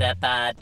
Metapod. 0.00 0.54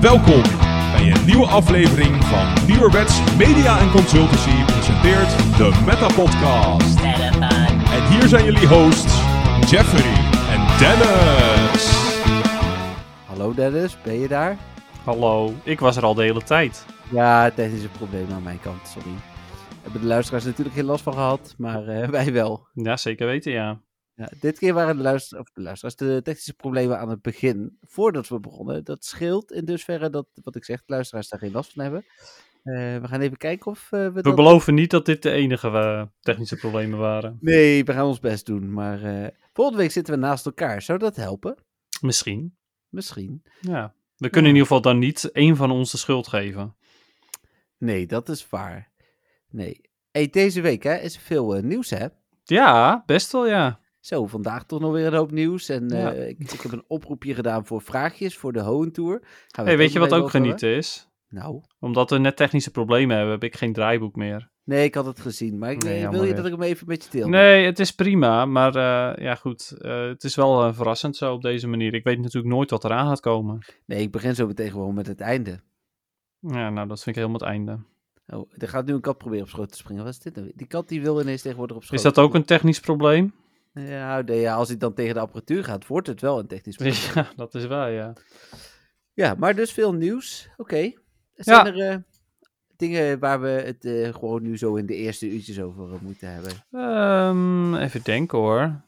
Welkom 0.00 0.42
bij 0.92 1.10
een 1.10 1.24
nieuwe 1.26 1.46
aflevering 1.46 2.24
van 2.24 2.66
Nieuwerwets 2.66 3.20
Media 3.38 3.78
en 3.78 3.90
Consultancy 3.90 4.64
presenteert 4.66 5.56
de 5.56 5.82
Meta 5.86 6.06
Podcast. 6.14 7.02
Metapod. 7.02 7.42
En 7.92 8.06
hier 8.10 8.28
zijn 8.28 8.44
jullie 8.44 8.66
hosts 8.66 9.20
Jeffrey 9.70 10.14
en 10.50 10.78
Dennis. 10.78 11.90
Hallo 13.26 13.54
Dennis, 13.54 13.96
ben 14.02 14.20
je 14.20 14.28
daar? 14.28 14.56
Hallo, 15.04 15.54
ik 15.62 15.80
was 15.80 15.96
er 15.96 16.04
al 16.04 16.14
de 16.14 16.22
hele 16.22 16.42
tijd. 16.42 16.84
Ja, 17.12 17.50
technische 17.50 17.88
problemen 17.88 18.34
aan 18.34 18.42
mijn 18.42 18.60
kant, 18.60 18.88
sorry. 18.88 19.10
Hebben 19.82 20.00
de 20.00 20.06
luisteraars 20.06 20.44
natuurlijk 20.44 20.76
geen 20.76 20.84
last 20.84 21.02
van 21.02 21.12
gehad, 21.12 21.54
maar 21.58 21.88
eh, 21.88 22.08
wij 22.18 22.32
wel. 22.32 22.68
Ja, 22.74 22.96
zeker 22.96 23.26
weten, 23.26 23.52
ja. 23.52 23.80
Ja, 24.14 24.28
dit 24.40 24.58
keer 24.58 24.74
waren 24.74 24.96
de, 24.96 25.02
luister 25.02 25.38
of 25.38 25.50
de 25.52 25.62
luisteraars 25.62 25.96
de 25.96 26.20
technische 26.22 26.54
problemen 26.54 26.98
aan 26.98 27.08
het 27.08 27.22
begin, 27.22 27.78
voordat 27.80 28.28
we 28.28 28.40
begonnen. 28.40 28.84
Dat 28.84 29.04
scheelt 29.04 29.52
in 29.52 29.64
dusverre 29.64 30.10
dat, 30.10 30.26
wat 30.42 30.56
ik 30.56 30.64
zeg, 30.64 30.78
de 30.78 30.92
luisteraars 30.92 31.28
daar 31.28 31.38
geen 31.38 31.52
last 31.52 31.72
van 31.72 31.82
hebben. 31.82 32.04
Eh, 32.62 32.96
we 33.00 33.08
gaan 33.08 33.20
even 33.20 33.36
kijken 33.36 33.70
of 33.70 33.88
eh, 33.90 34.00
we 34.00 34.12
We 34.12 34.22
dat... 34.22 34.34
beloven 34.34 34.74
niet 34.74 34.90
dat 34.90 35.06
dit 35.06 35.22
de 35.22 35.30
enige 35.30 36.10
technische 36.20 36.56
problemen 36.56 36.98
waren. 36.98 37.38
Nee, 37.40 37.84
we 37.84 37.92
gaan 37.92 38.06
ons 38.06 38.20
best 38.20 38.46
doen, 38.46 38.72
maar 38.72 39.32
volgende 39.52 39.80
week 39.80 39.90
zitten 39.90 40.14
we 40.14 40.20
naast 40.20 40.46
elkaar. 40.46 40.82
Zou 40.82 40.98
dat 40.98 41.16
helpen? 41.16 41.56
Misschien. 42.00 42.56
Misschien. 42.88 43.42
Ja. 43.60 43.94
We 44.16 44.30
kunnen 44.30 44.50
in 44.50 44.56
ieder 44.56 44.68
geval 44.68 44.92
dan 44.92 44.98
niet 44.98 45.30
één 45.32 45.56
van 45.56 45.70
ons 45.70 45.90
de 45.90 45.96
schuld 45.96 46.28
geven. 46.28 46.76
Nee, 47.82 48.06
dat 48.06 48.28
is 48.28 48.48
waar. 48.48 48.90
Nee. 49.50 49.80
Hey, 50.10 50.28
deze 50.30 50.60
week 50.60 50.82
hè, 50.82 50.94
is 50.96 51.14
er 51.14 51.20
veel 51.20 51.56
eh, 51.56 51.62
nieuws, 51.62 51.90
hè? 51.90 52.06
Ja, 52.44 53.02
best 53.06 53.32
wel, 53.32 53.46
ja. 53.46 53.80
Zo, 54.00 54.26
vandaag 54.26 54.64
toch 54.64 54.80
nog 54.80 54.92
weer 54.92 55.06
een 55.06 55.14
hoop 55.14 55.30
nieuws. 55.30 55.68
En 55.68 55.90
eh, 55.90 56.28
ik, 56.28 56.38
ik 56.52 56.60
heb 56.60 56.72
een 56.72 56.84
oproepje 56.86 57.34
gedaan 57.34 57.66
voor 57.66 57.82
vraagjes 57.82 58.36
voor 58.36 58.52
de 58.52 58.60
Hohentour. 58.60 59.20
Gaan 59.48 59.64
we 59.64 59.70
Hey, 59.70 59.78
weet 59.78 59.92
je 59.92 59.98
wat 59.98 60.12
ook 60.12 60.30
genieten 60.30 60.76
is? 60.76 61.08
Nou, 61.28 61.62
Omdat 61.80 62.10
we 62.10 62.18
net 62.18 62.36
technische 62.36 62.70
problemen 62.70 63.16
hebben, 63.16 63.34
heb 63.34 63.44
ik 63.44 63.56
geen 63.56 63.72
draaiboek 63.72 64.16
meer. 64.16 64.50
nee, 64.64 64.84
ik 64.84 64.94
had 64.94 65.06
het 65.06 65.20
gezien. 65.20 65.58
Maar 65.58 65.70
ik, 65.70 65.82
Nee, 65.82 66.08
wil 66.08 66.24
je 66.24 66.34
dat 66.34 66.46
ik 66.46 66.52
hem 66.52 66.62
even 66.62 66.86
met 66.86 67.04
je 67.04 67.10
deel? 67.10 67.28
Nee, 67.28 67.64
het 67.64 67.78
is 67.78 67.94
prima, 67.94 68.46
maar 68.46 68.74
eh, 68.76 69.24
ja 69.24 69.34
goed, 69.34 69.74
het 69.78 70.24
is 70.24 70.34
wel 70.34 70.74
verrassend 70.74 71.16
zo 71.16 71.32
op 71.32 71.42
deze 71.42 71.68
manier. 71.68 71.94
Ik 71.94 72.04
weet 72.04 72.18
natuurlijk 72.18 72.54
nooit 72.54 72.70
wat 72.70 72.84
eraan 72.84 73.08
gaat 73.08 73.20
komen. 73.20 73.58
Nee, 73.86 74.00
ik 74.02 74.10
begin 74.10 74.34
zo 74.34 74.46
meteen 74.46 74.70
gewoon 74.70 74.94
met 74.94 75.06
het 75.06 75.20
einde. 75.20 75.60
Ja, 76.42 76.70
nou, 76.70 76.88
dat 76.88 77.02
vind 77.02 77.16
ik 77.16 77.22
helemaal 77.22 77.40
het 77.40 77.48
einde. 77.48 77.78
Oh, 78.26 78.50
er 78.56 78.68
gaat 78.68 78.86
nu 78.86 78.92
een 78.92 79.00
kat 79.00 79.18
proberen 79.18 79.44
op 79.44 79.50
schoot 79.50 79.70
te 79.70 79.76
springen. 79.76 80.04
Wat 80.04 80.12
is 80.12 80.18
dit 80.18 80.34
nou? 80.34 80.52
Die 80.54 80.66
kat 80.66 80.88
die 80.88 81.02
wil 81.02 81.20
ineens 81.20 81.42
tegenwoordig 81.42 81.76
op 81.76 81.84
schoot. 81.84 81.98
Is 81.98 82.04
dat 82.04 82.18
ook 82.18 82.34
een 82.34 82.44
technisch 82.44 82.80
probleem? 82.80 83.34
Ja, 83.74 84.20
nee, 84.20 84.40
ja, 84.40 84.54
als 84.54 84.68
hij 84.68 84.76
dan 84.76 84.94
tegen 84.94 85.14
de 85.14 85.20
apparatuur 85.20 85.64
gaat, 85.64 85.86
wordt 85.86 86.06
het 86.06 86.20
wel 86.20 86.38
een 86.38 86.46
technisch 86.46 86.76
probleem. 86.82 86.96
Ja, 87.14 87.28
dat 87.36 87.54
is 87.54 87.66
waar, 87.66 87.90
ja. 87.90 88.12
Ja, 89.12 89.34
maar 89.38 89.54
dus 89.54 89.72
veel 89.72 89.92
nieuws. 89.94 90.48
Oké. 90.56 90.92
Zijn 91.34 91.66
er 91.66 91.90
eh, 91.90 91.96
dingen 92.76 93.18
waar 93.18 93.40
we 93.40 93.48
het 93.48 93.84
eh, 93.84 94.14
gewoon 94.14 94.42
nu 94.42 94.58
zo 94.58 94.74
in 94.74 94.86
de 94.86 94.94
eerste 94.94 95.30
uurtjes 95.30 95.60
over 95.60 95.94
eh, 95.94 96.00
moeten 96.00 96.32
hebben? 96.32 96.52
Ehm, 96.70 97.74
even 97.74 98.02
denken 98.02 98.38
hoor. 98.38 98.80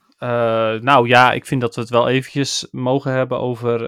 Nou 0.81 1.09
ja, 1.09 1.33
ik 1.33 1.47
vind 1.47 1.61
dat 1.61 1.75
we 1.75 1.81
het 1.81 1.91
wel 1.91 2.09
eventjes 2.09 2.69
mogen 2.71 3.13
hebben 3.13 3.39
over 3.39 3.79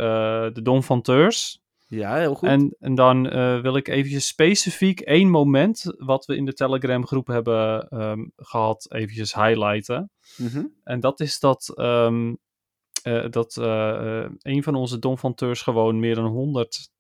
de 0.55 0.63
Don 0.63 0.83
van 0.83 1.03
Teurs. 1.03 1.65
Ja, 1.89 2.17
heel 2.17 2.35
goed. 2.35 2.49
En, 2.49 2.77
en 2.79 2.95
dan 2.95 3.31
eh, 3.31 3.61
wil 3.61 3.77
ik 3.77 3.89
eventjes 3.89 4.27
specifiek 4.27 5.01
één 5.01 5.31
moment 5.31 5.85
wat 5.99 6.27
we 6.27 6.37
in 6.37 6.45
de 6.45 6.53
Telegram 6.53 7.07
groep 7.07 7.27
hebben 7.27 7.89
ehm, 7.89 8.27
gehad, 8.37 8.93
eventjes 8.93 9.35
highlighten. 9.35 10.11
Mhm. 10.37 10.65
En 10.85 11.01
dat 11.01 11.21
is 11.21 11.39
dat, 11.39 11.73
ehm, 11.77 12.35
eh, 13.03 13.29
dat 13.31 13.57
eh, 13.57 14.27
een 14.39 14.63
van 14.63 14.75
onze 14.75 14.99
Don 14.99 15.19
van 15.19 15.35
Teurs 15.35 15.63
gewoon 15.63 16.01
meer 16.01 16.15
dan 16.15 16.27
100 16.27 16.91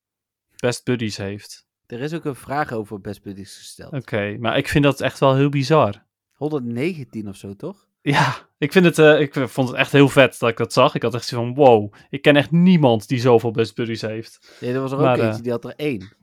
best 0.56 0.84
buddies 0.84 1.16
heeft. 1.16 1.66
Er 1.86 2.00
is 2.00 2.14
ook 2.14 2.24
een 2.24 2.34
vraag 2.34 2.72
over 2.72 3.00
Best 3.00 3.22
Buddies 3.22 3.56
gesteld. 3.56 3.92
Oké, 3.92 4.36
maar 4.38 4.58
ik 4.58 4.68
vind 4.68 4.84
dat 4.84 5.00
echt 5.00 5.18
wel 5.18 5.34
heel 5.36 5.48
bizar. 5.48 6.06
119 6.32 7.28
of 7.28 7.36
zo, 7.36 7.56
toch? 7.56 7.88
Ja, 8.12 8.48
ik, 8.58 8.72
vind 8.72 8.84
het, 8.84 8.98
eh, 8.98 9.20
ik 9.20 9.34
vond 9.34 9.68
het 9.68 9.76
echt 9.76 9.92
heel 9.92 10.08
vet 10.08 10.38
dat 10.38 10.48
ik 10.48 10.56
dat 10.56 10.72
zag. 10.72 10.94
Ik 10.94 11.02
had 11.02 11.14
echt 11.14 11.26
zo 11.26 11.36
van, 11.36 11.54
wow, 11.54 11.92
ik 12.10 12.22
ken 12.22 12.36
echt 12.36 12.50
niemand 12.50 13.08
die 13.08 13.18
zoveel 13.20 13.50
best 13.50 13.74
buddies 13.74 14.00
heeft. 14.00 14.56
Nee, 14.60 14.72
er 14.72 14.80
was 14.80 14.92
er 14.92 14.98
Maar, 14.98 15.12
ook 15.14 15.20
eh, 15.20 15.26
eentje, 15.26 15.42
die 15.42 15.52
had 15.52 15.64
er 15.64 15.74
één. 15.76 16.14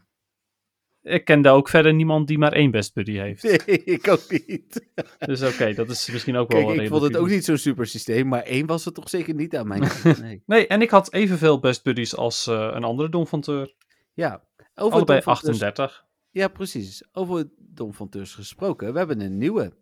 Ik 1.01 1.25
kende 1.25 1.49
ook 1.49 1.69
verder 1.69 1.93
niemand 1.93 2.27
die 2.27 2.37
maar 2.37 2.51
één 2.53 2.71
best 2.71 2.93
buddy 2.93 3.11
heeft. 3.11 3.43
Nee, 3.43 3.83
ik 3.97 4.07
ook 4.07 4.29
niet. 4.47 4.89
Dus 5.19 5.41
oké, 5.41 5.73
dat 5.73 5.89
is 5.89 6.11
misschien 6.11 6.35
ook 6.35 6.51
wel 6.51 6.65
Kijk, 6.65 6.77
een 6.77 6.83
ik 6.83 6.89
vond 6.89 7.01
het 7.01 7.17
ook 7.17 7.29
niet 7.29 7.45
zo'n 7.45 7.57
super 7.57 7.87
systeem, 7.87 8.27
maar 8.27 8.43
één 8.43 8.65
was 8.65 8.85
het 8.85 8.93
toch 8.93 9.09
zeker 9.09 9.33
niet 9.33 9.55
aan 9.55 9.67
mijn 9.67 9.81
kant. 9.81 10.19
Nee. 10.21 10.43
Nee, 10.45 10.67
en 10.67 10.81
ik 10.81 10.89
had 10.89 11.13
evenveel 11.13 11.59
best 11.59 11.83
buddies 11.83 12.15
als 12.15 12.47
eh, 12.47 12.69
een 12.73 12.83
andere 12.83 13.09
Don 13.09 13.27
van 13.27 13.41
Teur. 13.41 13.73
Ja, 14.13 14.43
over 14.75 14.93
Allebei 14.93 15.21
Don 15.21 15.35
van 15.35 15.43
Teurs- 15.43 15.61
38. 15.61 16.05
Ja, 16.29 16.47
precies. 16.47 17.03
Over 17.11 17.49
Don 17.57 17.93
van 17.93 18.09
Teurs 18.09 18.33
gesproken. 18.33 18.91
We 18.91 18.97
hebben 18.97 19.21
een 19.21 19.37
nieuwe. 19.37 19.73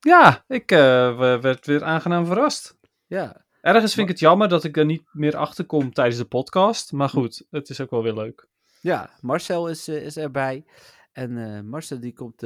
Ja, 0.00 0.44
ik 0.48 0.70
eh, 0.72 1.18
we- 1.18 1.38
werd 1.40 1.66
weer 1.66 1.84
aangenaam 1.84 2.26
verrast. 2.26 2.78
Ja, 3.06 3.44
Ergens 3.60 3.94
vind 3.94 4.06
ik 4.08 4.12
het 4.12 4.20
jammer 4.22 4.48
dat 4.48 4.64
ik 4.64 4.76
er 4.76 4.84
niet 4.84 5.02
meer 5.12 5.36
achter 5.36 5.64
kom 5.64 5.92
tijdens 5.92 6.16
de 6.16 6.24
podcast. 6.24 6.92
Maar 6.92 7.08
goed, 7.08 7.46
het 7.50 7.68
is 7.68 7.80
ook 7.80 7.90
wel 7.90 8.02
weer 8.02 8.14
leuk. 8.14 8.48
ja 8.80 9.10
Marcel 9.20 9.68
is, 9.68 9.88
eh, 9.88 10.04
is 10.04 10.16
erbij. 10.16 10.64
En 11.12 11.54
eh, 11.56 11.60
Marcel 11.62 12.00
die 12.00 12.12
komt... 12.12 12.40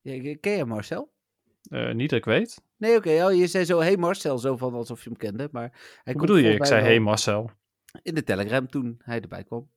ja, 0.00 0.36
ken 0.40 0.56
je 0.56 0.64
Marcel? 0.64 1.12
Niet 1.92 2.10
dat 2.10 2.18
ik 2.18 2.24
weet. 2.24 2.62
Nee, 2.76 2.96
oké. 2.96 3.24
oh, 3.24 3.34
je 3.34 3.46
zei 3.46 3.64
zo, 3.64 3.78
hey 3.80 3.96
Marcel, 3.96 4.38
zo 4.38 4.56
van 4.56 4.74
alsof 4.74 5.02
je 5.02 5.08
hem 5.08 5.18
kende. 5.18 5.48
Maar 5.52 5.70
hij 6.04 6.12
Hoe 6.12 6.22
bedoel 6.22 6.36
je? 6.36 6.52
Ik 6.54 6.66
zei, 6.66 6.80
wel 6.80 6.88
hey 6.90 7.00
Marcel. 7.00 7.50
In 8.02 8.14
de 8.14 8.22
Telegram 8.22 8.66
toen 8.68 9.00
hij 9.04 9.20
erbij 9.20 9.44
kwam. 9.44 9.70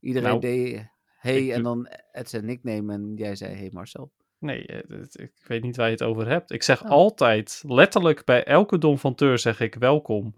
Iedereen 0.00 0.28
Nou, 0.28 0.40
deed 0.40 0.86
hey 1.18 1.52
en 1.52 1.62
doe- 1.62 1.62
dan 1.62 1.86
het 2.10 2.28
zijn 2.30 2.44
nickname 2.44 2.92
en 2.92 3.12
jij 3.16 3.36
zei 3.36 3.54
hey 3.54 3.68
Marcel. 3.72 4.12
Nee, 4.44 4.66
eh, 4.66 4.98
ik 5.12 5.32
weet 5.46 5.62
niet 5.62 5.76
waar 5.76 5.86
je 5.86 5.92
het 5.92 6.02
over 6.02 6.28
hebt. 6.28 6.50
Ik 6.52 6.62
zeg 6.62 6.82
Oh. 6.82 6.90
altijd, 6.90 7.62
letterlijk 7.66 8.24
bij 8.24 8.44
elke 8.44 8.78
Don 8.78 8.98
van 8.98 9.14
Teur 9.14 9.38
zeg 9.38 9.60
ik 9.60 9.74
welkom. 9.74 10.34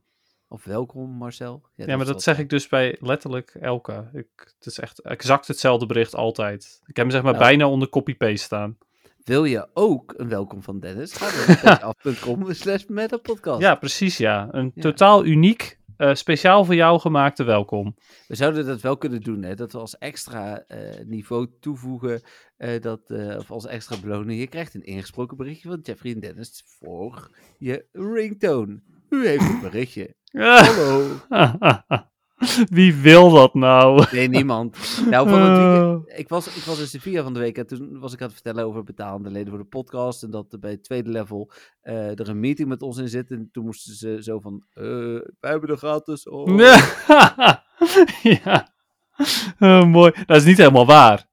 Of 0.48 0.64
welkom 0.64 1.10
Marcel. 1.10 1.62
Ja, 1.74 1.96
maar 1.96 2.06
dat 2.06 2.22
zeg 2.22 2.38
ik 2.38 2.48
dus 2.50 2.68
bij 2.68 2.96
letterlijk 3.00 3.56
elke. 3.60 4.08
Ik, 4.12 4.26
het 4.36 4.66
is 4.66 4.78
echt 4.78 4.98
exact 5.00 5.46
hetzelfde 5.48 5.86
bericht 5.86 6.14
altijd. 6.14 6.80
Ik 6.80 6.96
heb 6.96 7.04
hem 7.04 7.10
zeg 7.10 7.22
maar 7.22 7.32
Nou. 7.32 7.44
bijna 7.44 7.68
onder 7.68 7.88
copy-paste 7.88 8.36
staan. 8.44 8.78
Wil 9.24 9.44
je 9.44 9.68
ook 9.74 10.14
een 10.16 10.28
welkom 10.28 10.62
van 10.62 10.80
Dennis? 10.80 11.12
Ga 11.12 11.46
dan 11.46 11.56
naar 11.64 11.82
af.com 11.82 12.52
slash 12.52 12.84
metapodcast. 12.86 13.60
Ja, 13.60 13.74
precies 13.74 14.16
ja. 14.16 14.48
Een 14.50 14.72
Ja. 14.74 14.82
totaal 14.82 15.24
uniek, 15.24 15.78
eh, 15.96 16.14
speciaal 16.14 16.64
voor 16.64 16.74
jou 16.74 17.00
gemaakte 17.00 17.44
welkom. 17.44 17.96
We 18.26 18.34
zouden 18.34 18.66
dat 18.66 18.80
wel 18.80 18.96
kunnen 18.96 19.20
doen, 19.20 19.42
hè? 19.42 19.54
dat 19.54 19.72
we 19.72 19.78
als 19.78 19.98
extra 19.98 20.58
eh, 20.58 21.04
niveau 21.04 21.48
toevoegen, 21.60 22.22
eh, 22.56 22.80
dat, 22.80 23.00
of 23.38 23.50
als 23.50 23.66
extra 23.66 24.00
beloning. 24.00 24.40
Je 24.40 24.46
krijgt 24.46 24.74
een 24.74 24.84
ingesproken 24.84 25.36
berichtje 25.36 25.68
van 25.68 25.80
Jeffrey 25.82 26.12
en 26.12 26.20
Dennis 26.20 26.62
voor 26.78 27.30
je 27.58 27.86
ringtone. 27.92 28.82
U 29.08 29.26
heeft 29.26 29.48
een 29.48 29.60
berichtje. 29.60 30.14
Hallo. 30.32 31.06
Wie 32.78 32.94
wil 32.94 33.30
dat 33.30 33.54
nou? 33.54 34.04
Nee, 34.12 34.28
niemand. 34.28 35.02
Nou, 35.10 35.28
van 35.28 35.40
het 35.40 35.58
Eh. 36.06 36.18
ik, 36.22 36.28
was, 36.28 36.56
ik 36.56 36.62
was 36.62 36.80
in 36.80 36.86
Sevilla 36.86 37.22
van 37.22 37.32
de 37.32 37.38
week 37.38 37.58
en 37.58 37.66
toen 37.66 37.98
was 37.98 38.12
ik 38.12 38.20
aan 38.20 38.26
het 38.26 38.34
vertellen 38.34 38.64
over 38.64 38.84
betalende 38.84 39.30
leden 39.30 39.48
voor 39.48 39.58
de 39.58 39.64
podcast. 39.64 40.22
En 40.22 40.30
dat 40.30 40.52
er 40.52 40.58
bij 40.58 40.70
het 40.70 40.84
tweede 40.84 41.10
level 41.10 41.50
eh, 41.80 42.18
er 42.18 42.28
een 42.28 42.40
meeting 42.40 42.68
met 42.68 42.82
ons 42.82 42.98
in 42.98 43.08
zit. 43.08 43.30
En 43.30 43.48
toen 43.52 43.64
moesten 43.64 43.94
ze 43.94 44.22
zo 44.22 44.40
van, 44.40 44.64
eh, 44.72 44.84
wij 45.40 45.50
hebben 45.50 45.68
de 45.68 45.76
gratis. 45.76 46.28
Oh. 46.28 46.58
ja. 48.42 48.74
Eh, 49.58 49.84
mooi. 49.84 50.12
Dat 50.26 50.36
is 50.36 50.44
niet 50.44 50.56
helemaal 50.56 50.86
waar. 50.86 51.26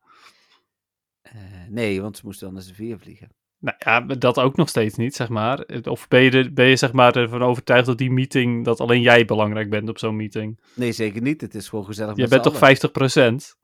Nee, 1.70 2.02
want 2.02 2.18
ze 2.18 2.26
moesten 2.26 2.46
dan 2.46 2.56
naar 2.56 2.64
Sevilla 2.64 2.98
vliegen. 2.98 3.36
Nou 3.64 3.76
ja, 3.80 4.00
dat 4.02 4.40
ook 4.40 4.56
nog 4.56 4.70
steeds 4.70 4.96
niet, 4.96 5.16
zeg 5.16 5.30
maar. 5.30 5.66
Of 5.84 6.08
ben 6.08 6.22
je, 6.22 6.32
er, 6.32 6.54
ben 6.54 6.66
je 6.66 6.76
zeg 6.76 6.92
maar 6.92 7.16
ervan 7.16 7.44
overtuigd 7.44 7.86
dat 7.86 7.98
die 7.98 8.12
meeting, 8.12 8.66
dat 8.66 8.80
alleen 8.80 9.02
jij 9.02 9.26
belangrijk 9.26 9.70
bent 9.70 9.90
op 9.90 10.00
zo'n 10.00 10.16
meeting? 10.16 10.60
Nee, 10.74 10.92
zeker 10.92 11.22
niet. 11.22 11.42
Het 11.42 11.56
is 11.56 11.70
gewoon 11.70 11.86
gezellig 11.86 12.16
Je 12.16 12.28
bent 12.28 12.44
toch 12.44 12.62
allen. 12.62 13.36
50%? 13.42 13.58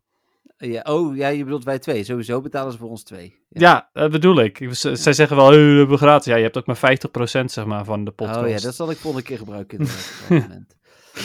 Ja, 0.58 0.82
oh, 0.82 1.16
ja, 1.16 1.28
je 1.28 1.44
bedoelt 1.44 1.64
wij 1.64 1.80
twee. 1.80 2.04
Sowieso 2.04 2.42
betalen 2.42 2.72
ze 2.72 2.78
voor 2.78 2.90
ons 2.90 3.04
twee. 3.04 3.40
Ja, 3.50 3.90
dat 3.94 4.12
bedoel 4.12 4.40
ik. 4.40 4.68
Zij 4.72 5.14
zeggen 5.14 5.36
wel, 5.36 5.50
we 5.50 5.58
hebben 5.58 5.98
gratis. 5.98 6.26
Ja, 6.26 6.36
je 6.36 6.44
hebt 6.44 6.58
ook 6.58 6.66
maar 6.66 6.98
50% 7.42 7.46
zeg 7.46 7.66
maar 7.66 7.86
van 7.86 8.04
de 8.04 8.12
podcast. 8.12 8.42
Oh 8.42 8.50
ja, 8.50 8.60
dat 8.60 8.76
zal 8.76 8.92
ik 8.92 8.98
volgende 8.98 9.26
keer 9.26 9.38
gebruiken 9.38 9.80
op 9.82 9.86
dat 9.88 10.30
moment. 10.30 10.76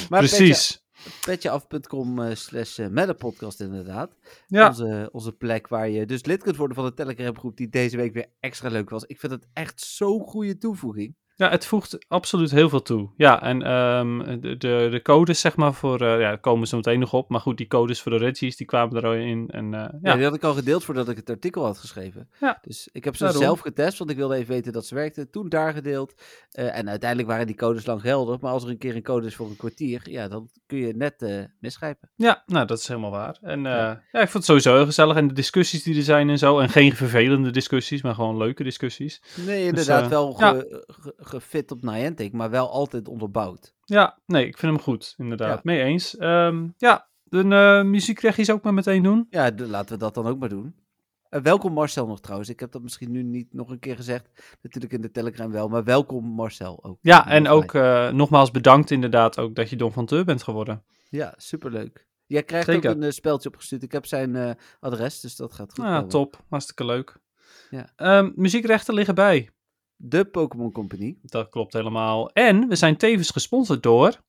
Maar 0.08 0.18
Precies. 0.18 0.83
Petjeaf.com 1.24 2.22
eh, 2.22 2.34
slash 2.34 2.78
eh, 2.78 3.10
podcast 3.18 3.60
inderdaad. 3.60 4.16
Ja. 4.46 4.68
Onze, 4.68 5.08
onze 5.12 5.32
plek 5.32 5.68
waar 5.68 5.88
je 5.88 6.06
dus 6.06 6.24
lid 6.24 6.42
kunt 6.42 6.56
worden 6.56 6.76
van 6.76 6.84
de 6.84 6.94
Telegram 6.94 7.38
groep 7.38 7.56
die 7.56 7.68
deze 7.68 7.96
week 7.96 8.12
weer 8.12 8.26
extra 8.40 8.68
leuk 8.68 8.90
was. 8.90 9.04
Ik 9.04 9.20
vind 9.20 9.32
het 9.32 9.46
echt 9.52 9.80
zo'n 9.80 10.20
goede 10.20 10.58
toevoeging. 10.58 11.16
Ja, 11.36 11.50
het 11.50 11.66
voegt 11.66 12.04
absoluut 12.08 12.50
heel 12.50 12.68
veel 12.68 12.82
toe. 12.82 13.10
Ja, 13.16 13.42
en 13.42 13.62
ehm, 13.62 14.40
de, 14.40 14.56
de, 14.56 14.88
de 14.90 15.02
codes, 15.02 15.40
zeg 15.40 15.56
maar, 15.56 15.74
voor. 15.74 16.00
eh, 16.00 16.08
ja, 16.08 16.18
daar 16.28 16.38
komen 16.40 16.66
ze 16.68 16.76
meteen 16.76 16.98
nog 16.98 17.12
op. 17.12 17.28
Maar 17.28 17.40
goed, 17.40 17.56
die 17.56 17.66
codes 17.66 18.00
voor 18.02 18.12
de 18.12 18.18
Reggies, 18.18 18.56
die 18.56 18.66
kwamen 18.66 18.96
er 18.96 19.04
al 19.06 19.14
in. 19.14 19.48
En, 19.50 19.74
eh, 19.74 19.80
Ja. 19.80 19.90
ja, 20.02 20.14
die 20.14 20.24
had 20.24 20.34
ik 20.34 20.42
al 20.44 20.54
gedeeld 20.54 20.84
voordat 20.84 21.08
ik 21.08 21.16
het 21.16 21.30
artikel 21.30 21.64
had 21.64 21.78
geschreven. 21.78 22.28
Ja. 22.40 22.58
Dus 22.62 22.88
ik 22.92 23.04
heb 23.04 23.16
ze 23.16 23.22
Daarom. 23.24 23.42
zelf 23.42 23.60
getest, 23.60 23.98
want 23.98 24.10
ik 24.10 24.16
wilde 24.16 24.34
even 24.36 24.54
weten 24.54 24.72
dat 24.72 24.86
ze 24.86 24.94
werkte. 24.94 25.30
Toen 25.30 25.48
daar 25.48 25.72
gedeeld. 25.72 26.14
Eh, 26.50 26.76
en 26.78 26.88
uiteindelijk 26.88 27.28
waren 27.30 27.46
die 27.46 27.56
codes 27.56 27.86
lang 27.86 28.00
geldig. 28.00 28.40
Maar 28.40 28.52
als 28.52 28.64
er 28.64 28.70
een 28.70 28.78
keer 28.78 28.96
een 28.96 29.02
code 29.02 29.26
is 29.26 29.34
voor 29.34 29.46
een 29.48 29.56
kwartier, 29.56 30.00
ja, 30.10 30.28
dan 30.28 30.48
kun 30.66 30.78
je 30.78 30.92
net 30.96 31.48
misgrijpen. 31.60 32.10
ja, 32.16 32.42
nou, 32.46 32.66
dat 32.66 32.78
is 32.78 32.88
helemaal 32.88 33.10
waar. 33.10 33.38
En 33.40 33.62
Ja. 33.62 34.02
ja. 34.12 34.20
ik 34.20 34.28
vond 34.28 34.32
het 34.32 34.44
sowieso 34.44 34.74
heel 34.74 34.84
gezellig. 34.86 35.16
En 35.16 35.28
de 35.28 35.34
discussies 35.34 35.82
die 35.82 35.96
er 35.96 36.02
zijn 36.02 36.30
en 36.30 36.38
zo. 36.38 36.58
En 36.58 36.68
geen 36.68 36.92
vervelende 36.96 37.50
discussies, 37.50 38.02
maar 38.02 38.14
gewoon 38.14 38.36
leuke 38.36 38.62
discussies. 38.62 39.22
Nee, 39.46 39.64
inderdaad 39.66 40.02
eh, 40.02 40.08
wel 40.08 40.32
ge- 40.32 40.84
gefit 41.24 41.70
op 41.70 41.82
Niantic, 41.82 42.32
maar 42.32 42.50
wel 42.50 42.70
altijd 42.70 43.08
onderbouwd. 43.08 43.74
Ja, 43.84 44.18
nee, 44.26 44.46
ik 44.46 44.58
vind 44.58 44.72
hem 44.72 44.82
goed, 44.82 45.14
inderdaad. 45.16 45.54
Ja. 45.54 45.60
Mee 45.62 45.82
eens. 45.82 46.16
Ehm, 46.16 46.68
ja, 46.76 47.08
de 47.22 47.44
uh, 47.44 47.90
muziekrechtjes 47.90 48.50
ook 48.50 48.62
maar 48.62 48.74
meteen 48.74 49.02
doen. 49.02 49.26
Ja, 49.30 49.50
de- 49.50 49.66
laten 49.68 49.92
we 49.94 49.98
dat 50.00 50.14
dan 50.14 50.26
ook 50.26 50.38
maar 50.38 50.48
doen. 50.48 50.74
Eh, 51.28 51.40
welkom 51.40 51.72
Marcel 51.72 52.06
nog 52.06 52.20
trouwens. 52.20 52.48
Ik 52.50 52.60
heb 52.60 52.72
dat 52.72 52.82
misschien 52.82 53.10
nu 53.10 53.22
niet 53.22 53.52
nog 53.52 53.70
een 53.70 53.78
keer 53.78 53.96
gezegd. 53.96 54.28
Natuurlijk 54.62 54.92
in 54.92 55.00
de 55.00 55.10
Telegram 55.10 55.50
wel, 55.52 55.68
maar 55.68 55.84
welkom 55.84 56.24
Marcel 56.24 56.84
ook. 56.84 56.98
Ja, 57.00 57.28
en 57.28 57.48
ook 57.48 57.74
eh, 57.74 58.10
nogmaals 58.10 58.50
bedankt 58.50 58.90
inderdaad 58.90 59.38
ook 59.38 59.54
dat 59.54 59.70
je 59.70 59.76
Don 59.76 59.92
van 59.92 60.06
Teur 60.06 60.24
bent 60.24 60.42
geworden. 60.42 60.84
Ja, 61.10 61.34
superleuk. 61.36 62.06
Jij 62.26 62.42
krijgt 62.42 62.66
Zeker. 62.66 62.90
ook 62.90 62.96
een 62.96 63.02
eh, 63.02 63.10
speldje 63.10 63.48
opgestuurd. 63.48 63.82
Ik 63.82 63.92
heb 63.92 64.06
zijn 64.06 64.36
eh, 64.36 64.50
adres, 64.80 65.20
dus 65.20 65.36
dat 65.36 65.52
gaat 65.52 65.72
goed 65.74 65.84
Ja, 65.84 65.94
komen. 65.94 66.08
top. 66.08 66.42
Hartstikke 66.48 66.84
leuk. 66.84 67.16
Ja. 67.70 67.88
Ehm, 67.96 68.30
muziekrechten 68.34 68.94
liggen 68.94 69.14
bij. 69.14 69.50
De 70.06 70.24
Pokémon 70.24 70.72
Company. 70.72 71.16
Dat 71.22 71.48
klopt 71.48 71.72
helemaal. 71.72 72.30
En 72.30 72.68
we 72.68 72.76
zijn 72.76 72.96
tevens 72.96 73.30
gesponsord 73.30 73.82
door, 73.82 74.20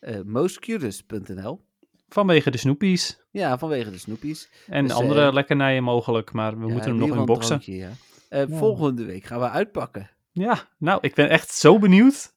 eh 0.00 0.20
mostcutest.nl. 0.24 1.64
vanwege 2.08 2.50
de 2.50 2.58
Snoepies. 2.58 3.18
Ja, 3.30 3.58
vanwege 3.58 3.90
de 3.90 3.98
Snoepies. 3.98 4.50
En 4.66 4.84
Dus, 4.84 4.92
andere 4.92 5.26
eh, 5.26 5.32
lekkernijen 5.32 5.82
mogelijk, 5.82 6.32
maar 6.32 6.58
we 6.58 6.66
Ja, 6.66 6.72
moeten 6.72 6.90
hem 6.90 6.98
nog 7.08 7.16
inboxen. 7.16 7.54
een 7.54 7.60
drankje, 7.60 7.84
ja. 7.84 7.90
Eh, 8.28 8.48
Ja. 8.48 8.56
Volgende 8.56 9.04
week 9.04 9.24
gaan 9.24 9.40
we 9.40 9.48
uitpakken. 9.50 10.10
Ja, 10.32 10.68
nou, 10.78 10.98
ik 11.00 11.14
ben 11.14 11.28
echt 11.28 11.50
zo 11.54 11.78
benieuwd. 11.78 12.33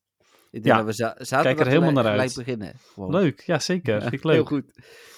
Ik 0.57 0.63
denk 0.63 0.75
Ja, 0.75 0.83
dat 0.83 0.85
we 0.85 1.03
za 1.03 1.15
zaterdag 1.17 1.65
er 1.65 1.71
helemaal 1.71 1.91
naar 2.03 2.19
uit. 2.19 2.35
beginnen. 2.35 2.73
Gewoon. 2.93 3.11
Leuk, 3.11 3.41
ja 3.41 3.59
zeker. 3.59 4.01
Vind 4.01 4.13
ik 4.13 4.23
Heel 4.23 4.31
leuk. 4.31 4.47
goed. 4.47 4.71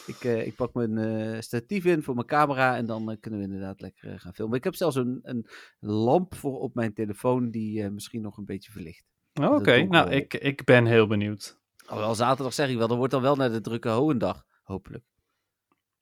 Ik, 0.05 0.23
eh, 0.23 0.45
ik 0.45 0.55
pak 0.55 0.73
mijn 0.73 0.97
eh, 0.97 1.39
statief 1.41 1.85
in 1.85 2.03
voor 2.03 2.15
mijn 2.15 2.27
camera 2.27 2.75
en 2.77 2.85
dan 2.85 3.11
eh, 3.11 3.17
kunnen 3.19 3.39
we 3.39 3.45
inderdaad 3.45 3.81
lekker 3.81 4.19
gaan 4.19 4.33
filmen. 4.33 4.57
Ik 4.57 4.63
heb 4.63 4.75
zelfs 4.75 4.95
een, 4.95 5.19
een 5.21 5.47
lamp 5.79 6.35
voor 6.35 6.59
op 6.59 6.75
mijn 6.75 6.93
telefoon 6.93 7.49
die 7.49 7.89
misschien 7.89 8.21
nog 8.21 8.37
een 8.37 8.45
beetje 8.45 8.71
verlicht. 8.71 9.03
Oh, 9.41 9.55
Oké, 9.55 9.83
nou, 9.83 10.09
ik, 10.09 10.33
ik 10.33 10.63
ben 10.63 10.85
heel 10.85 11.07
benieuwd. 11.07 11.57
Alhoewel 11.85 12.15
zaterdag 12.15 12.53
zeg 12.53 12.69
ik 12.69 12.77
wel, 12.77 12.87
dat 12.87 12.97
wordt 12.97 13.13
dan 13.13 13.21
wel 13.21 13.35
naar 13.35 13.51
de 13.51 13.61
drukke 13.61 13.89
Hohendag, 13.89 14.45
hopelijk. 14.63 15.03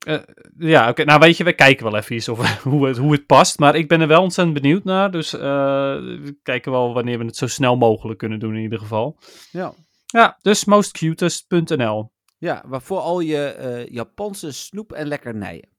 Eh, 0.07 0.19
ja, 0.57 0.89
oké. 0.89 1.03
Nou, 1.03 1.19
weet 1.19 1.37
je, 1.37 1.43
we 1.43 1.53
kijken 1.53 1.83
wel 1.85 1.95
even 1.95 2.15
iets 2.15 2.29
of, 2.29 2.39
hoe, 2.63 2.87
het, 2.87 2.97
hoe 2.97 3.11
het 3.11 3.25
past. 3.25 3.59
Maar 3.59 3.75
ik 3.75 3.87
ben 3.87 4.01
er 4.01 4.07
wel 4.07 4.21
ontzettend 4.21 4.61
benieuwd 4.61 4.83
naar. 4.83 5.11
Dus 5.11 5.33
eh, 5.33 5.41
we 5.41 6.39
kijken 6.43 6.71
wel 6.71 6.93
wanneer 6.93 7.17
we 7.17 7.25
het 7.25 7.35
zo 7.37 7.47
snel 7.47 7.75
mogelijk 7.77 8.19
kunnen 8.19 8.39
doen 8.39 8.55
in 8.55 8.61
ieder 8.61 8.79
geval. 8.79 9.19
Ja. 9.51 9.73
Ja, 10.05 10.37
dus 10.41 10.65
mostcutest.nl. 10.65 12.11
Ja, 12.37 12.63
waarvoor 12.67 12.99
al 12.99 13.19
je 13.19 13.45
eh, 13.45 13.87
Japanse 13.87 14.51
snoep 14.51 14.91
en 14.91 15.07
lekkernijen. 15.07 15.69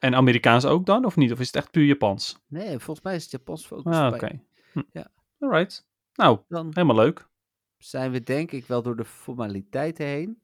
En 0.00 0.14
Amerikaans 0.14 0.64
ook 0.64 0.86
dan, 0.86 1.04
of 1.04 1.16
niet? 1.16 1.32
Of 1.32 1.40
is 1.40 1.46
het 1.46 1.56
echt 1.56 1.70
puur 1.70 1.84
Japans? 1.84 2.38
Nee, 2.48 2.78
volgens 2.78 3.00
mij 3.06 3.14
is 3.14 3.22
het 3.22 3.30
Japans 3.30 3.66
focus 3.66 3.94
Ah, 3.96 4.12
oké. 4.14 4.40
Hm. 4.72 4.82
Ja. 4.92 5.10
Alright. 5.38 5.86
Nou, 6.14 6.38
Dan 6.48 6.66
helemaal 6.66 6.96
leuk. 6.96 7.28
zijn 7.78 8.10
we 8.10 8.22
denk 8.22 8.52
ik 8.52 8.66
wel 8.66 8.82
door 8.82 8.96
de 8.96 9.04
formaliteiten 9.04 10.06
heen. 10.06 10.40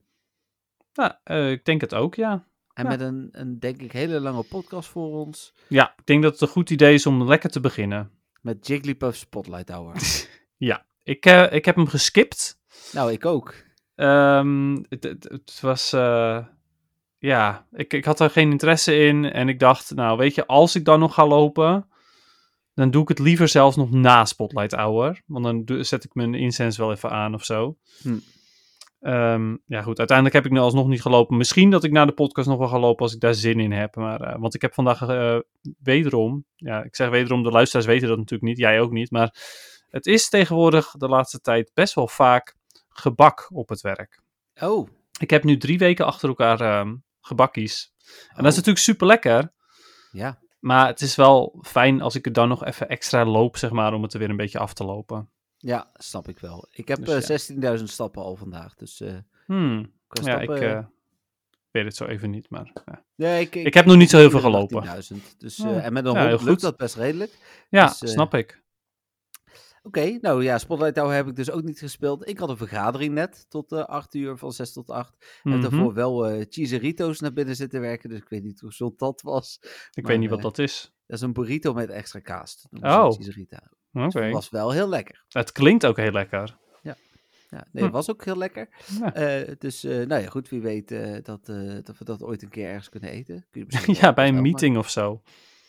Nou, 0.95 1.13
ik 1.51 1.65
denk 1.65 1.81
het 1.81 1.95
ook, 1.95 2.15
ja. 2.15 2.45
En 2.73 2.85
Ja. 2.85 2.89
met 2.91 3.01
een, 3.01 3.29
een, 3.33 3.59
denk 3.59 3.83
ik, 3.83 3.93
hele 3.93 4.21
lange 4.21 4.43
podcast 4.43 4.89
voor 4.89 5.13
ons. 5.27 5.55
Ja, 5.69 5.95
ik 5.97 6.07
denk 6.07 6.23
dat 6.23 6.33
het 6.33 6.41
een 6.41 6.49
goed 6.49 6.71
idee 6.71 6.95
is 6.95 7.07
om 7.07 7.25
lekker 7.25 7.51
te 7.51 7.61
beginnen. 7.61 8.11
Met 8.41 8.67
Jigglypuff 8.67 9.17
Spotlight 9.17 9.69
Hour. 9.71 9.95
Ik, 11.05 11.27
eh, 11.27 11.53
ik 11.53 11.65
heb 11.65 11.77
hem 11.77 11.87
geskipt. 11.87 12.59
nou, 12.93 13.13
ik 13.13 13.27
ook. 13.27 13.55
Ehm, 13.95 14.77
het, 14.89 15.03
het, 15.05 15.25
het 15.29 15.59
was. 15.61 15.93
eh, 15.93 16.47
ja, 17.19 17.67
ik, 17.73 17.93
ik 17.93 18.05
had 18.05 18.21
er 18.21 18.31
geen 18.31 18.51
interesse 18.51 18.97
in. 18.99 19.25
En 19.33 19.49
ik 19.49 19.59
dacht, 19.59 19.95
nou, 19.95 20.19
weet 20.19 20.35
je, 20.35 20.47
als 20.47 20.75
ik 20.75 20.85
dan 20.85 20.99
nog 21.01 21.15
ga 21.15 21.27
lopen. 21.27 21.89
dan 22.75 22.91
doe 22.91 23.03
ik 23.03 23.09
het 23.09 23.19
liever 23.19 23.49
zelfs 23.49 23.77
nog 23.77 23.91
na 23.91 24.25
Spotlight 24.25 24.73
Hour. 24.73 25.23
Want 25.27 25.45
dan 25.45 25.65
doe- 25.65 25.83
zet 25.85 26.05
ik 26.05 26.15
mijn 26.15 26.35
incense 26.35 26.81
wel 26.81 26.93
even 26.93 27.11
aan 27.11 27.35
of 27.35 27.45
zo. 27.45 27.77
Hm. 28.03 28.17
Ehm, 29.03 29.57
ja, 29.67 29.83
goed. 29.83 29.99
Uiteindelijk 29.99 30.37
heb 30.37 30.47
ik 30.47 30.53
nu 30.53 30.59
alsnog 30.59 30.87
niet 30.87 31.03
gelopen. 31.03 31.37
Misschien 31.37 31.71
dat 31.71 31.85
ik 31.85 31.93
na 31.93 32.05
de 32.05 32.13
podcast 32.13 32.49
nog 32.49 32.59
wel 32.59 32.69
ga 32.69 32.79
lopen 32.79 33.03
als 33.03 33.15
ik 33.15 33.21
daar 33.21 33.35
zin 33.35 33.61
in 33.61 33.73
heb. 33.73 33.97
Maar, 33.97 34.21
eh, 34.21 34.41
want 34.41 34.55
ik 34.55 34.63
heb 34.63 34.75
vandaag 34.75 35.03
eh, 35.03 35.39
wederom. 35.83 36.45
Ja, 36.57 36.83
ik 36.83 36.97
zeg 36.97 37.09
wederom, 37.09 37.43
de 37.43 37.51
luisteraars 37.51 37.87
weten 37.87 38.09
dat 38.09 38.17
natuurlijk 38.17 38.49
niet. 38.49 38.59
Jij 38.59 38.81
ook 38.81 38.91
niet. 38.93 39.11
Maar 39.11 39.37
het 39.89 40.07
is 40.07 40.29
tegenwoordig 40.29 40.91
de 40.91 41.09
laatste 41.09 41.41
tijd 41.41 41.71
best 41.75 41.95
wel 41.95 42.09
vaak 42.09 42.57
gebak 42.89 43.49
op 43.53 43.69
het 43.69 43.81
werk. 43.81 44.21
Oh, 44.61 44.89
Ik 45.21 45.31
heb 45.31 45.45
nu 45.45 45.57
drie 45.57 45.79
weken 45.79 46.07
achter 46.07 46.29
elkaar 46.29 46.61
ehm, 46.61 46.95
gebakkies. 47.21 47.93
En 48.09 48.13
dat 48.29 48.37
is 48.37 48.39
Oh. 48.39 48.45
natuurlijk 48.57 48.79
super 48.79 49.07
lekker. 49.07 49.53
ja. 50.13 50.41
Maar 50.61 50.87
het 50.87 51.01
is 51.01 51.15
wel 51.17 51.59
fijn 51.63 52.01
als 52.03 52.15
ik 52.15 52.27
er 52.27 52.33
dan 52.33 52.49
nog 52.49 52.65
even 52.65 52.89
extra 52.89 53.25
loop, 53.25 53.57
zeg 53.57 53.71
maar, 53.71 53.93
om 53.95 54.03
het 54.03 54.13
er 54.13 54.19
weer 54.19 54.31
een 54.31 54.37
beetje 54.37 54.59
af 54.59 54.73
te 54.75 54.85
lopen. 54.85 55.31
Ja, 55.65 55.91
snap 55.95 56.29
ik 56.29 56.39
wel. 56.39 56.69
Ik 56.71 56.89
heb 56.89 57.05
Dus 57.05 57.49
eh, 57.49 57.57
ja. 57.61 57.77
16.000 57.79 57.83
stappen 57.85 58.23
al 58.23 58.37
vandaag. 58.37 58.75
Dus 58.75 59.01
eh 59.01 59.17
Hmm. 59.47 59.79
Ja, 60.09 60.41
ik 60.41 60.51
stappen... 60.51 60.77
eh, 60.77 60.85
weet 61.71 61.85
het 61.85 61.97
zo 61.97 62.05
even 62.05 62.31
niet, 62.31 62.51
maar... 62.51 62.73
Ja, 62.85 63.05
nee, 63.15 63.41
ik, 63.41 63.55
ik 63.55 63.75
heb 63.75 63.85
nog 63.85 63.97
niet 63.97 64.11
zo 64.11 64.19
heel 64.19 64.31
veel 64.31 64.41
gelopen. 64.41 64.85
18.000. 64.87 65.37
Dus, 65.39 65.59
eh, 65.59 65.85
en 65.85 65.93
met 65.93 66.05
een 66.07 66.13
Ja, 66.13 66.29
hond 66.31 66.43
lukt 66.43 66.61
dat 66.61 66.77
best 66.77 66.95
redelijk. 66.97 67.39
ja 67.69 67.87
Dus, 67.87 68.03
eh, 68.03 68.09
snap 68.09 68.35
ik. 68.35 68.61
Oké, 69.83 70.19
nou 70.21 70.43
ja, 70.43 70.59
Spotlight 70.59 70.97
Hour 70.97 71.15
heb 71.15 71.27
ik 71.29 71.37
dus 71.37 71.51
ook 71.51 71.63
niet 71.63 71.79
gespeeld. 71.79 72.29
Ik 72.29 72.39
had 72.39 72.49
een 72.49 72.57
vergadering 72.57 73.15
net 73.15 73.47
tot 73.49 73.73
eh 73.73 73.85
8 73.85 74.15
uur, 74.15 74.37
van 74.37 74.53
6 74.53 74.73
tot 74.73 74.91
8. 74.91 75.15
Ik 75.15 75.41
Mhm. 75.43 75.53
heb 75.61 75.71
daarvoor 75.71 75.95
wel 75.95 76.27
eh 76.27 76.45
cheeseritos 76.49 77.21
naar 77.21 77.33
binnen 77.33 77.57
zitten 77.57 77.81
werken, 77.81 78.09
dus 78.09 78.19
ik 78.19 78.29
weet 78.29 78.43
niet 78.43 78.61
hoe 78.61 78.69
gezond 78.71 78.99
dat 78.99 79.21
was. 79.23 79.59
Ik 79.61 80.03
maar, 80.03 80.11
weet 80.11 80.21
niet 80.21 80.29
wat 80.31 80.39
eh, 80.39 80.45
dat 80.45 80.59
is. 80.59 80.93
Dat 81.07 81.17
is 81.17 81.23
een 81.25 81.33
burrito 81.33 81.73
met 81.73 81.91
extra 81.91 82.21
kaas. 82.21 82.67
Dat 82.71 82.83
Oh. 82.83 83.19
Oké. 83.93 84.21
Dat 84.21 84.33
was 84.33 84.51
wel 84.51 84.71
heel 84.71 84.89
lekker. 84.89 85.25
Het 85.29 85.53
klinkt 85.53 85.87
ook 85.87 85.97
heel 85.97 86.13
lekker. 86.13 86.61
Ja, 87.53 87.65
nee, 87.73 87.83
Hm. 87.83 87.83
het 87.83 87.93
was 87.93 88.11
ook 88.11 88.25
heel 88.25 88.37
lekker. 88.37 88.69
Ja. 89.01 89.15
Eh, 89.15 89.55
dus, 89.59 89.85
eh, 89.85 90.07
nou 90.07 90.23
ja, 90.23 90.29
goed, 90.29 90.49
wie 90.49 90.61
weet 90.61 90.91
eh, 90.91 91.13
dat, 91.23 91.47
dat 91.85 91.99
we 91.99 92.05
dat 92.05 92.23
ooit 92.23 92.43
een 92.43 92.49
keer 92.49 92.69
ergens 92.69 92.89
kunnen 92.89 93.11
eten. 93.11 93.47
Kun 93.51 93.67
je 93.69 93.93
ja, 94.01 94.13
bij 94.13 94.29
een 94.29 94.43
meeting 94.43 94.77
of 94.77 94.91
zo. 94.91 95.23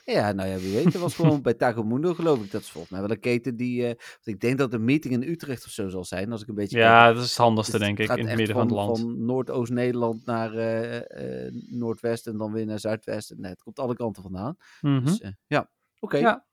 Ja, 0.06 0.32
nou 0.32 0.50
ja, 0.50 0.58
wie 0.58 0.74
weet. 0.74 0.92
Dat 0.92 1.02
was 1.02 1.16
gewoon 1.16 1.42
bij 1.48 1.54
Tagomundo, 1.54 2.14
geloof 2.14 2.44
ik. 2.44 2.52
Dat 2.52 2.62
is 2.62 2.70
volgens 2.70 2.92
mij 2.92 3.02
wel 3.02 3.12
een 3.12 3.20
keten 3.20 3.56
die... 3.56 3.84
want 3.86 3.98
ik 4.24 4.40
denk 4.40 4.58
dat 4.58 4.72
de 4.72 4.80
meeting 4.80 5.14
in 5.14 5.24
Utrecht 5.30 5.66
of 5.66 5.72
zo 5.72 5.90
zal 5.90 6.04
zijn, 6.06 6.32
als 6.32 6.42
ik 6.42 6.48
een 6.48 6.56
beetje... 6.56 6.78
kijk. 6.78 6.90
Ja, 6.90 7.14
dat 7.14 7.24
is 7.24 7.30
het 7.30 7.38
handigste, 7.38 7.72
Dus 7.78 7.82
denk 7.88 8.00
ik, 8.00 8.10
in 8.18 8.28
het 8.28 8.38
midden 8.38 8.56
van 8.56 8.66
het 8.66 8.76
land. 8.76 9.00
Van 9.00 9.26
Noordoost-Nederland 9.26 10.26
naar 10.26 10.54
eh, 10.56 11.52
Noordwest 11.70 12.28
en 12.28 12.38
dan 12.38 12.52
weer 12.52 12.66
naar 12.66 12.80
Zuidwest. 12.80 13.32
En, 13.32 13.40
nee, 13.40 13.52
het 13.52 13.64
komt 13.64 13.80
alle 13.80 13.96
kanten 13.96 14.22
vandaan. 14.24 14.58
Mhm. 14.82 15.06
Dus 15.06 15.22
ja, 15.48 15.70
oké. 16.00 16.18
Ja. 16.18 16.46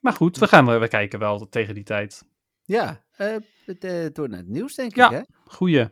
Maar 0.00 0.12
goed, 0.12 0.38
we 0.38 0.48
gaan 0.48 0.80
we 0.80 0.88
kijken 0.88 1.18
wel 1.18 1.48
tegen 1.48 1.74
die 1.74 1.84
tijd. 1.84 2.24
Ja, 2.62 3.04
eh, 3.10 3.34
eh, 3.34 4.12
door 4.12 4.28
naar 4.28 4.38
het 4.38 4.48
nieuws, 4.48 4.74
denk 4.74 4.94
Ja. 4.96 5.06
ik, 5.06 5.12
hè? 5.12 5.22
Goeie. 5.44 5.88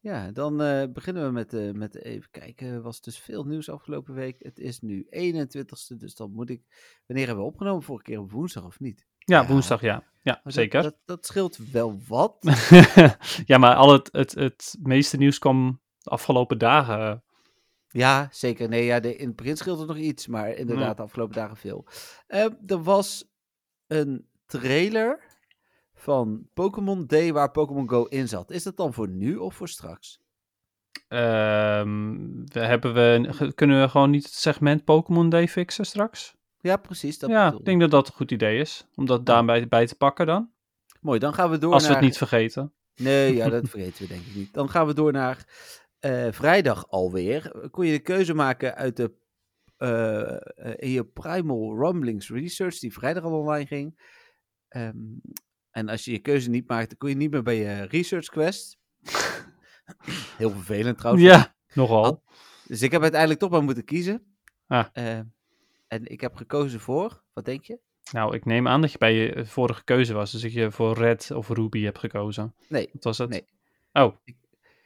Ja, 0.00 0.30
dan 0.30 0.62
eh, 0.62 0.84
beginnen 0.92 1.24
we 1.24 1.30
met, 1.32 1.74
met 1.76 1.94
even 1.96 2.30
kijken. 2.30 2.66
Er 2.66 2.82
was 2.82 3.00
dus 3.00 3.18
veel 3.18 3.44
nieuws 3.44 3.70
afgelopen 3.70 4.14
week. 4.14 4.36
Het 4.38 4.58
is 4.58 4.80
nu 4.80 5.06
21ste, 5.10 5.96
dus 5.96 6.14
dan 6.14 6.32
moet 6.32 6.50
ik... 6.50 6.62
Wanneer 7.06 7.26
hebben 7.26 7.44
we 7.44 7.50
opgenomen? 7.50 7.82
Vorige 7.82 8.04
keer 8.04 8.20
op 8.20 8.30
woensdag 8.30 8.64
of 8.64 8.80
niet? 8.80 9.06
Ja, 9.18 9.40
Ja. 9.40 9.46
woensdag, 9.46 9.80
ja. 9.80 10.04
Ja, 10.22 10.40
Maar 10.44 10.52
zeker. 10.52 10.82
Dat, 10.82 10.96
dat, 11.04 11.26
scheelt 11.26 11.56
wel 11.56 12.00
wat. 12.08 12.36
ja, 13.50 13.58
maar 13.58 13.74
al 13.74 13.92
het, 13.92 14.08
het, 14.12 14.34
het 14.34 14.76
meeste 14.82 15.16
nieuws 15.16 15.38
kwam 15.38 15.80
de 15.98 16.10
afgelopen 16.10 16.58
dagen. 16.58 17.24
Ja, 17.88 18.28
zeker. 18.30 18.68
Nee, 18.68 18.84
ja, 18.84 19.00
de, 19.00 19.16
in 19.16 19.26
het 19.26 19.36
begin 19.36 19.56
scheelt 19.56 19.78
het 19.78 19.88
nog 19.88 19.96
iets, 19.96 20.26
maar 20.26 20.54
inderdaad, 20.54 20.96
de 20.96 21.02
afgelopen 21.02 21.34
dagen 21.34 21.56
veel. 21.56 21.86
Eh, 22.26 22.46
er 22.66 22.82
was 22.82 23.31
een 23.96 24.26
trailer 24.46 25.20
van 25.94 26.48
Pokémon 26.54 27.06
Day 27.06 27.32
waar 27.32 27.50
Pokémon 27.50 27.88
Go 27.88 28.04
in 28.04 28.28
zat. 28.28 28.50
Is 28.50 28.62
dat 28.62 28.76
dan 28.76 28.92
voor 28.92 29.08
nu 29.08 29.36
of 29.36 29.54
voor 29.54 29.68
straks? 29.68 30.20
Ehm, 31.08 32.16
we 32.44 32.60
hebben 32.60 32.94
we, 32.94 33.52
kunnen 33.54 33.80
we 33.80 33.88
gewoon 33.88 34.10
niet 34.10 34.24
het 34.24 34.34
segment 34.34 34.84
Pokémon 34.84 35.28
Day 35.28 35.48
fixen 35.48 35.86
straks? 35.86 36.34
Ja, 36.60 36.76
precies. 36.76 37.18
Dat 37.18 37.30
ja, 37.30 37.44
bedoel 37.44 37.58
ik 37.58 37.64
denk 37.64 37.80
dat 37.80 37.90
dat 37.90 38.06
een 38.06 38.14
goed 38.14 38.30
idee 38.30 38.58
is. 38.58 38.86
Om 38.94 39.06
dat 39.06 39.26
daarbij 39.26 39.68
bij 39.68 39.86
te 39.86 39.94
pakken 39.94 40.26
dan. 40.26 40.50
Mooi, 41.00 41.18
dan 41.18 41.34
gaan 41.34 41.50
we 41.50 41.58
door 41.58 41.72
Als 41.72 41.86
we 41.86 41.92
het 41.92 42.02
niet 42.02 42.16
vergeten. 42.16 42.72
Nee, 42.96 43.34
ja, 43.34 43.48
dat 43.60 43.68
vergeten 43.68 44.02
we 44.02 44.08
denk 44.08 44.26
ik 44.26 44.34
niet. 44.34 44.54
Dan 44.54 44.70
gaan 44.70 44.86
we 44.86 44.94
door 44.94 45.12
naar 45.12 45.46
eh, 45.98 46.26
vrijdag 46.30 46.88
alweer. 46.88 47.68
Kon 47.70 47.86
je 47.86 47.92
de 47.92 47.98
keuze 47.98 48.34
maken 48.34 48.74
uit 48.74 48.96
de 48.96 49.12
eh, 49.82 50.36
eh, 50.54 50.74
in 50.76 50.90
je 50.90 51.04
Primal 51.04 51.76
Rumblings 51.78 52.30
Research, 52.30 52.78
die 52.78 52.92
vrijdag 52.92 53.24
al 53.24 53.38
online 53.38 53.66
ging. 53.66 54.10
Ehm, 54.68 54.96
En 55.70 55.88
als 55.88 56.04
je 56.04 56.12
je 56.12 56.18
keuze 56.18 56.50
niet 56.50 56.68
maakt, 56.68 56.88
dan 56.88 56.98
kon 56.98 57.08
je 57.08 57.14
niet 57.14 57.30
meer 57.30 57.42
bij 57.42 57.56
je 57.56 57.82
research 57.82 58.26
quest. 58.26 58.78
Heel 60.38 60.50
vervelend 60.50 60.98
trouwens. 60.98 61.24
Ja, 61.24 61.54
nogal. 61.74 62.22
Dus 62.66 62.82
ik 62.82 62.90
heb 62.90 63.02
uiteindelijk 63.02 63.40
toch 63.40 63.50
maar 63.50 63.62
moeten 63.62 63.84
kiezen. 63.84 64.36
Ah. 64.66 64.86
Eh, 64.92 65.18
en 65.88 66.06
ik 66.06 66.20
heb 66.20 66.34
gekozen 66.34 66.80
voor, 66.80 67.22
wat 67.32 67.44
denk 67.44 67.64
je? 67.64 67.78
Nou, 68.12 68.34
ik 68.34 68.44
neem 68.44 68.68
aan 68.68 68.80
dat 68.80 68.92
je 68.92 68.98
bij 68.98 69.14
je 69.14 69.46
vorige 69.46 69.84
keuze 69.84 70.12
was. 70.12 70.32
Dus 70.32 70.42
dat 70.42 70.52
je 70.52 70.70
voor 70.70 70.96
Red 70.96 71.30
of 71.30 71.48
Ruby 71.48 71.82
hebt 71.82 71.98
gekozen. 71.98 72.54
Nee. 72.68 72.88
Wat 72.92 73.04
was 73.04 73.18
het? 73.18 73.30
Nee. 73.30 73.44
Oh, 73.92 74.16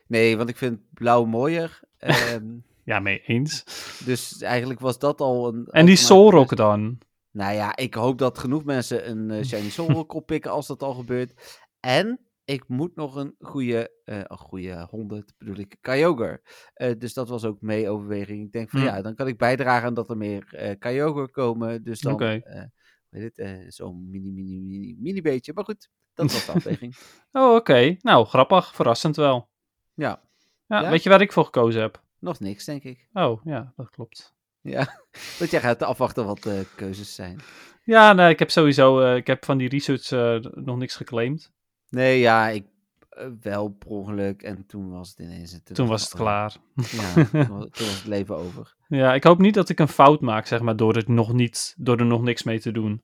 Nee, 0.07 0.37
want 0.37 0.49
ik 0.49 0.57
vind 0.57 0.81
blauw 0.95 1.25
mooier. 1.25 1.81
Ehm, 1.97 2.57
ja, 2.87 3.01
mee 3.01 3.21
eens. 3.21 3.65
dus 4.05 4.43
eigenlijk 4.43 4.81
was 4.81 4.99
dat 4.99 5.21
al 5.21 5.49
een... 5.49 5.67
En 5.71 5.87
die 5.87 5.97
keuze. 5.97 6.55
dan? 6.55 6.99
Nou 7.31 7.55
ja, 7.55 7.77
ik 7.77 7.95
hoop 7.95 8.19
dat 8.19 8.39
genoeg 8.39 8.65
mensen 8.65 9.11
een 9.11 9.31
eh, 9.31 9.45
Shiny 9.49 9.71
Solrock 9.71 10.15
oppikken 10.15 10.51
als 10.51 10.67
dat 10.67 10.83
al 10.83 10.95
gebeurt. 10.95 11.61
En 11.81 12.21
ik 12.45 12.69
moet 12.69 12.97
nog 12.97 13.15
een 13.15 13.35
goede, 13.39 13.93
eh 14.05 14.19
een 14.23 14.39
goede 14.39 14.87
100 14.91 15.33
bedoel 15.39 15.57
ik, 15.57 15.77
Kyogre. 15.81 16.43
Eh, 16.75 16.99
dus 16.99 17.15
dat 17.15 17.29
was 17.29 17.45
ook 17.45 17.61
mee 17.61 17.89
overweging. 17.89 18.45
Ik 18.45 18.53
denk 18.53 18.71
van 18.71 18.81
Hm. 18.81 18.87
ja, 18.87 19.03
dan 19.03 19.15
kan 19.15 19.29
ik 19.29 19.39
bijdragen 19.39 19.87
aan 19.87 19.95
dat 19.95 20.11
er 20.11 20.17
meer 20.17 20.47
eh 20.55 20.79
Kyogre 20.79 21.31
komen. 21.31 21.83
Dus 21.83 22.01
dan, 22.01 22.21
eh, 22.21 22.63
weet 23.09 23.37
het, 23.37 23.75
zo'n 23.75 24.11
mini, 24.11 24.31
mini, 24.33 24.61
mini, 24.61 24.97
mini 24.99 25.21
beetje. 25.21 25.53
Maar 25.55 25.65
goed, 25.65 25.89
dat 26.15 26.33
was 26.33 26.47
de 26.47 26.53
afweging. 26.57 26.97
Oh, 27.33 27.55
oké. 27.55 27.97
Nou, 28.01 28.27
grappig. 28.27 28.75
Verrassend 28.75 29.17
wel. 29.17 29.49
Ja, 29.95 30.23
Ja, 30.67 30.81
Ja? 30.81 30.91
Weet 30.91 31.03
je 31.03 31.09
waar 31.09 31.21
ik 31.21 31.33
voor 31.33 31.45
gekozen 31.45 31.81
heb? 31.81 32.05
Nog 32.19 32.41
niks 32.41 32.65
denk 32.65 32.83
ik. 32.83 33.09
Oh, 33.13 33.45
ja, 33.45 33.73
dat 33.77 33.91
klopt. 33.91 34.35
Ja, 34.61 35.01
want 35.39 35.51
jij 35.51 35.61
gaat 35.61 35.83
afwachten 35.83 36.25
wat 36.25 36.43
de 36.43 36.67
keuzes 36.77 37.15
zijn. 37.15 37.41
Ja, 37.83 38.13
nee, 38.13 38.31
ik 38.31 38.39
heb 38.39 38.51
sowieso... 38.51 39.01
eh, 39.01 39.17
ik 39.17 39.27
heb 39.27 39.45
van 39.45 39.59
die 39.59 39.69
research 39.69 40.11
eh, 40.11 40.53
nog 40.53 40.77
niks 40.77 40.97
geclaimd. 40.97 41.53
Nee, 41.89 42.19
ja, 42.19 42.49
ik 42.49 42.67
eh, 43.09 43.27
wel 43.41 43.69
per 43.69 43.89
ongeluk 43.89 44.43
en 44.43 44.67
toen 44.67 44.91
was 44.91 45.09
het 45.09 45.19
ineens... 45.19 45.53
en 45.53 45.75
Toen 45.75 45.87
was 45.87 46.03
het 46.03 46.15
klaar. 46.15 46.57
Ja, 46.75 47.13
toen 47.25 47.49
was, 47.49 47.67
toen 47.71 47.87
het 47.89 48.07
leven 48.07 48.37
over. 48.37 48.75
Ja, 48.89 49.15
ik 49.15 49.25
hoop 49.25 49.39
niet 49.39 49.55
dat 49.55 49.69
ik 49.69 49.79
een 49.79 49.89
fout 49.89 50.21
maak, 50.21 50.47
zeg 50.47 50.61
maar, 50.61 50.77
door, 50.77 50.95
het 50.95 51.09
nog 51.09 51.33
niet, 51.33 51.75
door 51.79 51.99
er 51.99 52.07
nog 52.07 52.23
niks 52.23 52.43
mee 52.43 52.61
te 52.61 52.73
doen. 52.73 53.03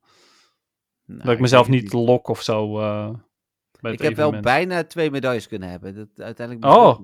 Nou, 1.04 1.22
dat 1.22 1.32
ik 1.32 1.40
mezelf 1.40 1.68
niet 1.68 1.92
lok 1.92 2.28
of 2.28 2.42
zo 2.42 2.80
eh, 2.80 3.10
bij 3.80 3.90
het 3.90 4.00
Ik 4.00 4.06
heb 4.06 4.16
wel 4.16 4.40
bijna 4.40 4.84
twee 4.84 5.10
medailles 5.10 5.48
kunnen 5.48 5.68
hebben. 5.68 5.94
Dat, 5.94 6.08
uiteindelijk 6.16 6.66
Oh. 6.66 7.00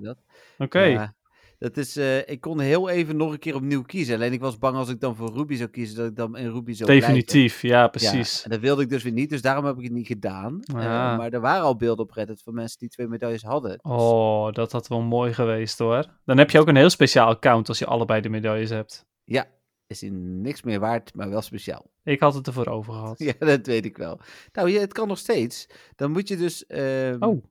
Oké, 0.57 0.81
Ja, 0.81 1.15
dat 1.59 1.77
is, 1.77 1.95
eh, 1.97 2.17
ik 2.29 2.41
kon 2.41 2.59
heel 2.59 2.89
even 2.89 3.17
nog 3.17 3.31
een 3.31 3.39
keer 3.39 3.55
opnieuw 3.55 3.81
kiezen. 3.81 4.15
Alleen 4.15 4.33
ik 4.33 4.39
was 4.41 4.57
bang 4.57 4.75
als 4.77 4.89
ik 4.89 4.99
dan 4.99 5.15
voor 5.15 5.33
Ruby 5.33 5.55
zou 5.55 5.69
kiezen, 5.69 5.95
dat 5.97 6.07
ik 6.07 6.15
dan 6.15 6.37
in 6.37 6.51
Ruby 6.51 6.73
zou 6.73 6.85
blijven. 6.89 7.13
definitief. 7.13 7.61
Ja, 7.61 7.69
Ja, 7.81 7.87
precies. 7.87 8.43
en 8.43 8.49
dat 8.49 8.59
wilde 8.59 8.81
ik 8.81 8.89
dus 8.89 9.03
weer 9.03 9.11
niet, 9.13 9.29
dus 9.29 9.41
daarom 9.41 9.65
heb 9.65 9.77
ik 9.77 9.83
het 9.83 9.91
niet 9.91 10.07
gedaan. 10.07 10.59
Eh, 10.63 10.75
Ah. 10.75 11.17
maar 11.17 11.29
er 11.33 11.39
waren 11.41 11.63
al 11.63 11.75
beelden 11.75 12.05
op 12.05 12.11
Reddit 12.11 12.41
van 12.41 12.53
mensen 12.53 12.79
die 12.79 12.89
twee 12.89 13.07
medailles 13.07 13.43
hadden. 13.43 13.71
Dus- 13.71 13.79
Oh, 13.91 14.51
dat 14.51 14.71
had 14.71 14.87
wel 14.87 15.01
mooi 15.01 15.33
geweest 15.33 15.79
hoor. 15.79 16.05
Dan 16.25 16.37
heb 16.37 16.49
je 16.51 16.59
ook 16.59 16.67
een 16.67 16.75
heel 16.75 16.89
speciaal 16.89 17.27
account 17.29 17.67
als 17.67 17.79
je 17.79 17.85
allebei 17.85 18.21
de 18.21 18.29
medailles 18.29 18.69
hebt. 18.69 19.05
Ja, 19.23 19.45
is 19.87 20.01
hier 20.01 20.11
niks 20.11 20.61
meer 20.63 20.79
waard, 20.79 21.13
maar 21.13 21.29
wel 21.29 21.41
speciaal. 21.41 21.89
Ik 22.03 22.19
had 22.19 22.33
het 22.33 22.47
ervoor 22.47 22.67
over 22.67 22.93
gehad. 22.93 23.19
Ja, 23.29 23.33
dat 23.39 23.65
weet 23.65 23.85
ik 23.85 23.97
wel. 23.97 24.19
Nou, 24.53 24.69
ja, 24.69 24.79
het 24.79 24.93
kan 24.93 25.07
nog 25.07 25.17
steeds. 25.17 25.67
Dan 25.95 26.11
moet 26.11 26.27
je 26.27 26.37
dus... 26.37 26.65
ehm, 26.65 27.15
Oh, 27.19 27.43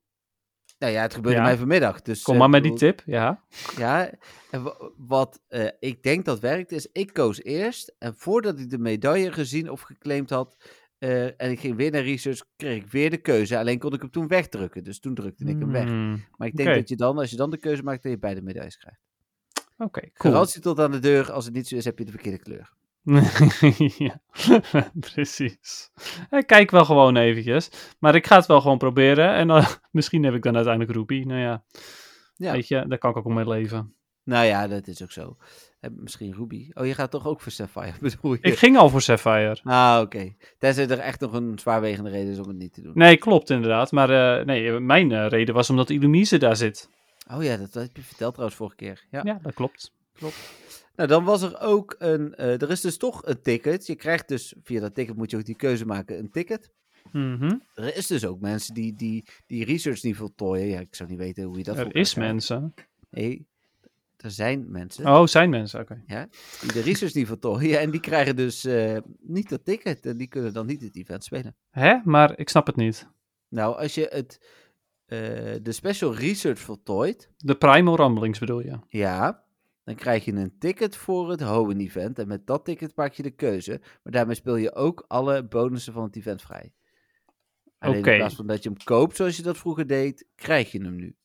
Nou 0.79 0.93
ja, 0.93 1.03
het 1.03 1.15
gebeurde 1.15 1.39
Ja. 1.39 1.45
mij 1.45 1.57
vanmiddag. 1.57 2.03
Dus, 2.03 2.23
kom 2.23 2.35
eh, 2.35 2.41
maar 2.41 2.51
met 2.51 2.63
die 2.63 2.75
tip. 2.75 3.03
Ja. 3.07 3.43
Ja, 3.77 4.11
en 4.51 4.63
wa- 4.63 4.91
wat 4.97 5.41
eh, 5.49 5.69
ik 5.81 6.03
denk 6.03 6.25
dat 6.25 6.41
werkt 6.41 6.73
is, 6.73 6.89
ik 6.93 7.13
koos 7.13 7.43
eerst 7.43 7.95
en 7.99 8.15
voordat 8.15 8.59
ik 8.59 8.71
de 8.71 8.79
medaille 8.79 9.33
gezien 9.33 9.71
of 9.71 9.81
geclaimd 9.81 10.31
had 10.31 10.57
eh, 10.99 11.25
en 11.25 11.51
ik 11.51 11.61
ging 11.61 11.77
weer 11.77 11.91
naar 11.91 12.03
research, 12.03 12.41
kreeg 12.57 12.77
ik 12.83 12.91
weer 12.91 13.11
de 13.11 13.17
keuze. 13.17 13.59
Alleen 13.59 13.79
kon 13.79 13.93
ik 13.95 14.01
hem 14.01 14.11
toen 14.11 14.29
wegdrukken, 14.29 14.85
dus 14.85 15.01
toen 15.01 15.15
drukte 15.15 15.45
ik 15.45 15.59
hem 15.59 15.73
weg. 15.73 15.85
Hmm, 15.85 16.25
Maar 16.37 16.49
ik 16.49 16.57
denk 16.57 16.75
dat 16.75 16.89
je 16.89 16.97
dan, 16.97 17.19
als 17.19 17.31
je 17.31 17.37
dan 17.37 17.51
de 17.51 17.59
keuze 17.59 17.83
maakt, 17.83 18.03
dat 18.03 18.13
je 18.13 18.19
beide 18.19 18.43
medailles 18.43 18.77
krijgt. 18.77 19.01
Oké, 19.79 20.01
cool. 20.01 20.13
Garantie 20.33 20.61
tot 20.61 20.79
aan 20.79 20.91
de 20.91 20.99
deur, 20.99 21.33
als 21.33 21.45
het 21.45 21.55
niet 21.55 21.69
zo 21.69 21.77
is, 21.77 21.85
heb 21.85 21.99
je 21.99 22.05
de 22.05 22.11
verkeerde 22.11 22.39
kleur. 22.39 22.73
ja, 23.99 24.21
precies. 25.13 25.91
Ik 26.31 26.47
kijk 26.47 26.71
wel 26.71 26.85
gewoon 26.85 27.17
eventjes. 27.17 27.71
Maar 27.99 28.15
ik 28.15 28.27
ga 28.27 28.37
het 28.37 28.47
wel 28.47 28.61
gewoon 28.61 28.79
proberen. 28.79 29.35
En 29.35 29.49
dan, 29.49 29.65
misschien 29.91 30.23
heb 30.25 30.35
ik 30.35 30.43
dan 30.43 30.55
uiteindelijk 30.55 30.95
Ruby. 30.97 31.23
Nou 31.27 31.41
ja, 31.41 31.65
Ja. 32.37 32.53
weet 32.53 32.69
je, 32.69 32.85
daar 32.89 32.99
kan 32.99 33.11
ik 33.11 33.17
ook 33.17 33.27
mee 33.27 33.49
leven. 33.49 33.93
Nou 34.25 34.45
ja, 34.47 34.67
dat 34.69 34.87
is 34.87 35.03
ook 35.03 35.11
zo. 35.13 35.37
Eh, 35.81 35.91
misschien 35.95 36.35
Ruby. 36.35 36.71
Oh, 36.75 36.87
je 36.87 36.95
gaat 36.95 37.11
toch 37.11 37.27
ook 37.27 37.41
voor 37.41 37.53
Sapphire, 37.53 37.93
bedoel 38.01 38.33
je? 38.33 38.39
Ik 38.41 38.59
ging 38.59 38.77
al 38.79 38.89
voor 38.89 39.01
Sapphire. 39.03 39.59
Ah, 39.63 40.01
oké. 40.03 40.35
Tenzij 40.59 40.89
er 40.89 40.99
echt 40.99 41.21
nog 41.21 41.33
een 41.33 41.59
zwaarwegende 41.59 42.11
reden 42.11 42.33
is 42.33 42.39
om 42.39 42.49
het 42.49 42.57
niet 42.59 42.73
te 42.73 42.83
doen. 42.83 42.93
Nee, 42.95 43.17
klopt 43.17 43.51
inderdaad. 43.51 43.93
Maar 43.93 44.39
eh, 44.39 44.45
nee, 44.47 44.81
mijn 44.81 45.13
eh, 45.13 45.29
reden 45.29 45.55
was 45.55 45.71
omdat 45.71 45.91
Illumise 45.91 46.39
daar 46.39 46.57
zit. 46.57 46.91
Oh 47.33 47.43
ja, 47.45 47.57
dat 47.57 47.75
heb 47.75 47.97
je 47.97 48.03
verteld 48.03 48.33
trouwens 48.33 48.59
vorige 48.59 48.77
keer. 48.77 49.05
Ja. 49.11 49.21
Ja, 49.25 49.39
dat 49.43 49.55
klopt. 49.55 49.93
Nou, 50.99 51.11
dan 51.11 51.25
was 51.25 51.43
er 51.43 51.61
ook 51.61 51.95
een. 51.99 52.35
eh, 52.35 52.63
er 52.63 52.71
is 52.71 52.81
dus 52.81 52.97
toch 52.97 53.27
een 53.27 53.41
ticket. 53.43 53.87
Je 53.87 53.95
krijgt 53.95 54.29
dus 54.29 54.55
via 54.63 54.81
dat 54.81 54.95
ticket 54.95 55.17
moet 55.17 55.31
je 55.31 55.37
ook 55.37 55.45
die 55.45 55.57
keuze 55.57 55.87
maken, 55.87 56.19
een 56.19 56.31
ticket. 56.31 56.71
Mhm. 57.13 57.59
Er 57.75 57.97
is 57.97 58.07
dus 58.07 58.27
ook 58.27 58.41
mensen 58.41 58.75
die 58.75 58.95
die, 58.95 59.25
die 59.47 59.65
research 59.65 60.03
niet 60.03 60.17
voltooien. 60.17 60.67
Ja, 60.67 60.81
ik 60.81 60.95
zou 60.95 61.09
niet 61.09 61.19
weten 61.19 61.45
hoe 61.45 61.57
je 61.57 61.63
dat 61.65 61.77
Er 61.77 61.95
is 61.95 62.15
mensen. 62.15 62.75
Nee, 63.11 63.47
er 64.17 64.31
zijn 64.31 64.71
mensen 64.71 65.07
Oh, 65.07 65.27
zijn 65.27 65.51
mensen, 65.51 65.81
oké. 65.81 66.03
die 66.61 66.73
de 66.73 66.81
research 66.81 67.15
niet 67.15 67.27
voltooien. 67.27 67.81
En 67.81 67.91
die 67.91 68.01
krijgen 68.01 68.37
dus 68.37 68.65
eh, 68.65 68.97
niet 69.21 69.49
dat 69.49 69.65
ticket. 69.65 70.07
En 70.07 70.17
die 70.17 70.29
kunnen 70.29 70.53
dan 70.53 70.67
niet 70.67 70.81
het 70.83 70.97
event 70.97 71.25
spelen. 71.25 71.57
Hè? 71.71 71.97
Maar 72.05 72.39
ik 72.39 72.49
snap 72.49 72.67
het 72.67 72.77
niet. 72.77 73.09
Nou, 73.49 73.77
als 73.79 73.95
je 73.95 74.07
het, 74.11 74.41
eh, 75.07 75.19
de 75.63 75.73
special 75.73 76.15
research 76.15 76.59
voltooit. 76.59 77.31
De 77.37 77.55
Primal 77.55 77.97
Rumblings 77.97 78.39
bedoel 78.39 78.61
je? 78.61 78.79
Ja, 78.89 79.43
dan 79.89 79.97
krijg 79.97 80.25
je 80.25 80.33
een 80.33 80.59
ticket 80.59 80.97
voor 80.97 81.31
het 81.31 81.41
Hoenn-event. 81.43 82.19
En 82.19 82.29
met 82.29 82.47
dat 82.47 82.65
ticket 82.65 82.97
maak 82.97 83.13
je 83.13 83.23
de 83.23 83.31
keuze. 83.31 83.81
Maar 84.03 84.13
daarmee 84.13 84.35
speel 84.35 84.57
je 84.57 84.75
ook 84.75 85.05
alle 85.07 85.45
bonussen 85.45 85.93
van 85.93 86.03
het 86.03 86.17
event 86.17 86.43
vrij. 86.43 86.73
Alleen 87.79 87.99
Oké. 87.99 88.11
in 88.11 88.19
plaats 88.19 88.35
van 88.35 88.47
dat 88.47 88.63
je 88.63 88.69
hem 88.69 88.79
koopt 88.85 89.17
zoals 89.17 89.37
je 89.37 89.43
dat 89.43 89.59
vroeger 89.59 89.87
deed, 89.87 90.27
krijg 90.35 90.73
je 90.73 90.83
hem 90.83 90.97
nu. 90.97 91.17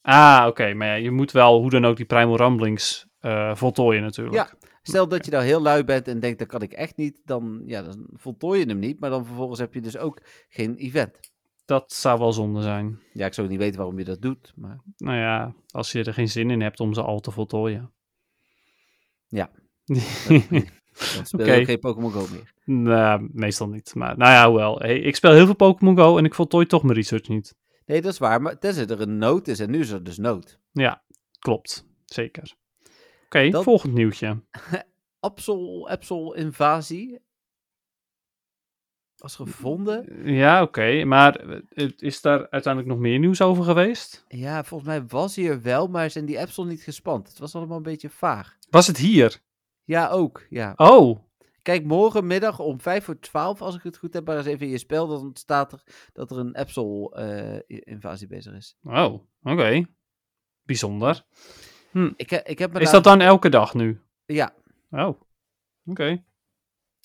Ah, 0.00 0.44
oké. 0.48 0.74
Maar 0.74 0.86
ja, 0.86 0.94
je 0.94 1.10
moet 1.10 1.32
wel 1.32 1.60
hoe 1.60 1.70
dan 1.70 1.84
ook 1.84 1.96
die 1.96 2.06
Primal 2.06 2.36
Rumblings 2.36 3.06
eh, 3.18 3.54
voltooien 3.54 4.02
natuurlijk. 4.02 4.36
Ja. 4.36 4.70
Stel 4.82 5.08
dat 5.08 5.24
je 5.24 5.30
nou 5.30 5.44
heel 5.44 5.62
lui 5.62 5.84
bent 5.84 6.08
en 6.08 6.20
denkt, 6.20 6.38
dat 6.38 6.48
kan 6.48 6.62
ik 6.62 6.72
echt 6.72 6.96
niet. 6.96 7.20
Dan, 7.24 7.62
ja, 7.66 7.82
dan 7.82 8.06
voltooi 8.12 8.60
je 8.60 8.66
hem 8.66 8.78
niet. 8.78 9.00
Maar 9.00 9.10
dan 9.10 9.26
vervolgens 9.26 9.58
heb 9.58 9.74
je 9.74 9.80
dus 9.80 9.96
ook 9.96 10.22
geen 10.48 10.76
event. 10.76 11.18
Dat 11.64 11.92
zou 11.92 12.18
wel 12.18 12.32
zonde 12.32 12.62
zijn. 12.62 12.98
Ja, 13.12 13.26
ik 13.26 13.34
zou 13.34 13.48
niet 13.48 13.58
weten 13.58 13.76
waarom 13.76 13.98
je 13.98 14.04
dat 14.04 14.22
doet. 14.22 14.52
Maar 14.56 14.80
Nou 14.96 15.16
ja, 15.16 15.54
als 15.70 15.92
je 15.92 16.04
er 16.04 16.14
geen 16.14 16.28
zin 16.28 16.50
in 16.50 16.60
hebt 16.60 16.80
om 16.80 16.94
ze 16.94 17.02
al 17.02 17.20
te 17.20 17.30
voltooien. 17.30 17.92
Ja. 19.28 19.50
dan 21.14 21.26
speel 21.26 21.64
geen 21.64 21.78
Pokémon 21.78 22.12
Go 22.12 22.26
meer. 22.30 22.52
nou, 22.64 23.28
meestal 23.32 23.68
niet. 23.68 23.94
Maar 23.94 24.16
nou 24.16 24.30
ja, 24.32 24.52
wel. 24.52 24.78
Hey, 24.78 24.98
ik 24.98 25.16
speel 25.16 25.32
heel 25.32 25.44
veel 25.44 25.54
Pokémon 25.54 25.96
Go 25.96 26.18
en 26.18 26.24
ik 26.24 26.34
voltooi 26.34 26.66
toch 26.66 26.82
mijn 26.82 26.94
research 26.94 27.28
niet. 27.28 27.54
Nee, 27.86 28.00
dat 28.02 28.12
is 28.12 28.18
waar. 28.18 28.42
Maar 28.42 28.58
tenzij 28.58 28.86
er 28.86 29.00
een 29.00 29.18
nood 29.18 29.48
is. 29.48 29.60
En 29.60 29.70
nu 29.70 29.78
is 29.80 29.90
er 29.90 30.04
dus 30.04 30.18
nood. 30.18 30.58
Ja, 30.72 31.02
klopt. 31.38 31.86
Zeker. 32.04 32.54
Oké, 33.24 33.48
Dat- 33.50 33.62
volgend 33.64 33.94
nieuwtje. 33.94 34.42
Absol, 35.20 35.86
Absol 35.86 36.34
invasie 36.36 37.20
was 39.16 39.36
gevonden. 39.36 40.26
Ja, 40.34 40.62
oké. 40.62 41.04
Maar 41.04 41.36
eh, 41.36 41.90
is 41.96 42.20
daar 42.20 42.50
uiteindelijk 42.50 42.92
nog 42.94 43.02
meer 43.02 43.18
nieuws 43.18 43.40
over 43.42 43.64
geweest? 43.64 44.24
Ja, 44.28 44.64
volgens 44.64 44.88
mij 44.90 45.06
was 45.06 45.36
hij 45.36 45.48
er 45.48 45.62
wel, 45.62 45.86
maar 45.86 46.10
zijn 46.10 46.24
die 46.24 46.40
Absol 46.40 46.68
niet 46.68 46.82
gespand. 46.82 47.28
Het 47.28 47.38
was 47.38 47.54
allemaal 47.54 47.76
een 47.76 47.82
beetje 47.82 48.10
vaag. 48.10 48.57
Was 48.70 48.86
het 48.86 48.96
hier? 48.96 49.40
Ja, 49.84 50.08
ook. 50.08 50.46
Ja. 50.50 50.72
Oh, 50.76 51.26
Kijk, 51.62 51.84
morgenmiddag 51.84 52.58
om 52.58 52.80
5 52.80 53.04
voor 53.04 53.18
12, 53.18 53.62
als 53.62 53.74
ik 53.76 53.82
het 53.82 53.96
goed 53.96 54.12
heb, 54.12 54.26
maar 54.26 54.36
eens 54.36 54.46
even 54.46 54.66
in 54.66 54.72
je 54.72 54.78
spel, 54.78 55.06
dan 55.08 55.30
staat 55.34 55.72
er 55.72 55.82
dat 56.12 56.30
er 56.30 56.38
een 56.38 56.54
Absol-invasie 56.54 58.26
bezig 58.26 58.54
is. 58.54 58.76
oh, 58.82 59.14
oké. 59.42 59.84
Bijzonder. 60.62 61.24
Ik, 62.16 62.30
he- 62.30 62.40
ik 62.44 62.58
heb 62.58 62.72
me 62.72 62.78
Is 62.80 62.84
laten- 62.84 63.02
dat 63.02 63.04
dan 63.04 63.20
elke 63.20 63.48
dag 63.48 63.74
nu? 63.74 64.00
Ja, 64.26 64.54
Oh, 64.90 65.20
oké. 65.86 66.24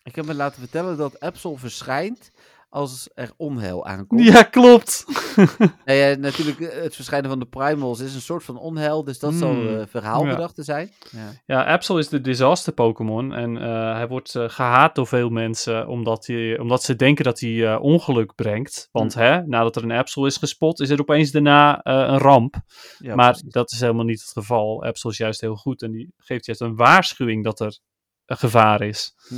ik 0.04 0.16
heb 0.16 0.26
me 0.26 0.34
laten 0.34 0.60
vertellen 0.60 0.98
dat 0.98 1.20
Absol 1.20 1.60
verschijnt 1.60 2.32
als 2.74 3.10
er 3.14 3.32
onheil 3.38 3.86
aankomt. 3.86 4.24
Ja, 4.24 4.44
klopt. 4.44 5.06
Nou 5.86 5.98
ja, 5.98 6.16
natuurlijk, 6.16 6.60
eh, 6.60 6.82
het 6.82 6.96
verschijnen 6.96 7.30
van 7.30 7.40
de 7.40 7.46
Primals 7.46 8.00
is 8.00 8.16
een 8.16 8.22
soort 8.22 8.44
van 8.44 8.58
onheil, 8.58 9.04
dus 9.04 9.20
dat 9.20 9.34
zal 9.34 9.52
Hmm, 9.54 9.68
uh, 9.68 9.82
verhaalgedachte 9.88 10.64
zijn. 10.64 10.92
Ja. 11.12 11.32
Ja, 11.46 11.64
Absol 11.64 11.98
is 11.98 12.10
de 12.10 12.22
disaster 12.22 12.74
Pokémon 12.74 13.34
en 13.34 13.58
eh, 13.58 13.94
hij 13.94 14.08
wordt 14.08 14.36
eh, 14.36 14.50
gehaat 14.50 14.96
door 14.96 15.08
veel 15.08 15.30
mensen 15.30 15.88
omdat, 15.88 16.28
hij, 16.28 16.60
omdat 16.60 16.84
ze 16.84 16.96
denken 16.96 17.24
dat 17.24 17.40
hij 17.40 17.76
ongeluk 17.76 18.36
brengt. 18.36 18.90
Want 18.92 19.14
hè, 19.14 19.48
nadat 19.48 19.76
er 19.76 19.84
een 19.84 19.92
Absol 19.92 20.26
is 20.26 20.38
gespot, 20.38 20.80
is 20.80 20.90
er 20.90 21.00
opeens 21.00 21.32
daarna 21.32 21.80
een 21.84 22.18
ramp. 22.18 22.56
Ja, 22.98 23.16
maar 23.16 23.32
precies. 23.32 23.52
dat 23.52 23.72
is 23.72 23.80
helemaal 23.80 24.06
niet 24.06 24.22
het 24.22 24.32
geval. 24.32 24.84
Absol 24.84 25.12
is 25.12 25.18
juist 25.18 25.42
heel 25.42 25.56
goed 25.56 25.82
en 25.82 25.92
die 25.92 26.14
geeft 26.18 26.46
juist 26.46 26.62
een 26.62 26.76
waarschuwing 26.76 27.44
dat 27.44 27.60
er 27.60 27.80
een 28.26 28.38
gevaar 28.38 28.82
is. 28.82 29.14
Hm. 29.28 29.36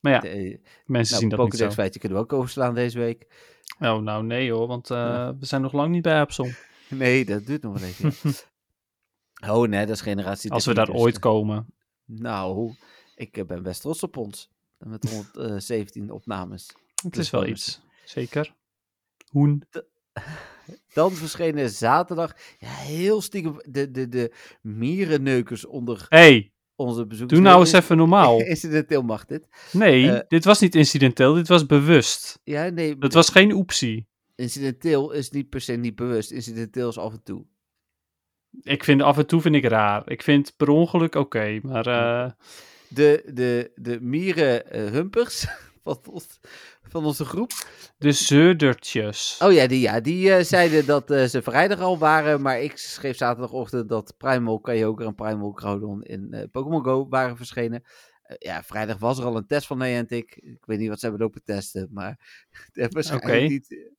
Maar 0.00 0.12
ja, 0.12 0.20
De- 0.20 0.60
mensen 0.84 1.14
nou, 1.14 1.28
zien 1.28 1.28
dat 1.28 1.50
niet 1.50 1.60
zo. 1.60 1.70
feitje 1.70 2.00
kunnen 2.00 2.18
we 2.18 2.24
ook 2.24 2.32
overslaan 2.32 2.74
deze 2.74 2.98
week. 2.98 3.26
Oh, 3.78 3.98
nou 3.98 4.24
nee 4.24 4.52
hoor, 4.52 4.66
want 4.66 4.90
eh, 4.90 5.30
we 5.38 5.46
zijn 5.46 5.62
nog 5.62 5.72
lang 5.72 5.90
niet 5.90 6.02
bij 6.02 6.20
Epson. 6.20 6.54
Nee, 6.88 7.24
dat 7.24 7.46
duurt 7.46 7.62
nog 7.62 7.80
wel 7.80 7.88
even. 7.88 8.12
oh 9.52 9.68
nee, 9.68 9.86
dat 9.86 9.96
is 9.96 10.00
generatie 10.00 10.50
Als 10.50 10.64
we 10.64 10.72
3, 10.72 10.84
daar 10.84 10.94
dus, 10.94 11.04
ooit 11.04 11.14
eh, 11.14 11.20
komen. 11.20 11.66
Nou, 12.04 12.74
ik 13.14 13.36
eh, 13.36 13.44
ben 13.44 13.62
best 13.62 13.80
trots 13.80 14.02
op 14.02 14.16
ons. 14.16 14.50
Met 14.78 15.10
117 15.10 16.10
opnames. 16.10 16.66
Het 17.02 17.12
dus 17.12 17.24
is 17.24 17.30
wel 17.30 17.46
iets. 17.46 17.80
Zeker. 18.04 18.54
Hoen. 19.28 19.62
Dan 20.92 21.12
verschenen 21.12 21.70
zaterdag, 21.70 22.36
ja, 22.58 22.68
heel 22.68 23.20
stiekem, 23.20 23.56
de, 23.68 23.90
de, 23.90 24.08
de 24.08 24.34
mierenneukers 24.60 25.66
onder 25.66 26.06
hey, 26.08 26.52
onze 26.78 27.06
bezoekers. 27.06 27.38
doe 27.40 27.48
nou 27.48 27.60
eens 27.60 27.72
even 27.72 27.96
normaal. 27.96 28.40
Incidenteel 28.54 29.02
mag 29.02 29.24
dit. 29.24 29.48
Nee, 29.72 30.10
Eh, 30.10 30.20
dit 30.28 30.44
was 30.44 30.60
niet 30.60 30.74
incidenteel, 30.74 31.34
dit 31.34 31.48
was 31.48 31.66
bewust. 31.66 32.40
Ja, 32.44 32.68
nee, 32.68 32.96
Het 33.00 33.14
was 33.14 33.28
geen 33.28 33.52
oepsie. 33.52 34.06
incidenteel 34.34 35.10
is 35.12 35.30
niet 35.30 35.48
per 35.48 35.60
se 35.60 35.72
niet 35.72 35.94
bewust. 35.96 36.30
Incidenteel 36.30 36.88
is 36.88 36.98
af 36.98 37.12
en 37.12 37.22
toe. 37.22 37.44
Ik 38.62 38.84
vind 38.84 39.02
af 39.02 39.18
en 39.18 39.26
toe 39.26 39.40
vind 39.40 39.54
ik 39.54 39.64
raar. 39.64 40.10
Ik 40.10 40.22
vind 40.22 40.52
per 40.56 40.68
ongeluk 40.68 41.14
oké, 41.14 41.58
maar 41.62 41.86
eh, 41.86 42.30
De, 42.88 43.22
de, 43.34 43.70
de 43.74 43.98
mierenhumpers 44.00 45.46
van, 45.94 46.12
ons- 46.12 46.40
van 46.82 47.04
onze 47.04 47.24
groep. 47.24 47.50
de 47.98 48.12
zeurdertjes. 48.12 49.38
Oh 49.42 49.52
ja, 49.52 49.66
die, 49.66 49.80
ja, 49.80 50.00
die 50.00 50.32
eh, 50.32 50.44
zeiden 50.44 50.86
dat 50.86 51.10
eh, 51.10 51.24
ze 51.24 51.42
vrijdag 51.42 51.80
al 51.80 51.98
waren. 51.98 52.42
Maar 52.42 52.60
ik 52.60 52.76
schreef 52.78 53.16
zaterdagochtend 53.16 53.88
dat 53.88 54.14
Primal 54.16 54.60
Kyogre 54.60 55.06
en 55.06 55.14
Primal 55.14 55.52
Groudon 55.52 56.02
in 56.02 56.32
eh, 56.32 56.42
Pokémon 56.50 56.84
Go 56.84 57.08
waren 57.08 57.36
verschenen. 57.36 57.82
Ja, 58.38 58.62
vrijdag 58.62 58.98
was 58.98 59.18
er 59.18 59.24
al 59.24 59.36
een 59.36 59.46
test 59.46 59.66
van 59.66 59.78
Niantic. 59.78 60.36
Ik 60.36 60.64
weet 60.64 60.78
niet 60.78 60.88
wat 60.88 60.98
ze 61.00 61.06
hebben 61.06 61.24
lopen 61.24 61.44
testen, 61.44 61.88
maar 61.92 62.18
waarschijnlijk 62.72 63.34
Oké. 63.34 63.48
niet. 63.48 63.96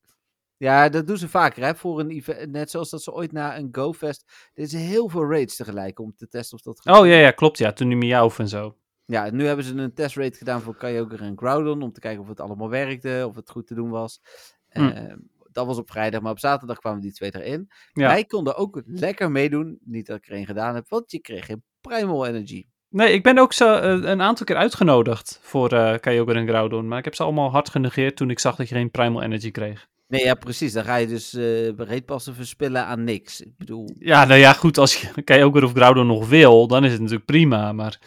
Ja, 0.58 0.90
dat 0.90 1.08
doen 1.08 1.18
ze 1.18 1.30
vaker, 1.30 1.64
hè, 1.64 1.76
voor 1.76 2.00
een 2.00 2.10
event. 2.10 2.52
Net 2.52 2.72
zoals 2.72 2.90
dat 2.90 3.04
ze 3.04 3.14
ooit 3.14 3.32
na 3.32 3.58
een 3.58 3.70
GoFest... 3.72 4.50
Er 4.54 4.64
is 4.64 4.72
heel 4.74 5.10
veel 5.10 5.30
raids 5.30 5.56
tegelijk 5.56 6.00
om 6.00 6.16
te 6.16 6.28
testen 6.28 6.58
of 6.58 6.64
dat... 6.64 6.98
Oh 6.98 7.08
ja, 7.08 7.16
ja, 7.16 7.32
klopt 7.32 7.58
ja. 7.58 7.74
Toen 7.74 7.88
nu 7.88 7.96
Miauw 7.96 8.32
en 8.38 8.48
zo. 8.48 8.76
Ja, 9.10 9.30
nu 9.32 9.46
hebben 9.46 9.66
ze 9.66 9.76
een 9.76 9.94
testrate 9.94 10.38
gedaan 10.38 10.62
voor 10.62 10.76
Kyogre 10.76 11.24
en 11.24 11.38
Groudon. 11.38 11.82
Om 11.82 11.92
te 11.92 12.00
kijken 12.00 12.22
of 12.22 12.28
het 12.28 12.40
allemaal 12.40 12.70
werkte, 12.70 13.26
of 13.28 13.36
het 13.36 13.50
goed 13.50 13.68
te 13.68 13.74
doen 13.74 13.90
was. 13.90 14.22
Hm. 14.70 14.88
Eh, 14.88 15.14
dat 15.52 15.66
was 15.66 15.78
op 15.78 15.92
vrijdag, 15.92 16.22
maar 16.22 16.32
op 16.32 16.40
zaterdag 16.40 16.80
kwamen 16.80 17.02
die 17.02 17.14
twee 17.14 17.36
erin. 17.36 17.70
Ja. 17.94 18.08
Wij 18.08 18.26
konden 18.26 18.56
ook 18.56 18.82
lekker 18.86 19.32
meedoen. 19.32 19.80
Niet 19.84 20.08
dat 20.08 20.18
ik 20.18 20.28
er 20.28 20.36
een 20.36 20.46
gedaan 20.46 20.76
heb, 20.76 20.90
want 20.90 21.12
je 21.12 21.20
kreeg 21.20 21.46
geen 21.46 21.64
Primal 21.82 22.26
Energy. 22.26 22.66
Nee, 22.90 23.14
ik 23.14 23.24
ben 23.24 23.38
ook 23.38 23.54
zo, 23.54 23.76
eh, 23.76 24.10
een 24.10 24.22
aantal 24.22 24.46
keer 24.46 24.56
uitgenodigd 24.56 25.40
voor 25.42 25.72
eh 25.72 26.00
Kyogre 26.00 26.40
en 26.40 26.48
Groudon. 26.48 26.88
Maar 26.88 26.98
ik 26.98 27.06
heb 27.06 27.16
ze 27.16 27.24
allemaal 27.24 27.52
hard 27.52 27.70
genegeerd 27.70 28.16
toen 28.16 28.30
ik 28.30 28.40
zag 28.40 28.56
dat 28.56 28.70
je 28.70 28.76
geen 28.76 28.92
Primal 28.92 29.22
Energy 29.22 29.52
kreeg. 29.52 29.88
Nee, 30.08 30.24
ja, 30.24 30.34
precies. 30.34 30.74
Dan 30.74 30.84
ga 30.84 30.96
je 30.96 31.08
dus 31.08 31.32
bereidpassen 31.76 32.36
verspillen 32.36 32.86
aan 32.86 33.04
niks. 33.04 33.42
Ik 33.42 33.58
bedoel, 33.58 33.90
Ja, 34.00 34.26
nou 34.26 34.40
ja, 34.40 34.54
goed, 34.54 34.78
als 34.78 35.02
je 35.02 35.24
Kyogre 35.24 35.66
of 35.66 35.72
Groudon 35.72 36.08
nog 36.08 36.30
wil, 36.30 36.68
dan 36.68 36.84
is 36.86 36.92
het 36.92 37.00
natuurlijk 37.00 37.26
prima. 37.26 37.72
Maar 37.72 38.00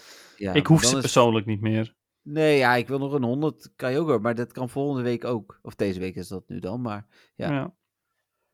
ja, 0.42 0.52
ik 0.52 0.66
hoef 0.66 0.84
ze 0.84 0.94
is- 0.94 1.00
persoonlijk 1.00 1.46
niet 1.46 1.60
meer. 1.60 1.94
Nee, 2.22 2.56
ja, 2.58 2.74
ik 2.74 2.88
wil 2.88 2.98
nog 2.98 3.12
een 3.12 3.22
100 3.22 3.72
Kyogre, 3.76 4.18
maar 4.18 4.34
dat 4.34 4.52
kan 4.52 4.68
volgende 4.68 5.02
week 5.02 5.24
ook. 5.24 5.58
Of 5.62 5.74
deze 5.74 6.00
week 6.00 6.14
is 6.16 6.28
dat 6.28 6.44
nu 6.48 6.58
dan, 6.58 6.80
maar... 6.80 7.06
Ja. 7.34 7.50
Ja. 7.52 7.74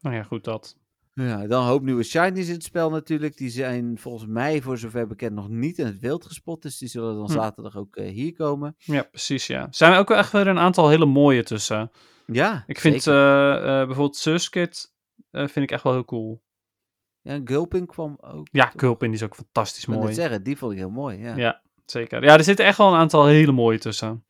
Nou 0.01 0.17
ja, 0.17 0.23
goed 0.23 0.45
dat. 0.45 0.77
Ja, 1.15 1.47
dan 1.47 1.65
hoop 1.67 1.83
nieuwe 1.83 2.03
shinies 2.03 2.47
in 2.49 2.55
het 2.55 2.63
spel 2.65 2.91
natuurlijk. 2.91 3.37
Die 3.37 3.49
zijn 3.51 3.99
volgens 3.99 4.27
mij, 4.31 4.63
voor 4.63 4.79
zover 4.79 5.07
bekend, 5.07 5.35
nog 5.35 5.49
niet 5.49 5.79
in 5.79 5.87
het 5.87 5.99
wild 5.99 6.25
gespot. 6.27 6.63
Dus 6.63 6.79
die 6.79 6.89
zullen 6.89 7.15
dan 7.15 7.27
Hm. 7.27 7.33
zaterdag 7.33 7.77
ook 7.77 7.97
eh, 7.97 8.09
hier 8.11 8.33
komen. 8.33 8.75
Ja, 8.79 9.03
precies, 9.03 9.47
ja. 9.47 9.61
Er 9.63 9.75
zijn 9.75 9.99
ook 9.99 10.09
wel 10.09 10.19
echt 10.19 10.33
weer 10.33 10.47
een 10.47 10.59
aantal 10.59 10.89
hele 10.89 11.07
mooie 11.07 11.43
tussen. 11.43 11.91
Ja, 12.27 12.65
Ik 12.67 12.79
vind 12.81 13.07
eh, 13.07 13.53
eh, 13.55 13.87
bijvoorbeeld 13.87 14.17
Surskit 14.17 14.95
eh, 15.31 15.41
vind 15.47 15.65
ik 15.65 15.71
echt 15.71 15.83
wel 15.83 15.93
heel 15.93 16.05
cool. 16.05 16.43
Ja, 17.21 17.41
Gulpin 17.45 17.87
kwam 17.87 18.17
ook. 18.21 18.49
Ja, 18.53 18.73
toch? 18.77 18.99
Die 18.99 19.11
is 19.11 19.23
ook 19.23 19.35
fantastisch 19.35 19.83
Ik 19.83 19.89
mooi. 19.89 20.15
zeggen, 20.15 20.43
die 20.43 20.57
vond 20.57 20.73
ik 20.73 20.79
heel 20.79 20.91
mooi. 20.91 21.19
Ja. 21.19 21.37
Ja, 21.37 21.63
zeker. 21.91 22.25
Ja, 22.25 22.37
er 22.37 22.45
zitten 22.45 22.65
echt 22.65 22.79
wel 22.79 22.89
een 22.89 22.99
aantal 22.99 23.27
hele 23.27 23.53
mooie 23.53 23.79
tussen. 23.79 24.25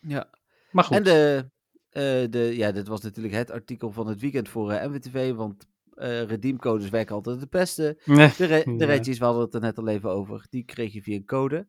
Ja. 0.00 0.30
Maar 0.70 0.84
goed. 0.84 0.96
En 0.96 1.02
de, 1.04 1.50
eh, 1.90 2.30
de, 2.30 2.56
ja, 2.56 2.72
dit 2.72 2.88
was 2.88 3.00
natuurlijk 3.00 3.34
het 3.34 3.50
artikel 3.50 3.92
van 3.92 4.06
het 4.06 4.20
weekend 4.20 4.48
voor 4.48 4.72
eh, 4.72 4.88
MWTV, 4.88 5.32
want 5.32 5.66
eh 5.94 6.22
redeemcodes 6.22 6.88
werken 6.90 7.14
altijd 7.14 7.40
het 7.40 7.50
beste. 7.50 8.00
Nee. 8.04 8.32
De, 8.36 8.44
re- 8.44 8.76
de. 8.76 8.84
Reggies, 8.84 9.18
we 9.18 9.24
hadden 9.24 9.42
het 9.42 9.54
er 9.54 9.60
net 9.60 9.78
al 9.78 9.88
even 9.88 10.10
over, 10.10 10.46
die 10.50 10.64
kreeg 10.64 10.92
je 10.92 11.02
via 11.02 11.16
een 11.16 11.24
code. 11.24 11.68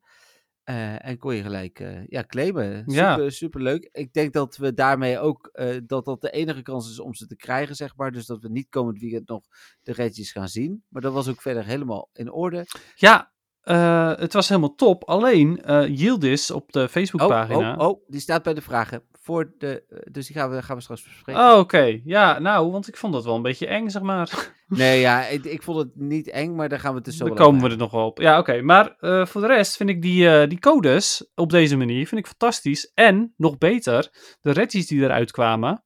En 0.99 1.17
kon 1.17 1.35
je 1.35 1.41
gelijk 1.41 1.83
ja, 2.07 2.23
claimen. 2.23 2.83
Ja. 2.85 3.13
Super, 3.15 3.31
super 3.31 3.61
leuk. 3.61 3.89
Ik 3.91 4.13
denk 4.13 4.33
dat 4.33 4.57
we 4.57 4.73
daarmee 4.73 5.19
ook, 5.19 5.51
dat 5.85 6.05
dat 6.05 6.21
de 6.21 6.29
enige 6.29 6.61
kans 6.61 6.89
is 6.89 6.99
om 6.99 7.13
ze 7.13 7.27
te 7.27 7.35
krijgen, 7.35 7.75
zeg 7.75 7.95
maar. 7.95 8.11
Dus 8.11 8.25
dat 8.25 8.41
we 8.41 8.49
niet 8.49 8.69
komend 8.69 8.99
weekend 8.99 9.27
nog 9.27 9.43
de 9.81 9.93
Reggies 9.93 10.31
gaan 10.31 10.47
zien. 10.47 10.83
Maar 10.89 11.01
dat 11.01 11.13
was 11.13 11.27
ook 11.27 11.41
verder 11.41 11.65
helemaal 11.65 12.09
in 12.13 12.31
orde. 12.31 12.65
Ja, 12.95 13.31
eh, 13.69 14.11
het 14.15 14.33
was 14.33 14.49
helemaal 14.49 14.75
top. 14.75 15.03
Alleen 15.03 15.61
eh 15.63 15.97
Yildiz 15.97 16.49
op 16.49 16.71
de 16.71 16.81
Oh, 16.81 16.87
Facebookpagina. 16.87 17.75
oh, 17.75 17.87
oh, 17.87 18.03
die 18.07 18.19
staat 18.19 18.43
bij 18.43 18.53
de 18.53 18.61
vragen. 18.61 19.03
Voor 19.11 19.53
de, 19.57 19.83
eh, 19.89 19.99
dus 20.11 20.27
die 20.27 20.35
gaan 20.35 20.49
we, 20.49 20.61
gaan 20.61 20.75
we 20.75 20.81
straks 20.81 21.03
bespreken. 21.03 21.41
Oh, 21.41 21.57
oké. 21.59 22.01
Ja, 22.03 22.39
nou, 22.39 22.71
want 22.71 22.87
ik 22.87 22.97
vond 22.97 23.13
dat 23.13 23.23
wel 23.23 23.35
een 23.35 23.41
beetje 23.41 23.67
eng, 23.67 23.89
zeg 23.89 24.01
maar. 24.01 24.29
Nee, 24.67 24.99
ja, 24.99 25.25
ik, 25.25 25.45
ik 25.45 25.63
vond 25.63 25.77
het 25.77 25.95
niet 25.95 26.29
eng, 26.29 26.55
maar 26.55 26.69
daar 26.69 26.79
gaan 26.79 26.89
we 26.89 26.95
het 26.95 27.05
dus 27.05 27.17
zo 27.17 27.25
Daar 27.25 27.35
komen 27.35 27.61
we 27.61 27.69
er 27.69 27.77
nog 27.77 27.91
wel 27.91 28.05
op. 28.05 28.19
Ja, 28.19 28.39
oké. 28.39 28.61
Maar 28.61 28.95
voor 29.27 29.41
de 29.41 29.47
rest 29.47 29.77
vind 29.77 29.89
ik 29.89 30.01
die, 30.01 30.47
die 30.47 30.59
codes 30.59 31.31
op 31.35 31.49
deze 31.49 31.77
manier 31.77 32.07
vind 32.07 32.21
ik 32.21 32.27
fantastisch. 32.27 32.91
En, 32.93 33.33
nog 33.37 33.57
beter, 33.57 34.09
de 34.41 34.51
Reggies 34.51 34.87
die 34.87 35.01
eruit 35.03 35.31
kwamen, 35.31 35.83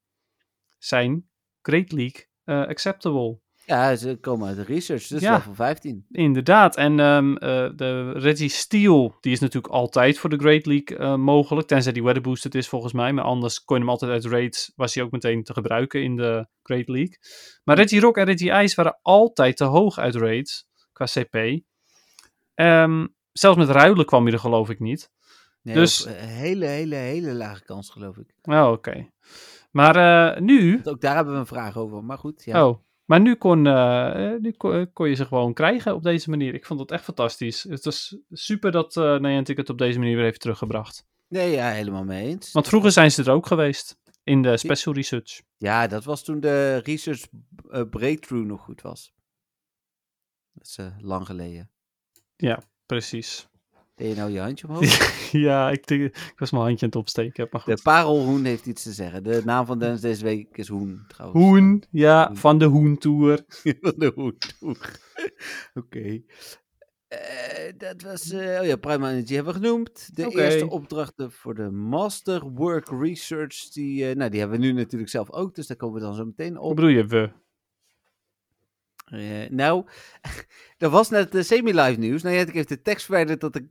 zijn 0.78 1.30
Great 1.62 1.92
League 1.92 2.28
acceptable. 2.46 3.40
Ja, 3.66 3.96
ze 3.96 4.18
komen 4.22 4.48
uit 4.48 4.56
de 4.56 4.64
research, 4.64 5.08
dus 5.08 5.22
Ja. 5.22 5.34
level 5.36 5.54
15. 5.54 6.06
Inderdaad. 6.12 6.76
En 6.76 7.00
ehm, 7.00 7.36
eh, 7.36 7.70
de 7.76 8.12
Reggie 8.12 8.50
Steel, 8.50 9.18
die 9.20 9.32
is 9.32 9.40
natuurlijk 9.40 9.74
altijd 9.74 10.20
voor 10.20 10.30
de 10.30 10.38
Great 10.38 10.66
League 10.66 10.98
eh, 10.98 11.16
mogelijk. 11.16 11.68
Tenzij 11.68 11.92
die 11.92 12.04
weather 12.04 12.22
boosted 12.22 12.56
is 12.56 12.68
volgens 12.68 12.94
mij. 12.94 13.14
Maar 13.14 13.24
anders 13.24 13.64
kon 13.64 13.76
je 13.76 13.82
hem 13.82 13.92
altijd 13.92 14.12
uit 14.12 14.26
raids, 14.26 14.72
was 14.76 14.94
hij 14.96 15.04
ook 15.04 15.12
meteen 15.12 15.44
te 15.44 15.54
gebruiken 15.54 16.04
in 16.04 16.16
de 16.16 16.48
Great 16.64 16.88
League. 16.88 17.18
Maar 17.64 17.76
Reggie 17.76 18.00
Rock 18.00 18.18
en 18.18 18.26
Reggie 18.26 18.52
Ice 18.52 18.76
waren 18.76 19.00
altijd 19.02 19.58
te 19.58 19.64
hoog 19.64 19.98
uit 19.98 20.16
raids, 20.16 20.68
qua 20.94 21.06
CP. 21.06 21.62
Ehm, 22.54 23.08
zelfs 23.32 23.58
met 23.58 23.70
ruilen 23.70 24.06
kwam 24.06 24.26
je 24.28 24.32
er 24.34 24.40
geloof 24.40 24.70
ik 24.70 24.80
niet. 24.80 25.12
Nee, 25.62 25.76
Dus- 25.76 26.06
een 26.06 26.14
hele, 26.14 26.66
hele, 26.66 26.96
hele 26.96 27.34
lage 27.34 27.64
kans, 27.64 27.90
geloof 27.90 28.18
ik. 28.18 28.34
Oh, 28.42 28.72
oké. 28.72 29.10
Maar 29.72 29.96
eh, 30.36 30.42
nu... 30.42 30.74
Want 30.74 30.90
ook 30.90 31.02
daar 31.02 31.16
hebben 31.16 31.34
we 31.34 31.40
een 31.40 31.46
vraag 31.46 31.78
over, 31.78 32.04
maar 32.04 32.18
goed. 32.18 32.44
Ja. 32.46 32.68
Oh, 32.68 32.78
maar 33.14 33.22
nu 33.22 33.36
kon, 33.36 33.68
eh, 33.68 34.34
nu 34.40 34.52
kon, 34.52 34.74
eh, 34.74 34.86
kon 34.94 35.10
je 35.10 35.16
ze 35.16 35.26
gewoon 35.26 35.54
krijgen 35.54 35.96
op 35.96 36.04
deze 36.04 36.30
manier. 36.30 36.54
Ik 36.54 36.66
vond 36.66 36.80
dat 36.80 36.92
echt 36.92 37.04
fantastisch. 37.04 37.64
Het 37.64 37.86
was 37.86 38.18
super 38.30 38.72
dat 38.72 38.98
eh 38.98 39.20
Niantic 39.20 39.58
het 39.58 39.70
op 39.70 39.78
deze 39.78 40.00
manier 40.00 40.16
weer 40.16 40.24
heeft 40.24 40.42
teruggebracht. 40.42 41.06
Nee, 41.28 41.52
ja, 41.52 41.70
helemaal 41.70 42.04
mee 42.04 42.28
eens. 42.28 42.52
Want 42.52 42.68
vroeger 42.68 42.92
zijn 42.92 43.12
ze 43.12 43.24
er 43.24 43.32
ook 43.32 43.46
geweest. 43.46 44.02
In 44.24 44.42
de 44.42 44.58
special 44.58 44.94
research. 44.94 45.42
Ja, 45.58 45.88
dat 45.88 46.04
was 46.04 46.24
toen 46.24 46.40
de 46.40 46.78
research 46.78 47.26
breakthrough 47.90 48.48
nog 48.48 48.62
goed 48.62 48.82
was. 48.82 49.14
Dat 50.54 50.68
is 50.68 50.78
lang 51.00 51.26
geleden. 51.26 51.72
Precies. 52.86 53.48
Je 54.10 54.16
nou 54.16 54.32
je 54.32 54.40
handje 54.40 54.68
omhoog? 54.68 55.32
ja, 55.32 55.70
ik, 55.72 55.88
denk- 55.88 56.02
ik 56.16 56.34
was 56.36 56.52
mijn 56.52 56.64
handje 56.64 56.86
aan 56.86 56.92
het 56.92 57.00
opsteken. 57.00 57.48
Maar 57.52 57.64
De 57.66 57.72
goed. 57.72 57.82
parelhoen 57.84 58.44
heeft 58.44 58.66
iets 58.66 58.84
te 58.84 58.92
zeggen. 58.92 59.24
De 59.24 59.42
naam 59.46 59.66
van 59.66 59.80
Dennis 59.80 60.02
deze 60.02 60.24
week 60.24 60.58
is 60.58 60.68
Hoen, 60.68 61.04
trouwens. 61.08 61.42
Hoen, 61.46 61.84
ja, 61.92 62.28
Hoen. 62.28 62.38
van 62.38 62.58
de 62.58 62.66
Hoen 62.66 62.98
Tour. 62.98 63.44
van 63.82 63.94
de 63.98 64.12
Hoen. 64.16 64.38
Oké. 65.84 66.22
Eh, 67.08 67.74
dat 67.78 68.02
was, 68.02 68.32
eh, 68.32 68.60
oh 68.62 68.66
ja, 68.66 68.76
Prime 68.76 69.10
Energy 69.10 69.34
hebben 69.34 69.54
we 69.54 69.60
genoemd. 69.60 70.16
De 70.16 70.30
eerste 70.30 70.70
opdrachten 70.70 71.32
voor 71.32 71.56
de 71.56 71.70
Master 71.72 72.50
Work 72.50 72.90
Research, 72.90 73.70
die, 73.70 74.10
eh, 74.10 74.16
nou, 74.16 74.30
die 74.30 74.40
hebben 74.40 74.60
we 74.60 74.66
nu 74.66 74.72
natuurlijk 74.72 75.12
zelf 75.12 75.32
ook, 75.32 75.56
dus 75.56 75.68
daar 75.68 75.78
komen 75.78 75.96
we 76.00 76.06
dan 76.06 76.16
zo 76.16 76.26
meteen 76.26 76.54
Wat 76.54 76.64
op. 76.64 76.76
bedoel 76.76 76.90
je, 76.92 77.06
we? 77.06 77.30
Nou, 79.50 79.86
er 80.78 80.90
was 80.90 81.10
net 81.10 81.32
de 81.32 81.44
semi-live 81.44 82.00
nieuws. 82.00 82.22
Nou, 82.22 82.36
ja, 82.36 82.42
ik 82.42 82.54
heeft 82.54 82.70
de 82.70 82.82
tekst 82.82 83.06
verwijderd 83.06 83.42
dat 83.42 83.54
de 83.54 83.68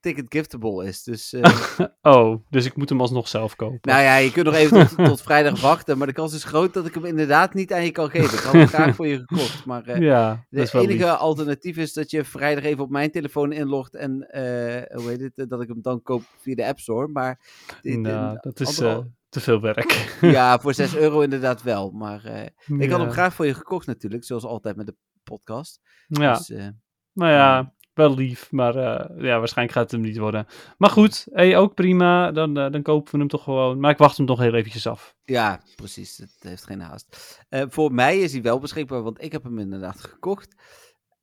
ticket 0.00 0.24
giftable 0.28 0.86
is. 0.86 1.02
Dus, 1.02 1.32
eh, 1.32 1.60
Oh, 2.02 2.44
dus 2.50 2.64
ik 2.64 2.76
moet 2.76 2.88
hem 2.88 3.00
alsnog 3.00 3.28
zelf 3.28 3.56
kopen. 3.56 3.78
nou 3.82 4.02
ja, 4.02 4.16
je 4.16 4.32
kunt 4.32 4.46
nog 4.46 4.54
even 4.54 4.88
tot, 4.88 5.04
tot 5.04 5.22
vrijdag 5.22 5.60
wachten, 5.70 5.98
maar 5.98 6.06
de 6.06 6.12
kans 6.12 6.34
is 6.34 6.44
groot 6.44 6.74
dat 6.74 6.86
ik 6.86 6.94
hem 6.94 7.04
inderdaad 7.04 7.54
niet 7.54 7.72
aan 7.72 7.84
je 7.84 7.90
kan 7.90 8.10
geven. 8.10 8.38
Ik 8.38 8.44
had 8.44 8.52
hem 8.52 8.66
graag 8.66 8.94
voor 8.94 9.06
je 9.06 9.18
gekocht, 9.18 9.64
maar 9.64 9.84
eh, 9.84 10.00
ja, 10.00 10.28
dat 10.30 10.38
de 10.48 10.60
is 10.60 10.72
wel 10.72 10.82
enige 10.82 10.98
lief. 11.04 11.12
alternatief 11.14 11.76
is 11.76 11.92
dat 11.92 12.10
je 12.10 12.24
vrijdag 12.24 12.64
even 12.64 12.84
op 12.84 12.90
mijn 12.90 13.10
telefoon 13.10 13.52
inlogt 13.52 13.94
en, 13.94 14.22
eh, 14.30 14.96
hoe 14.98 15.08
heet 15.08 15.20
het, 15.20 15.38
eh, 15.38 15.46
dat 15.48 15.62
ik 15.62 15.68
hem 15.68 15.82
dan 15.82 16.02
koop 16.02 16.22
via 16.40 16.54
de 16.54 16.66
App 16.66 16.78
Store. 16.78 17.08
Maar 17.08 17.40
dit- 17.82 17.98
Nou, 18.00 18.38
dat 18.40 18.60
is 18.60 18.80
eh, 18.80 18.98
te 19.28 19.40
veel 19.40 19.60
werk. 19.60 20.16
ja, 20.20 20.58
voor 20.60 20.74
6 20.74 20.96
euro 20.96 21.20
inderdaad 21.20 21.62
wel. 21.62 21.90
Maar 21.90 22.24
eh, 22.24 22.42
ik 22.78 22.90
had 22.90 23.00
hem 23.00 23.10
graag 23.10 23.34
voor 23.34 23.46
je 23.46 23.54
gekocht 23.54 23.86
natuurlijk, 23.86 24.24
zoals 24.24 24.44
altijd 24.44 24.76
met 24.76 24.86
de 24.86 24.94
podcast. 25.22 25.80
Ja, 26.06 26.34
Dus, 26.34 26.50
eh, 26.50 26.66
nou 27.12 27.32
ja, 27.32 27.72
wel 28.00 28.14
lief, 28.14 28.50
maar 28.50 28.76
eh, 28.76 29.22
ja, 29.22 29.38
waarschijnlijk 29.38 29.78
gaat 29.78 29.90
het 29.90 30.00
hem 30.00 30.10
niet 30.10 30.18
worden. 30.18 30.46
Maar 30.78 30.90
goed, 30.90 31.26
hey, 31.32 31.56
ook 31.56 31.74
prima. 31.74 32.32
Dan, 32.32 32.58
eh, 32.58 32.70
dan 32.70 32.82
kopen 32.82 33.12
we 33.12 33.18
hem 33.18 33.28
toch 33.28 33.42
gewoon. 33.42 33.80
Maar 33.80 33.90
ik 33.90 33.98
wacht 33.98 34.16
hem 34.16 34.26
toch 34.26 34.38
heel 34.38 34.54
eventjes 34.54 34.86
af. 34.86 35.14
Ja, 35.24 35.62
precies. 35.76 36.16
Het 36.16 36.36
heeft 36.38 36.64
geen 36.64 36.80
haast. 36.80 37.38
Eh, 37.48 37.64
voor 37.68 37.92
mij 37.92 38.18
is 38.18 38.32
hij 38.32 38.42
wel 38.42 38.58
beschikbaar, 38.58 39.02
want 39.02 39.22
ik 39.22 39.32
heb 39.32 39.42
hem 39.42 39.58
inderdaad 39.58 40.00
gekocht. 40.00 40.54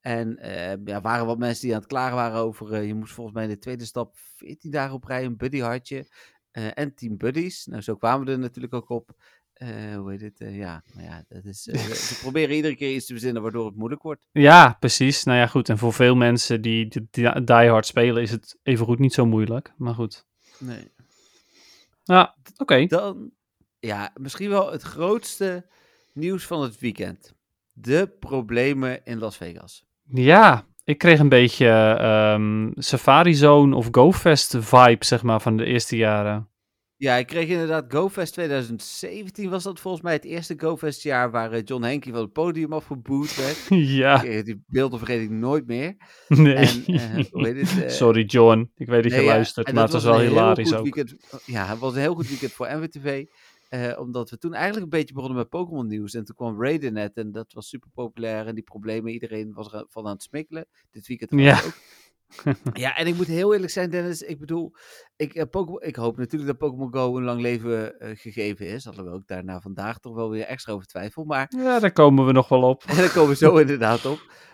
En 0.02 0.40
ja, 0.86 1.02
waren 1.02 1.26
wat 1.26 1.38
mensen 1.38 1.64
die 1.64 1.74
aan 1.74 1.80
het 1.80 1.90
klagen 1.90 2.16
waren 2.16 2.40
over. 2.40 2.84
je 2.84 2.94
moest 2.94 3.14
volgens 3.14 3.36
mij 3.36 3.46
in 3.46 3.50
de 3.50 3.58
tweede 3.58 3.86
stap 3.86 4.18
14 4.18 4.72
dagen 4.72 4.96
op 4.96 5.04
rij 5.04 5.26
een 5.26 5.38
buddy 5.38 5.60
hartje. 5.60 6.08
en 6.52 6.96
10 6.96 7.18
buddies. 7.18 7.66
Nou, 7.66 7.82
zo 7.82 7.96
kwamen 7.96 8.26
we 8.26 8.32
er 8.32 8.40
natuurlijk 8.40 8.74
ook 8.74 8.90
op. 8.90 9.12
Eh, 9.58 9.96
hoe 9.96 10.12
heet 10.12 10.22
het? 10.22 10.40
Eh, 10.42 10.58
ja, 10.58 10.84
maar 10.94 11.04
ja, 11.04 11.24
dat 11.28 11.46
is. 11.46 11.68
eh, 11.68 11.80
ze 11.80 12.18
proberen 12.26 12.56
iedere 12.56 12.76
keer 12.76 12.96
iets 12.96 13.06
te 13.06 13.12
verzinnen 13.14 13.42
waardoor 13.42 13.66
het 13.66 13.76
moeilijk 13.76 14.02
wordt. 14.02 14.28
Ja, 14.32 14.76
precies. 14.80 15.24
Nou 15.24 15.38
ja, 15.38 15.48
goed. 15.48 15.70
En 15.70 15.78
voor 15.78 15.94
veel 15.94 16.16
mensen 16.16 16.62
die, 16.62 16.88
die, 16.88 17.08
die 17.12 17.44
Die 17.44 17.70
Hard 17.70 17.86
spelen, 17.86 18.22
is 18.22 18.32
het 18.32 18.60
evengoed 18.64 19.00
niet 19.00 19.14
zo 19.14 19.26
moeilijk. 19.26 19.74
Maar 19.78 19.94
goed. 19.94 20.26
Nee. 20.60 20.92
Ja, 22.04 22.36
oké. 22.58 22.86
Dan, 22.86 23.32
ja, 23.80 24.12
misschien 24.20 24.50
wel 24.50 24.72
het 24.72 24.82
grootste 24.82 25.66
nieuws 26.14 26.46
van 26.46 26.62
het 26.62 26.80
weekend. 26.80 27.34
De 27.74 28.16
problemen 28.20 29.06
in 29.06 29.20
Las 29.20 29.38
Vegas. 29.38 29.86
Ja, 30.04 30.66
ik 30.84 30.98
kreeg 30.98 31.20
een 31.20 31.30
beetje 31.30 31.68
ehm, 32.00 32.72
Safari 32.76 33.34
Zone 33.34 33.76
of 33.76 33.88
GoFest 33.92 34.56
vibe, 34.60 35.06
zeg 35.06 35.24
maar, 35.24 35.42
van 35.42 35.58
de 35.58 35.66
eerste 35.66 35.96
jaren. 35.96 36.50
Ja, 36.98 37.16
ik 37.16 37.28
kreeg 37.28 37.48
inderdaad 37.48 37.86
GoFest 37.94 38.34
2017 38.34 39.50
was 39.50 39.64
dat 39.64 39.80
volgens 39.80 40.04
mij 40.04 40.14
het 40.14 40.24
eerste 40.26 40.54
GoFest 40.58 41.04
jaar 41.04 41.32
waar 41.32 41.52
eh, 41.52 41.62
John 41.66 41.84
Henke 41.84 42.12
van 42.12 42.22
het 42.22 42.32
podium 42.34 42.74
afgeboet 42.74 43.36
werd. 43.36 43.58
ja, 44.00 44.18
Die 44.42 44.64
beelden 44.68 44.98
vergeet 45.00 45.22
ik 45.22 45.30
nooit 45.30 45.68
meer. 45.68 45.96
nee. 46.28 46.56
En, 46.56 46.84
eh, 46.86 47.26
hoe 47.32 47.48
heet 47.48 47.70
het? 47.70 47.84
eh, 47.84 47.90
Sorry 47.90 48.24
John, 48.26 48.72
ik 48.76 48.88
weet 48.88 49.04
dat 49.04 49.12
je 49.12 49.18
nee, 49.18 49.28
luistert, 49.28 49.74
maar 49.74 49.84
het 49.84 49.92
was 49.94 50.04
wel 50.04 50.20
hilarisch 50.20 50.74
ook. 50.74 50.84
Weekend, 50.84 51.16
ja, 51.46 51.66
het 51.66 51.80
was 51.80 51.94
een 51.96 52.02
heel 52.02 52.16
goed 52.16 52.28
weekend 52.30 52.52
voor 52.52 52.68
NWTV. 52.78 53.26
eh, 53.70 54.00
omdat 54.00 54.30
we 54.30 54.38
toen 54.38 54.54
eigenlijk 54.54 54.84
een 54.84 54.90
beetje 55.00 55.14
begonnen 55.14 55.38
met 55.38 55.50
Pokémon 55.50 55.88
nieuws. 55.88 56.14
En 56.14 56.24
toen 56.26 56.36
kwam 56.36 56.62
Raiden 56.64 56.94
net 56.94 57.18
en 57.18 57.32
dat 57.32 57.54
was 57.54 57.68
super 57.70 57.90
populair. 57.94 58.48
En 58.48 58.56
die 58.56 58.64
problemen, 58.64 59.12
iedereen 59.12 59.54
was 59.54 59.74
er 59.74 59.86
van 59.90 60.06
aan 60.06 60.12
het 60.14 60.24
smikkelen. 60.24 60.68
Dit 60.92 61.08
weekend 61.08 61.32
Ja. 61.42 61.56
ook. 61.66 61.74
Ja, 62.74 62.98
en 62.98 63.08
ik 63.08 63.16
moet 63.16 63.28
heel 63.28 63.54
eerlijk 63.54 63.72
zijn, 63.72 63.90
Dennis. 63.90 64.22
Ik 64.22 64.40
bedoel, 64.40 64.76
ik, 65.16 65.34
eh, 65.34 65.62
ik 65.80 65.96
hoop 65.96 66.18
natuurlijk 66.18 66.50
dat 66.50 66.58
Pokémon 66.58 66.94
Go 66.94 67.18
een 67.18 67.24
lang 67.24 67.42
leven 67.42 68.00
eh, 68.00 68.18
gegeven 68.18 68.68
is. 68.68 68.88
Alhoewel 68.88 69.16
ik 69.16 69.28
daarna 69.28 69.60
vandaag 69.60 70.00
toch 70.00 70.16
wel 70.16 70.30
weer 70.30 70.44
extra 70.44 70.74
over 70.74 70.88
twijfel. 70.88 71.24
Maar 71.24 71.54
Ja, 71.58 71.80
daar 71.80 71.92
komen 71.92 72.26
we 72.26 72.32
nog 72.32 72.50
wel 72.50 72.62
op. 72.64 72.84
en 72.84 72.96
daar 73.04 73.14
komen 73.14 73.30
we 73.30 73.36
zo 73.36 73.58
inderdaad 73.58 74.06
op. 74.06 74.46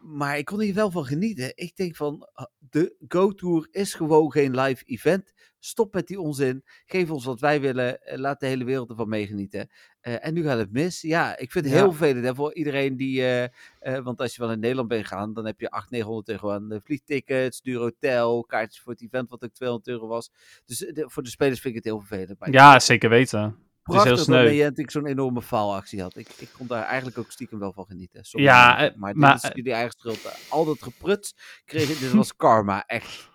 Maar 0.00 0.38
ik 0.38 0.44
kon 0.44 0.60
hier 0.60 0.74
wel 0.74 0.90
van 0.90 1.04
genieten. 1.04 1.52
Ik 1.54 1.76
denk 1.76 1.96
van, 1.96 2.28
ah, 2.32 2.46
de 2.58 2.96
Go-Tour 3.08 3.68
is 3.70 3.94
gewoon 3.94 4.32
geen 4.32 4.60
live 4.60 4.84
event. 4.84 5.32
Stop 5.62 5.94
met 5.94 6.06
die 6.06 6.20
onzin. 6.20 6.64
Geef 6.86 7.10
ons 7.10 7.24
wat 7.24 7.40
wij 7.40 7.60
willen. 7.60 8.02
eh, 8.02 8.18
Laat 8.18 8.40
de 8.40 8.46
hele 8.46 8.64
wereld 8.64 8.90
ervan 8.90 9.08
meegenieten. 9.08 9.70
Eh, 10.00 10.26
en 10.26 10.34
nu 10.34 10.42
gaat 10.42 10.58
het 10.58 10.72
mis. 10.72 11.00
Ja, 11.00 11.36
ik 11.36 11.50
vind 11.52 11.64
het 11.64 11.74
Ja. 11.74 11.80
heel 11.80 11.92
vervelend 11.92 12.24
hè, 12.24 12.34
voor 12.34 12.54
iedereen 12.54 12.96
die... 12.96 13.26
eh, 13.26 13.98
want 14.02 14.20
als 14.20 14.34
je 14.34 14.40
wel 14.42 14.50
in 14.52 14.60
Nederland 14.60 14.88
bent 14.88 15.06
gegaan, 15.06 15.32
dan 15.34 15.46
heb 15.46 15.60
je 15.60 15.70
800, 15.70 15.90
900 15.90 16.28
euro 16.28 16.50
aan 16.54 16.68
de 16.68 16.80
vliegtickets, 16.84 17.60
duur 17.60 17.78
hotel, 17.78 18.44
kaartjes 18.44 18.82
voor 18.82 18.92
het 18.92 19.02
event 19.02 19.30
wat 19.30 19.44
ook 19.44 19.52
200 19.52 19.88
euro 19.88 20.06
was. 20.06 20.30
Dus 20.64 20.78
de- 20.78 21.04
voor 21.06 21.22
de 21.22 21.28
spelers 21.30 21.60
vind 21.60 21.76
ik 21.76 21.84
het 21.84 21.92
heel 21.92 22.02
vervelend. 22.06 22.38
Maar 22.38 22.50
Ja, 22.50 22.78
zeker 22.78 23.08
weten. 23.10 23.40
Het 23.42 23.98
is 23.98 24.04
heel 24.04 24.14
Prachtig 24.14 24.34
dat. 24.44 24.50
Niantic 24.52 24.90
zo'n 24.90 25.06
enorme 25.06 25.42
faalactie 25.42 26.00
had. 26.02 26.16
Ik, 26.16 26.28
ik 26.38 26.48
kon 26.56 26.66
daar 26.66 26.84
eigenlijk 26.84 27.18
ook 27.18 27.30
stiekem 27.30 27.58
wel 27.58 27.72
van 27.72 27.84
genieten. 27.86 28.24
Sorry, 28.24 28.46
Ja, 28.46 28.92
maar, 28.96 29.16
maar, 29.16 29.34
dit 29.34 29.44
is 29.44 29.50
jullie 29.54 29.72
eigen 29.72 29.98
schuld. 29.98 30.18
Al 30.48 30.64
dat 30.64 30.82
gepruts 30.82 31.34
kreeg 31.64 31.98
dit 31.98 32.12
was 32.12 32.36
karma, 32.36 32.84
echt. 32.86 33.28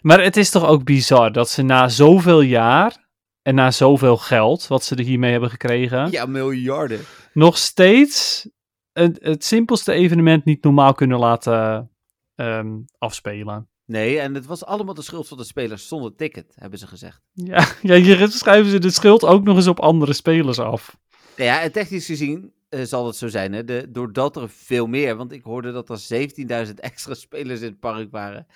Maar 0.00 0.22
het 0.22 0.36
is 0.36 0.50
toch 0.50 0.66
ook 0.66 0.84
bizar 0.84 1.32
dat 1.32 1.48
ze 1.48 1.62
na 1.62 1.88
zoveel 1.88 2.40
jaar 2.40 3.08
en 3.42 3.54
na 3.54 3.70
zoveel 3.70 4.16
geld, 4.16 4.66
wat 4.66 4.84
ze 4.84 4.94
er 4.96 5.04
hiermee 5.04 5.30
hebben 5.30 5.50
gekregen, 5.50 6.10
Ja, 6.10 6.26
miljarden. 6.26 7.00
nog 7.32 7.58
steeds 7.58 8.48
het, 8.92 9.18
het 9.20 9.44
simpelste 9.44 9.92
evenement 9.92 10.44
niet 10.44 10.62
normaal 10.64 10.92
kunnen 10.94 11.18
laten 11.18 11.90
ehm, 12.34 12.78
afspelen. 12.98 13.68
Nee, 13.86 14.18
en 14.18 14.34
het 14.34 14.46
was 14.46 14.64
allemaal 14.64 14.94
de 14.94 15.02
schuld 15.02 15.28
van 15.28 15.36
de 15.36 15.44
spelers 15.44 15.88
zonder 15.88 16.14
ticket, 16.14 16.52
hebben 16.54 16.78
ze 16.78 16.86
gezegd. 16.86 17.20
Ja, 17.32 17.66
ja, 17.82 17.94
hier 17.94 18.28
schuiven 18.28 18.70
ze 18.70 18.78
de 18.78 18.90
schuld 18.90 19.24
ook 19.24 19.44
nog 19.44 19.56
eens 19.56 19.66
op 19.66 19.80
andere 19.80 20.12
spelers 20.12 20.58
af. 20.58 20.96
Nou 21.36 21.48
ja, 21.50 21.60
en 21.60 21.72
technisch 21.72 22.06
gezien 22.06 22.52
eh, 22.70 22.82
zal 22.82 23.06
het 23.06 23.16
zo 23.16 23.28
zijn, 23.28 23.52
hè? 23.52 23.64
De, 23.64 23.90
doordat 23.90 24.36
er 24.36 24.48
veel 24.48 24.86
meer, 24.86 25.16
want 25.16 25.32
ik 25.32 25.42
hoorde 25.42 25.72
dat 25.72 25.88
er 25.88 26.28
17.000 26.68 26.74
extra 26.80 27.14
spelers 27.14 27.60
in 27.60 27.66
het 27.66 27.80
park 27.80 28.10
waren, 28.10 28.46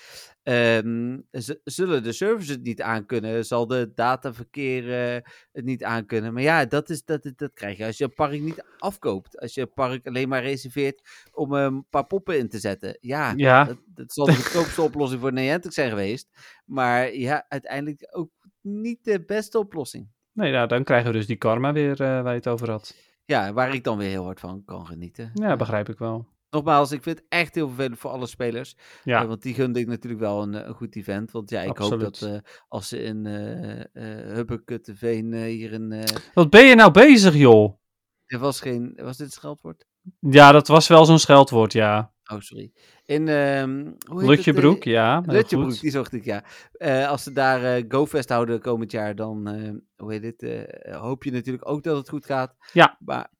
ehm, 0.42 1.18
zullen 1.64 2.02
de 2.02 2.12
servers 2.12 2.48
het 2.48 2.62
niet 2.62 2.82
aankunnen, 2.82 3.44
zal 3.44 3.66
de 3.66 3.92
dataverkeer 3.94 5.14
eh, 5.14 5.30
het 5.52 5.64
niet 5.64 5.84
aankunnen. 5.84 6.32
Maar 6.32 6.42
ja, 6.42 6.64
dat, 6.64 6.90
is, 6.90 7.04
dat, 7.04 7.32
dat 7.36 7.52
krijg 7.54 7.76
je 7.76 7.86
als 7.86 7.98
je 7.98 8.04
een 8.04 8.14
park 8.14 8.40
niet 8.40 8.64
afkoopt. 8.78 9.40
Als 9.40 9.54
je 9.54 9.60
een 9.60 9.72
park 9.72 10.06
alleen 10.06 10.28
maar 10.28 10.42
reserveert 10.42 11.28
om 11.32 11.52
een 11.52 11.86
paar 11.90 12.06
poppen 12.06 12.38
in 12.38 12.48
te 12.48 12.58
zetten. 12.58 12.98
Ja, 13.00 13.32
Ja, 13.36 13.64
dat, 13.64 13.78
dat 13.86 14.12
zal 14.12 14.26
de 14.26 14.34
goedkoopste 14.34 14.82
oplossing 14.88 15.20
voor 15.20 15.32
Niantic 15.32 15.72
zijn 15.72 15.90
geweest. 15.90 16.28
Maar 16.64 17.14
ja, 17.14 17.44
uiteindelijk 17.48 18.08
ook 18.10 18.30
niet 18.60 19.04
de 19.04 19.24
beste 19.24 19.58
oplossing. 19.58 20.08
nee, 20.32 20.52
nou, 20.52 20.68
dan 20.68 20.84
krijgen 20.84 21.12
we 21.12 21.16
dus 21.16 21.26
die 21.26 21.36
karma 21.36 21.72
weer 21.72 22.00
eh, 22.00 22.22
waar 22.22 22.32
je 22.32 22.38
het 22.38 22.48
over 22.48 22.70
had. 22.70 23.12
Ja, 23.24 23.52
waar 23.52 23.74
ik 23.74 23.84
dan 23.84 23.98
weer 23.98 24.08
heel 24.08 24.24
hard 24.24 24.40
van 24.40 24.62
kan 24.64 24.86
genieten. 24.86 25.30
Ja, 25.34 25.56
begrijp 25.56 25.88
ik 25.88 25.98
wel. 25.98 26.26
Nogmaals, 26.50 26.92
ik 26.92 27.02
vind 27.02 27.18
het 27.18 27.26
echt 27.28 27.54
heel 27.54 27.66
vervelend 27.68 27.98
voor 27.98 28.10
alle 28.10 28.26
spelers. 28.26 28.76
Ja, 29.04 29.20
Eh, 29.22 29.26
want 29.28 29.42
die 29.42 29.54
gunde 29.54 29.80
ik 29.80 29.86
natuurlijk 29.86 30.22
wel 30.22 30.42
een, 30.42 30.54
eh, 30.54 30.66
een 30.66 30.74
goed 30.74 30.96
event. 30.96 31.30
Want 31.30 31.50
ja, 31.50 31.60
ik 31.60 31.76
hoop 31.76 32.00
dat 32.00 32.22
eh, 32.22 32.36
als 32.68 32.88
ze 32.88 33.02
in 33.02 33.26
eh 33.26 33.80
eh 33.80 34.34
Hubbekutteveen 34.34 35.32
eh, 35.32 35.42
hier 35.42 35.72
een... 35.72 35.92
eh, 35.92 36.16
wat 36.34 36.50
ben 36.50 36.64
je 36.66 36.74
nou 36.74 36.90
bezig, 36.90 37.34
joh? 37.34 37.78
er 38.26 38.38
was 38.38 38.60
geen... 38.60 38.92
Was 39.02 39.16
dit 39.16 39.26
een 39.26 39.32
scheldwoord? 39.32 39.86
Ja, 40.20 40.52
dat 40.52 40.68
was 40.68 40.88
wel 40.88 41.04
zo'n 41.04 41.18
scheldwoord, 41.18 41.72
ja. 41.72 42.13
Oh, 42.32 42.40
sorry. 42.40 42.72
In... 43.04 43.28
heet 43.28 43.66
het, 43.88 44.20
eh, 44.20 44.26
Lutjebroek, 44.26 44.82
ja. 44.82 45.22
Lutjebroek, 45.26 45.80
die 45.80 45.90
zocht 45.90 46.12
ik, 46.12 46.24
ja. 46.24 46.44
Eh, 46.72 47.08
als 47.08 47.22
ze 47.22 47.32
daar 47.32 47.64
eh 47.64 47.84
GoFest 47.88 48.28
houden 48.28 48.60
komend 48.60 48.90
jaar, 48.90 49.14
dan 49.14 49.48
hoe 49.96 50.12
heet 50.12 50.42
eh, 50.42 51.00
hoop 51.00 51.24
je 51.24 51.30
natuurlijk 51.30 51.68
ook 51.68 51.82
dat 51.82 51.96
het 51.96 52.08
goed 52.08 52.26
gaat. 52.26 52.56
Ja. 52.72 52.96
Maar 53.00 53.30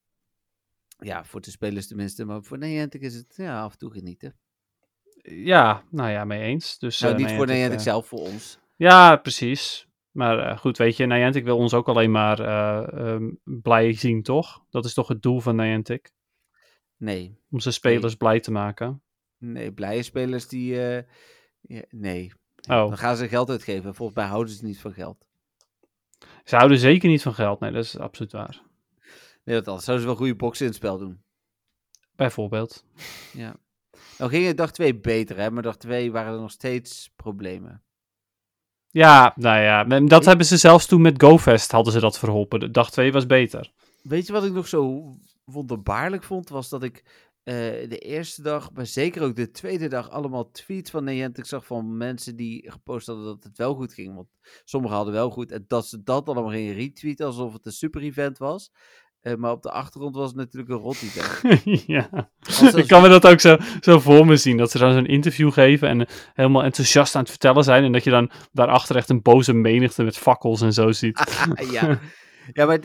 ja, 0.99 1.25
voor 1.25 1.41
de 1.41 1.51
spelers 1.51 1.87
tenminste. 1.87 2.25
Maar 2.25 2.43
voor 2.43 2.59
Niantic 2.59 3.01
is 3.01 3.15
het 3.15 3.35
ja, 3.37 3.63
af 3.63 3.73
en 3.73 3.79
toe 3.79 3.93
genieten. 3.93 4.37
Ja, 5.23 5.83
nou 5.91 6.11
ja, 6.11 6.25
mee 6.25 6.43
eens. 6.43 6.79
Dus, 6.79 7.01
nou, 7.01 7.17
niet 7.17 7.31
voor 7.31 7.47
Niantic, 7.47 7.81
zelf, 7.81 8.07
voor 8.07 8.19
ons. 8.21 8.59
Ja, 8.77 9.17
precies. 9.17 9.89
Maar 10.11 10.59
goed, 10.59 10.79
weet 10.79 10.97
je, 10.97 11.07
Niantic 11.07 11.45
wil 11.45 11.57
ons 11.57 11.75
ook 11.75 11.89
alleen 11.89 12.11
maar 12.11 12.41
eh, 12.41 13.01
ehm, 13.01 13.31
blij 13.45 13.93
zien, 13.93 14.23
toch? 14.23 14.65
Dat 14.71 14.85
is 14.85 14.95
toch 14.95 15.09
het 15.09 15.23
doel 15.23 15.41
van 15.41 15.57
Niantic? 15.57 16.13
Nee, 16.97 17.39
Om 17.51 17.61
zijn 17.61 17.75
spelers 17.75 18.15
blij 18.15 18.41
te 18.41 18.51
maken. 18.51 19.03
nee, 19.39 19.73
blije 19.73 20.03
spelers 20.03 20.49
die... 20.49 20.87
eh, 20.87 21.03
ja, 21.61 21.83
nee, 21.91 22.33
Oh, 22.69 22.89
dan 22.89 22.99
gaan 22.99 23.17
ze 23.17 23.29
geld 23.29 23.51
uitgeven. 23.51 23.95
Volgens 23.95 24.19
mij 24.19 24.27
houden 24.27 24.55
ze 24.55 24.65
niet 24.65 24.81
van 24.81 24.93
geld. 24.93 25.27
ze 26.45 26.57
houden 26.57 26.79
zeker 26.79 27.09
niet 27.09 27.23
van 27.23 27.35
geld. 27.35 27.61
Nee, 27.61 27.71
dat 27.73 27.85
is 27.85 27.99
absoluut 27.99 28.33
waar. 28.33 28.63
Nee, 29.45 29.55
want 29.55 29.67
anders 29.69 29.85
zouden 29.85 30.07
ze 30.07 30.11
wel 30.13 30.21
goede 30.21 30.37
boxen 30.37 30.65
in 30.65 30.71
het 30.71 30.81
spel 30.81 30.99
doen. 30.99 31.23
Bijvoorbeeld. 32.17 32.85
Ja. 33.33 33.57
Nou 34.19 34.31
ging 34.31 34.47
het 34.47 34.57
dag 34.57 34.73
2 34.73 34.95
beter, 35.01 35.37
hè, 35.37 35.51
maar 35.51 35.63
dag 35.63 35.77
2 35.77 36.13
waren 36.13 36.33
er 36.35 36.41
nog 36.41 36.51
steeds 36.51 37.13
problemen. 37.17 37.83
Ja, 38.91 39.33
nou 39.37 39.61
ja, 39.61 39.85
dat 40.07 40.25
hebben 40.25 40.47
ze 40.47 40.57
zelfs 40.57 40.87
toen 40.87 41.01
met 41.03 41.23
GoFest 41.23 41.71
hadden 41.71 41.93
ze 41.93 42.01
dat 42.01 42.19
verholpen. 42.19 42.61
De 42.61 42.71
dag 42.71 42.91
2 42.91 43.13
was 43.13 43.27
beter. 43.27 43.73
Weet 44.03 44.27
je 44.27 44.33
wat 44.33 44.45
ik 44.45 44.53
nog 44.53 44.69
zo 44.69 45.15
wonderbaarlijk 45.45 46.25
vond? 46.25 46.49
Was 46.49 46.69
dat 46.69 46.83
ik 46.83 47.05
eh, 47.43 47.55
de 47.89 47.99
eerste 47.99 48.43
dag, 48.43 48.71
maar 48.73 48.87
zeker 48.87 49.23
ook 49.23 49.37
de 49.37 49.51
tweede 49.51 49.89
dag, 49.89 50.11
allemaal 50.11 50.51
tweets 50.51 50.91
van 50.91 51.05
Niantic 51.05 51.45
zag 51.45 51.67
van 51.67 51.97
mensen 51.97 52.37
die 52.37 52.71
gepost 52.71 53.07
hadden 53.07 53.25
dat 53.25 53.45
het 53.45 53.57
wel 53.57 53.75
goed 53.75 53.95
ging. 53.95 54.15
Want 54.15 54.29
sommigen 54.65 54.97
hadden 54.97 55.15
wel 55.15 55.31
goed. 55.31 55.53
En 55.53 55.65
dat 55.69 55.87
ze 55.87 56.03
dat 56.03 56.29
allemaal 56.29 56.51
gingen 56.51 56.75
retweeten 56.75 57.27
alsof 57.27 57.53
het 57.53 57.67
een 57.67 57.73
super 57.73 58.03
event 58.03 58.39
was. 58.39 58.71
Eh, 59.25 59.35
maar 59.35 59.51
op 59.51 59.63
de 59.63 59.71
achtergrond 59.71 60.17
was 60.17 60.27
het 60.27 60.37
natuurlijk 60.37 60.73
een 60.73 60.79
rot 60.79 61.03
event. 61.03 61.63
ja. 61.87 62.31
Ik 62.75 62.87
kan 62.87 63.03
me 63.03 63.09
dat 63.09 63.27
ook 63.27 63.41
zo, 63.41 63.57
zo 63.81 64.01
voor 64.01 64.27
me 64.27 64.37
zien. 64.37 64.57
Dat 64.57 64.71
ze 64.71 64.79
dan 64.79 64.93
zo'n 64.93 65.07
interview 65.07 65.53
geven 65.53 65.89
en 65.89 66.07
eh, 66.07 66.15
helemaal 66.35 66.63
enthousiast 66.63 67.15
aan 67.15 67.21
het 67.21 67.31
vertellen 67.31 67.65
zijn. 67.65 67.85
En 67.85 67.93
dat 67.93 68.05
je 68.05 68.11
dan 68.11 68.31
daarachter 68.53 68.97
echt 68.97 69.09
een 69.09 69.23
boze 69.23 69.53
menigte 69.53 70.03
met 70.03 70.19
fakkels 70.19 70.61
en 70.61 70.73
zo 70.73 70.93
ziet. 70.93 71.47
ja. 71.73 71.99
Ja, 72.53 72.67
maar 72.67 72.81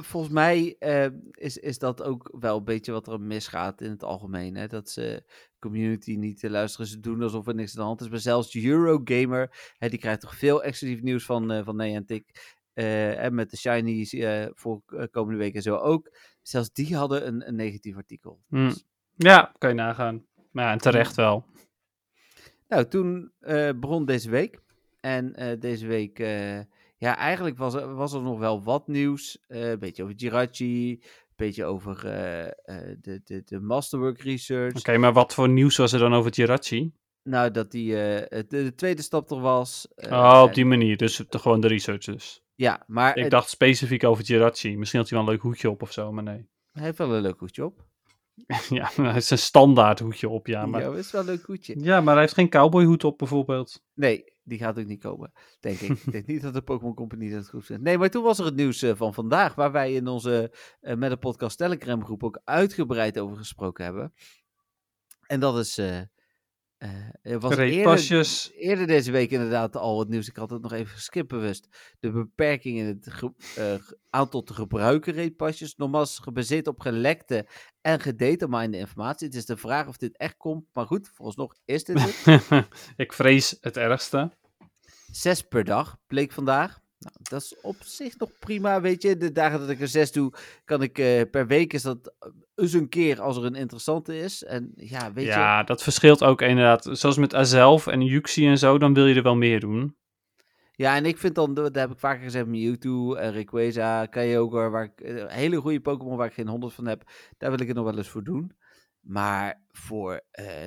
volgens 0.00 0.32
mij 0.32 0.76
eh, 0.78 1.06
is, 1.30 1.56
is 1.58 1.78
dat 1.78 2.02
ook 2.02 2.36
wel 2.40 2.56
een 2.56 2.64
beetje 2.64 2.92
wat 2.92 3.06
er 3.06 3.20
misgaat 3.20 3.80
in 3.80 3.90
het 3.90 4.02
algemeen. 4.04 4.54
Hè? 4.56 4.66
Dat 4.66 4.90
ze 4.90 5.24
community 5.58 6.14
niet 6.16 6.40
te 6.40 6.50
luisteren. 6.50 6.86
Ze 6.86 7.00
doen 7.00 7.22
alsof 7.22 7.46
er 7.46 7.54
niks 7.54 7.70
aan 7.70 7.80
de 7.80 7.86
hand 7.86 8.00
is. 8.00 8.08
Maar 8.08 8.18
zelfs 8.18 8.54
Eurogamer, 8.56 9.72
hè, 9.78 9.88
die 9.88 9.98
krijgt 9.98 10.20
toch 10.20 10.36
veel 10.36 10.62
exclusief 10.62 11.02
nieuws 11.02 11.24
van, 11.24 11.50
eh 11.50 11.64
van 11.64 11.76
Niantic. 11.76 12.56
eh, 12.72 13.24
en 13.24 13.34
met 13.34 13.50
de 13.50 13.56
Shinies 13.56 14.12
eh, 14.12 14.46
voor 14.52 14.82
komende 15.10 15.38
week 15.38 15.54
en 15.54 15.62
zo 15.62 15.76
ook. 15.76 16.16
Zelfs 16.42 16.72
die 16.72 16.96
hadden 16.96 17.26
een, 17.26 17.48
een 17.48 17.54
negatief 17.56 17.96
artikel. 17.96 18.40
Hmm. 18.48 18.68
Dus, 18.68 18.84
Ja, 19.16 19.54
kan 19.58 19.68
je 19.68 19.74
nagaan. 19.74 20.26
Maar 20.50 20.64
ja, 20.64 20.72
en 20.72 20.78
terecht 20.78 21.14
wel. 21.16 21.44
Nou, 22.68 22.88
toen 22.88 23.32
begon 23.80 24.04
deze 24.04 24.30
week. 24.30 24.62
En 25.00 25.56
deze 25.58 25.86
week, 25.86 26.18
ja, 26.96 27.16
eigenlijk 27.16 27.58
was 27.58 27.74
er, 27.74 27.94
was 27.94 28.12
er 28.12 28.22
nog 28.22 28.38
wel 28.38 28.62
wat 28.62 28.88
nieuws. 28.88 29.38
Eh, 29.46 29.70
een 29.70 29.78
beetje 29.78 30.02
over 30.02 30.14
Jirachi, 30.14 30.90
een 30.90 31.00
beetje 31.36 31.64
over 31.64 32.06
eh, 32.06 32.44
eh, 32.46 32.96
de, 33.00 33.20
de, 33.24 33.42
de 33.44 33.60
Masterwork 33.60 34.20
Research. 34.20 34.76
Oké, 34.78 34.96
maar 34.98 35.12
wat 35.12 35.34
voor 35.34 35.48
nieuws 35.48 35.76
was 35.76 35.92
er 35.92 35.98
dan 35.98 36.14
over 36.14 36.30
Jirachi? 36.30 36.92
Nou, 37.22 37.50
dat 37.50 37.70
die 37.70 38.02
eh, 38.02 38.28
de, 38.48 38.62
de 38.62 38.74
tweede 38.74 39.02
stap 39.02 39.30
er 39.30 39.40
was. 39.40 39.88
eh, 39.94 40.10
oh, 40.12 40.42
op 40.42 40.54
die 40.54 40.64
manier. 40.64 40.96
Dus 40.96 41.16
de, 41.28 41.38
gewoon 41.38 41.60
de 41.60 41.68
research 41.68 42.04
dus. 42.04 42.42
Ja, 42.54 42.84
maar 42.86 43.16
Ik 43.16 43.30
dacht 43.30 43.48
specifiek 43.48 44.04
over 44.04 44.24
Jirachi. 44.24 44.76
Misschien 44.78 45.00
had 45.00 45.08
hij 45.08 45.18
wel 45.18 45.26
een 45.26 45.32
leuk 45.34 45.42
hoedje 45.42 45.70
op 45.70 45.82
of 45.82 45.92
zo, 45.92 46.12
maar 46.12 46.22
nee. 46.22 46.48
hij 46.72 46.84
heeft 46.84 46.98
wel 46.98 47.14
een 47.14 47.22
leuk 47.22 47.38
hoedje 47.38 47.64
op. 47.64 47.86
ja, 48.68 48.90
hij 48.94 49.16
is 49.16 49.30
een 49.30 49.38
standaard 49.38 49.98
hoedje 49.98 50.28
op, 50.28 50.46
ja. 50.46 50.60
Ja, 50.60 50.66
Maar, 50.66 50.82
dat 50.82 50.96
is 50.96 51.10
wel 51.10 51.20
een 51.20 51.26
leuk 51.26 51.44
hoedje. 51.44 51.80
ja, 51.80 52.00
maar 52.00 52.12
hij 52.12 52.22
heeft 52.22 52.34
geen 52.34 52.48
cowboyhoed 52.48 53.04
op 53.04 53.18
bijvoorbeeld. 53.18 53.82
Nee, 53.94 54.32
die 54.42 54.58
gaat 54.58 54.78
ook 54.78 54.86
niet 54.86 55.00
komen, 55.00 55.32
denk 55.60 55.80
ik. 55.80 55.90
ik 55.90 56.12
denk 56.12 56.26
niet 56.26 56.42
dat 56.42 56.54
de 56.54 56.62
Pokémon 56.62 56.94
Company 56.94 57.30
dat 57.30 57.48
goed 57.48 57.66
vindt. 57.66 57.82
Nee, 57.82 57.98
maar 57.98 58.10
toen 58.10 58.22
was 58.22 58.38
er 58.38 58.44
het 58.44 58.56
nieuws 58.56 58.82
eh, 58.82 58.94
van 58.94 59.14
vandaag, 59.14 59.54
waar 59.54 59.72
wij 59.72 59.92
in 59.94 60.06
onze 60.06 60.54
eh, 60.80 60.96
met 60.96 61.10
de 61.10 61.16
podcast 61.16 61.58
Telegram 61.58 62.04
groep 62.04 62.24
ook 62.24 62.40
uitgebreid 62.44 63.18
over 63.18 63.36
gesproken 63.36 63.84
hebben. 63.84 64.12
En 65.26 65.40
dat 65.40 65.58
is, 65.58 65.78
eh, 65.78 66.00
er 67.22 67.40
was 67.40 67.56
eerder, 68.54 68.86
deze 68.86 69.10
week 69.10 69.30
inderdaad 69.30 69.76
al 69.76 69.98
het 69.98 70.08
nieuws. 70.08 70.28
Ik 70.28 70.36
had 70.36 70.50
het 70.50 70.62
nog 70.62 70.72
even 70.72 70.92
geskipt 70.92 71.28
bewust. 71.28 71.94
De 72.00 72.10
beperking 72.10 72.78
in 72.78 72.86
het 72.86 73.22
eh, 73.56 73.74
aantal 74.10 74.42
te 74.42 74.54
gebruiken 74.54 75.12
reetpasjes. 75.12 75.76
Nogmaals 75.76 76.18
gebaseerd 76.18 76.66
op 76.66 76.80
gelekte 76.80 77.46
en 77.80 78.00
gedeterminde 78.00 78.78
informatie. 78.78 79.26
Het 79.26 79.36
is 79.36 79.46
de 79.46 79.56
vraag 79.56 79.88
of 79.88 79.96
dit 79.96 80.16
echt 80.16 80.36
komt. 80.36 80.64
Maar 80.72 80.86
goed, 80.86 81.10
vooralsnog 81.14 81.54
is 81.64 81.84
dit 81.84 82.00
het. 82.00 82.66
ik 82.96 83.12
vrees 83.12 83.56
het 83.60 83.76
ergste. 83.76 84.30
Zes 85.10 85.42
per 85.42 85.64
dag 85.64 85.96
bleek 86.06 86.32
vandaag. 86.32 86.83
Nou, 86.98 87.14
dat 87.22 87.42
is 87.42 87.60
op 87.60 87.76
zich 87.80 88.18
nog 88.18 88.30
prima, 88.38 88.80
weet 88.80 89.02
je. 89.02 89.16
De 89.16 89.32
dagen 89.32 89.58
dat 89.58 89.70
ik 89.70 89.80
er 89.80 89.88
zes 89.88 90.12
doe, 90.12 90.32
kan 90.64 90.82
ik 90.82 90.98
eh, 90.98 91.22
per 91.30 91.46
week 91.46 91.72
is 91.72 91.82
dat 91.82 92.14
eh, 92.18 92.30
eens 92.54 92.72
een 92.72 92.88
keer 92.88 93.20
als 93.20 93.36
er 93.36 93.44
een 93.44 93.54
interessante 93.54 94.18
is. 94.18 94.44
En 94.44 94.72
ja, 94.76 95.12
weet 95.12 95.24
je. 95.24 95.30
ja, 95.30 95.62
dat 95.62 95.82
verschilt 95.82 96.24
ook 96.24 96.42
inderdaad. 96.42 96.88
Zoals 96.92 97.16
met 97.16 97.34
Azelf 97.34 97.86
en 97.86 98.00
Yuxi 98.00 98.46
en 98.46 98.58
zo, 98.58 98.78
dan 98.78 98.94
wil 98.94 99.06
je 99.06 99.14
er 99.14 99.22
wel 99.22 99.36
meer 99.36 99.60
doen. 99.60 99.96
Ja, 100.72 100.96
en 100.96 101.04
ik 101.04 101.18
vind 101.18 101.34
dan, 101.34 101.54
dat 101.54 101.74
heb 101.74 101.90
ik 101.90 101.98
vaker 101.98 102.22
gezegd, 102.22 102.46
Mewtwo, 102.46 103.14
Rayquaza, 103.14 104.06
Kyogre, 104.06 104.68
waar 104.68 104.84
ik 104.84 105.00
eh, 105.00 105.26
hele 105.26 105.56
goede 105.56 105.80
Pokémon 105.80 106.16
waar 106.16 106.26
ik 106.26 106.32
geen 106.34 106.48
honderd 106.48 106.72
van 106.72 106.86
heb, 106.86 107.10
daar 107.38 107.50
wil 107.50 107.60
ik 107.60 107.66
het 107.66 107.76
nog 107.76 107.84
wel 107.84 107.96
eens 107.96 108.08
voor 108.08 108.24
doen. 108.24 108.52
Maar 109.00 109.62
voor 109.72 110.20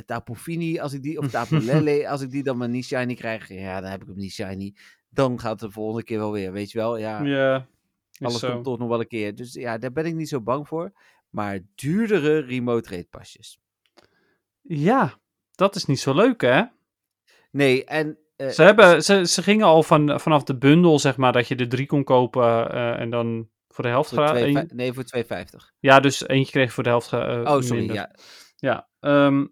Tapu 0.05 0.35
Fini, 0.35 0.79
als 0.79 0.93
ik 0.93 1.03
die, 1.03 1.17
of 1.17 1.29
Tapu 1.31 1.59
Lele, 1.59 2.09
als 2.09 2.21
ik 2.21 2.31
die 2.31 2.43
dan 2.43 2.57
maar 2.57 2.69
niet 2.69 2.85
shiny 2.85 3.15
krijg, 3.15 3.47
ja, 3.47 3.81
dan 3.81 3.89
heb 3.89 4.01
ik 4.01 4.07
hem 4.07 4.17
niet 4.17 4.31
shiny. 4.31 4.75
Dan 5.09 5.39
gaat 5.39 5.51
het 5.51 5.59
de 5.59 5.71
volgende 5.71 6.03
keer 6.03 6.17
wel 6.17 6.31
weer, 6.31 6.51
weet 6.51 6.71
je 6.71 6.77
wel. 6.77 6.97
Ja, 6.97 7.23
Ja, 7.23 7.67
Alles 8.19 8.39
zo. 8.39 8.51
komt 8.51 8.63
toch 8.63 8.77
nog 8.77 8.87
wel 8.89 8.99
een 8.99 9.07
keer. 9.07 9.35
Dus 9.35 9.53
ja, 9.53 9.77
daar 9.77 9.91
ben 9.91 10.05
ik 10.05 10.15
niet 10.15 10.29
zo 10.29 10.41
bang 10.41 10.67
voor. 10.67 10.91
Maar 11.29 11.59
duurdere 11.75 12.39
remote 12.39 12.89
rate 12.89 13.07
pasjes. 13.09 13.59
Ja, 14.61 15.19
dat 15.55 15.75
is 15.75 15.85
niet 15.85 15.99
zo 15.99 16.13
leuk, 16.13 16.41
hè? 16.41 16.63
Nee, 17.51 17.85
en... 17.85 18.17
eh, 18.35 18.47
Ze, 18.49 18.63
hebben, 18.63 19.03
ze, 19.03 19.25
ze 19.27 19.43
gingen 19.43 19.65
al 19.65 19.83
van, 19.83 20.19
vanaf 20.19 20.43
de 20.43 20.57
bundel, 20.57 20.99
zeg 20.99 21.17
maar, 21.17 21.31
dat 21.33 21.47
je 21.47 21.55
er 21.55 21.69
drie 21.69 21.85
kon 21.85 22.03
kopen 22.03 22.71
eh, 22.71 22.99
en 22.99 23.09
dan 23.09 23.49
voor 23.67 23.83
de 23.83 23.89
helft 23.89 24.09
voor 24.09 24.17
gratis. 24.17 24.41
twee- 24.41 24.55
een- 24.55 24.69
nee, 24.73 24.93
voor 24.93 25.03
2,50. 25.03 25.73
Ja, 25.79 25.99
dus 25.99 26.27
eentje 26.27 26.51
kreeg 26.51 26.73
voor 26.73 26.83
de 26.83 26.89
helft 26.89 27.13
eh, 27.13 27.19
oh, 27.19 27.45
sorry, 27.61 27.77
minder. 27.77 27.95
ja. 27.95 28.15
Ja, 28.55 28.89
ehm, 28.99 29.45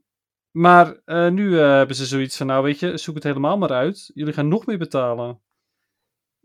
maar 0.51 1.01
nu 1.31 1.57
hebben 1.57 1.95
ze 1.95 2.05
zoiets 2.05 2.37
van, 2.37 2.47
nou 2.47 2.63
weet 2.63 2.79
je, 2.79 2.97
zoek 2.97 3.15
het 3.15 3.23
helemaal 3.23 3.57
maar 3.57 3.71
uit. 3.71 4.11
Jullie 4.13 4.33
gaan 4.33 4.47
nog 4.47 4.65
meer 4.65 4.77
betalen. 4.77 5.39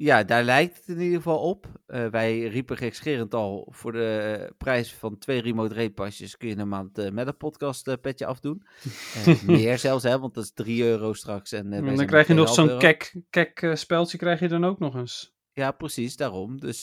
Ja, 0.02 0.24
daar 0.24 0.42
lijkt 0.42 0.76
het 0.76 0.88
in 0.88 1.00
ieder 1.02 1.16
geval 1.16 1.38
op. 1.38 1.66
Eh, 1.86 2.06
wij 2.06 2.42
riepen 2.46 2.76
gekscherend 2.76 3.34
al 3.34 3.68
voor 3.70 3.92
de 3.92 4.38
eh, 4.38 4.50
prijs 4.58 4.94
van 4.94 5.18
twee 5.18 5.40
remote 5.40 5.74
rate 5.74 5.92
pasjes 5.92 6.36
kun 6.36 6.48
je 6.48 6.56
een 6.56 6.68
maand 6.68 6.98
eh, 6.98 7.10
met 7.10 7.26
een 7.26 7.36
podcast 7.36 7.88
eh, 7.88 7.94
petje 8.00 8.26
afdoen. 8.26 8.62
Meer 9.46 9.78
zelfs, 9.78 10.04
hè, 10.04 10.18
want 10.18 10.34
dat 10.34 10.44
is 10.44 10.52
3 10.52 10.82
euro 10.82 11.12
straks. 11.12 11.52
En, 11.52 11.70
dan 11.70 12.06
krijg 12.06 12.26
je 12.26 12.34
nog 12.34 12.48
2,5 12.48 12.52
zo'n 12.54 12.78
kek, 12.78 13.14
kek 13.30 13.70
speldje 13.74 14.18
krijg 14.18 14.40
je 14.40 14.48
dan 14.48 14.64
ook 14.64 14.78
nog 14.78 14.94
eens. 14.94 15.34
Ja, 15.52 15.72
precies, 15.72 16.16
daarom. 16.16 16.60
Dus 16.60 16.82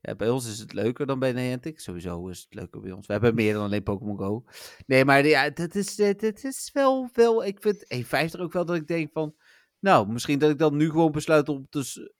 ja, 0.00 0.14
bij 0.16 0.28
ons 0.28 0.48
is 0.48 0.58
het 0.58 0.72
leuker 0.72 1.06
dan 1.06 1.18
bij 1.18 1.32
Niantic. 1.32 1.80
Sowieso 1.80 2.28
is 2.28 2.40
het 2.40 2.54
leuker 2.54 2.80
bij 2.80 2.92
ons. 2.92 3.06
We 3.06 3.12
hebben 3.12 3.34
meer 3.34 3.54
dan 3.54 3.64
alleen 3.64 3.82
Pokémon 3.82 4.18
Go. 4.18 4.44
Nee, 4.86 5.04
maar 5.04 5.26
ja, 5.26 5.50
dat 5.50 5.74
is, 5.74 5.96
dat 5.96 6.44
is 6.44 6.70
wel, 6.72 7.08
wel... 7.12 7.44
Ik 7.44 7.60
vind 7.60 8.04
1,50 8.34 8.40
ook 8.40 8.52
wel 8.52 8.64
dat 8.64 8.76
ik 8.76 8.86
denk 8.86 9.10
van... 9.12 9.34
Nou, 9.80 10.08
misschien 10.08 10.38
dat 10.38 10.50
ik 10.50 10.58
dan 10.58 10.76
nu 10.76 10.90
gewoon 10.90 11.12
besluit 11.12 11.48
om 11.48 11.66
te 11.70 12.12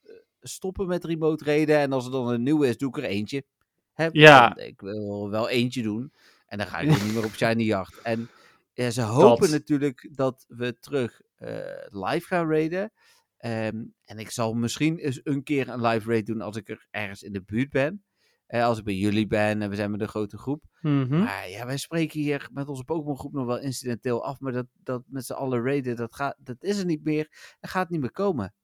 stoppen 0.49 0.87
met 0.87 1.05
remote 1.05 1.45
reden. 1.45 1.79
En 1.79 1.93
als 1.93 2.05
er 2.05 2.11
dan 2.11 2.29
een 2.29 2.43
nieuwe 2.43 2.69
is, 2.69 2.77
doe 2.79 2.89
ik 2.89 2.97
er 2.97 3.05
eentje. 3.05 3.45
Hè, 3.93 4.09
Ja. 4.13 4.57
Ik 4.57 4.81
wil 4.81 5.31
wel 5.31 5.49
eentje 5.49 5.83
doen. 5.83 6.13
En 6.47 6.59
dan 6.59 6.67
ga 6.67 6.79
ik 6.79 6.91
ook 6.91 7.03
niet 7.03 7.15
meer 7.15 7.25
op 7.25 7.35
shiny 7.35 7.63
jacht. 7.63 8.01
En 8.03 8.29
ja, 8.73 8.91
ze 8.91 9.03
hopen 9.21 9.41
Dat. 9.51 9.51
natuurlijk 9.59 10.09
dat 10.13 10.45
we 10.49 10.79
terug 10.79 11.21
eh, 11.37 11.59
live 11.89 12.27
gaan 12.27 12.49
raiden. 12.51 12.93
Ehm, 13.37 13.85
en 14.05 14.19
ik 14.19 14.31
zal 14.31 14.55
misschien 14.55 14.99
eens 14.99 15.21
een 15.25 15.43
keer 15.43 15.69
een 15.69 15.81
live 15.81 16.11
raid 16.11 16.27
doen 16.27 16.41
als 16.41 16.57
ik 16.57 16.69
er 16.69 16.87
ergens 16.91 17.23
in 17.23 17.33
de 17.33 17.43
buurt 17.43 17.71
ben. 17.71 18.05
Eh, 18.47 18.65
als 18.65 18.79
ik 18.79 18.85
bij 18.85 18.95
jullie 18.95 19.27
ben 19.27 19.63
en 19.63 19.71
we 19.71 19.77
zijn 19.77 19.91
met 19.91 20.01
een 20.01 20.09
grote 20.09 20.39
groep. 20.39 20.65
Mhm. 20.81 21.19
Maar 21.19 21.49
ja, 21.49 21.67
wij 21.67 21.77
spreken 21.77 22.21
hier 22.21 22.49
met 22.53 22.69
onze 22.69 22.85
Pokémon 22.85 23.19
groep 23.19 23.33
nog 23.33 23.47
wel 23.47 23.59
incidenteel 23.61 24.25
af. 24.25 24.41
Maar 24.41 24.53
dat, 24.53 24.67
dat 24.83 25.03
met 25.07 25.25
z'n 25.27 25.33
allen 25.33 25.65
raiden, 25.65 25.97
dat, 25.97 26.15
gaat, 26.15 26.37
dat 26.39 26.63
is 26.63 26.79
er 26.79 26.85
niet 26.85 27.05
meer. 27.05 27.29
Dat 27.61 27.71
gaat 27.71 27.91
niet 27.91 28.01
meer 28.01 28.13
komen. 28.13 28.55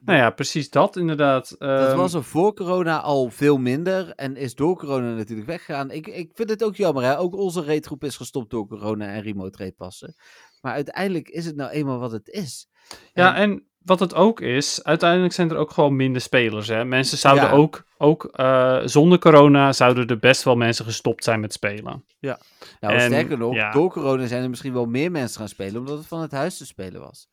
Nou 0.00 0.18
ja, 0.18 0.30
precies 0.30 0.70
dat 0.70 0.96
inderdaad. 0.96 1.56
Dat 1.58 1.88
Ehm, 1.88 1.96
was 1.96 2.14
er 2.14 2.24
voor 2.24 2.54
corona 2.54 3.00
al 3.00 3.30
veel 3.30 3.58
minder. 3.58 4.12
En 4.14 4.36
is 4.36 4.54
door 4.54 4.76
corona 4.78 5.14
natuurlijk 5.14 5.48
weggegaan. 5.48 5.90
Ik, 5.90 6.06
ik 6.06 6.30
vind 6.34 6.50
het 6.50 6.64
ook 6.64 6.76
jammer. 6.76 7.02
Hè? 7.02 7.18
Ook 7.18 7.34
onze 7.36 7.64
raidgroep 7.64 8.04
is 8.04 8.16
gestopt 8.16 8.50
door 8.50 8.66
corona 8.66 9.06
en 9.06 9.22
remote 9.22 9.58
raid 9.58 9.76
passen. 9.76 10.14
Maar 10.60 10.72
uiteindelijk 10.72 11.28
is 11.28 11.46
het 11.46 11.56
nou 11.56 11.70
eenmaal 11.70 11.98
wat 11.98 12.12
het 12.12 12.28
is. 12.28 12.68
Ja, 13.12 13.36
en 13.36 13.64
wat 13.78 14.00
het 14.00 14.14
ook 14.14 14.40
is, 14.40 14.84
uiteindelijk 14.84 15.32
zijn 15.32 15.50
er 15.50 15.56
ook 15.56 15.70
gewoon 15.70 15.96
minder 15.96 16.22
spelers. 16.22 16.68
Hè? 16.68 16.84
Mensen 16.84 17.18
zouden 17.18 17.44
Ja. 17.44 17.50
ook, 17.50 17.84
ook 17.98 18.24
eh, 18.24 18.78
zonder 18.84 19.18
corona, 19.18 19.72
zouden 19.72 20.06
er 20.06 20.18
best 20.18 20.42
wel 20.42 20.56
mensen 20.56 20.84
gestopt 20.84 21.24
zijn 21.24 21.40
met 21.40 21.52
spelen. 21.52 22.04
Nou, 22.20 22.36
En, 22.80 23.00
sterker 23.00 23.38
nog, 23.38 23.54
ja. 23.54 23.72
door 23.72 23.90
corona 23.90 24.26
zijn 24.26 24.42
er 24.42 24.48
misschien 24.48 24.72
wel 24.72 24.86
meer 24.86 25.10
mensen 25.10 25.38
gaan 25.38 25.48
spelen, 25.48 25.76
omdat 25.80 25.98
het 25.98 26.06
van 26.06 26.20
het 26.20 26.32
huis 26.32 26.56
te 26.56 26.66
spelen 26.66 27.00
was. 27.00 27.28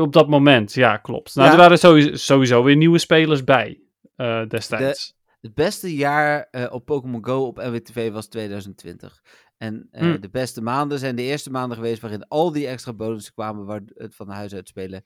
Op 0.00 0.12
dat 0.12 0.28
moment, 0.28 0.72
ja, 0.72 0.96
klopt. 0.96 1.34
Nou, 1.34 1.46
Ja. 1.46 1.52
er 1.54 1.60
waren 1.60 1.78
sowieso, 1.78 2.14
sowieso 2.16 2.62
weer 2.62 2.76
nieuwe 2.76 2.98
spelers 2.98 3.44
bij 3.44 3.80
eh, 4.16 4.46
destijds. 4.46 5.14
Het 5.40 5.54
beste 5.54 5.94
jaar 5.96 6.48
eh, 6.50 6.66
op 6.72 6.84
Pokémon 6.84 7.24
Go 7.24 7.46
op 7.46 7.56
NWTV 7.56 8.10
was 8.12 8.26
2020. 8.28 9.22
En 9.56 9.88
eh, 9.90 10.00
Hm. 10.02 10.20
de 10.20 10.30
beste 10.30 10.62
maanden 10.62 10.98
zijn 10.98 11.16
de 11.16 11.22
eerste 11.22 11.50
maanden 11.50 11.76
geweest 11.76 12.00
waarin 12.00 12.28
al 12.28 12.52
die 12.52 12.66
extra 12.66 12.92
bonussen 12.92 13.34
kwamen 13.34 13.64
waar 13.64 13.80
het 13.94 14.14
van 14.14 14.28
huis 14.28 14.54
uit 14.54 14.68
spelen 14.68 15.04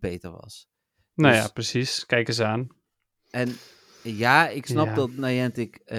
beter 0.00 0.30
was. 0.30 0.68
nou 1.14 1.34
dus- 1.34 1.42
ja, 1.42 1.48
precies. 1.48 2.06
Kijk 2.06 2.28
eens 2.28 2.40
aan. 2.40 2.68
En 3.30 3.48
ja, 4.02 4.48
ik 4.48 4.66
snap 4.66 4.86
Ja. 4.86 4.94
dat 4.94 5.10
Niantic, 5.16 5.76
eh, 5.76 5.98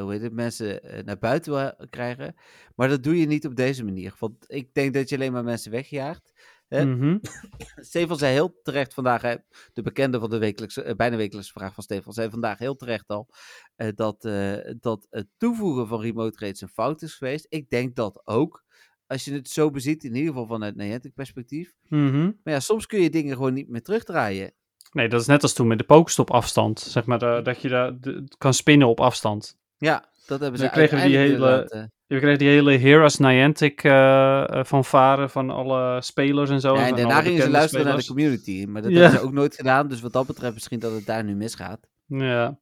hoe 0.00 0.12
heet 0.12 0.22
het, 0.22 0.32
mensen 0.32 0.80
naar 1.04 1.18
buiten 1.18 1.52
wil 1.52 1.86
krijgen. 1.90 2.34
Maar 2.76 2.88
dat 2.88 3.02
doe 3.02 3.18
je 3.20 3.26
niet 3.26 3.46
op 3.46 3.56
deze 3.56 3.84
manier. 3.84 4.14
Want 4.18 4.34
ik 4.46 4.74
denk 4.74 4.94
dat 4.94 5.08
je 5.08 5.14
alleen 5.16 5.32
maar 5.32 5.44
mensen 5.44 5.70
wegjaagt. 5.70 6.31
Mhm. 6.80 7.18
Stefan 7.88 8.18
zei 8.18 8.32
heel 8.32 8.60
terecht 8.62 8.94
vandaag, 8.94 9.22
hè, 9.22 9.34
de 9.72 9.82
bekende 9.82 10.18
van 10.20 10.30
de 10.30 10.38
wekelijkse, 10.38 10.82
eh, 10.82 10.94
bijna 10.94 11.16
wekelijkse 11.16 11.52
vraag 11.52 11.74
van 11.74 11.82
Stefan, 11.82 12.12
zei 12.12 12.30
vandaag 12.30 12.58
heel 12.58 12.76
terecht 12.76 13.08
al, 13.08 13.28
eh, 13.76 13.88
dat, 13.94 14.24
eh, 14.24 14.54
dat 14.80 15.06
het 15.10 15.26
toevoegen 15.36 15.86
van 15.86 16.00
remote 16.00 16.38
raids 16.38 16.60
een 16.60 16.68
fout 16.68 17.02
is 17.02 17.14
geweest. 17.14 17.46
Ik 17.48 17.68
denk 17.70 17.96
dat 17.96 18.22
ook. 18.24 18.64
Als 19.06 19.24
je 19.24 19.32
het 19.32 19.48
zo 19.48 19.70
beziet, 19.70 20.04
in 20.04 20.14
ieder 20.14 20.28
geval 20.28 20.46
vanuit 20.46 20.76
Niantic 20.76 21.14
perspectief. 21.14 21.72
Mhm. 21.88 22.24
Maar 22.42 22.54
ja, 22.54 22.60
soms 22.60 22.86
kun 22.86 23.00
je 23.00 23.10
dingen 23.10 23.36
gewoon 23.36 23.54
niet 23.54 23.68
meer 23.68 23.82
terugdraaien. 23.82 24.52
Nee, 24.92 25.08
dat 25.08 25.20
is 25.20 25.26
net 25.26 25.42
als 25.42 25.52
toen 25.52 25.66
met 25.66 25.78
de 25.78 25.84
Pokestop 25.84 26.30
afstand. 26.30 26.80
Zeg 26.80 27.04
maar, 27.04 27.18
dat 27.42 27.60
je 27.60 27.68
daar 27.68 27.92
kan 28.38 28.54
spinnen 28.54 28.88
op 28.88 29.00
afstand. 29.00 29.56
Ja, 29.76 30.10
dat 30.26 30.40
hebben 30.40 30.58
ze 30.58 30.64
Dan 30.64 30.74
kregen 30.74 30.98
we 30.98 31.06
die 31.06 31.16
hele- 31.16 31.90
Je 32.12 32.18
kreeg 32.18 32.38
die 32.38 32.48
hele 32.48 32.78
Heroes 32.78 33.18
Niantic 33.18 33.84
eh 33.84 34.58
eh, 34.58 34.64
fanfare 34.64 35.28
van 35.28 35.50
alle 35.50 36.02
spelers 36.02 36.50
en 36.50 36.60
zo. 36.60 36.74
Ja, 36.74 36.82
en 36.82 36.88
van 36.88 36.96
daarna 36.96 37.20
gingen 37.22 37.42
ze 37.42 37.50
luisteren 37.50 37.86
naar 37.86 37.96
de 37.96 38.06
community. 38.06 38.64
Maar 38.68 38.82
dat 38.82 38.90
Ja. 38.90 39.00
hebben 39.00 39.18
ze 39.18 39.24
ook 39.26 39.32
nooit 39.32 39.54
gedaan. 39.54 39.88
Dus 39.88 40.00
wat 40.00 40.12
dat 40.12 40.26
betreft 40.26 40.54
misschien 40.54 40.78
dat 40.78 40.92
het 40.92 41.06
daar 41.06 41.24
nu 41.24 41.34
misgaat. 41.34 41.80
Ja. 42.06 42.58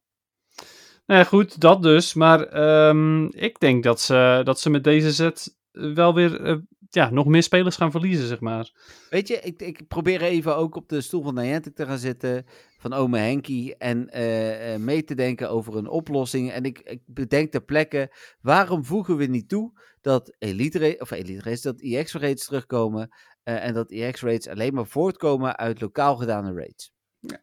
Nou 1.05 1.19
ja, 1.19 1.23
goed, 1.23 1.61
dat 1.61 1.81
dus. 1.81 2.13
Maar 2.13 2.43
ehm, 2.43 3.25
ik 3.25 3.59
denk 3.59 3.83
dat 3.83 4.01
ze, 4.01 4.41
dat 4.43 4.59
ze 4.59 4.69
met 4.69 4.83
deze 4.83 5.13
set 5.13 5.57
wel 5.71 6.13
weer 6.13 6.41
eh, 6.41 6.55
ja, 6.89 7.09
nog 7.09 7.25
meer 7.25 7.43
spelers 7.43 7.75
gaan 7.75 7.91
verliezen, 7.91 8.27
zeg 8.27 8.39
maar. 8.39 8.71
Weet 9.09 9.27
je, 9.27 9.39
ik, 9.41 9.61
ik 9.61 9.87
probeer 9.87 10.21
even 10.21 10.55
ook 10.57 10.75
op 10.75 10.89
de 10.89 11.01
stoel 11.01 11.23
van 11.23 11.33
Niantic 11.33 11.75
te 11.75 11.85
gaan 11.85 11.97
zitten. 11.97 12.45
Van 12.81 12.93
ome 12.93 13.17
Henkie. 13.17 13.75
En 13.77 14.09
eh, 14.09 14.73
eh, 14.73 14.79
mee 14.79 15.03
te 15.03 15.15
denken 15.15 15.49
over 15.49 15.75
een 15.75 15.89
oplossing. 15.89 16.51
En 16.51 16.63
ik, 16.63 16.79
ik 16.79 17.01
bedenk 17.05 17.51
ter 17.51 17.63
plekke. 17.63 18.15
Waarom 18.41 18.85
voegen 18.85 19.17
we 19.17 19.25
niet 19.25 19.49
toe 19.49 19.71
dat 20.01 20.35
Elite 20.39 20.95
of 20.99 21.11
Elite 21.11 21.59
dat 21.61 21.81
EX 21.81 22.13
Rates 22.13 22.45
terugkomen. 22.45 23.09
eh, 23.43 23.65
en 23.65 23.73
dat 23.73 23.91
EX-raids 23.91 24.47
alleen 24.47 24.73
maar 24.73 24.85
voortkomen 24.85 25.57
uit 25.57 25.81
lokaal 25.81 26.15
gedane 26.15 26.53
raids. 26.53 26.91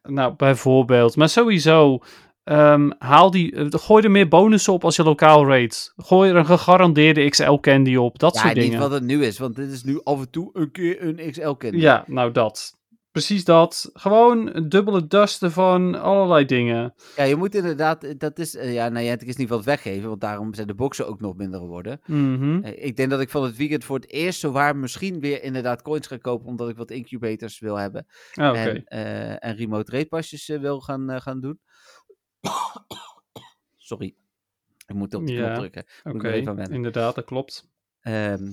Nou, 0.01 0.35
bijvoorbeeld. 0.35 1.15
Maar 1.15 1.29
sowieso, 1.29 1.99
ehm, 2.43 2.91
haal 2.97 3.31
die, 3.31 3.77
gooi 3.77 4.03
er 4.03 4.11
meer 4.11 4.27
bonussen 4.27 4.73
op 4.73 4.83
als 4.83 4.95
je 4.95 5.03
lokaal 5.03 5.45
raidt. 5.47 5.93
Gooi 5.95 6.29
er 6.29 6.35
een 6.35 6.45
gegarandeerde 6.45 7.29
XL-candy 7.29 7.95
op, 7.95 8.19
dat 8.19 8.33
ja, 8.33 8.41
soort 8.41 8.53
niet 8.53 8.63
dingen. 8.63 8.79
wat 8.79 8.91
het 8.91 9.03
nu 9.03 9.25
is, 9.25 9.37
want 9.37 9.55
dit 9.55 9.71
is 9.71 9.83
nu 9.83 10.01
af 10.03 10.19
en 10.19 10.29
toe 10.29 10.49
een 10.53 10.71
keer 10.71 11.01
een 11.01 11.31
XL-candy. 11.31 11.77
Ja, 11.77 12.03
nou 12.07 12.31
dat. 12.31 12.78
Precies 13.19 13.45
dat. 13.45 13.89
Gewoon 13.93 14.55
een 14.55 14.69
dubbele 14.69 15.07
dusten 15.07 15.51
van 15.51 16.01
allerlei 16.01 16.45
dingen. 16.45 16.93
Ja, 17.15 17.23
je 17.23 17.35
moet 17.35 17.55
inderdaad, 17.55 18.19
dat 18.19 18.39
is, 18.39 18.55
eh, 18.55 18.73
ja, 18.73 18.89
nou 18.89 19.05
ja, 19.05 19.11
het 19.11 19.23
is 19.23 19.35
niet 19.35 19.49
wat 19.49 19.65
weggeven, 19.65 20.09
want 20.09 20.21
daarom 20.21 20.53
zijn 20.53 20.67
de 20.67 20.75
boxen 20.75 21.07
ook 21.07 21.21
nog 21.21 21.35
minder 21.35 21.59
geworden. 21.59 22.01
Mhm. 22.05 22.63
Eh, 22.63 22.85
ik 22.85 22.95
denk 22.95 23.09
dat 23.09 23.21
ik 23.21 23.29
van 23.29 23.43
het 23.43 23.55
weekend 23.55 23.83
voor 23.83 23.95
het 23.95 24.09
eerst 24.09 24.39
zowaar 24.39 24.75
misschien 24.75 25.19
weer 25.19 25.43
inderdaad 25.43 25.81
coins 25.81 26.07
ga 26.07 26.17
kopen, 26.17 26.47
omdat 26.47 26.69
ik 26.69 26.77
wat 26.77 26.91
incubators 26.91 27.59
wil 27.59 27.75
hebben. 27.75 28.05
Ah. 28.33 28.63
En, 28.63 28.83
eh, 28.83 29.45
en 29.45 29.55
remote 29.55 29.91
rate 29.91 30.07
pasjes 30.07 30.47
wil 30.47 30.79
gaan, 30.79 31.21
gaan 31.21 31.39
doen. 31.39 31.59
Sorry, 33.77 34.15
ik 34.85 34.95
moet 34.95 35.13
op 35.13 35.27
de 35.27 35.33
knop 35.33 35.47
Ja, 35.47 35.55
drukken. 35.55 35.85
Oké, 36.03 36.27
er 36.27 36.71
inderdaad, 36.71 37.15
dat 37.15 37.25
klopt. 37.25 37.69
Ehm, 38.01 38.47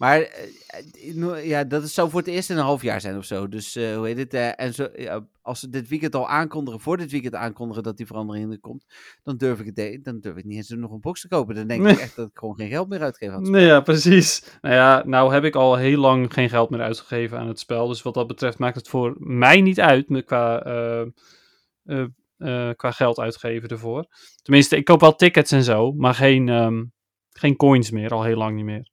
maar 0.00 0.20
eh, 0.20 1.34
eh, 1.36 1.46
ja, 1.46 1.64
dat 1.64 1.82
is- 1.82 1.94
zou 1.94 2.10
voor 2.10 2.20
het 2.20 2.28
eerst 2.28 2.50
in 2.50 2.56
een 2.56 2.62
half 2.62 2.82
jaar 2.82 3.00
zijn 3.00 3.16
of 3.16 3.24
zo. 3.24 3.48
Dus 3.48 3.76
eh, 3.76 3.96
hoe 3.96 4.06
heet 4.06 4.18
het? 4.18 4.34
en 4.56 4.74
zo, 4.74 4.88
ja, 4.96 5.26
als 5.42 5.60
ze 5.60 5.68
dit 5.68 5.88
weekend 5.88 6.14
al 6.14 6.28
aankondigen, 6.28 6.80
voor 6.80 6.96
dit 6.96 7.10
weekend 7.10 7.34
aankondigen 7.34 7.82
dat 7.82 7.96
die 7.96 8.06
verandering 8.06 8.52
er 8.52 8.60
komt, 8.60 8.84
dan 9.22 9.36
durf 9.36 9.60
ik 9.60 9.76
het 9.76 10.04
dan 10.04 10.20
durf 10.20 10.36
ik 10.36 10.44
niet 10.44 10.56
eens 10.56 10.68
nog 10.68 10.90
een 10.90 11.00
box 11.00 11.20
te 11.20 11.28
kopen. 11.28 11.54
Dan 11.54 11.66
denk 11.66 11.82
Nee. 11.82 11.92
ik 11.92 11.98
echt 11.98 12.16
dat 12.16 12.28
ik 12.28 12.38
gewoon 12.38 12.56
geen 12.56 12.68
geld 12.68 12.88
meer 12.88 13.02
uitgeef 13.02 13.28
aan 13.30 13.42
het 13.42 13.50
Nee, 13.50 13.66
ja, 13.66 13.80
precies. 13.80 14.58
Nou 14.60 14.74
ja, 14.74 15.02
nou 15.06 15.32
heb 15.32 15.44
ik 15.44 15.54
al 15.54 15.76
heel 15.76 15.98
lang 15.98 16.32
geen 16.32 16.48
geld 16.48 16.70
meer 16.70 16.80
uitgegeven 16.80 17.38
aan 17.38 17.48
het 17.48 17.58
spel. 17.58 17.88
Dus 17.88 18.02
wat 18.02 18.14
dat 18.14 18.26
betreft 18.26 18.58
maakt 18.58 18.76
het 18.76 18.88
voor 18.88 19.14
mij 19.18 19.60
niet 19.60 19.80
uit 19.80 20.24
qua, 20.24 20.58
qua 22.76 22.90
geld 22.90 23.18
uitgeven 23.18 23.68
ervoor. 23.68 24.06
Tenminste, 24.42 24.76
ik 24.76 24.84
koop 24.84 25.00
wel 25.00 25.14
tickets 25.16 25.52
en 25.52 25.62
zo, 25.64 25.92
maar 25.92 26.14
geen, 26.14 26.48
ehm, 26.48 26.84
geen 27.30 27.56
coins 27.56 27.90
meer, 27.90 28.10
al 28.10 28.22
heel 28.24 28.36
lang 28.36 28.56
niet 28.56 28.64
meer. 28.64 28.88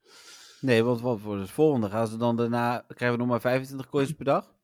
Nee, 0.62 0.84
want 0.84 1.02
wat 1.02 1.20
voor 1.20 1.40
het 1.40 1.50
volgende? 1.50 1.90
Gaan 1.90 2.08
ze 2.08 2.18
dan 2.18 2.36
daarna, 2.36 2.86
krijgen 2.88 3.18
we 3.18 3.24
nog 3.24 3.32
maar 3.32 3.42
25 3.42 3.90
coins 3.90 4.12
per 4.12 4.26
dag? 4.26 4.56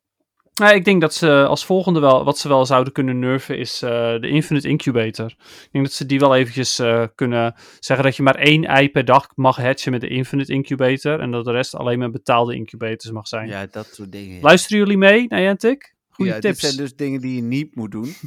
Nou, 0.53 0.75
ik 0.75 0.85
denk 0.85 1.01
dat 1.01 1.13
ze 1.13 1.45
als 1.45 1.65
volgende 1.65 1.99
wel, 1.99 2.23
wat 2.23 2.37
ze 2.37 2.47
wel 2.47 2.65
zouden 2.65 2.93
kunnen 2.93 3.19
nerven, 3.19 3.57
is 3.57 3.81
eh, 3.81 3.89
de 4.19 4.27
Infinite 4.27 4.67
Incubator. 4.67 5.25
Ik 5.39 5.69
denk 5.71 5.85
dat 5.85 5.93
ze 5.93 6.05
die 6.05 6.19
wel 6.19 6.35
eventjes 6.35 6.79
eh, 6.79 7.03
kunnen 7.15 7.55
zeggen 7.79 8.05
dat 8.05 8.15
je 8.15 8.23
maar 8.23 8.35
één 8.35 8.65
ei 8.65 8.89
per 8.89 9.05
dag 9.05 9.27
mag 9.35 9.57
hatchen 9.57 9.91
met 9.91 10.01
de 10.01 10.07
Infinite 10.07 10.53
Incubator. 10.53 11.19
En 11.19 11.31
dat 11.31 11.45
de 11.45 11.51
rest 11.51 11.75
alleen 11.75 11.99
maar 11.99 12.11
betaalde 12.11 12.55
incubators 12.55 13.11
mag 13.11 13.27
zijn. 13.27 13.47
Ja, 13.47 13.67
dat 13.71 13.87
soort 13.91 14.11
dingen. 14.11 14.35
ja. 14.35 14.41
Luisteren 14.41 14.77
jullie 14.77 14.97
mee, 14.97 15.25
Niantic? 15.27 15.95
Goeie 16.09 16.31
ja, 16.31 16.39
tips. 16.39 16.59
Dit 16.59 16.69
zijn 16.69 16.81
dus 16.81 16.95
dingen 16.95 17.21
die 17.21 17.35
je 17.35 17.41
niet 17.41 17.75
moet 17.75 17.91
doen. 17.91 18.15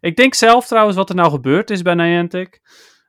Ik 0.00 0.16
denk 0.16 0.34
zelf 0.34 0.66
trouwens 0.66 0.96
wat 0.96 1.08
er 1.08 1.14
nou 1.14 1.30
gebeurd 1.30 1.70
is 1.70 1.82
bij 1.82 1.94
Niantic. 1.94 2.60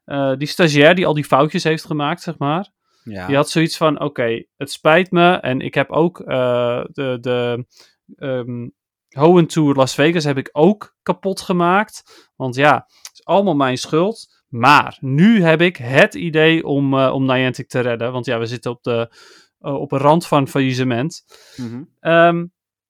Eh, 0.06 0.34
die 0.38 0.48
stagiair 0.48 0.96
die 0.96 1.06
al 1.06 1.14
die 1.14 1.26
foutjes 1.26 1.64
heeft 1.64 1.86
gemaakt, 1.86 2.22
zeg 2.22 2.38
maar. 2.38 2.70
Ja. 3.10 3.28
Die 3.28 3.36
had 3.36 3.50
zoiets 3.50 3.78
van, 3.78 4.00
oké, 4.00 4.44
het 4.58 4.72
spijt 4.72 5.12
me. 5.12 5.32
En 5.32 5.62
ik 5.62 5.74
heb 5.74 5.92
ook 5.92 6.20
eh, 6.20 6.84
de, 6.92 7.18
de 7.22 7.66
ehm 8.16 8.68
Hoenn 9.10 9.46
Tour 9.46 9.76
Las 9.76 9.94
Vegas 9.94 10.24
heb 10.24 10.38
ik 10.38 10.50
ook 10.52 10.96
kapot 11.04 11.42
gemaakt. 11.42 12.30
Want 12.36 12.56
ja, 12.56 12.74
het 12.76 13.10
is 13.14 13.26
allemaal 13.26 13.56
mijn 13.56 13.78
schuld. 13.78 14.36
Maar 14.48 14.98
nu 15.00 15.44
heb 15.44 15.62
ik 15.62 15.78
het 15.78 16.14
idee 16.14 16.66
om, 16.66 16.94
eh, 16.94 17.14
om 17.14 17.26
Niantic 17.26 17.68
te 17.68 17.80
redden. 17.80 18.12
Want 18.12 18.26
ja, 18.26 18.40
we 18.40 18.46
zitten 18.46 18.72
op 18.72 18.84
de, 18.84 19.12
eh, 19.60 19.74
op 19.74 19.92
een 19.92 20.00
rand 20.00 20.28
van 20.28 20.48
faillissement. 20.48 21.26
Mhm. 21.56 21.84
Ehm, 22.00 22.46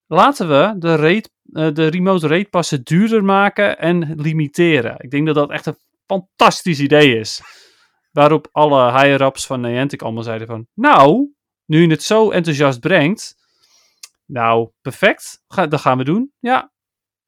laten 0.07 0.47
we 0.47 0.75
de, 0.77 0.95
raid, 0.95 1.31
de 1.43 1.87
remote 1.87 2.27
rate 2.27 2.49
passen 2.49 2.83
duurder 2.83 3.23
maken 3.23 3.79
en 3.79 4.13
limiteren. 4.15 4.95
Ik 4.97 5.11
denk 5.11 5.25
dat 5.25 5.35
dat 5.35 5.51
echt 5.51 5.65
een 5.65 5.77
fantastisch 6.05 6.79
idee 6.79 7.19
is. 7.19 7.41
Waarop 8.17 8.47
alle 8.51 8.91
higher-ups 8.91 9.45
van 9.45 9.61
Niantic 9.61 10.01
allemaal 10.01 10.23
zeiden 10.23 10.47
van... 10.47 10.67
Nou, 10.73 11.27
nu 11.65 11.81
je 11.81 11.89
het 11.89 12.03
zo 12.03 12.29
enthousiast 12.31 12.79
brengt... 12.79 13.35
Nou, 14.25 14.69
perfect. 14.81 15.43
Ga, 15.47 15.67
dat 15.67 15.79
gaan 15.79 15.97
we 15.97 16.03
doen. 16.03 16.31
Ja. 16.39 16.71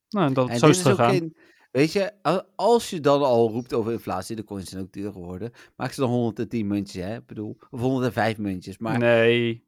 Nou, 0.10 0.34
dat, 0.34 0.50
En 0.50 0.58
zo 0.60 0.68
is 0.68 0.78
het 0.78 0.88
ook 0.88 0.96
gegaan. 0.96 1.12
geen- 1.12 1.36
weet 1.72 1.92
je, 1.92 2.12
als 2.56 2.90
je 2.90 3.00
dan 3.00 3.22
al 3.22 3.50
roept 3.50 3.74
over 3.74 3.92
inflatie, 3.92 4.36
de 4.36 4.44
coins 4.44 4.70
zijn 4.70 4.82
ook 4.82 4.92
duurder 4.92 5.12
geworden. 5.14 5.52
Maak 5.76 5.92
ze 5.92 6.00
dan 6.02 6.10
110 6.10 6.68
muntjes, 6.68 7.04
hè? 7.04 7.16
Ik 7.16 7.26
bedoel, 7.26 7.58
of 7.70 7.80
105 7.80 8.38
muntjes. 8.38 8.78
Maar 8.78 8.98
Nee. 8.98 9.64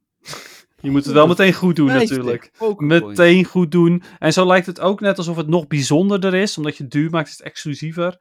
Je 0.80 0.90
moet 0.90 1.04
het 1.04 1.14
wel 1.14 1.26
meteen 1.26 1.52
goed 1.52 1.76
doen 1.76 1.86
natuurlijk. 2.02 2.50
Meteen 2.76 3.44
goed 3.44 3.70
doen. 3.70 4.02
En 4.18 4.32
zo 4.32 4.46
lijkt 4.46 4.66
het 4.66 4.80
ook 4.80 5.00
net 5.00 5.18
alsof 5.18 5.36
het 5.36 5.48
nog 5.48 5.66
bijzonderder 5.66 6.34
is. 6.34 6.56
Omdat 6.56 6.76
je 6.76 6.82
het 6.82 6.92
duur 6.92 7.10
maakt, 7.10 7.28
is 7.28 7.36
het 7.36 7.46
exclusiever. 7.46 8.20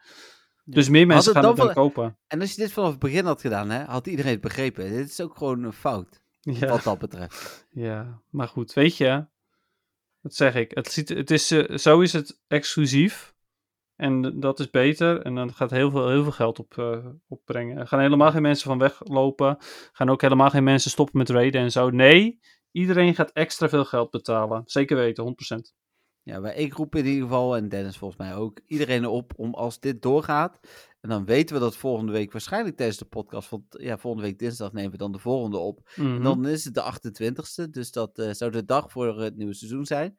Dus 0.63 0.89
meer 0.89 1.07
mensen 1.07 1.33
het 1.33 1.43
gaan 1.45 1.55
dan 1.55 1.65
het 1.65 1.75
dan 1.75 1.83
kopen. 1.83 2.17
En 2.27 2.41
als 2.41 2.55
je 2.55 2.61
dit 2.61 2.71
vanaf 2.71 2.89
het 2.89 2.99
begin 2.99 3.25
had 3.25 3.41
gedaan, 3.41 3.69
hè, 3.69 3.83
had 3.83 4.07
iedereen 4.07 4.31
het 4.31 4.41
begrepen. 4.41 4.89
Dit 4.89 5.09
is 5.09 5.21
ook 5.21 5.37
gewoon 5.37 5.63
een 5.63 5.73
fout, 5.73 6.21
Ja, 6.39 6.67
wat 6.67 6.83
dat 6.83 6.99
betreft. 6.99 7.67
ja, 7.69 8.21
maar 8.29 8.47
goed, 8.47 8.73
weet 8.73 8.97
je. 8.97 9.25
Wat 10.21 10.35
zeg 10.35 10.55
ik? 10.55 10.71
Het, 10.73 10.91
ziet, 10.91 11.09
het 11.09 11.31
is, 11.31 11.51
eh, 11.51 11.77
zo 11.77 11.99
is 11.99 12.13
het 12.13 12.41
exclusief. 12.47 13.33
En 13.95 14.39
dat 14.39 14.59
is 14.59 14.69
beter. 14.69 15.21
En 15.21 15.35
dan 15.35 15.53
gaat 15.53 15.71
heel 15.71 15.91
veel, 15.91 16.09
heel 16.09 16.23
veel 16.23 16.31
geld 16.31 16.59
op, 16.59 16.77
eh, 16.77 17.05
opbrengen. 17.27 17.77
Er 17.77 17.87
gaan 17.87 17.99
helemaal 17.99 18.31
geen 18.31 18.41
mensen 18.41 18.67
van 18.67 18.77
weglopen. 18.77 19.57
Gaan 19.91 20.09
ook 20.09 20.21
helemaal 20.21 20.49
geen 20.49 20.63
mensen 20.63 20.91
stoppen 20.91 21.17
met 21.17 21.29
raiden 21.29 21.61
en 21.61 21.71
zo. 21.71 21.89
Nee, 21.89 22.39
iedereen 22.71 23.15
gaat 23.15 23.31
extra 23.31 23.69
veel 23.69 23.85
geld 23.85 24.11
betalen. 24.11 24.61
Zeker 24.65 24.97
weten, 24.97 25.23
100%. 25.23 25.73
Ja, 26.23 26.39
maar 26.39 26.55
ik 26.55 26.73
roep 26.73 26.95
in 26.95 27.05
ieder 27.05 27.23
geval, 27.23 27.55
en 27.55 27.69
Dennis 27.69 27.97
volgens 27.97 28.19
mij 28.19 28.35
ook, 28.35 28.59
iedereen 28.65 29.05
op 29.05 29.33
om 29.35 29.53
als 29.53 29.79
dit 29.79 30.01
doorgaat. 30.01 30.59
En 31.01 31.09
dan 31.09 31.25
weten 31.25 31.55
we 31.55 31.61
dat 31.61 31.75
volgende 31.75 32.11
week, 32.11 32.31
waarschijnlijk 32.31 32.75
tijdens 32.75 32.97
de 32.97 33.05
podcast, 33.05 33.49
want 33.49 33.63
ja, 33.69 33.97
volgende 33.97 34.27
week 34.27 34.39
dinsdag 34.39 34.73
nemen 34.73 34.91
we 34.91 34.97
dan 34.97 35.11
de 35.11 35.19
volgende 35.19 35.57
op. 35.57 35.89
Mhm. 35.95 36.15
En 36.15 36.21
dan 36.21 36.47
is 36.47 36.65
het 36.65 36.73
de 36.73 36.81
28ste, 36.81 37.69
dus 37.69 37.91
dat 37.91 38.19
eh, 38.19 38.31
zou 38.31 38.51
de 38.51 38.65
dag 38.65 38.91
voor 38.91 39.21
het 39.21 39.35
nieuwe 39.35 39.53
seizoen 39.53 39.85
zijn. 39.85 40.17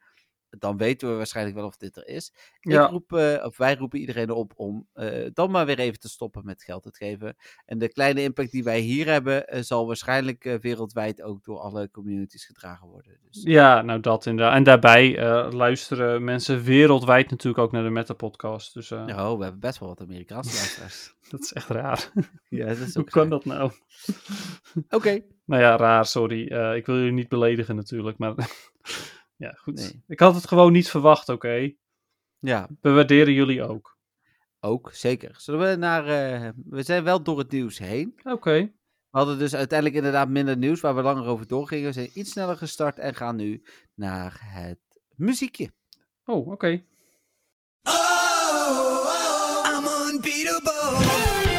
Dan 0.59 0.77
weten 0.77 1.09
we 1.11 1.15
waarschijnlijk 1.15 1.57
wel 1.57 1.67
of 1.67 1.77
dit 1.77 1.97
er 1.97 2.09
is. 2.09 2.33
Ja. 2.61 2.85
Ik 2.85 2.91
roep, 2.91 3.13
eh, 3.13 3.45
of 3.45 3.57
wij 3.57 3.77
roepen 3.77 3.99
iedereen 3.99 4.31
op 4.31 4.53
om 4.57 4.87
eh, 4.93 5.27
dan 5.33 5.51
maar 5.51 5.67
weer 5.67 5.79
even 5.79 6.01
te 6.01 6.09
stoppen 6.09 6.45
met 6.45 6.63
geld 6.63 6.85
uitgeven. 6.85 7.37
En 7.67 7.79
de 7.79 7.89
kleine 7.89 8.23
impact 8.23 8.51
die 8.51 8.65
wij 8.65 8.81
hier 8.81 9.07
hebben, 9.07 9.49
eh, 9.49 9.63
zal 9.63 9.87
waarschijnlijk 9.87 10.59
wereldwijd 10.61 11.23
ook 11.23 11.45
door 11.45 11.59
alle 11.59 11.91
communities 11.91 12.45
gedragen 12.45 12.89
worden. 12.89 13.19
Dus, 13.31 13.43
Ja, 13.43 13.83
nou 13.83 14.01
dat 14.01 14.27
inderdaad. 14.27 14.55
En 14.55 14.63
daarbij 14.63 15.23
luisteren 15.53 16.25
mensen 16.25 16.63
wereldwijd 16.63 17.31
natuurlijk 17.31 17.65
ook 17.65 17.73
naar 17.73 17.83
de 17.83 17.91
Meta-podcast. 17.91 18.75
Dus 18.75 18.93
oh, 18.93 19.07
we 19.07 19.43
hebben 19.43 19.61
best 19.61 19.79
wel 19.79 19.89
wat 19.89 20.01
Amerikaanse 20.01 20.55
luisteraars. 20.55 21.15
dat 21.31 21.41
is 21.41 21.53
echt 21.53 21.69
raar. 21.69 22.11
ja, 22.49 22.67
dat 22.67 22.79
is 22.79 22.95
Hoe 23.03 23.05
kan 23.05 23.23
raar. 23.23 23.31
dat 23.31 23.45
nou? 23.45 23.71
Oké. 24.89 25.21
Nou 25.45 25.63
ja, 25.63 25.77
raar, 25.77 26.07
sorry. 26.07 26.43
Ik 26.77 26.87
wil 26.87 26.97
jullie 26.97 27.13
niet 27.13 27.29
beledigen 27.29 27.77
natuurlijk, 27.77 28.19
maar 28.19 28.35
ja, 29.43 29.53
goed. 29.53 29.75
Nee. 29.75 30.03
Ik 30.07 30.21
had 30.21 30.35
het 30.35 30.47
gewoon 30.49 30.73
niet 30.73 30.89
verwacht, 30.91 31.29
oké? 31.29 31.73
Ja, 32.39 32.69
We 32.81 32.91
waarderen 32.91 33.33
jullie 33.33 33.63
ook. 33.63 33.99
ook, 34.61 34.91
zeker. 34.93 35.35
Zullen 35.39 35.71
we 35.71 35.77
naar... 35.77 36.07
eh, 36.07 36.49
we 36.65 36.83
zijn 36.83 37.05
wel 37.05 37.23
door 37.23 37.39
het 37.39 37.51
nieuws 37.51 37.79
heen. 37.79 38.21
Oké. 38.25 38.53
We 39.11 39.19
hadden 39.19 39.39
dus 39.39 39.55
uiteindelijk 39.55 39.99
inderdaad 39.99 40.29
minder 40.29 40.57
nieuws 40.57 40.81
waar 40.81 40.95
we 40.95 41.03
langer 41.03 41.27
over 41.27 41.47
doorgingen. 41.47 41.87
We 41.87 41.93
zijn 41.93 42.11
iets 42.15 42.31
sneller 42.31 42.57
gestart 42.57 42.99
en 42.99 43.15
gaan 43.15 43.37
nu 43.37 43.63
naar 43.95 44.39
het 44.43 44.79
muziekje. 45.15 45.73
Oh, 46.25 46.49
oké. 46.49 46.83
I'm 49.65 49.85
unbeatable. 50.09 51.52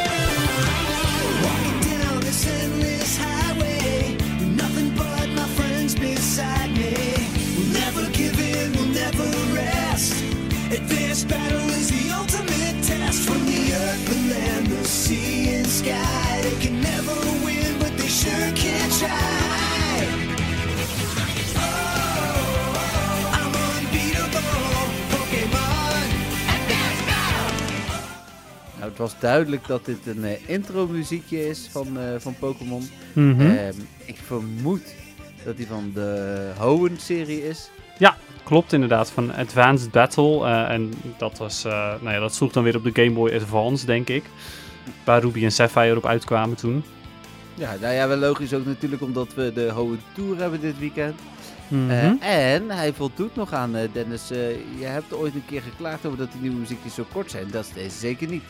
Nou, 28.84 28.96
het 28.96 29.04
was 29.04 29.20
duidelijk 29.20 29.66
dat 29.66 29.84
dit 29.84 30.06
een 30.06 30.24
eh, 30.24 30.48
intro 30.48 30.86
muziekje 30.86 31.48
is 31.48 31.68
van, 31.70 31.98
eh, 31.98 32.04
van 32.18 32.34
Pokémon. 32.38 32.88
Mhm. 33.12 33.40
Ehm, 33.40 33.74
ik 34.04 34.16
vermoed 34.24 34.94
dat 35.44 35.56
die 35.56 35.66
van 35.66 35.90
de 35.94 36.50
Hoenn-serie 36.58 37.48
is. 37.48 37.70
Klopt 38.44 38.72
inderdaad, 38.72 39.10
van 39.10 39.34
Advanced 39.34 39.90
Battle. 39.90 40.44
eh, 40.44 40.70
en 40.70 40.92
dat 41.18 41.38
was, 41.38 41.62
nou 41.62 42.10
ja, 42.10 42.18
dat 42.18 42.34
sloeg 42.34 42.52
dan 42.52 42.62
weer 42.62 42.76
op 42.76 42.84
de 42.84 43.02
Game 43.02 43.10
Boy 43.10 43.34
Advance, 43.34 43.86
denk 43.86 44.08
ik. 44.08 44.24
Waar 45.04 45.20
Ruby 45.20 45.44
en 45.44 45.52
Sapphire 45.52 45.96
op 45.96 46.06
uitkwamen 46.06 46.56
toen. 46.56 46.84
Ja, 47.54 47.76
nou 47.80 47.94
ja, 47.94 48.08
wel 48.08 48.16
logisch 48.16 48.54
ook 48.54 48.64
natuurlijk 48.64 49.02
omdat 49.02 49.34
we 49.34 49.52
de 49.52 49.70
Hoenn 49.70 50.00
Tour 50.14 50.38
hebben 50.38 50.60
dit 50.60 50.78
weekend. 50.78 51.20
Mhm. 51.68 52.16
En 52.20 52.70
hij 52.70 52.92
voldoet 52.92 53.36
nog 53.36 53.52
aan, 53.52 53.76
Dennis. 53.92 54.28
je 54.78 54.84
hebt 54.84 55.14
ooit 55.14 55.34
een 55.34 55.46
keer 55.46 55.62
geklaagd 55.62 56.06
over 56.06 56.18
dat 56.18 56.32
die 56.32 56.40
nieuwe 56.40 56.56
muziekjes 56.56 56.94
zo 56.94 57.04
kort 57.12 57.30
zijn. 57.30 57.50
Dat 57.50 57.64
is 57.64 57.72
deze 57.72 57.98
zeker 57.98 58.28
niet. 58.28 58.42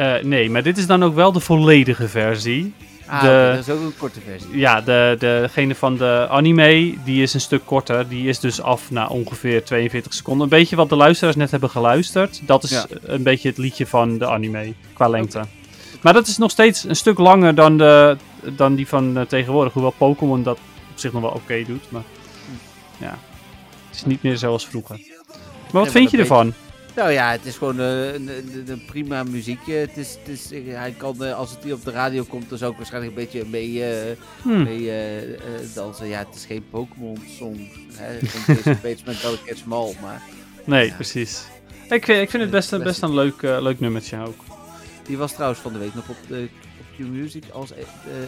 Eh, 0.00 0.22
nee, 0.22 0.50
maar 0.50 0.62
dit 0.62 0.78
is 0.78 0.86
dan 0.86 1.04
ook 1.04 1.14
wel 1.14 1.32
de 1.32 1.40
volledige 1.40 2.08
versie. 2.08 2.72
Ah, 3.06 3.22
De- 3.22 3.52
dat 3.56 3.66
is 3.68 3.74
ook 3.74 3.80
een 3.80 3.96
korte 3.98 4.20
versie. 4.20 4.58
Ja, 4.58 4.80
de, 4.80 5.16
degene 5.18 5.74
van 5.74 5.96
de 5.96 6.26
anime, 6.30 6.94
die 7.04 7.22
is 7.22 7.34
een 7.34 7.40
stuk 7.40 7.60
korter. 7.64 8.08
Die 8.08 8.28
is 8.28 8.38
dus 8.40 8.60
af 8.62 8.90
na 8.90 9.06
ongeveer 9.06 9.64
42 9.64 10.14
seconden. 10.14 10.42
Een 10.42 10.48
beetje 10.58 10.76
wat 10.76 10.88
de 10.88 10.96
luisteraars 10.96 11.36
net 11.36 11.50
hebben 11.50 11.70
geluisterd. 11.70 12.40
Dat 12.46 12.62
is 12.62 12.70
Ja. 12.70 12.86
een 13.02 13.22
beetje 13.22 13.48
het 13.48 13.58
liedje 13.58 13.86
van 13.86 14.18
de 14.18 14.26
anime, 14.28 14.72
qua 14.92 15.08
lengte. 15.08 15.40
Maar 16.02 16.12
dat 16.12 16.26
is 16.26 16.38
nog 16.38 16.50
steeds 16.50 16.84
een 16.84 16.96
stuk 16.96 17.18
langer 17.18 17.54
dan, 17.54 17.78
de, 17.78 18.16
dan 18.56 18.74
die 18.74 18.88
van 18.88 19.16
eh, 19.18 19.24
tegenwoordig. 19.24 19.72
Hoewel 19.72 19.94
Pokémon 19.98 20.42
dat 20.42 20.58
op 20.92 20.98
zich 20.98 21.12
nog 21.12 21.22
wel 21.22 21.30
oké 21.30 21.64
doet. 21.66 21.90
Maar 21.90 22.02
ja, 22.98 23.18
het 23.88 23.96
is 23.96 24.04
niet 24.04 24.22
meer 24.22 24.36
zoals 24.36 24.66
vroeger. 24.66 24.96
Maar 24.96 25.36
wat 25.72 25.82
maar 25.82 25.90
vind 25.92 26.10
je 26.10 26.18
ervan? 26.18 26.52
Nou 26.96 27.10
ja, 27.10 27.30
het 27.30 27.46
is 27.46 27.56
gewoon 27.56 27.80
eh, 27.80 28.12
een, 28.14 28.28
een, 28.28 28.64
een 28.66 28.84
prima 28.84 29.22
muziekje. 29.22 29.74
Het 29.74 29.96
is, 29.96 30.16
het 30.18 30.28
is, 30.28 30.52
eh, 30.52 30.74
hij 30.74 30.94
kan, 30.96 31.24
eh, 31.24 31.34
als 31.34 31.50
het 31.50 31.64
hier 31.64 31.74
op 31.74 31.84
de 31.84 31.90
radio 31.90 32.24
komt, 32.24 32.48
dan 32.48 32.58
zou 32.58 32.70
ik 32.70 32.76
waarschijnlijk 32.76 33.16
een 33.16 33.22
beetje 33.24 33.44
mee, 33.50 33.82
Hm. 34.42 34.62
mee 34.62 34.90
dansen. 35.74 36.06
Ja, 36.06 36.18
het 36.18 36.34
is 36.34 36.44
geen 36.44 36.64
Pokémon-song. 36.70 37.68
Geen 37.92 38.18
Jason 38.46 38.80
Page 38.80 38.96
met 39.04 39.20
Catch 39.44 39.70
All, 39.70 39.94
maar 40.02 40.22
Nee, 40.64 40.86
Ja. 40.86 40.94
precies. 40.94 41.42
Ik 41.88 42.04
vind, 42.04 42.20
ik 42.22 42.30
vind 42.30 42.42
het 42.42 42.50
best, 42.52 42.70
Best- 42.70 42.82
best 42.82 43.02
een 43.02 43.14
leuk, 43.14 43.42
leuk 43.42 43.80
nummertje 43.80 44.18
ook. 44.26 44.44
die 45.06 45.16
was 45.18 45.32
trouwens 45.32 45.60
van 45.60 45.72
de 45.72 45.78
week 45.78 45.94
nog 45.94 46.08
op, 46.08 46.16
de, 46.28 46.48
op 46.80 46.86
Q-Music 46.96 47.44
als 47.52 47.70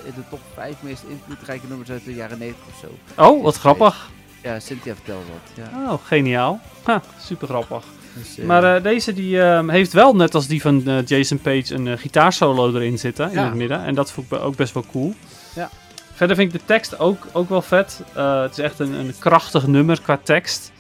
in 0.04 0.12
de 0.14 0.22
top 0.30 0.40
5 0.54 0.74
meest 0.80 1.02
invloedrijke 1.08 1.66
nummers 1.68 1.90
uit 1.90 2.04
de 2.04 2.14
jaren 2.14 2.38
90 2.38 2.66
of 2.66 2.78
zo. 3.14 3.22
Oh, 3.22 3.42
wat 3.42 3.56
grappig. 3.56 4.10
Ja, 4.42 4.60
Cynthia 4.60 4.94
vertelde 4.94 5.24
dat. 5.26 5.66
Ja. 5.66 5.92
Oh, 5.92 5.98
geniaal. 6.04 6.60
Ha, 6.82 7.02
super 7.20 7.48
grappig. 7.48 7.84
Dus, 8.18 8.38
eh, 8.38 8.44
Maar 8.44 8.76
eh, 8.76 8.82
deze 8.82 9.12
die, 9.12 9.40
ehm, 9.42 9.68
heeft 9.68 9.92
wel, 9.92 10.16
net 10.16 10.34
als 10.34 10.46
die 10.46 10.60
van 10.60 10.86
eh, 10.88 11.04
Jason 11.06 11.38
Page, 11.38 11.74
een 11.74 11.88
eh, 11.88 11.98
gitaarsolo 11.98 12.74
erin 12.74 12.98
zitten 12.98 13.30
in 13.30 13.36
het 13.44 13.54
midden. 13.54 13.84
En 13.84 13.94
dat 13.94 14.12
vond 14.12 14.32
ik 14.32 14.38
ook 14.38 14.56
best 14.56 14.74
wel 14.74 14.84
cool. 14.92 15.14
Ja. 15.54 15.70
Verder 16.12 16.36
vind 16.36 16.54
ik 16.54 16.60
de 16.60 16.66
tekst 16.66 16.98
ook, 16.98 17.26
ook 17.32 17.48
wel 17.48 17.62
vet. 17.62 18.02
Eh, 18.14 18.42
het 18.42 18.50
is 18.50 18.58
echt 18.58 18.78
een, 18.78 18.92
een 18.92 19.14
krachtig 19.18 19.66
nummer 19.66 20.00
qua 20.02 20.16
tekst. 20.22 20.72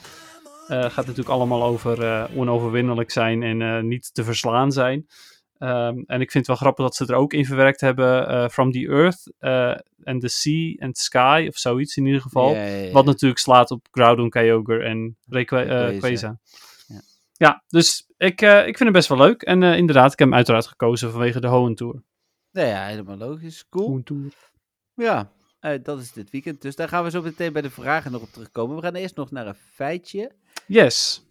Eh 0.68 0.80
gaat 0.82 0.96
natuurlijk 1.06 1.28
allemaal 1.28 1.62
over 1.62 2.02
eh, 2.04 2.24
onoverwinnelijk 2.36 3.10
zijn 3.10 3.42
en 3.42 3.62
eh, 3.62 3.82
niet 3.82 4.10
te 4.14 4.24
verslaan 4.24 4.72
zijn. 4.72 5.06
Ehm, 5.58 5.96
en 6.06 6.20
ik 6.20 6.30
vind 6.30 6.32
het 6.32 6.46
wel 6.46 6.56
grappig 6.56 6.84
dat 6.84 6.94
ze 6.94 7.06
er 7.06 7.14
ook 7.14 7.32
in 7.32 7.44
verwerkt 7.46 7.80
hebben 7.80 8.28
eh, 8.28 8.48
From 8.48 8.72
the 8.72 8.86
Earth 8.88 9.32
eh, 9.38 9.74
and 10.04 10.20
the 10.20 10.28
Sea 10.28 10.74
and 10.78 10.98
Sky, 10.98 11.46
of 11.48 11.56
zoiets 11.58 11.96
in 11.96 12.06
ieder 12.06 12.20
geval. 12.20 12.54
Wat 12.92 13.04
natuurlijk 13.04 13.40
slaat 13.40 13.70
op 13.70 13.86
Groudon, 13.90 14.30
Kyogre 14.30 14.82
en 14.82 15.16
Rayqu- 15.28 15.52
eh, 15.58 15.66
Rayquaza. 15.66 16.38
Ja, 17.42 17.64
dus 17.68 18.10
ik, 18.16 18.40
eh, 18.40 18.58
ik 18.58 18.64
vind 18.76 18.78
hem 18.78 18.92
best 18.92 19.08
wel 19.08 19.18
leuk. 19.18 19.42
En 19.42 19.62
eh, 19.62 19.76
inderdaad, 19.76 20.12
ik 20.12 20.18
heb 20.18 20.28
hem 20.28 20.36
uiteraard 20.36 20.66
gekozen 20.66 21.10
vanwege 21.10 21.40
de 21.40 21.46
Hoenn 21.48 21.74
Tour. 21.74 22.02
Nou 22.50 22.68
ja, 22.68 22.86
helemaal 22.86 23.16
logisch. 23.16 23.68
Cool. 23.68 23.86
Hoenn 23.88 24.02
Tour. 24.02 24.50
Ja, 24.94 25.32
eh, 25.60 25.82
dat 25.82 26.00
is 26.00 26.12
dit 26.12 26.30
weekend. 26.30 26.62
Dus 26.62 26.76
daar 26.76 26.88
gaan 26.88 27.04
we 27.04 27.10
zo 27.10 27.22
meteen 27.22 27.52
bij 27.52 27.62
de 27.62 27.70
vragen 27.70 28.12
nog 28.12 28.22
op 28.22 28.28
terugkomen. 28.28 28.76
We 28.76 28.82
gaan 28.82 28.94
eerst 28.94 29.16
nog 29.16 29.30
naar 29.30 29.46
een 29.46 29.54
feitje. 29.54 30.34
Yes, 30.66 31.26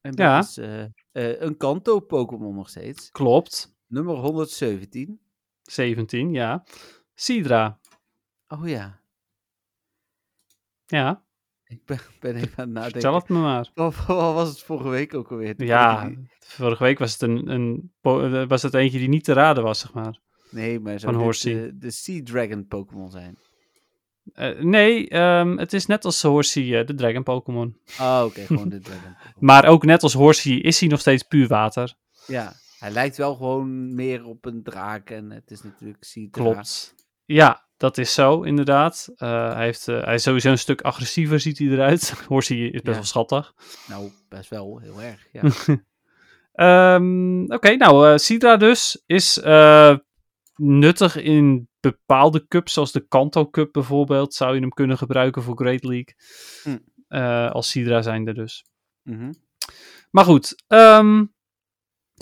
En 0.00 0.10
dat 0.10 0.18
Ja. 0.26 0.38
is 0.38 0.56
eh, 0.58 0.82
eh, 0.82 1.40
een 1.40 1.56
Kanto-Pokémon 1.56 2.54
nog 2.54 2.68
steeds. 2.68 3.10
klopt. 3.10 3.74
Nummer 3.86 4.16
117. 4.16 5.20
17, 5.62 6.32
ja. 6.32 6.64
Sidra, 7.14 7.80
Oh 8.48 8.68
ja, 8.68 9.00
ja. 10.86 11.24
Ik 11.72 11.84
ben, 11.84 11.98
ben 12.20 12.34
even 12.34 12.52
aan 12.56 12.64
het 12.64 12.72
nadenken. 12.72 13.00
Vertel 13.00 13.14
het 13.14 13.28
me 13.28 13.38
maar. 13.38 13.70
Wat, 13.74 13.94
wat 14.06 14.34
was 14.34 14.48
het 14.48 14.62
vorige 14.62 14.88
week 14.88 15.14
ook 15.14 15.30
alweer? 15.30 15.56
Toen 15.56 15.66
Ja, 15.66 16.12
vorige 16.38 16.84
week 16.84 16.98
was 16.98 17.12
het, 17.12 17.22
een, 17.22 17.48
een, 17.48 17.92
eh, 18.02 18.46
was 18.48 18.62
het 18.62 18.74
eentje 18.74 18.98
die 18.98 19.08
niet 19.08 19.24
te 19.24 19.32
raden 19.32 19.62
was, 19.62 19.78
zeg 19.78 19.92
maar. 19.92 20.18
Nee, 20.50 20.80
maar 20.80 21.00
zou 21.00 21.12
dit 21.12 21.22
Horsey. 21.22 21.54
de, 21.54 21.78
de 21.78 21.90
Sea 21.90 22.20
Dragon 22.22 22.66
Pokémon 22.66 23.10
zijn? 23.10 23.38
Eh, 24.32 24.58
nee, 24.60 25.08
ehm, 25.08 25.56
het 25.56 25.72
is 25.72 25.86
net 25.86 26.04
als 26.04 26.22
Horsey, 26.22 26.78
eh, 26.80 26.86
de 26.86 26.94
Dragon 26.94 27.22
Pokémon. 27.22 27.76
Oh, 28.00 28.22
oké, 28.26 28.40
gewoon 28.46 28.68
de 28.68 28.80
Dragon. 28.80 29.16
Maar 29.38 29.66
ook 29.66 29.84
net 29.84 30.02
als 30.02 30.12
Horsey 30.12 30.52
is 30.52 30.80
hij 30.80 30.88
nog 30.88 31.00
steeds 31.00 31.22
puur 31.22 31.48
water. 31.48 31.94
Ja, 32.26 32.52
hij 32.78 32.90
lijkt 32.90 33.16
wel 33.16 33.34
gewoon 33.34 33.94
meer 33.94 34.24
op 34.24 34.44
een 34.44 34.62
draak 34.62 35.10
en 35.10 35.30
het 35.30 35.50
is 35.50 35.62
natuurlijk 35.62 36.04
Sea 36.04 36.28
Dra. 36.30 36.42
Klopt. 36.42 36.94
Ja, 37.24 37.64
dat 37.82 37.98
is 37.98 38.14
zo, 38.14 38.42
inderdaad. 38.42 39.08
Eh, 39.16 39.52
hij, 39.54 39.64
heeft, 39.64 39.88
eh, 39.88 40.04
hij 40.04 40.14
is 40.14 40.22
sowieso 40.22 40.50
een 40.50 40.58
stuk 40.58 40.80
agressiever, 40.80 41.40
ziet 41.40 41.58
hij 41.58 41.66
eruit. 41.68 42.10
Horsey 42.28 42.56
is 42.58 42.70
best 42.70 42.86
Ja. 42.86 42.92
wel 42.92 43.04
schattig. 43.04 43.54
Nou, 43.88 44.10
best 44.28 44.50
wel, 44.50 44.78
heel 44.78 45.02
erg, 45.02 45.26
ja. 45.32 45.42
Ehm, 46.52 47.44
Oké, 47.52 47.76
nou, 47.76 48.08
eh 48.12 48.16
Sidra 48.18 48.56
dus 48.56 49.02
is 49.06 49.40
nuttig 50.56 51.16
in 51.16 51.68
bepaalde 51.80 52.46
cups, 52.48 52.72
zoals 52.72 52.92
de 52.92 53.06
Kanto 53.08 53.50
Cup 53.50 53.72
bijvoorbeeld. 53.72 54.34
Zou 54.34 54.54
je 54.54 54.60
hem 54.60 54.70
kunnen 54.70 54.98
gebruiken 54.98 55.42
voor 55.42 55.56
Great 55.56 55.84
League. 55.84 56.14
Hm. 56.62 56.78
Als 57.48 57.70
Sidra 57.70 58.02
zijnde 58.02 58.34
dus. 58.34 58.64
Mhm. 59.02 59.32
Maar 60.10 60.24
goed, 60.24 60.62
ehm 60.66 61.24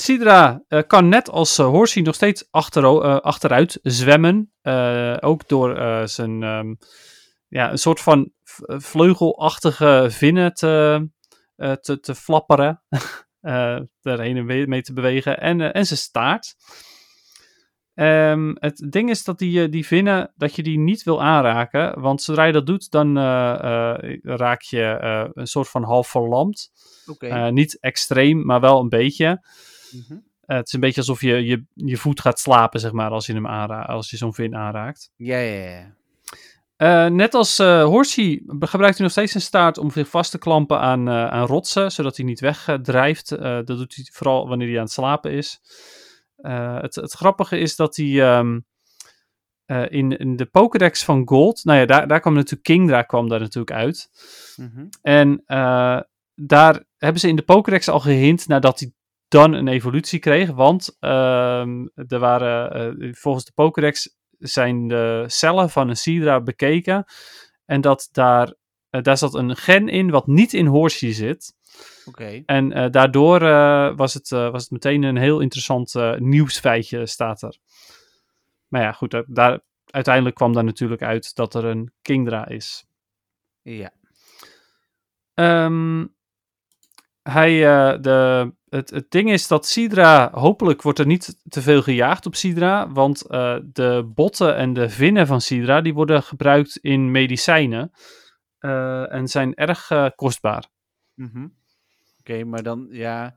Sidra 0.00 0.62
eh, 0.68 0.82
kan 0.86 1.08
net 1.08 1.30
als 1.30 1.56
Horsey 1.56 2.02
nog 2.02 2.14
steeds 2.14 2.46
achtero- 2.50 3.02
eh, 3.02 3.16
achteruit 3.16 3.78
zwemmen. 3.82 4.52
Ook 5.20 5.48
door 5.48 5.76
zijn 6.08 6.42
ehm, 6.42 6.74
ja, 7.48 7.70
een 7.70 7.78
soort 7.78 8.00
van 8.00 8.32
vleugelachtige 8.66 10.06
vinnen 10.10 10.54
te, 10.54 11.08
te, 11.56 12.00
te 12.00 12.14
flapperen. 12.14 12.82
eh 13.40 13.78
daarheen 14.00 14.36
en 14.36 14.46
weer 14.46 14.68
mee 14.68 14.82
te 14.82 14.92
bewegen. 14.92 15.40
En, 15.40 15.72
en 15.72 15.86
zijn 15.86 15.98
staart. 15.98 16.54
Ehm, 17.94 18.54
het 18.54 18.86
ding 18.90 19.10
is 19.10 19.24
dat 19.24 19.38
die, 19.38 19.68
die 19.68 19.86
vinnen, 19.86 20.32
dat 20.36 20.54
je 20.54 20.62
die 20.62 20.78
niet 20.78 21.02
wil 21.02 21.22
aanraken. 21.22 22.00
Want 22.00 22.22
zodra 22.22 22.44
je 22.44 22.52
dat 22.52 22.66
doet, 22.66 22.90
dan 22.90 23.18
raak 24.22 24.62
je 24.62 24.98
een 25.34 25.46
soort 25.46 25.68
van 25.68 25.82
half 25.82 26.08
verlamd. 26.08 26.70
Niet 27.50 27.80
extreem, 27.80 28.44
maar 28.44 28.60
wel 28.60 28.80
een 28.80 28.88
beetje. 28.88 29.40
Mhm. 29.92 30.18
Eh, 30.40 30.56
het 30.56 30.66
is 30.66 30.72
een 30.72 30.80
beetje 30.80 31.00
alsof 31.00 31.20
je, 31.20 31.44
je 31.44 31.64
je 31.74 31.96
voet 31.96 32.20
gaat 32.20 32.38
slapen, 32.38 32.80
zeg 32.80 32.92
maar, 32.92 33.10
als 33.10 33.26
je, 33.26 33.32
hem 33.32 33.46
aanra 33.46 33.82
als 33.82 34.10
je 34.10 34.16
zo'n 34.16 34.34
vin 34.34 34.56
aanraakt. 34.56 35.12
Ja, 35.16 35.38
ja, 35.38 35.70
ja. 35.70 35.94
Eh, 36.76 37.06
net 37.10 37.34
als 37.34 37.58
eh 37.58 37.84
Horsey 37.84 38.42
gebruikt 38.46 38.96
hij 38.96 39.04
nog 39.04 39.10
steeds 39.10 39.32
zijn 39.32 39.42
staart 39.42 39.78
om 39.78 39.90
zich 39.90 40.08
vast 40.08 40.30
te 40.30 40.38
klampen 40.38 40.80
aan, 40.80 41.10
aan 41.10 41.46
rotsen, 41.46 41.92
zodat 41.92 42.16
hij 42.16 42.26
niet 42.26 42.40
wegdrijft. 42.40 43.28
Dat 43.28 43.66
doet 43.66 43.94
hij 43.94 44.08
vooral 44.12 44.48
wanneer 44.48 44.68
hij 44.68 44.76
aan 44.76 44.82
het 44.82 44.92
slapen 44.92 45.32
is. 45.32 45.60
Het, 46.42 46.94
het 46.94 47.12
grappige 47.12 47.58
is 47.58 47.76
dat 47.76 47.96
hij 47.96 48.22
ehm, 48.22 48.58
eh, 49.70 49.82
in, 49.88 50.18
in 50.18 50.36
de 50.36 50.46
Pokédex 50.46 51.04
van 51.04 51.28
Gold, 51.28 51.64
nou 51.64 51.78
ja, 51.78 51.86
daar, 51.86 52.08
daar 52.08 52.20
kwam 52.20 52.34
natuurlijk 52.34 52.62
Kingdra 52.62 53.02
kwam 53.02 53.28
daar 53.28 53.40
natuurlijk 53.40 53.72
uit. 53.72 54.10
Mhm. 54.56 54.86
En 55.02 55.42
daar 56.34 56.84
hebben 56.96 57.20
ze 57.20 57.28
in 57.28 57.36
de 57.36 57.42
Pokédex 57.42 57.88
al 57.88 58.00
gehint 58.00 58.48
nadat 58.48 58.80
hij 58.80 58.92
dan 59.30 59.52
een 59.52 59.68
evolutie 59.68 60.18
kreeg. 60.18 60.50
Want 60.50 60.96
ehm, 61.00 61.86
er 61.94 62.18
waren, 62.18 62.72
eh, 63.00 63.12
volgens 63.12 63.44
de 63.44 63.52
Pokédex 63.54 64.16
zijn 64.38 64.88
de 64.88 65.24
cellen 65.26 65.70
van 65.70 65.88
een 65.88 65.96
Sidra 65.96 66.40
bekeken. 66.40 67.04
En 67.64 67.80
dat 67.80 68.08
daar, 68.12 68.54
eh, 68.90 69.02
daar 69.02 69.16
zat 69.16 69.34
een 69.34 69.56
gen 69.56 69.88
in 69.88 70.10
wat 70.10 70.26
niet 70.26 70.52
in 70.52 70.66
Horsey 70.66 71.12
zit. 71.12 71.54
Oké. 72.04 72.42
En 72.46 72.72
eh, 72.72 72.90
daardoor 72.90 73.40
was, 73.96 74.14
het, 74.14 74.28
was 74.28 74.62
het 74.62 74.70
meteen 74.70 75.02
een 75.02 75.16
heel 75.16 75.40
interessant 75.40 75.94
nieuwsfeitje, 76.18 77.06
staat 77.06 77.42
er. 77.42 77.58
Maar 78.68 78.82
ja, 78.82 78.92
goed, 78.92 79.22
daar, 79.26 79.60
uiteindelijk 79.84 80.36
kwam 80.36 80.52
daar 80.52 80.64
natuurlijk 80.64 81.02
uit 81.02 81.34
dat 81.34 81.54
er 81.54 81.64
een 81.64 81.92
Kingdra 82.02 82.48
is. 82.48 82.84
Ja. 83.62 83.92
Ehm, 85.34 86.06
hij, 87.30 87.66
eh, 87.66 88.00
de, 88.00 88.52
het, 88.68 88.90
het 88.90 89.10
ding 89.10 89.30
is 89.30 89.48
dat 89.48 89.66
Sidra, 89.66 90.30
hopelijk 90.32 90.82
wordt 90.82 90.98
er 90.98 91.06
niet 91.06 91.36
te 91.48 91.62
veel 91.62 91.82
gejaagd 91.82 92.26
op 92.26 92.34
Sidra, 92.34 92.92
want 92.92 93.26
eh, 93.26 93.56
de 93.72 94.10
botten 94.14 94.56
en 94.56 94.72
de 94.72 94.88
vinnen 94.88 95.26
van 95.26 95.40
Sidra, 95.40 95.80
die 95.80 95.94
worden 95.94 96.22
gebruikt 96.22 96.76
in 96.76 97.10
medicijnen 97.10 97.92
eh, 98.58 99.12
en 99.12 99.28
zijn 99.28 99.54
erg 99.54 99.90
kostbaar. 100.14 100.66
Mhm. 101.14 101.46
Oké, 102.20 102.44
maar 102.44 102.62
dan, 102.62 102.88
ja... 102.90 103.36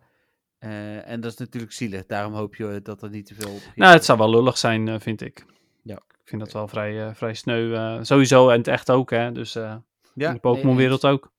en 0.60 1.22
dat 1.22 1.32
is 1.32 1.38
natuurlijk 1.38 1.74
zielig. 1.74 2.06
Daarom 2.06 2.34
hoop 2.34 2.56
je 2.56 2.80
dat 2.84 3.02
er 3.04 3.10
niet 3.10 3.26
te 3.26 3.36
veel 3.36 3.54
op 3.54 3.62
Nou, 3.76 3.94
het 3.94 4.06
zou 4.06 4.18
wel 4.18 4.30
lullig 4.30 4.58
zijn, 4.58 5.02
vind 5.02 5.22
ik. 5.22 5.46
Ja. 5.84 5.96
Ik 5.96 6.30
vind 6.30 6.42
dat 6.42 6.54
wel 6.54 6.68
vrij, 6.68 7.16
vrij 7.16 7.34
sneu. 7.34 8.04
sowieso 8.04 8.50
en 8.50 8.58
het 8.58 8.68
echt 8.68 8.92
ook, 8.92 9.10
hè. 9.10 9.32
Dus 9.32 9.54
Ja, 9.54 9.82
in 10.14 10.34
de 10.34 10.40
Pokémon-wereld 10.40 11.02
nee, 11.02 11.12
ook. 11.12 11.32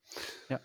Ja. 0.47 0.61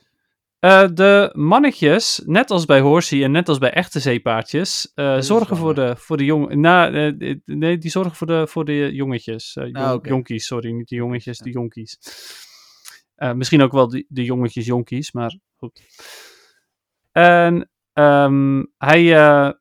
Eh, 0.61 0.87
de 0.95 1.31
mannetjes, 1.35 2.23
net 2.27 2.51
als 2.51 2.65
bij 2.65 2.81
Horsey 2.81 3.25
en 3.25 3.31
net 3.31 3.49
als 3.49 3.59
bij 3.59 3.71
echte 3.73 4.01
zeepaardjes, 4.01 4.93
eh, 4.95 5.21
zorgen 5.21 5.57
voor 5.57 5.75
de, 5.75 5.97
voor 5.97 6.17
de 6.17 6.25
jongen. 6.25 6.65
Eh, 6.65 7.39
nee, 7.45 7.79
die 7.79 7.91
zorgen 7.91 8.15
voor 8.17 8.27
de, 8.27 8.47
voor 8.47 8.65
de 8.65 8.91
jongetjes. 8.93 9.53
jong- 9.55 9.77
Ah. 9.77 9.99
Jonkies, 10.11 10.47
sorry, 10.47 10.71
niet 10.71 10.89
de 10.89 10.95
jongetjes, 10.95 11.39
de 11.39 11.51
jonkies. 11.51 11.99
Misschien 13.35 13.63
ook 13.63 13.73
wel 13.73 13.89
de, 13.89 14.05
de 14.09 14.25
jongetjes 14.25 14.67
jonkies, 14.67 15.13
maar 15.13 15.39
goed. 15.57 15.81
En 17.13 17.71
ehm, 17.93 18.65
hij, 18.79 19.03
het- 19.05 19.59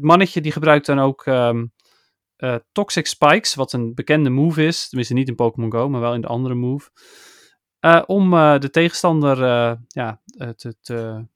mannetje 0.00 0.40
die 0.40 0.52
gebruikt 0.52 0.86
dan 0.86 0.98
ook 0.98 1.26
ehm, 1.26 1.66
eh, 2.36 2.54
Toxic 2.72 3.06
Spikes, 3.06 3.54
wat 3.54 3.72
een 3.72 3.94
bekende 3.94 4.30
move 4.30 4.64
is. 4.66 4.88
Tenminste 4.88 5.14
niet 5.14 5.28
in 5.28 5.34
Pokémon 5.34 5.72
Go, 5.72 5.88
maar 5.88 6.00
wel 6.00 6.14
in 6.14 6.20
de 6.20 6.26
andere 6.26 6.54
move. 6.54 6.90
Eh, 7.80 8.02
om 8.06 8.34
eh, 8.34 8.58
de 8.58 8.70
tegenstander 8.70 9.42
eh, 9.42 9.72
ja, 9.88 10.20
te, 10.56 10.76
te 10.80 11.26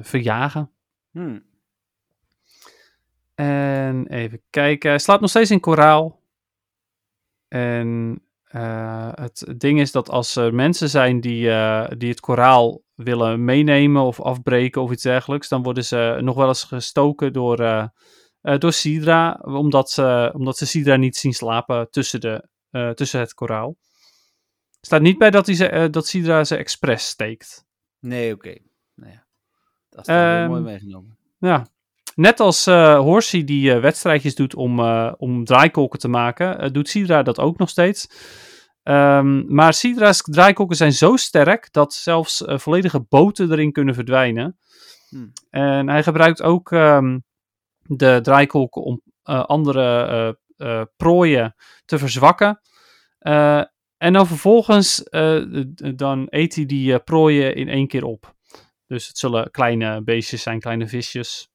verjagen. 0.00 0.70
Hmm. 1.10 1.44
En 3.34 4.06
even 4.06 4.42
kijken. 4.50 4.90
Hij 4.90 4.98
slaat 4.98 5.20
nog 5.20 5.30
steeds 5.30 5.50
in 5.50 5.60
koraal. 5.60 6.20
En 7.48 8.20
het 9.14 9.54
ding 9.56 9.80
is 9.80 9.92
dat 9.92 10.10
als 10.10 10.36
er 10.36 10.54
mensen 10.54 10.88
zijn 10.88 11.20
die, 11.20 11.40
die 11.96 12.08
het 12.08 12.20
koraal 12.20 12.82
willen 12.94 13.44
meenemen 13.44 14.02
of 14.02 14.20
afbreken 14.20 14.82
of 14.82 14.90
iets 14.90 15.02
dergelijks, 15.02 15.48
dan 15.48 15.62
worden 15.62 15.84
ze 15.84 16.18
nog 16.20 16.36
wel 16.36 16.48
eens 16.48 16.64
gestoken 16.64 17.32
door, 17.32 17.56
door 18.58 18.72
Sidra, 18.72 19.40
omdat 19.42 19.90
ze, 19.90 20.30
omdat 20.34 20.56
ze 20.56 20.66
Sidra 20.66 20.96
niet 20.96 21.16
zien 21.16 21.32
slapen 21.32 21.90
tussen, 21.90 22.20
de, 22.20 22.48
tussen 22.94 23.20
het 23.20 23.34
koraal. 23.34 23.76
Staat 24.86 25.00
niet 25.00 25.18
bij 25.18 25.30
dat, 25.30 25.46
hij 25.46 25.54
ze, 25.54 25.68
eh, 25.68 25.90
dat 25.90 26.06
Sidra 26.06 26.44
ze 26.44 26.56
expres 26.56 27.06
steekt. 27.06 27.66
Nee, 28.00 28.34
oké. 28.34 28.54
Nou 28.94 29.12
ja. 29.12 29.24
Dat 29.88 30.00
is 30.00 30.06
dan 30.06 30.16
weer 30.16 30.40
Ehm, 30.40 30.48
mooi 30.48 30.62
meegenomen. 30.62 31.18
Ja. 31.38 31.66
Net 32.14 32.40
als 32.40 32.66
eh 32.66 32.98
Horsey 32.98 33.44
die 33.44 33.72
eh, 33.72 33.80
wedstrijdjes 33.80 34.34
doet 34.34 34.54
om, 34.54 34.80
om 35.16 35.44
draaikolken 35.44 35.98
te 35.98 36.08
maken, 36.08 36.72
doet 36.72 36.88
Sidra 36.88 37.22
dat 37.22 37.38
ook 37.38 37.58
nog 37.58 37.68
steeds. 37.68 38.08
Ehm, 38.82 39.54
maar 39.54 39.74
Sidra's 39.74 40.22
draaikolken 40.22 40.76
zijn 40.76 40.92
zo 40.92 41.16
sterk 41.16 41.72
dat 41.72 41.94
zelfs 41.94 42.42
volledige 42.46 43.00
boten 43.00 43.52
erin 43.52 43.72
kunnen 43.72 43.94
verdwijnen. 43.94 44.58
Hmm. 45.08 45.32
En 45.50 45.88
hij 45.88 46.02
gebruikt 46.02 46.42
ook 46.42 46.72
ehm, 46.72 47.18
de 47.82 48.18
draaikolken 48.22 48.82
om 48.82 49.02
andere 49.22 50.38
prooien 50.96 51.54
te 51.84 51.98
verzwakken. 51.98 52.60
Eh, 53.22 53.62
en 54.02 54.12
dan 54.12 54.26
vervolgens 54.26 55.02
eh, 55.02 55.44
dan 55.94 56.26
eet 56.30 56.54
hij 56.54 56.66
die 56.66 56.94
eh, 56.94 57.04
prooien 57.04 57.54
in 57.54 57.68
één 57.68 57.86
keer 57.86 58.04
op. 58.04 58.34
Dus 58.86 59.08
het 59.08 59.18
zullen 59.18 59.50
kleine 59.50 60.02
beestjes 60.02 60.42
zijn, 60.42 60.60
kleine 60.60 60.88
visjes. 60.88 61.50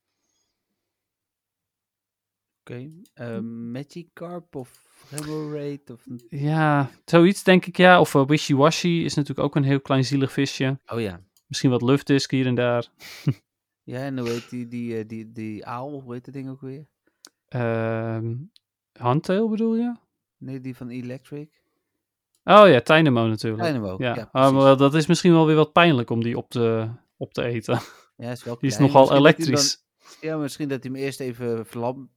Oké. 2.60 2.92
Eh, 3.14 3.40
Magikarp 3.40 4.56
of 4.56 4.86
Remoraid 5.10 5.90
of... 5.90 6.06
Ja, 6.30 6.90
zoiets 7.06 7.44
denk 7.44 7.66
ik 7.66 7.78
ja. 7.78 8.00
Of 8.00 8.16
eh, 8.16 8.28
Wishy-Washy 8.28 8.88
is 8.88 9.14
natuurlijk 9.14 9.48
ook 9.48 9.56
een 9.56 9.64
heel 9.64 9.82
klein 9.82 10.06
zielig 10.06 10.32
visje. 10.32 10.80
Oh 10.86 11.00
ja. 11.00 11.24
Misschien 11.48 11.70
wat 11.70 11.82
luftdisk 11.82 12.32
hier 12.32 12.46
en 12.46 12.56
daar. 12.56 12.88
Ja, 13.84 14.00
en 14.00 14.20
hoe 14.20 14.30
heet 14.30 14.50
die, 14.50 14.68
die, 14.68 15.06
die, 15.06 15.32
die 15.32 15.66
aal, 15.66 16.02
hoe 16.02 16.14
heet 16.14 16.26
dat 16.26 16.34
ding 16.34 16.50
ook 16.50 16.62
weer? 16.62 16.88
Ehm 17.48 18.34
handtail 18.98 19.50
bedoel 19.50 19.76
je? 19.76 19.96
Nee, 20.38 20.62
die 20.62 20.76
van 20.76 20.90
Electric. 20.90 21.50
Oh 22.50 22.68
ja, 22.70 22.82
Tynamo 22.82 23.28
natuurlijk. 23.28 23.64
Dynamo, 23.64 23.96
ja, 23.98 24.16
ja, 24.16 24.30
Ah, 24.32 24.54
maar 24.54 24.78
dat 24.78 24.94
is 24.94 25.06
misschien 25.06 25.32
wel 25.32 25.46
weer 25.46 25.56
wat 25.56 25.72
pijnlijk 25.72 26.10
om 26.10 26.24
die 26.24 26.38
op 26.38 26.50
te, 26.50 26.90
op 27.18 27.34
te 27.34 27.44
eten. 27.44 27.80
Ja, 28.18 28.32
is 28.32 28.44
wel 28.44 28.58
Die 28.60 28.70
is 28.70 28.78
nogal 28.78 29.14
elektrisch. 29.16 29.82
dan- 30.02 30.20
ja, 30.30 30.38
misschien 30.38 30.68
dat 30.70 30.84
hij 30.84 30.92
hem 30.94 31.02
eerst 31.02 31.20
even 31.20 31.66
verlamt. 31.66 32.10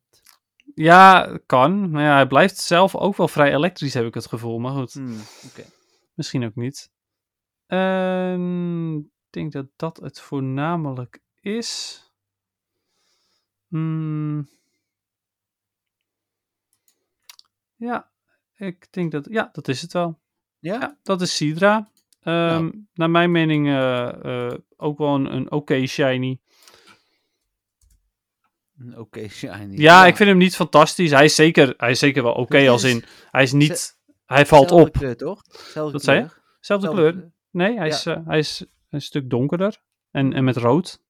Ja, 0.74 1.38
kan. 1.46 1.90
Maar 1.90 2.02
ja, 2.02 2.14
hij 2.14 2.26
blijft 2.26 2.56
zelf 2.56 2.96
ook 2.96 3.16
wel 3.16 3.28
vrij 3.28 3.54
elektrisch, 3.54 3.94
heb 3.94 4.04
ik 4.06 4.14
het 4.14 4.26
gevoel. 4.26 4.58
Maar 4.58 4.72
goed, 4.72 4.92
Hmm, 4.92 5.16
misschien 6.14 6.44
ook 6.44 6.54
niet. 6.54 6.90
Ehm, 7.66 8.96
ik 8.96 9.06
denk 9.30 9.52
dat 9.52 9.66
dat 9.76 9.96
het 9.96 10.20
voornamelijk 10.20 11.20
is. 11.40 12.02
Hmm. 13.68 14.48
Ja, 17.76 18.10
ik 18.56 18.92
denk 18.92 19.12
dat... 19.12 19.26
Ja, 19.30 19.48
dat 19.52 19.68
is 19.68 19.82
het 19.82 19.92
wel. 19.92 20.19
Ja? 20.60 20.98
Dat 21.02 21.20
is 21.20 21.36
Sidra. 21.36 21.88
Ehm, 22.22 22.70
Naar 22.94 23.10
mijn 23.10 23.30
mening 23.30 23.66
eh, 23.66 24.48
eh, 24.48 24.58
ook 24.76 24.98
wel 24.98 25.14
een, 25.14 25.34
een 25.34 25.50
oké 25.50 25.86
shiny. 25.86 26.40
Een 28.78 28.98
Oké, 28.98 29.28
shiny. 29.28 29.76
Ja, 29.76 30.06
ik 30.06 30.16
vind 30.16 30.28
hem 30.28 30.38
niet 30.38 30.56
fantastisch. 30.56 31.10
Hij 31.10 31.24
is 31.24 31.34
zeker, 31.34 31.74
hij 31.76 31.90
is 31.90 31.98
zeker 31.98 32.22
wel 32.22 32.32
oké 32.32 32.68
als 32.68 32.84
in... 32.84 33.04
Hij 33.30 33.42
is 33.42 33.52
niet... 33.52 33.98
Hij 34.26 34.46
valt 34.46 34.68
Zelfde 34.68 34.86
op. 34.88 34.92
kleur, 34.92 35.16
toch? 35.16 35.42
Zelfde 35.50 35.92
Wat 35.92 36.02
zei 36.02 36.18
je? 36.20 36.26
kleur. 36.26 36.42
Zelfde 36.60 36.86
Zelfde 36.86 37.10
kleur. 37.12 37.32
Nee, 37.50 37.76
hij, 37.76 37.86
Ja. 37.86 37.94
is, 37.94 38.06
eh, 38.06 38.16
hij 38.26 38.38
is 38.38 38.64
een 38.90 39.00
stuk 39.02 39.30
donkerder. 39.30 39.82
En, 40.10 40.32
en 40.32 40.44
met 40.44 40.56
rood. 40.56 41.00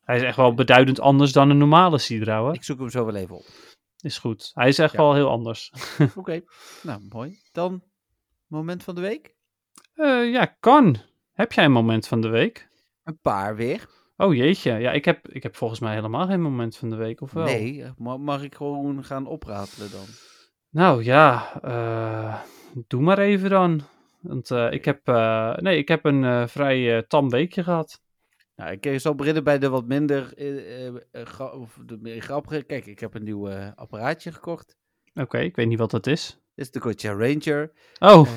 Hij 0.00 0.16
is 0.16 0.22
echt 0.22 0.36
wel 0.36 0.54
beduidend 0.54 1.00
anders 1.00 1.32
dan 1.32 1.50
een 1.50 1.58
normale 1.58 1.98
Sidra, 1.98 2.38
hoor. 2.40 2.54
Ik 2.54 2.64
zoek 2.64 2.78
hem 2.78 2.90
zo 2.90 3.04
wel 3.04 3.14
even 3.14 3.36
op. 3.36 3.46
Is 4.00 4.18
goed. 4.18 4.50
Hij 4.54 4.68
is 4.68 4.78
echt 4.78 4.96
wel 4.96 5.14
heel 5.14 5.28
anders. 5.28 5.72
Oké, 6.16 6.40
nou 6.82 7.02
mooi. 7.08 7.38
Dan, 7.52 7.82
moment 8.48 8.82
van 8.82 8.94
de 8.94 9.00
week? 9.00 9.34
Eh, 9.94 10.30
ja, 10.32 10.56
kan. 10.60 10.96
Heb 11.32 11.52
jij 11.52 11.64
een 11.64 11.72
moment 11.72 12.06
van 12.08 12.20
de 12.20 12.28
week? 12.28 12.68
Een 13.04 13.18
paar 13.18 13.56
weer. 13.56 13.86
Oh 14.16 14.34
jeetje. 14.34 14.72
Ja, 14.72 14.92
ik 14.92 15.04
heb, 15.04 15.28
ik 15.28 15.42
heb 15.42 15.56
volgens 15.56 15.80
mij 15.80 15.94
helemaal 15.94 16.26
geen 16.26 16.42
moment 16.42 16.76
van 16.76 16.90
de 16.90 16.96
week, 16.96 17.20
of 17.20 17.32
wel? 17.32 17.44
Nee, 17.44 17.84
ma- 17.96 18.16
mag 18.16 18.42
ik 18.42 18.54
gewoon 18.54 19.04
gaan 19.04 19.26
opratelen 19.26 19.90
dan? 19.90 20.04
Nou 20.70 21.04
ja, 21.04 21.60
eh, 21.62 22.42
doe 22.86 23.00
maar 23.02 23.18
even 23.18 23.50
dan. 23.50 23.80
Want 24.20 24.50
eh, 24.50 24.72
ik, 24.72 24.84
heb, 24.84 25.08
eh, 25.08 25.56
nee, 25.56 25.78
ik 25.78 25.88
heb 25.88 26.04
een 26.04 26.24
eh, 26.24 26.46
vrij 26.46 26.96
eh, 26.96 27.02
tam 27.02 27.28
weekje 27.30 27.62
gehad. 27.62 28.00
Nou, 28.56 28.70
ik 28.72 28.86
eh, 28.86 28.98
zal 28.98 29.14
beginnen 29.14 29.44
bij 29.44 29.58
de 29.58 29.68
wat 29.68 29.86
minder 29.86 30.34
eh, 30.36 30.86
eh, 30.86 30.94
eh, 31.10 31.26
gra- 31.26 31.50
of 31.52 31.78
de 31.86 31.98
meer 32.00 32.20
grappige. 32.20 32.62
Kijk, 32.62 32.86
ik 32.86 33.00
heb 33.00 33.14
een 33.14 33.22
nieuw 33.24 33.48
eh, 33.48 33.68
apparaatje 33.74 34.32
gekocht. 34.32 34.76
Oké, 35.14 35.38
ik 35.38 35.56
weet 35.56 35.66
niet 35.68 35.78
wat 35.78 35.90
dat 35.90 36.06
is. 36.06 36.38
Dit 36.58 36.66
is 36.66 36.72
de 36.72 36.80
Gotcha 36.80 37.12
Ranger. 37.12 37.72
Oh, 37.98 38.28
Eh, 38.28 38.34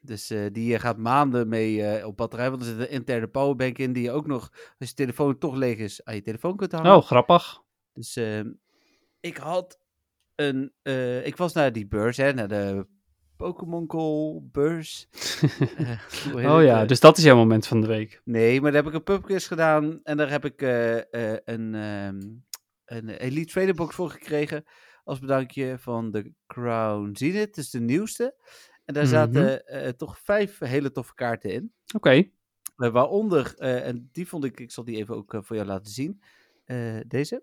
dus 0.00 0.30
eh, 0.30 0.46
die 0.52 0.74
eh, 0.74 0.80
gaat 0.80 0.96
maanden 0.96 1.48
mee 1.48 2.06
op 2.06 2.16
batterij. 2.16 2.50
Want 2.50 2.62
er 2.62 2.68
zit 2.68 2.78
een 2.78 2.90
interne 2.90 3.26
powerbank 3.26 3.78
in 3.78 3.92
die 3.92 4.02
je 4.02 4.10
ook 4.10 4.26
nog, 4.26 4.50
als 4.78 4.88
je 4.88 4.94
telefoon 4.94 5.38
toch 5.38 5.54
leeg 5.54 5.78
is, 5.78 6.04
aan 6.04 6.14
je 6.14 6.22
telefoon 6.22 6.56
kunt 6.56 6.72
hangen. 6.72 6.96
oh 6.96 7.02
grappig. 7.02 7.62
Dus 7.92 8.16
eh, 8.16 8.40
ik 9.20 9.36
had 9.36 9.78
een. 10.34 10.72
ik 11.24 11.36
was 11.36 11.52
naar 11.52 11.72
die 11.72 11.86
beurs, 11.86 12.16
hè, 12.16 12.32
naar 12.32 12.48
de 12.48 12.86
Pokémon 13.36 13.84
Go 13.90 14.40
beurs. 14.40 15.06
Oh 16.34 16.62
ja, 16.62 16.84
dus 16.84 17.00
dat 17.00 17.18
is 17.18 17.24
jouw 17.24 17.36
moment 17.36 17.66
van 17.66 17.80
de 17.80 17.86
week. 17.86 18.20
Nee, 18.24 18.60
maar 18.60 18.72
daar 18.72 18.82
heb 18.82 18.92
ik 18.92 18.98
een 18.98 19.04
pubquiz 19.04 19.46
gedaan 19.46 20.00
en 20.02 20.16
daar 20.16 20.30
heb 20.30 20.44
ik 20.44 20.60
een, 21.44 21.74
ehm, 21.74 22.20
een 22.84 23.08
Elite 23.08 23.52
Trader 23.52 23.74
Box 23.74 23.94
voor 23.94 24.10
gekregen. 24.10 24.64
Als 25.04 25.18
bedankje 25.18 25.78
van 25.78 26.10
de 26.10 26.32
Crown 26.46 27.10
Zenith, 27.16 27.54
dus 27.54 27.70
de 27.70 27.80
nieuwste. 27.80 28.34
En 28.84 28.94
daar 28.94 29.02
Mhm. 29.04 29.12
zaten 29.12 29.66
eh, 29.66 29.88
toch 29.88 30.18
vijf 30.18 30.58
hele 30.58 30.90
toffe 30.90 31.14
kaarten 31.14 31.50
in. 31.52 31.72
Oké, 31.94 32.10
Eh, 32.76 32.90
waaronder, 32.90 33.54
eh, 33.56 33.86
en 33.86 34.08
die 34.12 34.28
vond 34.28 34.44
ik, 34.44 34.60
ik 34.60 34.70
zal 34.70 34.84
die 34.84 34.96
even 34.96 35.14
ook 35.14 35.36
voor 35.40 35.56
jou 35.56 35.68
laten 35.68 35.92
zien. 35.92 36.22
Deze. 37.06 37.42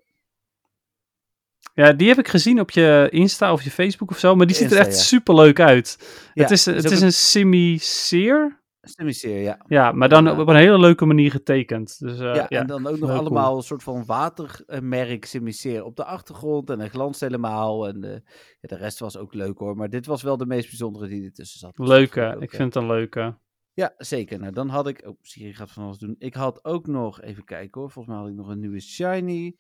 ja, 1.73 1.93
die 1.93 2.07
heb 2.07 2.17
ik 2.19 2.27
gezien 2.27 2.59
op 2.59 2.71
je 2.71 3.07
Insta 3.11 3.51
of 3.51 3.61
je 3.63 3.71
Facebook 3.71 4.11
of 4.11 4.19
zo, 4.19 4.35
maar 4.35 4.47
die 4.47 4.55
ziet 4.55 4.71
er 4.71 4.77
echt 4.77 4.91
ja. 4.95 4.97
super 5.01 5.35
leuk 5.35 5.59
uit. 5.59 5.97
Ja, 6.33 6.41
het 6.41 6.51
is, 6.51 6.67
is 6.67 6.75
het 6.83 6.91
is 6.91 6.99
een- 6.99 7.05
een 7.05 7.13
semi-seer. 7.13 8.60
Stemmiseer, 8.81 9.41
ja. 9.41 9.65
Ja, 9.67 9.91
maar 9.91 10.09
dan 10.09 10.23
Ja. 10.25 10.39
op 10.39 10.47
een 10.47 10.55
hele 10.55 10.79
leuke 10.79 11.05
manier 11.05 11.31
getekend. 11.31 11.99
Dus 11.99 12.19
eh, 12.19 12.35
ja, 12.35 12.45
ja, 12.49 12.59
en 12.59 12.67
dan 12.67 12.87
ook 12.87 12.99
nog 12.99 13.09
allemaal 13.09 13.55
een 13.57 13.63
soort 13.63 13.83
van 13.83 14.05
watermerk 14.05 15.25
Simiseer 15.25 15.83
op 15.83 15.95
de 15.95 16.03
achtergrond. 16.05 16.69
En 16.69 16.79
hij 16.79 16.89
glanst 16.89 17.19
helemaal. 17.19 17.87
En 17.87 18.03
eh, 18.03 18.11
ja, 18.59 18.67
de 18.67 18.75
rest 18.75 18.99
was 18.99 19.17
ook 19.17 19.33
leuk 19.33 19.57
hoor. 19.57 19.75
Maar 19.75 19.89
dit 19.89 20.05
was 20.05 20.21
wel 20.21 20.37
de 20.37 20.45
meest 20.45 20.67
bijzondere 20.69 21.07
die 21.07 21.23
ertussen 21.25 21.59
zat. 21.59 21.75
Dus 21.75 21.87
leuke. 21.87 22.21
ook, 22.35 22.41
Ik 22.41 22.51
eh, 22.51 22.57
vind 22.57 22.73
het 22.73 22.83
een 22.83 22.89
leuke. 22.89 23.37
Ja, 23.73 23.93
zeker. 23.97 24.39
Nou, 24.39 24.51
dan 24.51 24.69
had 24.69 24.87
ik... 24.87 25.03
Oh, 25.07 25.17
Siri 25.21 25.53
gaat 25.53 25.71
van 25.71 25.83
alles 25.83 25.97
doen. 25.97 26.15
Ik 26.17 26.33
had 26.33 26.65
ook 26.65 26.87
nog... 26.87 27.21
Even 27.21 27.43
kijken 27.43 27.81
hoor. 27.81 27.91
Volgens 27.91 28.13
mij 28.15 28.23
had 28.23 28.31
ik 28.33 28.37
nog 28.37 28.47
een 28.47 28.59
nieuwe 28.59 28.79
Shiny. 28.81 29.55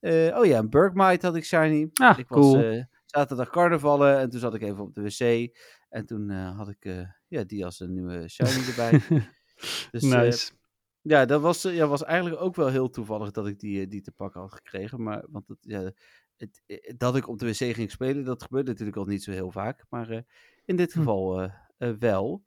Eh, 0.00 0.36
oh 0.38 0.44
ja, 0.44 0.58
een 0.58 0.70
Burgmite 0.70 1.26
had 1.26 1.36
ik 1.36 1.44
Shiny. 1.44 1.88
Ah, 1.92 2.18
ik 2.18 2.26
cool. 2.26 2.52
was 2.54 2.62
eh, 2.64 2.82
zaterdag 3.06 3.50
carnavallen. 3.50 4.18
En 4.18 4.30
toen 4.30 4.40
zat 4.40 4.54
ik 4.54 4.62
even 4.62 4.84
op 4.84 4.94
de 4.94 5.02
wc. 5.02 5.56
En 5.96 6.06
toen 6.06 6.30
eh, 6.30 6.56
had 6.56 6.68
ik 6.68 6.84
eh, 6.84 7.08
ja, 7.28 7.44
die 7.44 7.64
als 7.64 7.80
een 7.80 7.92
nieuwe 7.92 8.28
Shiny 8.34 8.68
erbij. 8.68 8.90
Dus, 9.90 10.02
eh, 10.02 10.22
nice. 10.22 10.52
ja, 11.00 11.24
dat 11.24 11.40
was, 11.40 11.62
ja, 11.62 11.86
was 11.86 12.04
eigenlijk 12.04 12.40
ook 12.42 12.56
wel 12.56 12.68
heel 12.68 12.90
toevallig 12.90 13.30
dat 13.30 13.46
ik 13.46 13.58
die, 13.58 13.86
die 13.86 14.00
te 14.00 14.12
pakken 14.12 14.40
had 14.40 14.52
gekregen. 14.52 15.02
Maar, 15.02 15.24
want 15.28 15.48
het, 15.48 15.58
ja, 15.60 15.92
het, 16.36 16.62
dat 16.96 17.16
ik 17.16 17.28
op 17.28 17.38
de 17.38 17.46
wc 17.46 17.74
ging 17.74 17.90
spelen, 17.90 18.24
dat 18.24 18.42
gebeurt 18.42 18.66
natuurlijk 18.66 18.96
al 18.96 19.04
niet 19.04 19.22
zo 19.22 19.30
heel 19.30 19.50
vaak. 19.50 19.84
Maar 19.88 20.24
in 20.64 20.76
dit 20.76 20.92
Hm. 20.92 20.98
geval 20.98 21.50
wel. 21.98 22.44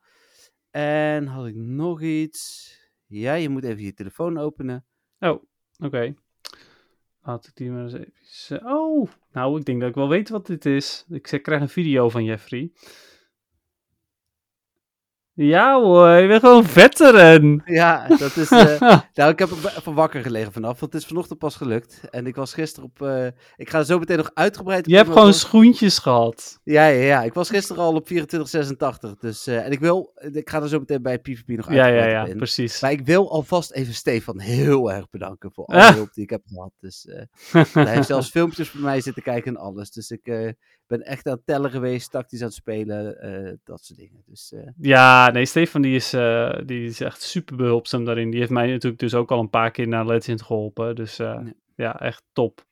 En 0.69 1.25
had 1.25 1.47
ik 1.47 1.55
nog 1.55 2.01
iets? 2.01 2.73
Ja, 3.05 3.33
je 3.33 3.49
moet 3.49 3.63
even 3.63 3.83
je 3.83 3.93
telefoon 3.93 4.37
openen. 4.37 4.85
Oh, 5.19 5.43
oké. 5.77 6.13
Laat 7.21 7.47
ik 7.47 7.55
die 7.55 7.71
maar 7.71 7.83
eens 7.83 7.93
even... 7.93 8.65
Oh, 8.65 9.09
nou, 9.31 9.59
ik 9.59 9.65
denk 9.65 9.79
dat 9.79 9.89
ik 9.89 9.95
wel 9.95 10.09
weet 10.09 10.29
wat 10.29 10.47
dit 10.47 10.65
is. 10.65 11.05
Ik 11.09 11.23
krijg 11.23 11.61
een 11.61 11.69
video 11.69 12.09
van 12.09 12.23
Jeffrey. 12.23 12.71
Ja 15.41 15.81
hoor, 15.81 16.09
je 16.09 16.27
bent 16.27 16.39
gewoon 16.41 16.63
veteran. 16.65 17.61
Ja, 17.65 18.07
dat 18.07 18.35
is. 18.35 18.49
eh, 18.51 18.81
nou, 19.13 19.31
ik 19.31 19.39
heb 19.39 19.49
van 19.83 19.93
wakker 19.93 20.21
gelegen 20.21 20.51
vanaf, 20.51 20.79
want 20.79 20.93
het 20.93 21.01
is 21.01 21.07
vanochtend 21.07 21.39
pas 21.39 21.55
gelukt. 21.55 22.01
En 22.09 22.27
ik 22.27 22.35
was 22.35 22.53
gisteren 22.53 22.89
op. 22.89 23.01
eh, 23.01 23.27
ik 23.55 23.69
ga 23.69 23.83
zo 23.83 23.99
meteen 23.99 24.17
nog 24.17 24.31
uitgebreid. 24.33 24.89
Je 24.89 24.95
hebt 24.95 25.09
gewoon 25.11 25.33
schoentjes 25.33 25.97
gehad. 25.99 26.59
Ja, 26.63 26.85
ja, 26.87 27.03
ja. 27.03 27.23
Ik 27.23 27.33
was 27.33 27.49
gisteren 27.49 27.83
al 27.83 27.93
op 27.95 28.05
2486. 28.05 29.15
Dus, 29.19 29.47
eh, 29.47 29.65
en 29.65 29.71
ik 29.71 29.79
wil. 29.79 30.13
Ik 30.31 30.49
ga 30.49 30.61
er 30.61 30.67
zo 30.69 30.79
meteen 30.79 31.01
bij 31.01 31.19
PvP 31.19 31.47
nog 31.47 31.67
Ja, 31.67 31.73
ja, 31.73 31.81
uitgebreid 31.83 32.11
ja, 32.11 32.21
op 32.23 32.27
in. 32.29 32.37
precies. 32.37 32.81
Maar 32.81 32.91
ik 32.91 33.05
wil 33.05 33.31
alvast 33.31 33.71
even 33.71 33.93
Stefan 33.93 34.39
heel 34.39 34.91
erg 34.91 35.09
bedanken 35.09 35.51
voor 35.51 35.65
alle 35.69 35.93
hulp 35.93 36.13
die 36.13 36.23
ik 36.23 36.29
heb 36.29 36.41
gehad. 36.45 36.71
Dus, 36.79 37.07
hij 37.73 37.93
heeft 37.93 38.07
zelfs 38.07 38.29
filmpjes 38.29 38.71
bij 38.71 38.81
mij 38.81 39.01
zitten 39.01 39.23
kijken 39.23 39.55
en 39.55 39.61
alles. 39.61 39.91
Dus 39.91 40.09
ik 40.11 40.55
ben 40.89 41.01
echt 41.05 41.25
aan 41.27 41.33
het 41.33 41.45
tellen 41.45 41.71
geweest, 41.71 42.11
tactisch 42.11 42.39
aan 42.39 42.45
het 42.47 42.55
spelen, 42.55 43.21
eh, 43.21 43.53
dat 43.63 43.83
soort 43.85 43.99
dingen. 43.99 44.23
Dus 44.25 44.53
eh, 44.53 44.67
Ja, 44.77 45.31
nee, 45.31 45.45
Stefan 45.45 45.81
die 45.81 45.95
is, 45.95 46.13
eh, 46.13 46.59
die 46.65 46.85
is 46.85 47.01
echt 47.01 47.21
super 47.21 47.55
behulpzaam 47.55 48.05
daarin. 48.05 48.29
Die 48.29 48.39
heeft 48.39 48.51
mij 48.51 48.67
natuurlijk 48.67 49.01
dus 49.01 49.13
ook 49.13 49.31
al 49.31 49.39
een 49.39 49.49
paar 49.49 49.71
keer 49.71 49.87
naar 49.87 50.05
Legend 50.05 50.41
geholpen. 50.41 50.95
Dus 50.95 51.17
Ja. 51.17 51.43
ja, 51.75 51.99
echt 51.99 52.23
top. 52.33 52.65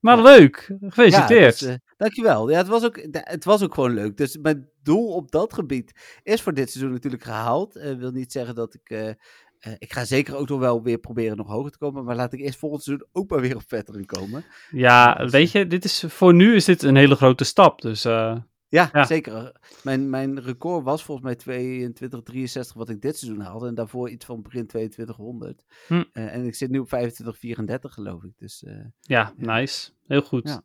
Maar 0.00 0.16
Ja. 0.16 0.22
leuk, 0.22 0.66
ja, 0.68 0.76
gefeliciteerd. 0.88 1.58
dus, 1.58 1.78
dankjewel. 1.96 2.50
Ja, 2.50 2.56
het, 2.56 2.68
was 2.68 2.84
ook, 2.84 3.06
het 3.10 3.44
was 3.44 3.62
ook 3.62 3.74
gewoon 3.74 3.94
leuk. 3.94 4.16
Dus 4.16 4.38
mijn 4.38 4.68
doel 4.82 5.08
op 5.14 5.30
dat 5.30 5.52
gebied 5.52 6.18
is 6.22 6.42
voor 6.42 6.54
dit 6.54 6.70
seizoen 6.70 6.92
natuurlijk 6.92 7.22
gehaald. 7.22 7.72
Wil 7.72 8.10
niet 8.10 8.32
zeggen 8.32 8.54
dat 8.54 8.74
ik... 8.74 9.16
eh, 9.64 9.72
eh, 9.72 9.76
ik 9.78 9.92
ga 9.92 10.04
zeker 10.04 10.36
ook 10.36 10.48
nog 10.48 10.58
wel 10.58 10.82
weer 10.82 10.98
proberen 10.98 11.36
nog 11.36 11.46
hoger 11.48 11.70
te 11.70 11.78
komen. 11.78 12.04
Maar 12.04 12.16
laat 12.16 12.32
ik 12.32 12.40
eerst 12.40 12.58
volgend 12.58 12.82
seizoen 12.82 13.06
ook 13.12 13.30
maar 13.30 13.40
weer 13.40 13.56
op 13.56 13.62
veteran 13.66 14.04
komen. 14.04 14.44
ja, 14.70 15.14
dus, 15.14 15.30
weet 15.30 15.50
je, 15.50 15.66
dit 15.66 15.84
is, 15.84 16.04
voor 16.08 16.34
nu 16.34 16.54
is 16.54 16.64
dit 16.64 16.82
een 16.82 16.96
hele 16.96 17.14
grote 17.16 17.44
stap. 17.44 17.80
Dus 17.80 18.04
eh, 18.04 18.36
Ja, 18.68 18.90
Ja. 18.92 19.04
zeker. 19.04 19.52
Mijn, 19.82 20.10
mijn 20.10 20.40
record 20.40 20.84
was 20.84 21.02
volgens 21.04 21.26
mij 21.26 21.34
2263 21.36 22.74
wat 22.76 22.88
ik 22.88 23.00
dit 23.00 23.16
seizoen 23.18 23.40
haalde. 23.40 23.66
En 23.66 23.74
daarvoor 23.74 24.10
iets 24.10 24.24
van 24.24 24.42
begin 24.42 24.66
2200. 24.66 25.64
Hm. 25.86 26.02
Eh, 26.12 26.34
en 26.34 26.44
ik 26.46 26.54
zit 26.54 26.70
nu 26.70 26.78
op 26.78 26.88
2534 26.88 27.92
geloof 27.94 28.22
ik. 28.24 28.32
Dus, 28.38 28.64
eh, 28.64 28.74
ja, 29.00 29.32
Ja. 29.36 29.54
nice. 29.58 29.90
Heel 30.06 30.22
goed. 30.22 30.48
Ja. 30.48 30.62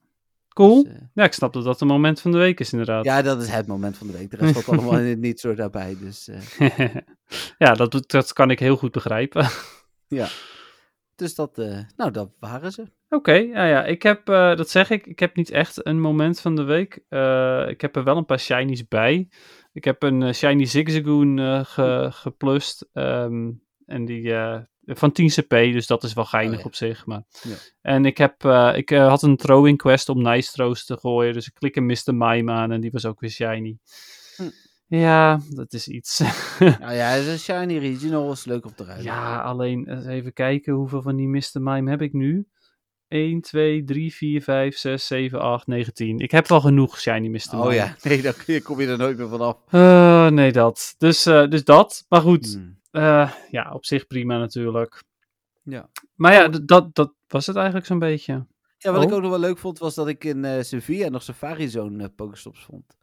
Cool. 0.54 0.84
dus, 0.84 0.94
eh, 0.94 1.00
Ja, 1.14 1.24
ik 1.24 1.34
snap 1.34 1.54
dat 1.54 1.64
dat 1.64 1.82
een 1.82 1.88
moment 1.88 2.22
van 2.22 2.32
de 2.32 2.38
week 2.38 2.60
is 2.60 2.72
inderdaad. 2.72 3.06
ja, 3.06 3.22
dat 3.22 3.42
is 3.42 3.50
het 3.50 3.68
moment 3.68 3.98
van 3.98 4.08
de 4.08 4.14
week. 4.14 4.30
De 4.32 4.38
rest 4.38 4.54
valt 4.64 4.80
allemaal 4.80 5.16
niet 5.16 5.40
zo 5.40 5.54
daarbij. 5.54 5.98
Dus, 6.00 6.28
eh, 6.28 6.86
ja, 7.58 7.74
dat, 7.74 8.04
dat 8.08 8.34
kan 8.34 8.52
ik 8.52 8.60
heel 8.60 8.76
goed 8.78 8.92
begrijpen. 8.92 9.48
dus 11.16 11.36
dat, 11.36 11.58
eh, 11.58 11.80
nou, 11.96 12.12
dat 12.12 12.30
waren 12.40 12.72
ze. 12.72 12.86
Oké, 13.10 13.34
ja, 13.34 13.66
ja, 13.66 13.86
ik 13.86 14.04
heb, 14.04 14.26
dat 14.26 14.70
zeg 14.70 14.90
ik, 14.90 15.06
ik 15.08 15.20
heb 15.20 15.36
niet 15.36 15.50
echt 15.50 15.86
een 15.86 16.02
moment 16.02 16.40
van 16.40 16.56
de 16.56 16.64
week. 16.64 16.94
Ik 17.70 17.82
heb 17.82 17.96
er 17.96 18.04
wel 18.04 18.18
een 18.18 18.26
paar 18.26 18.40
shinies 18.40 18.88
bij. 18.88 19.30
Ik 19.74 19.84
heb 19.84 20.04
een 20.04 20.34
shiny 20.36 20.66
Zigzagoon 20.66 21.66
ge, 21.66 22.08
geplust. 22.12 22.90
ehm, 22.94 23.52
en 23.86 24.06
die 24.06 24.34
van 24.98 25.12
10 25.12 25.28
CP, 25.30 25.50
dus 25.50 25.88
dat 25.88 26.04
is 26.04 26.14
wel 26.14 26.26
geinig 26.26 26.60
ja. 26.60 26.66
op 26.66 26.76
zich. 26.76 27.06
Maar. 27.06 27.24
Ja. 27.42 27.56
En 27.82 28.06
ik, 28.06 28.18
heb, 28.18 28.44
eh, 28.46 28.72
ik 28.76 28.92
eh, 28.92 29.08
had 29.08 29.22
een 29.22 29.38
throwing 29.38 29.78
quest 29.78 30.10
om 30.10 30.22
Nice 30.22 30.52
Throws 30.52 30.86
te 30.86 30.98
gooien. 30.98 31.34
Dus 31.34 31.48
ik 31.48 31.54
klik 31.54 31.76
een 31.76 31.86
Mr. 31.86 32.16
Mime 32.16 32.52
aan 32.52 32.72
en 32.72 32.82
die 32.82 32.92
was 32.92 33.06
ook 33.06 33.20
weer 33.20 33.30
shiny. 33.30 33.78
Hm. 34.36 34.50
Ja, 34.88 35.40
dat 35.50 35.74
is 35.74 35.88
iets. 35.88 36.20
Nou 36.60 36.94
ja, 36.94 37.18
een 37.18 37.40
shiny 37.40 37.78
regional. 37.78 38.36
leuk 38.44 38.66
op 38.66 38.76
te 38.76 38.84
rijden. 38.84 39.04
Ja, 39.04 39.42
alleen 39.42 39.90
eens 39.90 40.06
even 40.06 40.34
kijken 40.34 40.74
hoeveel 40.74 41.02
van 41.02 41.16
die 41.16 41.28
Mr. 41.28 41.42
Mime 41.62 41.90
heb 41.90 42.02
ik 42.02 42.14
nu. 42.14 42.48
1, 43.08 43.42
2, 43.42 43.84
3, 43.84 44.14
4, 44.14 44.42
5, 44.42 44.78
6, 44.78 45.08
7, 45.08 45.42
8, 45.42 45.68
9, 45.68 45.94
10. 45.94 46.20
Ik 46.20 46.32
heb 46.32 46.48
wel 46.48 46.62
genoeg 46.62 47.00
shiny 47.00 47.28
Mr. 47.28 47.42
Mime. 47.52 47.64
Oh 47.66 47.74
ja, 47.74 47.96
nee, 48.04 48.22
je- 48.46 48.62
kom 48.62 48.82
je 48.82 48.88
er 48.88 48.98
nooit 48.98 49.18
meer 49.18 49.28
vanaf. 49.30 49.58
Eh, 49.70 50.28
nee, 50.28 50.52
dat. 50.52 50.96
Dus, 50.98 51.26
eh, 51.26 51.48
dus 51.48 51.64
dat. 51.64 52.06
Maar 52.10 52.22
goed, 52.22 52.54
Hmm. 52.54 52.79
Eh, 52.92 53.32
ja, 53.52 53.72
op 53.74 53.86
zich 53.86 54.08
prima 54.08 54.38
natuurlijk. 54.38 55.04
Ja. 55.64 55.90
Maar 56.16 56.34
ja, 56.34 56.48
dat, 56.48 56.96
dat 56.96 57.14
was 57.28 57.46
het 57.48 57.56
eigenlijk 57.56 57.86
zo'n 57.86 58.00
beetje. 58.00 58.46
Ja, 58.78 58.92
wat 58.92 59.04
ik 59.04 59.10
Oh. 59.10 59.16
ook 59.16 59.22
nog 59.22 59.30
wel 59.30 59.40
leuk 59.40 59.58
vond, 59.58 59.80
was 59.80 59.96
dat 59.96 60.08
ik 60.08 60.24
in 60.24 60.46
eh 60.46 60.64
Sevilla 60.64 61.10
nog 61.10 61.24
Safari 61.24 61.68
Zone 61.70 62.04
eh, 62.04 62.10
Pokestops 62.16 62.64
vond. 62.64 62.98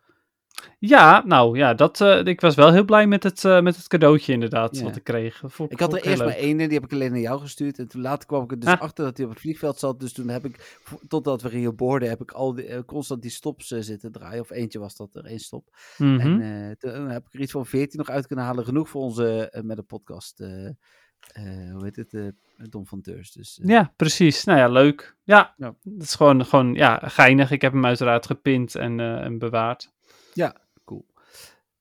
Ja, 0.79 1.23
nou 1.27 1.59
ja, 1.59 1.75
dat, 1.75 2.01
eh, 2.01 2.25
ik 2.25 2.41
was 2.41 2.55
wel 2.55 2.73
heel 2.73 2.85
blij 2.85 3.07
met 3.07 3.23
het, 3.23 3.45
eh, 3.45 3.61
met 3.61 3.77
het 3.77 3.87
cadeautje 3.89 4.33
inderdaad, 4.33 4.77
Ja. 4.77 4.83
wat 4.85 4.97
ik 4.97 5.05
kreeg. 5.05 5.43
Vond 5.45 5.73
Ik 5.73 5.81
had 5.81 5.93
er 5.95 6.03
eerst 6.07 6.25
maar 6.25 6.35
één 6.37 6.57
die 6.57 6.69
heb 6.69 6.85
ik 6.85 6.93
alleen 6.93 7.11
naar 7.11 7.21
jou 7.21 7.41
gestuurd. 7.41 7.79
En 7.79 7.89
toen 7.89 8.01
later 8.01 8.27
kwam 8.27 8.43
ik 8.43 8.51
er 8.51 8.59
dus 8.59 8.69
Ah. 8.69 8.81
achter 8.81 9.05
dat 9.05 9.17
hij 9.17 9.27
op 9.27 9.33
het 9.33 9.41
vliegveld 9.41 9.79
zat. 9.79 10.01
Dus 10.01 10.13
toen 10.13 10.29
heb 10.29 10.45
ik, 10.45 10.79
totdat 11.09 11.43
we 11.43 11.49
gingen 11.49 11.77
boorden, 11.77 12.09
heb 12.09 12.21
ik 12.21 12.31
al 12.31 12.55
die, 12.55 12.67
eh, 12.67 12.81
constant 12.87 13.23
die 13.23 13.31
stops 13.31 13.67
zitten 13.67 14.13
draaien. 14.13 14.41
Of 14.41 14.51
eentje 14.51 14.79
was 14.79 14.97
dat 14.97 15.15
er, 15.15 15.25
één 15.25 15.39
stop. 15.39 15.77
Mhm. 15.99 16.21
En 16.21 16.41
eh, 16.41 16.91
toen 16.91 17.09
heb 17.09 17.27
ik 17.27 17.35
er 17.35 17.41
iets 17.41 17.53
van 17.53 17.67
14 17.67 17.99
nog 17.99 18.11
uit 18.11 18.27
kunnen 18.27 18.45
halen. 18.45 18.65
Genoeg 18.65 18.89
voor 18.89 19.03
onze, 19.03 19.61
met 19.65 19.77
de 19.77 19.83
podcast, 19.83 20.39
hoe 21.73 21.81
heet 21.85 21.97
het, 21.97 22.33
Dom 22.71 22.87
van 22.87 23.01
Teurs. 23.01 23.33
Dus, 23.33 23.61
Ja, 23.63 23.93
precies. 23.97 24.45
Nou 24.45 24.59
ja, 24.59 24.69
leuk. 24.69 25.17
Ja, 25.25 25.55
Ja. 25.57 25.75
dat 25.83 26.03
is 26.03 26.15
gewoon, 26.15 26.45
gewoon 26.47 26.75
ja, 26.75 27.01
geinig. 27.05 27.51
Ik 27.51 27.61
heb 27.63 27.73
hem 27.73 27.87
uiteraard 27.87 28.27
gepint 28.27 28.75
en, 28.75 29.01
en 29.01 29.39
bewaard. 29.39 29.95
Cool. 30.85 31.07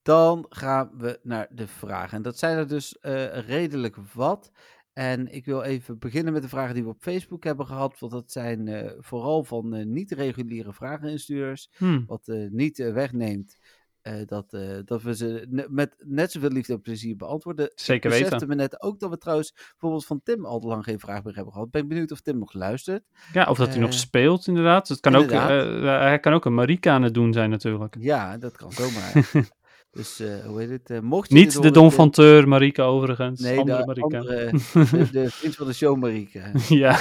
Dan 0.01 0.45
gaan 0.49 0.91
we 0.97 1.19
naar 1.23 1.47
de 1.51 1.67
vragen. 1.67 2.17
En 2.17 2.23
dat 2.23 2.37
zijn 2.37 2.57
er 2.57 2.67
dus 2.67 2.99
eh, 2.99 3.39
redelijk 3.39 3.95
wat. 4.13 4.51
En 4.93 5.33
ik 5.33 5.45
wil 5.45 5.61
even 5.61 5.99
beginnen 5.99 6.33
met 6.33 6.41
de 6.41 6.49
vragen 6.49 6.73
die 6.73 6.83
we 6.83 6.89
op 6.89 7.01
Facebook 7.01 7.43
hebben 7.43 7.65
gehad. 7.65 7.99
Want 7.99 8.11
dat 8.11 8.31
zijn 8.31 8.67
eh, 8.67 8.91
vooral 8.99 9.43
van 9.43 9.73
eh, 9.73 9.85
niet-reguliere 9.85 10.73
vrageninstuurders. 10.73 11.69
Hm. 11.77 12.05
Wat 12.05 12.27
niet 12.49 12.77
wegneemt 12.77 13.57
eh, 14.05 14.13
dat, 14.25 14.53
eh, 14.53 14.61
dat 14.85 15.01
we 15.01 15.15
ze 15.15 15.45
ne- 15.49 15.67
met 15.69 15.95
net 16.05 16.31
zoveel 16.31 16.49
liefde 16.49 16.73
en 16.73 16.81
plezier 16.81 17.15
beantwoorden. 17.15 17.71
Zeker 17.75 18.05
Ik 18.05 18.11
weten. 18.11 18.23
besefte 18.25 18.47
me 18.47 18.55
net 18.55 18.81
ook 18.81 18.99
dat 18.99 19.09
we 19.09 19.17
trouwens 19.17 19.53
bijvoorbeeld 19.69 20.05
van 20.05 20.21
Tim 20.23 20.45
al 20.45 20.59
te 20.59 20.67
lang 20.67 20.83
geen 20.83 20.99
vraag 20.99 21.23
meer 21.23 21.35
hebben 21.35 21.53
gehad. 21.53 21.71
Ben 21.71 21.81
ik 21.81 21.87
benieuwd 21.87 22.11
of 22.11 22.21
Tim 22.21 22.37
nog 22.39 22.53
luistert. 22.53 23.03
Ja, 23.33 23.45
of 23.49 23.57
dat 23.57 23.67
hij 23.67 23.79
nog 23.79 23.89
Eh, 23.89 23.95
speelt, 23.95 24.47
inderdaad. 24.47 24.87
Het 24.87 24.99
kan 24.99 25.15
ook, 25.15 25.21
inderdaad. 25.31 26.01
hij 26.01 26.19
kan 26.19 26.33
ook 26.33 26.45
een 26.45 26.53
Marika 26.53 26.93
aan 26.93 27.03
het 27.03 27.13
doen 27.13 27.33
zijn, 27.33 27.49
natuurlijk. 27.49 27.95
Ja, 27.99 28.37
dat 28.37 28.57
kan 28.57 28.71
zomaar. 28.71 29.13
dus 29.91 30.21
hoe 30.45 30.59
heet 30.61 30.87
het? 30.87 31.01
mocht 31.01 31.29
je 31.29 31.35
Niet 31.35 31.61
de 31.61 31.71
Don 31.71 31.91
van 31.91 32.09
Teur, 32.09 32.47
Marika 32.47 32.83
overigens. 32.83 33.39
Nee, 33.41 33.59
andere 33.59 33.77
de 33.79 33.85
Marika. 33.85 34.17
andere, 34.17 34.51
de, 34.97 35.09
de 35.11 35.29
vriend 35.31 35.55
van 35.55 35.67
de 35.67 35.73
show, 35.73 35.97
Marieke. 35.97 36.41
ja, 36.83 36.99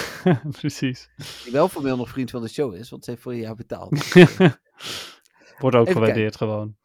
precies. 0.60 1.08
Die 1.44 1.52
wel 1.52 1.68
formeel 1.68 1.96
nog 1.96 2.08
vriend 2.08 2.30
van 2.30 2.42
de 2.42 2.48
show 2.48 2.74
is, 2.74 2.90
want 2.90 3.04
ze 3.04 3.10
heeft 3.10 3.22
voor 3.22 3.32
een 3.32 3.38
jaar 3.38 3.54
betaald. 3.54 3.98
Wordt 5.58 5.76
ook 5.76 5.86
Even 5.88 6.00
gewaardeerd 6.00 6.36
gewoon. 6.36 6.76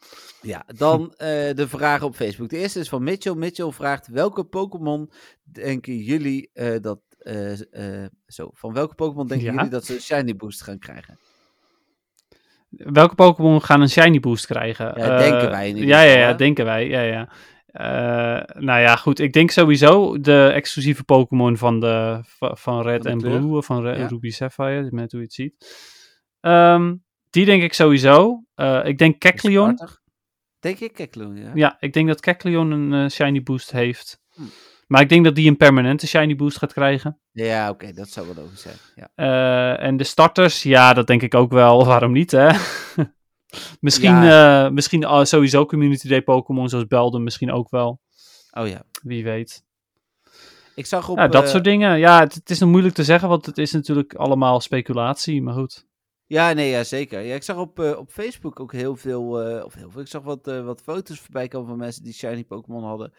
ja, 0.41 0.65
dan 0.75 1.13
eh, 1.17 1.27
de 1.55 1.65
vragen 1.67 2.05
op 2.07 2.15
Facebook. 2.15 2.49
De 2.49 2.57
eerste 2.57 2.79
is 2.79 2.89
van 2.89 3.03
Mitchell. 3.03 3.33
Mitchell 3.35 3.71
vraagt, 3.71 4.07
welke 4.07 4.43
Pokémon 4.43 5.11
denken 5.43 5.97
jullie 5.97 6.49
eh, 6.53 6.75
dat... 6.81 6.99
eh, 7.19 8.05
zo, 8.27 8.49
van 8.53 8.73
welke 8.73 8.95
Pokémon 8.95 9.27
denken 9.27 9.47
Ja? 9.47 9.53
jullie 9.53 9.69
dat 9.69 9.85
ze 9.85 9.93
een 9.93 10.01
Shiny 10.01 10.35
Boost 10.35 10.63
gaan 10.63 10.79
krijgen? 10.79 11.17
Welke 12.69 13.15
Pokémon 13.15 13.61
gaan 13.63 13.81
een 13.81 13.89
Shiny 13.89 14.19
Boost 14.19 14.45
krijgen? 14.45 14.93
Ja, 14.97 15.17
denken 15.17 15.49
wij 15.49 15.69
in 15.69 15.75
ieder 15.75 15.89
Ja, 15.89 16.01
ja, 16.01 16.17
ja, 16.17 16.33
denken 16.33 16.65
wij. 16.65 16.87
Ja, 16.87 17.01
ja. 17.01 17.29
Nou 18.59 18.79
ja, 18.79 18.95
goed. 18.95 19.19
Ik 19.19 19.33
denk 19.33 19.51
sowieso 19.51 20.19
de 20.19 20.51
exclusieve 20.53 21.03
Pokémon 21.03 21.57
van, 21.57 21.79
de, 21.79 22.19
va- 22.23 22.55
van 22.55 22.81
Red 22.81 23.05
en? 23.05 23.17
Blue, 23.17 23.57
of 23.57 23.65
van 23.65 23.83
Ja. 23.83 24.07
Ruby 24.07 24.29
Sapphire, 24.29 24.87
met 24.91 25.11
hoe 25.11 25.19
je 25.19 25.25
het 25.25 25.33
ziet. 25.35 25.55
Ehm, 26.39 26.95
die 27.29 27.45
denk 27.45 27.63
ik 27.63 27.73
sowieso. 27.73 28.43
Eh, 28.55 28.85
ik 28.85 28.97
denk 28.97 29.19
Kecleon. 29.19 29.75
Starter? 29.75 29.99
Denk 30.59 30.79
ik 30.79 30.93
Kekloon, 30.93 31.35
ja. 31.35 31.51
Ja, 31.53 31.77
ik 31.79 31.93
denk 31.93 32.07
dat 32.07 32.19
Kecleon 32.19 32.71
een 32.71 32.93
eh, 32.93 33.09
Shiny 33.09 33.43
Boost 33.43 33.71
heeft. 33.71 34.19
Hm. 34.33 34.41
Maar 34.87 35.01
ik 35.01 35.09
denk 35.09 35.23
dat 35.23 35.35
die 35.35 35.49
een 35.49 35.57
permanente 35.57 36.07
Shiny 36.07 36.35
Boost 36.35 36.57
gaat 36.57 36.73
krijgen. 36.73 37.19
Ja, 37.31 37.69
oké, 37.69 37.93
dat 37.93 38.09
zou 38.09 38.27
wel 38.27 38.43
logisch 38.43 38.61
zijn. 38.61 38.75
Ja. 38.95 39.09
Eh, 39.15 39.85
en 39.85 39.97
de 39.97 40.03
starters, 40.03 40.63
ja, 40.63 40.93
dat 40.93 41.07
denk 41.07 41.21
ik 41.21 41.35
ook 41.35 41.51
wel. 41.51 41.85
Waarom 41.85 42.11
niet, 42.11 42.31
hè? 42.31 42.49
misschien 43.79 44.19
misschien 44.73 45.05
ah, 45.05 45.25
sowieso 45.25 45.65
Community 45.65 46.07
Day 46.07 46.21
Pokémon 46.21 46.69
zoals 46.69 46.87
Beldum 46.87 47.23
misschien 47.23 47.51
ook 47.51 47.69
wel. 47.69 48.01
Oh 48.51 48.67
ja. 48.67 48.83
Wie 49.01 49.23
weet. 49.23 49.63
Ik 50.75 50.85
zag 50.85 51.09
op... 51.09 51.17
Ja, 51.17 51.27
dat 51.27 51.49
soort 51.49 51.63
dingen. 51.63 51.99
Ja, 51.99 52.19
het, 52.19 52.33
het 52.33 52.49
is 52.49 52.59
nog 52.59 52.69
moeilijk 52.69 52.95
te 52.95 53.03
zeggen, 53.03 53.29
want 53.29 53.45
het 53.45 53.57
is 53.57 53.71
natuurlijk 53.71 54.13
allemaal 54.13 54.59
speculatie. 54.59 55.41
Maar 55.41 55.53
goed. 55.53 55.87
Ja, 56.29 56.53
nee, 56.53 56.69
ja, 56.69 56.83
zeker. 56.83 57.19
Ja, 57.21 57.35
ik 57.35 57.43
zag 57.43 57.57
op, 57.57 57.79
eh, 57.79 57.97
op 57.97 58.11
Facebook 58.11 58.59
ook 58.59 58.71
heel 58.71 58.95
veel, 58.95 59.41
eh, 59.41 59.65
of 59.65 59.73
heel 59.73 59.89
veel, 59.91 60.01
ik 60.01 60.07
zag 60.07 60.23
wat, 60.23 60.47
eh, 60.47 60.61
wat 60.65 60.81
foto's 60.81 61.19
voorbij 61.19 61.47
komen 61.47 61.67
van 61.67 61.77
mensen 61.77 62.03
die 62.03 62.13
shiny 62.13 62.43
Pokémon 62.43 62.83
hadden. 62.83 63.13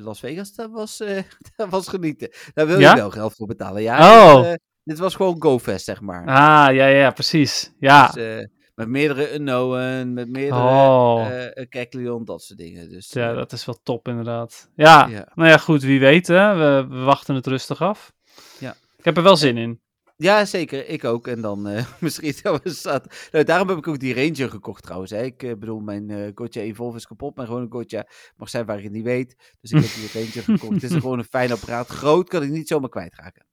Las 0.00 0.20
Vegas, 0.20 0.54
dat 0.54 0.70
was, 0.70 0.96
dat 1.56 1.68
was 1.68 1.88
genieten. 1.88 2.30
Daar 2.54 2.66
wil 2.66 2.78
Ja? 2.80 2.90
je 2.90 2.96
wel 3.00 3.10
geld 3.10 3.34
voor 3.34 3.46
betalen. 3.46 3.82
Ja, 3.82 4.32
Oh. 4.34 4.42
dit, 4.42 4.60
dit 4.84 4.98
was 4.98 5.14
gewoon 5.14 5.36
GoFest, 5.42 5.84
zeg 5.84 6.00
maar. 6.00 6.20
Ah, 6.26 6.74
ja, 6.74 6.86
ja, 6.86 7.10
precies. 7.10 7.72
Ja. 7.78 8.08
Dus, 8.08 8.46
met 8.74 8.88
meerdere 8.88 9.34
Unknown, 9.34 10.12
met 10.12 10.28
meerdere 10.28 10.60
Oh. 10.62 11.26
Kecleon, 11.68 12.24
dat 12.24 12.42
soort 12.42 12.58
dingen. 12.58 12.88
Dus, 12.90 13.12
ja, 13.12 13.32
dat 13.32 13.52
is 13.52 13.64
wel 13.64 13.80
top 13.82 14.08
inderdaad. 14.08 14.70
Ja, 14.74 15.06
Ja. 15.06 15.28
nou 15.34 15.48
ja, 15.48 15.58
goed, 15.58 15.82
wie 15.82 16.00
weet 16.00 16.26
hè. 16.26 16.54
We, 16.56 16.86
we 16.88 17.00
wachten 17.02 17.34
het 17.34 17.46
rustig 17.46 17.82
af. 17.82 18.12
Ja. 18.60 18.74
Ik 18.96 19.04
heb 19.04 19.16
er 19.16 19.22
wel 19.22 19.36
zin 19.36 19.56
in. 19.56 19.80
Ja, 20.20 20.44
zeker. 20.44 20.88
Ik 20.88 21.04
ook. 21.04 21.26
En 21.26 21.40
dan 21.40 21.84
misschien 22.00 22.34
dat 22.42 22.60
staat. 22.64 23.28
Nou, 23.32 23.44
daarom 23.44 23.68
heb 23.68 23.78
ik 23.78 23.88
ook 23.88 23.98
die 23.98 24.14
Ranger 24.14 24.50
gekocht 24.50 24.82
trouwens. 24.82 25.10
Hè. 25.10 25.22
Ik 25.22 25.42
eh, 25.42 25.50
bedoel, 25.50 25.80
mijn 25.80 26.10
eh 26.10 26.30
Gotcha 26.34 26.60
Evolve 26.60 26.96
is 26.96 27.06
kapot. 27.06 27.36
Mijn 27.36 27.48
gewone 27.48 27.66
Gotcha 27.70 28.06
mag 28.36 28.48
zijn 28.48 28.66
waar 28.66 28.76
ik 28.78 28.84
het 28.84 28.92
niet 28.92 29.04
weet. 29.04 29.56
Dus 29.60 29.70
ik 29.70 29.82
heb 29.82 29.90
die 29.94 30.10
Ranger 30.22 30.42
gekocht. 30.42 30.72
Het 30.72 30.82
is 30.82 30.90
een 30.90 31.00
gewoon 31.00 31.18
een 31.18 31.24
fijn 31.24 31.52
apparaat. 31.52 31.88
Groot 31.88 32.28
kan 32.28 32.42
ik 32.42 32.50
niet 32.50 32.68
zomaar 32.68 32.88
kwijtraken. 32.88 33.46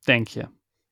Denk 0.00 0.28
je. 0.28 0.48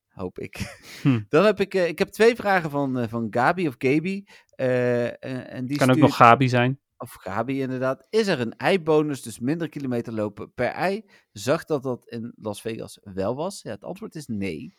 Hoop 0.08 0.38
ik. 0.38 0.78
Hm. 1.02 1.20
Dan 1.28 1.44
heb 1.44 1.60
ik, 1.60 1.74
eh, 1.74 1.88
ik 1.88 1.98
heb 1.98 2.08
twee 2.08 2.36
vragen 2.36 2.70
van, 2.70 3.08
van 3.08 3.26
Gabi 3.30 3.68
of 3.68 3.74
Gabi. 3.78 4.24
En 4.56 5.66
die 5.66 5.76
Kan 5.76 5.90
ook 5.90 5.96
nog 5.96 6.16
Gabi 6.16 6.48
zijn. 6.48 6.80
Of 6.96 7.12
Gabi 7.12 7.60
inderdaad. 7.60 8.06
Is 8.10 8.26
er 8.26 8.40
een 8.40 8.56
ei-bonus, 8.56 9.22
dus 9.22 9.38
minder 9.38 9.68
kilometer 9.68 10.12
lopen 10.12 10.52
per 10.52 10.68
ei? 10.68 11.04
Zag 11.32 11.64
dat 11.64 11.82
dat 11.82 12.06
in 12.08 12.32
Las 12.36 12.60
Vegas 12.60 12.98
wel 13.02 13.34
was? 13.34 13.62
Ja, 13.62 13.70
het 13.70 13.84
antwoord 13.84 14.14
is 14.14 14.26
nee. 14.26 14.74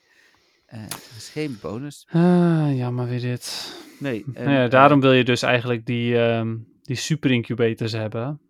Eh, 0.74 0.82
er 0.82 1.16
is 1.18 1.30
geen 1.30 1.58
bonus. 1.62 2.08
Ah, 2.12 2.76
jammer 2.76 3.08
weer 3.08 3.20
dit. 3.20 3.76
Nee. 4.00 4.24
en, 4.34 4.44
Nou 4.44 4.56
ja, 4.56 4.64
eh, 4.64 4.70
daarom 4.70 5.02
wil 5.02 5.12
je 5.12 5.24
dus 5.24 5.42
eigenlijk 5.42 5.86
die, 5.86 6.18
ehm, 6.18 6.58
die 6.82 6.96
super 6.96 7.32
incubators 7.32 7.92
hebben. 7.92 8.42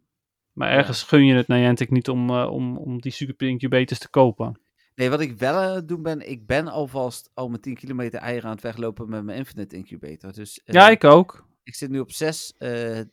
Maar 0.51 0.71
ergens 0.71 1.03
gun 1.03 1.26
je 1.26 1.36
het 1.36 1.47
Niantic 1.47 1.91
niet 1.91 2.09
om, 2.09 2.30
eh, 2.30 2.51
om, 2.51 2.78
om 2.78 3.01
die 3.01 3.11
super 3.11 3.47
incubators 3.47 3.99
te 3.99 4.09
kopen. 4.09 4.59
Nee, 4.95 5.09
wat 5.09 5.19
ik 5.19 5.38
wel 5.38 5.53
aan 5.53 5.76
het 5.76 5.88
doen 5.88 6.01
ben, 6.01 6.30
ik 6.30 6.45
ben 6.45 6.67
alvast 6.67 7.30
al 7.34 7.49
mijn 7.49 7.61
10 7.61 7.76
kilometer 7.76 8.19
eieren 8.19 8.45
aan 8.45 8.55
het 8.55 8.63
weglopen 8.63 9.09
met 9.09 9.24
mijn 9.24 9.38
Infinite 9.38 9.76
Incubator. 9.76 10.34
Dus 10.34 10.61
Ja, 10.65 10.89
ik 10.89 11.03
ook. 11.03 11.47
Ik 11.64 11.76
zit 11.76 11.89
nu 11.89 11.99
op 11.99 12.11
6, 12.11 12.53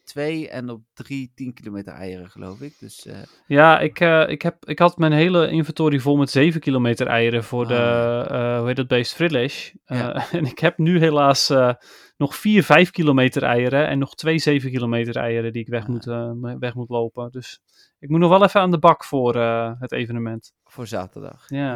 2 0.05 0.48
en 0.48 0.70
op 0.70 0.82
3 0.92 1.32
10 1.34 1.55
kilometer 1.55 1.92
eieren, 1.92 2.30
geloof 2.30 2.61
ik. 2.61 2.78
Dus 2.78 3.07
eh, 3.07 3.18
Ja, 3.46 3.80
ik, 3.80 4.01
eh, 4.01 4.28
ik, 4.28 4.42
heb, 4.42 4.64
ik 4.68 4.78
had 4.78 4.98
mijn 4.98 5.12
hele 5.12 5.51
inventory 5.51 5.98
vol 5.98 6.16
met 6.16 6.30
7 6.30 6.61
kilometer 6.61 7.07
eieren 7.07 7.44
voor 7.44 7.66
de, 7.66 7.74
Ah, 7.74 8.53
eh, 8.55 8.59
hoe 8.59 8.66
heet 8.66 8.76
dat 8.76 8.88
beest, 8.88 9.14
Frillish. 9.14 9.70
Eh, 9.84 9.98
Ja. 9.98 10.14
en 10.32 10.44
ik 10.44 10.59
heb 10.59 10.78
nu 10.78 10.98
helaas 10.98 11.51
eh, 11.51 11.74
nog 12.16 12.36
4 12.36 12.62
5 12.62 12.90
kilometer 12.90 13.42
eieren 13.42 13.88
en 13.88 13.98
nog 13.98 14.14
2 14.14 14.38
7 14.38 14.70
kilometer 14.70 15.16
eieren 15.16 15.53
die 15.53 15.62
ik 15.62 15.68
weg, 15.68 15.82
Ah. 15.82 15.88
moet, 15.88 16.07
eh, 16.07 16.32
weg 16.59 16.74
moet 16.74 16.88
lopen. 16.88 17.30
Dus 17.30 17.61
ik 17.98 18.09
moet 18.09 18.20
nog 18.20 18.30
wel 18.30 18.42
even 18.44 18.61
aan 18.61 18.70
de 18.70 18.78
bak 18.78 19.05
voor 19.05 19.36
eh, 19.36 19.72
het 19.78 19.92
evenement. 19.92 20.53
voor 20.64 20.86
zaterdag. 20.86 21.44
Ja. 21.48 21.74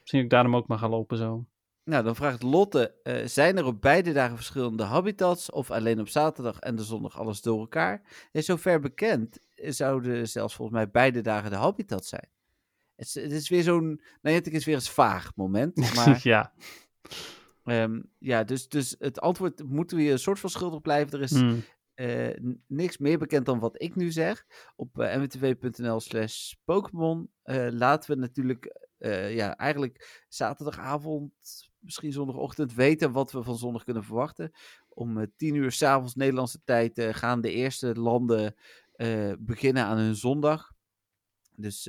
Misschien 0.00 0.20
dat 0.20 0.22
ik 0.22 0.30
daarom 0.30 0.56
ook 0.56 0.66
maar 0.68 0.78
ga 0.78 0.88
lopen 0.88 1.16
zo. 1.16 1.44
Nou, 1.88 2.04
dan 2.04 2.16
vraagt 2.16 2.42
Lotte, 2.42 2.94
eh, 3.02 3.26
zijn 3.26 3.56
er 3.56 3.64
op 3.64 3.80
beide 3.80 4.12
dagen 4.12 4.36
verschillende 4.36 4.82
habitats 4.82 5.50
of 5.50 5.70
alleen 5.70 6.00
op 6.00 6.08
zaterdag 6.08 6.58
en 6.58 6.76
de 6.76 6.84
zondag 6.84 7.18
alles 7.18 7.40
door 7.40 7.58
elkaar? 7.58 8.02
En 8.32 8.42
zover 8.42 8.80
bekend 8.80 9.38
eh, 9.54 9.70
zouden 9.70 10.28
zelfs 10.28 10.54
volgens 10.54 10.76
mij 10.76 10.90
beide 10.90 11.20
dagen 11.20 11.50
de 11.50 11.56
habitat 11.56 12.06
zijn. 12.06 12.28
Het 12.96 13.06
is, 13.06 13.14
het 13.14 13.32
is 13.32 13.48
weer 13.48 13.62
zo'n, 13.62 14.00
nou 14.22 14.36
het 14.36 14.52
is 14.52 14.64
weer 14.64 14.74
een 14.74 14.82
vaag 14.82 15.32
moment, 15.36 15.76
maar 15.96 16.20
ja. 16.22 16.52
ehm, 17.64 18.00
ja, 18.18 18.44
dus, 18.44 18.68
dus 18.68 18.96
het 18.98 19.20
antwoord 19.20 19.62
moeten 19.64 19.96
we 19.96 20.02
hier 20.02 20.12
een 20.12 20.18
soort 20.18 20.40
van 20.40 20.50
schuldig 20.50 20.80
blijven. 20.80 21.12
Er 21.12 21.22
is 21.24 21.30
Hmm. 21.30 21.64
eh, 21.94 22.36
niks 22.66 22.98
meer 22.98 23.18
bekend 23.18 23.46
dan 23.46 23.58
wat 23.58 23.82
ik 23.82 23.94
nu 23.94 24.10
zeg. 24.10 24.46
Op 24.76 24.98
eh, 24.98 25.16
mwtv.nl 25.16 26.00
slash 26.00 26.52
Pokémon 26.64 27.30
laten 27.70 28.10
we 28.10 28.20
natuurlijk 28.20 28.87
eh, 28.98 29.34
ja, 29.34 29.56
eigenlijk 29.56 30.24
zaterdagavond, 30.28 31.32
misschien 31.78 32.12
zondagochtend, 32.12 32.74
weten 32.74 33.12
wat 33.12 33.32
we 33.32 33.42
van 33.42 33.58
zondag 33.58 33.84
kunnen 33.84 34.04
verwachten. 34.04 34.52
Om 34.88 35.18
eh, 35.18 35.26
tien 35.36 35.54
uur 35.54 35.72
s'avonds 35.72 36.14
Nederlandse 36.14 36.60
tijd 36.64 36.98
eh, 36.98 37.14
gaan 37.14 37.40
de 37.40 37.52
eerste 37.52 37.94
landen 37.94 38.54
beginnen 39.38 39.84
aan 39.84 39.98
hun 39.98 40.16
zondag. 40.16 40.72
Dus 41.56 41.88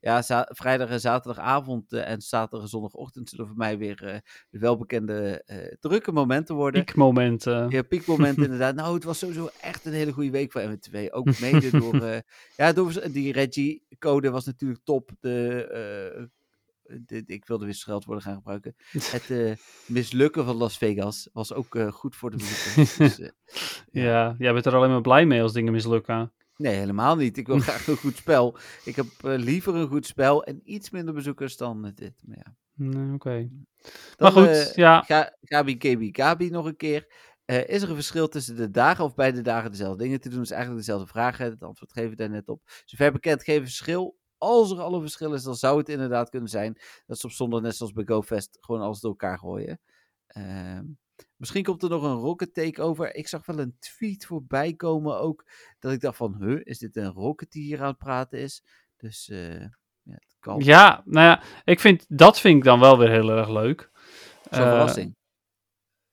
ja, 0.00 0.22
vrijdag 0.48 0.88
en 0.88 1.00
zaterdagavond 1.00 1.92
en 1.92 2.20
zaterdag 2.20 2.62
en 2.62 2.68
zondagochtend 2.68 3.28
zullen 3.28 3.46
voor 3.46 3.56
mij 3.56 3.78
weer 3.78 3.96
de 4.50 4.58
welbekende 4.58 5.44
drukke 5.80 6.12
momenten 6.12 6.54
worden. 6.54 6.84
Piekmomenten. 6.84 7.70
Ja, 7.70 7.82
piekmoment 7.82 8.38
inderdaad. 8.46 8.74
Nou, 8.74 8.94
het 8.94 9.04
was 9.04 9.18
sowieso 9.18 9.48
echt 9.60 9.84
een 9.84 9.92
hele 9.92 10.12
goede 10.12 10.30
week 10.30 10.52
voor 10.52 10.62
MW2. 10.62 11.10
Ook 11.10 11.38
mede 11.40 11.70
door... 11.70 12.22
ja, 12.56 12.72
door 12.72 13.12
die 13.12 13.32
Reggie-code 13.32 14.30
was 14.30 14.44
natuurlijk 14.44 14.84
top. 14.84 15.10
De, 15.20 16.28
ik 17.26 17.46
wilde 17.46 17.64
weer 17.64 17.74
scheldwoorden 17.74 18.24
gaan 18.24 18.34
gebruiken. 18.34 18.74
Het 18.92 19.30
eh, 19.30 19.52
mislukken 19.86 20.44
van 20.44 20.56
Las 20.56 20.78
Vegas 20.78 21.28
was 21.32 21.52
ook 21.52 21.74
eh, 21.74 21.92
goed 21.92 22.16
voor 22.16 22.30
de 22.30 22.36
bezoekers. 22.36 22.96
Dus, 23.16 23.18
eh, 23.18 23.30
Ja, 23.90 24.34
jij 24.38 24.52
bent 24.52 24.66
er 24.66 24.74
alleen 24.74 24.90
maar 24.90 25.00
blij 25.00 25.26
mee 25.26 25.42
als 25.42 25.52
dingen 25.52 25.72
mislukken. 25.72 26.32
nee, 26.56 26.74
helemaal 26.74 27.16
niet. 27.16 27.36
Ik 27.36 27.46
wil 27.46 27.58
graag 27.68 27.86
een 27.86 27.96
goed 27.96 28.16
spel. 28.16 28.58
Ik 28.84 28.96
heb 28.96 29.06
liever 29.22 29.74
een 29.74 29.88
goed 29.88 30.06
spel 30.06 30.44
en 30.44 30.60
iets 30.64 30.90
minder 30.90 31.14
bezoekers 31.14 31.56
dan 31.56 31.92
dit. 31.94 32.22
Maar 32.24 32.36
ja. 32.36 32.54
Nee, 32.76 33.14
Oké. 33.14 33.48
Maar 34.18 34.32
goed, 34.32 34.72
ja. 34.74 35.02
Ga, 35.02 35.36
Gabi, 35.42 35.76
Gabi, 35.78 36.08
Gabi 36.12 36.50
nog 36.50 36.66
een 36.66 36.76
keer. 36.76 37.06
Is 37.44 37.82
er 37.82 37.88
een 37.88 37.94
verschil 37.94 38.28
tussen 38.28 38.56
de 38.56 38.70
dagen 38.70 39.04
of 39.04 39.14
beide 39.14 39.40
dagen 39.40 39.70
dezelfde 39.70 40.02
dingen 40.02 40.20
te 40.20 40.28
doen? 40.28 40.36
Dat 40.38 40.46
is 40.46 40.52
eigenlijk 40.52 40.84
dezelfde 40.84 41.10
vraag. 41.10 41.38
Het 41.38 41.62
antwoord 41.62 41.92
geven 41.92 42.10
we 42.10 42.16
daar 42.16 42.30
net 42.30 42.48
op. 42.48 42.62
Zover 42.84 43.12
bekend 43.12 43.42
geen 43.42 43.60
verschil. 43.62 44.16
Als 44.44 44.70
er 44.70 44.80
al 44.80 44.94
een 44.94 45.00
verschil 45.00 45.32
is, 45.34 45.42
dan 45.42 45.54
zou 45.54 45.78
het 45.78 45.88
inderdaad 45.88 46.30
kunnen 46.30 46.48
zijn 46.48 46.78
dat 47.06 47.18
ze 47.18 47.26
op 47.26 47.32
zondag, 47.32 47.60
net 47.60 47.76
zoals 47.76 47.92
bij 47.92 48.04
GoFest, 48.04 48.58
gewoon 48.60 48.80
alles 48.80 49.00
door 49.00 49.10
elkaar 49.10 49.38
gooien. 49.38 49.80
Ehm, 50.26 50.84
misschien 51.36 51.62
komt 51.64 51.82
er 51.82 51.88
nog 51.88 52.02
een 52.02 52.16
Rocket 52.16 52.54
Takeover. 52.54 53.14
Ik 53.14 53.28
zag 53.28 53.46
wel 53.46 53.58
een 53.58 53.76
tweet 53.78 54.26
voorbij 54.26 54.74
komen 54.74 55.18
ook, 55.20 55.44
dat 55.78 55.92
ik 55.92 56.00
dacht 56.00 56.16
van, 56.16 56.36
huh, 56.38 56.60
is 56.62 56.78
dit 56.78 56.96
een 56.96 57.12
Rocket 57.12 57.50
die 57.50 57.62
hier 57.62 57.80
aan 57.80 57.88
het 57.88 57.98
praten 57.98 58.38
is? 58.38 58.64
Dus, 58.96 59.28
eh, 59.28 59.60
ja, 60.02 60.12
het 60.14 60.36
kan. 60.38 60.60
Ja, 60.64 61.02
nou 61.04 61.26
ja, 61.26 61.42
ik 61.64 61.80
vind, 61.80 62.04
dat 62.08 62.40
vind 62.40 62.56
ik 62.56 62.64
dan 62.64 62.80
wel 62.80 62.98
weer 62.98 63.10
heel 63.10 63.30
erg 63.30 63.48
leuk. 63.48 63.90
Zo'n 64.50 64.62
Eh, 64.62 64.68
verrassing. 64.70 65.16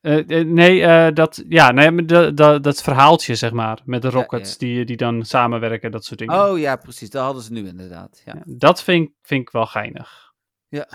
Eh, 0.01 0.39
eh, 0.39 0.47
nee, 0.47 0.83
eh, 0.83 1.13
dat, 1.13 1.43
ja, 1.49 1.71
nee, 1.71 2.05
dat, 2.05 2.37
dat, 2.37 2.63
dat 2.63 2.81
verhaaltje, 2.81 3.35
zeg 3.35 3.51
maar, 3.51 3.79
met 3.85 4.01
de 4.01 4.09
rockets 4.09 4.51
ja. 4.51 4.57
Die, 4.57 4.85
die 4.85 4.97
dan 4.97 5.25
samenwerken, 5.25 5.91
dat 5.91 6.05
soort 6.05 6.19
dingen. 6.19 6.49
Oh 6.49 6.59
ja, 6.59 6.75
precies. 6.75 7.09
Dat 7.09 7.23
hadden 7.23 7.43
ze 7.43 7.51
nu 7.53 7.67
inderdaad. 7.67 8.21
Ja. 8.25 8.35
Dat 8.45 8.83
vind, 8.83 9.07
ik- 9.07 9.13
vind 9.21 9.41
ik 9.41 9.49
wel 9.49 9.65
geinig. 9.65 10.31
Ja. 10.67 10.87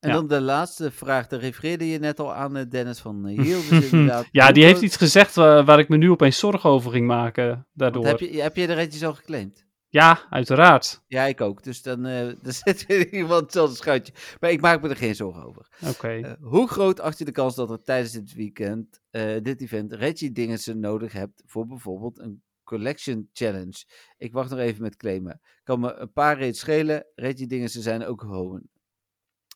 En 0.00 0.12
dan 0.12 0.26
de 0.28 0.40
laatste 0.40 0.90
vraag, 0.90 1.26
daar 1.26 1.40
refereerde 1.40 1.88
je 1.88 1.98
net 1.98 2.20
al 2.20 2.34
aan, 2.34 2.66
Dennis 2.68 2.98
van 2.98 3.26
Hiel. 3.26 3.60
Dus 3.70 3.90
inderdaad, 3.90 4.28
ja, 4.30 4.52
die 4.52 4.64
heeft 4.64 4.80
iets 4.82 4.96
gezegd 4.96 5.34
wa- 5.34 5.64
waar 5.64 5.78
ik 5.78 5.88
me 5.88 5.96
nu 5.96 6.10
opeens 6.10 6.38
zorgen 6.38 6.70
over 6.70 6.90
ging 6.90 7.06
maken, 7.06 7.66
daardoor. 7.72 8.04
want 8.04 8.20
Heb 8.20 8.30
je, 8.30 8.40
heb 8.42 8.56
je 8.56 8.66
de 8.66 8.72
retjes 8.72 9.04
al 9.04 9.14
geclaimd? 9.14 9.66
Ja, 9.92 10.26
uiteraard. 10.30 11.02
Ja, 11.06 11.24
ik 11.24 11.40
ook. 11.40 11.62
Dus 11.62 11.82
dan, 11.82 12.06
eh 12.06 12.32
dan 12.42 12.52
zit 12.52 12.86
weer 12.86 13.12
iemand 13.12 13.42
hetzelfde 13.42 13.76
schuitje. 13.76 14.12
Maar 14.40 14.50
ik 14.50 14.60
maak 14.60 14.82
me 14.82 14.88
er 14.88 14.96
geen 14.96 15.14
zorgen 15.14 15.44
over. 15.44 15.68
Oké. 15.88 16.08
Eh, 16.08 16.32
hoe 16.40 16.68
groot 16.68 17.00
acht 17.00 17.18
je 17.18 17.24
de 17.24 17.32
kans 17.32 17.54
dat 17.54 17.70
er 17.70 17.82
tijdens 17.82 18.12
dit 18.12 18.34
weekend, 18.34 19.00
eh, 19.10 19.36
dit 19.42 19.60
event, 19.60 19.92
Reggie 19.92 20.32
dingen 20.32 20.80
nodig 20.80 21.12
hebt 21.12 21.42
voor 21.46 21.66
bijvoorbeeld 21.66 22.18
een 22.18 22.42
collection 22.62 23.28
challenge? 23.32 23.84
Ik 24.16 24.32
wacht 24.32 24.50
nog 24.50 24.58
even 24.58 24.82
met 24.82 24.96
claimen. 24.96 25.40
Kan 25.62 25.80
me 25.80 25.92
een 25.94 26.12
paar 26.12 26.38
reeds 26.38 26.58
schelen. 26.58 27.06
Reggie 27.14 27.46
dingen 27.46 27.68
zijn 27.68 28.04
ook 28.04 28.20
gewoon. 28.20 28.62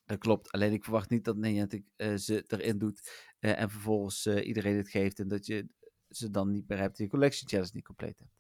Dat 0.04 0.18
klopt. 0.18 0.52
Alleen 0.52 0.72
ik 0.72 0.84
verwacht 0.84 1.10
niet 1.10 1.24
dat 1.24 1.36
Niantic 1.36 1.84
ze 2.16 2.44
erin 2.46 2.78
doet 2.78 3.10
en 3.38 3.70
vervolgens 3.70 4.26
iedereen 4.26 4.76
het 4.76 4.88
geeft 4.88 5.18
en 5.18 5.28
dat 5.28 5.46
je 5.46 5.68
ze 6.08 6.30
dan 6.30 6.50
niet 6.50 6.68
meer 6.68 6.78
hebt 6.78 6.98
en 6.98 7.04
je 7.04 7.10
collection 7.10 7.48
challenge 7.48 7.70
niet 7.74 7.84
compleet 7.84 8.18
hebt. 8.18 8.36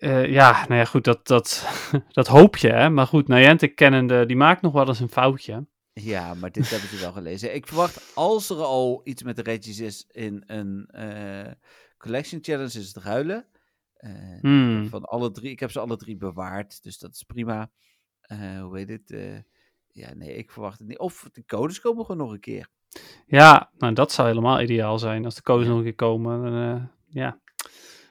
Eh, 0.00 0.26
ja, 0.26 0.64
nou 0.68 0.74
ja, 0.74 0.84
goed, 0.84 1.04
dat, 1.04 1.26
dat, 1.26 1.66
dat 2.12 2.26
hoop 2.26 2.56
je, 2.56 2.68
hè. 2.68 2.90
Maar 2.90 3.06
goed, 3.06 3.28
Niantic 3.28 3.76
kennende, 3.76 4.26
die 4.26 4.36
maakt 4.36 4.62
nog 4.62 4.72
wel 4.72 4.88
eens 4.88 5.00
een 5.00 5.08
foutje. 5.08 5.66
Ja, 5.92 6.34
maar 6.34 6.52
dit 6.52 6.70
hebben 6.70 6.88
ze 6.88 7.00
wel 7.00 7.12
gelezen. 7.12 7.54
Ik 7.54 7.66
verwacht 7.66 8.12
als 8.14 8.50
er 8.50 8.56
al 8.62 9.00
iets 9.04 9.22
met 9.22 9.36
de 9.36 9.42
Reggies 9.42 9.80
is 9.80 10.06
in 10.10 10.42
een 10.46 10.86
eh, 10.86 11.52
collection 11.98 12.38
challenge, 12.42 12.78
is 12.78 12.94
het 12.94 13.04
ruilen. 13.04 13.46
Eh, 13.94 14.40
Hmm. 14.40 14.88
Van 14.88 15.04
alle 15.04 15.30
drie. 15.30 15.50
Ik 15.50 15.60
heb 15.60 15.70
ze 15.70 15.80
alle 15.80 15.96
drie 15.96 16.16
bewaard, 16.16 16.82
dus 16.82 16.98
dat 16.98 17.10
is 17.14 17.22
prima. 17.22 17.70
Hoe 18.60 18.78
heet 18.78 18.88
het? 18.88 19.42
ja, 19.92 20.14
nee, 20.14 20.34
ik 20.34 20.50
verwacht 20.50 20.78
het 20.78 20.88
niet. 20.88 20.98
Of 20.98 21.28
de 21.32 21.44
codes 21.44 21.80
komen 21.80 22.04
gewoon 22.04 22.20
nog 22.20 22.32
een 22.32 22.40
keer. 22.40 22.68
Ja, 23.26 23.70
nou, 23.78 23.94
dat 23.94 24.12
zou 24.12 24.28
helemaal 24.28 24.60
ideaal 24.60 24.98
zijn. 24.98 25.24
Als 25.24 25.34
de 25.34 25.42
codes 25.42 25.66
nog 25.66 25.76
een 25.76 25.82
keer 25.82 25.94
komen, 25.94 26.42
dan 26.42 26.90
ja, 27.08 27.40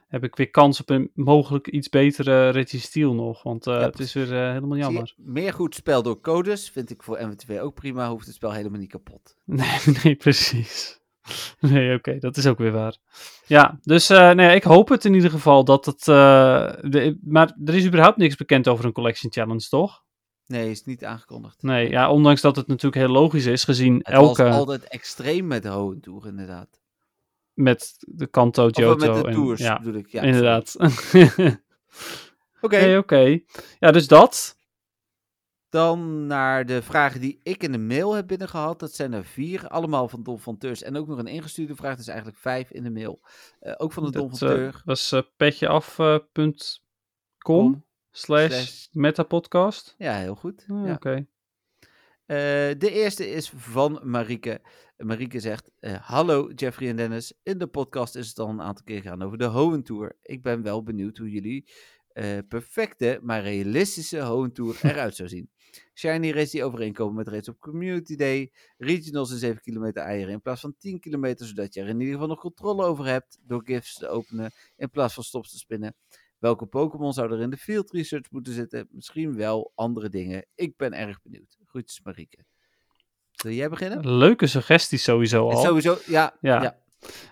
heb 0.09 0.23
ik 0.23 0.35
weer 0.35 0.49
kans 0.49 0.79
op 0.81 0.89
een 0.89 1.11
mogelijk 1.13 1.67
iets 1.67 1.89
betere 1.89 2.49
Reggie 2.49 2.79
Steel 2.79 3.13
nog. 3.13 3.43
Want 3.43 3.67
eh, 3.67 3.73
Ja, 3.73 3.79
het 3.79 3.99
is 3.99 4.13
weer 4.13 4.33
eh, 4.33 4.51
helemaal 4.51 4.77
je, 4.77 4.83
jammer. 4.83 5.13
meer 5.17 5.53
goed 5.53 5.75
spel 5.75 6.03
door 6.03 6.21
codes 6.21 6.69
vind 6.69 6.89
ik 6.89 7.03
voor 7.03 7.19
MW2 7.19 7.59
ook 7.59 7.73
prima. 7.73 8.09
Hoeft 8.09 8.25
het 8.25 8.35
spel 8.35 8.51
helemaal 8.51 8.79
niet 8.79 8.89
kapot. 8.89 9.35
Nee, 9.45 9.79
nee, 10.03 10.15
precies. 10.15 10.97
Nee, 11.59 11.95
oké, 11.95 12.17
dat 12.19 12.37
is 12.37 12.47
ook 12.47 12.57
weer 12.57 12.71
waar. 12.71 12.97
Ja, 13.45 13.79
dus 13.81 14.09
eh, 14.09 14.31
nee, 14.31 14.55
ik 14.55 14.63
hoop 14.63 14.89
het 14.89 15.05
in 15.05 15.13
ieder 15.13 15.29
geval 15.29 15.63
dat 15.63 15.85
het... 15.85 16.03
de, 16.03 17.17
maar 17.21 17.57
er 17.65 17.75
is 17.75 17.85
überhaupt 17.85 18.17
niks 18.17 18.35
bekend 18.35 18.67
over 18.67 18.85
een 18.85 18.91
Collection 18.91 19.31
Challenge, 19.31 19.67
toch? 19.69 20.03
Nee, 20.45 20.69
is 20.69 20.83
niet 20.83 21.05
aangekondigd. 21.05 21.61
Nee, 21.61 21.89
ja, 21.89 22.11
ondanks 22.11 22.41
dat 22.41 22.55
het 22.55 22.67
natuurlijk 22.67 23.05
heel 23.05 23.13
logisch 23.13 23.45
is, 23.45 23.63
gezien 23.63 23.95
Het 23.95 24.07
elke... 24.07 24.43
was 24.43 24.55
altijd 24.55 24.83
extreem 24.83 25.47
met 25.47 25.63
de 25.63 25.69
Hoentour, 25.69 26.27
inderdaad. 26.27 26.78
Met 27.59 27.95
de 27.99 28.27
Kanto, 28.27 28.67
Johto 28.67 29.13
met 29.13 29.23
de 29.23 29.29
en... 29.29 29.33
tours, 29.33 29.59
ja, 29.59 29.77
bedoel 29.77 29.93
ik. 29.93 30.07
Ja, 30.07 30.21
inderdaad. 30.21 30.75
Oké, 32.61 32.97
Oké. 32.97 33.39
Ja, 33.79 33.91
dus 33.91 34.07
dat. 34.07 34.57
Dan 35.69 36.27
naar 36.27 36.65
de 36.65 36.81
vragen 36.81 37.21
die 37.21 37.39
ik 37.43 37.63
in 37.63 37.71
de 37.71 37.77
mail 37.77 38.13
heb 38.13 38.27
binnengehad. 38.27 38.79
Dat 38.79 38.93
zijn 38.93 39.13
er 39.13 39.25
vier, 39.25 39.67
allemaal 39.67 40.07
van 40.07 40.23
Don 40.23 40.39
van 40.39 40.57
Teurs. 40.57 40.81
En 40.83 40.97
ook 40.97 41.07
nog 41.07 41.17
een 41.17 41.27
ingestuurde 41.27 41.75
vraag, 41.75 41.97
dus 41.97 42.07
eigenlijk 42.07 42.37
vijf 42.39 42.71
in 42.71 42.83
de 42.83 42.91
mail. 42.91 43.21
Eh, 43.59 43.73
ook 43.77 43.93
van 43.93 44.03
de 44.03 44.11
Don 44.11 44.29
Dat 44.29 44.37
van 44.37 44.47
eh, 44.47 44.53
Teur. 44.53 44.81
was 44.85 45.11
eh, 45.11 45.21
petjeaf.com 45.37 46.53
Com 47.37 47.85
slash 48.11 48.51
slash- 48.51 48.87
metapodcast. 48.91 49.95
Ja, 49.97 50.13
heel 50.13 50.35
goed. 50.35 50.65
Ah, 50.67 50.85
ja. 50.85 50.93
Oké. 50.93 51.27
Eh, 52.29 52.35
de 52.77 52.91
eerste 52.91 53.29
is 53.29 53.49
van 53.49 53.99
Marieke. 54.03 54.61
Marieke 54.97 55.39
zegt: 55.39 55.69
eh, 55.79 55.93
Hallo 55.93 56.51
Jeffrey 56.55 56.89
en 56.89 56.95
Dennis. 56.95 57.33
In 57.43 57.57
de 57.57 57.67
podcast 57.67 58.15
is 58.15 58.27
het 58.27 58.39
al 58.39 58.49
een 58.49 58.61
aantal 58.61 58.83
keer 58.83 59.01
gegaan 59.01 59.21
over 59.21 59.37
de 59.37 59.45
Hohen 59.45 59.83
Tour. 59.83 60.17
Ik 60.21 60.41
ben 60.41 60.61
wel 60.61 60.83
benieuwd 60.83 61.17
hoe 61.17 61.29
jullie 61.29 61.71
eh, 62.07 62.37
perfecte, 62.47 63.19
maar 63.21 63.41
realistische 63.41 64.19
Hohen 64.19 64.53
Tour 64.53 64.79
eruit 64.83 65.15
zou 65.15 65.29
zien. 65.29 65.49
Shiny 65.93 66.31
race 66.31 66.51
die 66.51 66.63
overeenkomen 66.63 67.15
met 67.15 67.27
race 67.27 67.51
op 67.51 67.59
Community 67.59 68.15
Day. 68.15 68.51
Regionals 68.77 69.31
in 69.31 69.37
7 69.37 69.61
kilometer 69.61 70.03
eieren 70.03 70.33
in 70.33 70.41
plaats 70.41 70.61
van 70.61 70.75
10 70.77 70.99
kilometer, 70.99 71.45
zodat 71.45 71.73
je 71.73 71.81
er 71.81 71.87
in 71.87 71.99
ieder 71.99 72.13
geval 72.13 72.27
nog 72.27 72.39
controle 72.39 72.83
over 72.83 73.05
hebt 73.05 73.39
door 73.41 73.61
gifts 73.65 73.97
te 73.97 74.07
openen 74.07 74.51
in 74.75 74.89
plaats 74.89 75.13
van 75.13 75.23
stops 75.23 75.51
te 75.51 75.57
spinnen. 75.57 75.95
Welke 76.39 76.65
Pokémon 76.65 77.13
zou 77.13 77.31
er 77.31 77.41
in 77.41 77.49
de 77.49 77.57
field 77.57 77.91
research 77.91 78.31
moeten 78.31 78.53
zitten? 78.53 78.87
Misschien 78.91 79.35
wel 79.35 79.71
andere 79.75 80.09
dingen. 80.09 80.45
Ik 80.55 80.77
ben 80.77 80.93
erg 80.93 81.21
benieuwd. 81.21 81.58
Groetjes 81.69 82.01
Marieke. 82.03 82.37
Wil 83.43 83.51
jij 83.53 83.69
beginnen? 83.69 84.17
Leuke 84.17 84.47
suggesties 84.47 85.03
sowieso 85.03 85.49
al. 85.49 85.57
Sowieso, 85.63 85.97
ja. 86.05 86.33
Ja. 86.41 86.61
ja. 86.61 86.77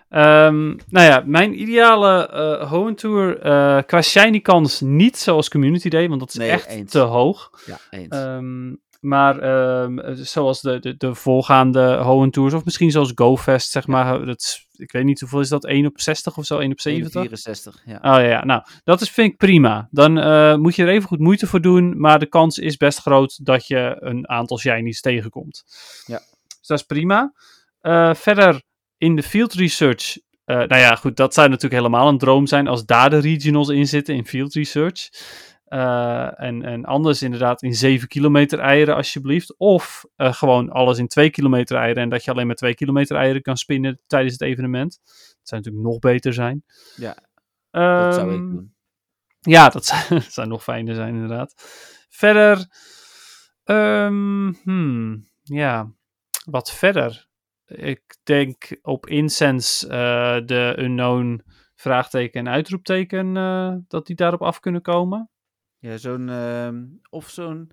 Ehm, 0.08 0.66
nou 0.66 1.06
ja, 1.06 1.22
mijn 1.26 1.60
ideale 1.60 2.26
eh 2.28 2.70
Hoenn 2.70 2.94
Tour 2.94 3.38
eh, 3.40 3.82
qua 3.86 4.02
shiny 4.02 4.40
kans 4.40 4.80
niet 4.80 5.16
zoals 5.18 5.48
Community 5.48 5.88
Day, 5.88 6.08
want 6.08 6.20
dat 6.20 6.28
is 6.28 6.34
Nee, 6.34 6.50
echt 6.50 6.66
eens. 6.66 6.90
te 6.90 6.98
hoog. 6.98 7.50
ja 7.66 7.78
eens. 7.90 8.08
Ehm, 8.08 8.74
maar 9.00 9.38
ehm, 9.38 9.98
eh, 9.98 10.14
zoals 10.14 10.60
de, 10.60 10.78
de, 10.80 10.96
de 10.96 11.14
voorgaande 11.14 12.28
Tours, 12.30 12.54
of 12.54 12.64
misschien 12.64 12.90
zoals 12.90 13.12
GoFest, 13.14 13.70
zeg 13.70 13.86
maar. 13.86 14.26
Dat 14.26 14.66
ik 14.78 14.92
weet 14.92 15.04
niet 15.04 15.20
hoeveel 15.20 15.40
is 15.40 15.48
dat, 15.48 15.64
1 15.64 15.86
op 15.86 16.00
60 16.00 16.36
of 16.36 16.44
zo, 16.44 16.58
1 16.58 16.70
op 16.70 16.80
70? 16.80 17.20
64, 17.20 17.82
ja. 17.84 17.94
Oh 17.94 18.00
ja, 18.00 18.20
ja, 18.20 18.44
nou, 18.44 18.62
dat 18.84 19.00
is, 19.00 19.10
vind 19.10 19.32
ik 19.32 19.36
prima. 19.36 19.88
Dan 19.90 20.18
eh, 20.18 20.56
moet 20.56 20.74
je 20.74 20.82
er 20.82 20.88
even 20.88 21.08
goed 21.08 21.18
moeite 21.18 21.46
voor 21.46 21.60
doen, 21.60 22.00
maar 22.00 22.18
de 22.18 22.26
kans 22.26 22.58
is 22.58 22.76
best 22.76 22.98
groot 22.98 23.44
dat 23.46 23.66
je 23.66 23.96
een 23.98 24.28
aantal 24.28 24.58
shinies 24.58 25.00
tegenkomt. 25.00 25.64
Ja. 26.06 26.20
Dus 26.58 26.66
dat 26.66 26.78
is 26.78 26.84
prima. 26.84 27.32
Eh, 27.80 28.14
verder 28.14 28.62
in 28.98 29.16
de 29.16 29.22
field 29.22 29.52
research, 29.52 30.18
eh, 30.44 30.56
nou 30.56 30.76
ja, 30.76 30.94
goed, 30.94 31.16
dat 31.16 31.34
zou 31.34 31.48
natuurlijk 31.48 31.82
helemaal 31.82 32.08
een 32.08 32.18
droom 32.18 32.46
zijn 32.46 32.66
als 32.66 32.84
daar 32.84 33.10
de 33.10 33.18
regionals 33.18 33.68
in 33.68 33.86
zitten 33.86 34.14
in 34.14 34.26
field 34.26 34.54
research. 34.54 35.08
Eh, 35.68 36.40
en, 36.42 36.62
en 36.62 36.84
anders 36.84 37.22
inderdaad 37.22 37.62
in 37.62 37.74
7 37.74 38.08
kilometer 38.08 38.58
eieren 38.58 38.94
alsjeblieft. 38.94 39.54
Of 39.56 40.04
eh, 40.16 40.32
gewoon 40.32 40.70
alles 40.70 40.98
in 40.98 41.08
2 41.08 41.30
kilometer 41.30 41.76
eieren 41.76 42.02
en 42.02 42.08
dat 42.08 42.24
je 42.24 42.30
alleen 42.30 42.46
maar 42.46 42.56
2 42.56 42.74
kilometer 42.74 43.16
eieren 43.16 43.42
kan 43.42 43.56
spinnen 43.56 44.00
tijdens 44.06 44.32
het 44.32 44.42
evenement. 44.42 44.98
Dat 45.04 45.48
zou 45.48 45.60
natuurlijk 45.62 45.86
nog 45.92 45.98
beter 45.98 46.32
zijn. 46.32 46.64
Ja, 46.96 47.16
Dat 47.70 48.14
zou 48.14 48.32
ik 48.32 48.38
Ehm, 48.40 48.50
doen. 48.50 48.74
Ja, 49.40 49.68
dat 49.68 49.84
zou, 49.86 50.00
dat 50.22 50.32
zou 50.32 50.46
nog 50.48 50.62
fijner 50.62 50.94
zijn, 50.94 51.14
inderdaad. 51.14 51.54
Verder, 52.08 52.66
ehm, 53.64 54.52
hmm, 54.62 55.28
ja, 55.42 55.92
wat 56.50 56.72
verder? 56.72 57.26
Ik 57.66 58.16
denk 58.22 58.78
op 58.82 59.06
Incense 59.06 59.88
eh, 59.88 60.46
de 60.46 60.74
unknown 60.78 61.42
vraagteken 61.74 62.40
en 62.40 62.52
uitroepteken, 62.52 63.34
dat 63.88 64.06
die 64.06 64.16
daarop 64.16 64.42
af 64.42 64.60
kunnen 64.60 64.82
komen. 64.82 65.30
Ja, 65.78 65.96
zo'n, 65.96 66.28
ehm, 66.28 66.84
of 67.10 67.28
zo'n, 67.28 67.70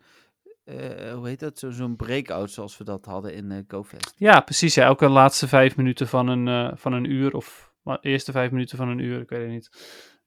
eh, 0.63 1.13
hoe 1.13 1.27
heet 1.27 1.39
dat, 1.39 1.59
Zo- 1.59 1.71
zo'n 1.71 1.95
breakout 1.95 2.51
zoals 2.51 2.77
we 2.77 2.83
dat 2.83 3.05
hadden 3.05 3.33
in 3.33 3.51
eh 3.51 3.63
GoFest. 3.67 4.13
Ja, 4.17 4.39
precies. 4.39 4.73
Ja, 4.73 4.85
elke 4.85 5.07
laatste 5.09 5.47
vijf 5.47 5.75
minuten 5.75 6.07
van 6.07 6.27
een, 6.27 6.47
eh, 6.47 6.77
van 6.77 6.93
een 6.93 7.11
uur, 7.11 7.33
of 7.33 7.73
maar 7.83 7.99
eerste 8.01 8.31
vijf 8.31 8.51
minuten 8.51 8.77
van 8.77 8.87
een 8.89 8.99
uur, 8.99 9.21
ik 9.21 9.29
weet 9.29 9.41
het 9.41 9.49
niet. 9.49 9.69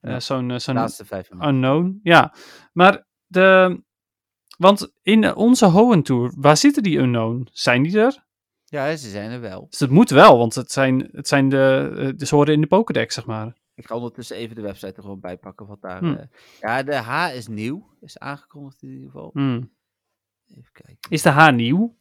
Ja. 0.01 0.19
zo'n, 0.19 0.47
laatste 0.49 1.05
vijf 1.05 1.29
minuten. 1.29 1.53
Unknown, 1.53 1.99
ja. 2.03 2.33
Maar 2.73 3.07
de... 3.25 3.81
Want 4.57 4.91
in 5.01 5.35
onze 5.35 5.65
Hoenn 5.65 6.03
Tour, 6.03 6.33
waar 6.35 6.57
zitten 6.57 6.83
die 6.83 6.97
Unknown? 6.97 7.47
Zijn 7.51 7.83
die 7.83 7.99
er? 7.99 8.25
Ja, 8.65 8.95
ze 8.95 9.09
zijn 9.09 9.31
er 9.31 9.41
wel. 9.41 9.67
Dus 9.69 9.79
dat 9.79 9.89
moet 9.89 10.09
wel, 10.09 10.37
want 10.37 10.55
het 10.55 10.71
zijn, 10.71 11.09
het 11.11 11.27
zijn 11.27 11.49
de, 11.49 12.13
de, 12.15 12.25
ze 12.25 12.35
horen 12.35 12.53
in 12.53 12.61
de 12.61 12.67
Pokédex, 12.67 13.13
zeg 13.15 13.25
maar. 13.25 13.53
Ik 13.79 13.85
ga 13.87 13.95
ondertussen 13.95 14.35
even 14.37 14.55
de 14.55 14.61
website 14.61 14.93
er 14.95 15.01
gewoon 15.01 15.19
bij 15.19 15.37
pakken 15.37 15.65
wat 15.67 15.81
daar... 15.81 15.99
Hm. 15.99 16.13
eh, 16.13 16.25
ja, 16.59 16.83
de 16.83 16.95
H 16.95 17.35
is 17.35 17.47
nieuw. 17.47 17.89
Is 18.01 18.17
aangekondigd 18.17 18.81
in 18.81 18.89
ieder 18.89 19.05
geval. 19.05 19.29
Hmm. 19.33 19.71
Even 20.49 20.71
kijken. 20.71 21.09
Is 21.09 21.21
de 21.21 21.29
H 21.29 21.49
nieuw? 21.51 21.97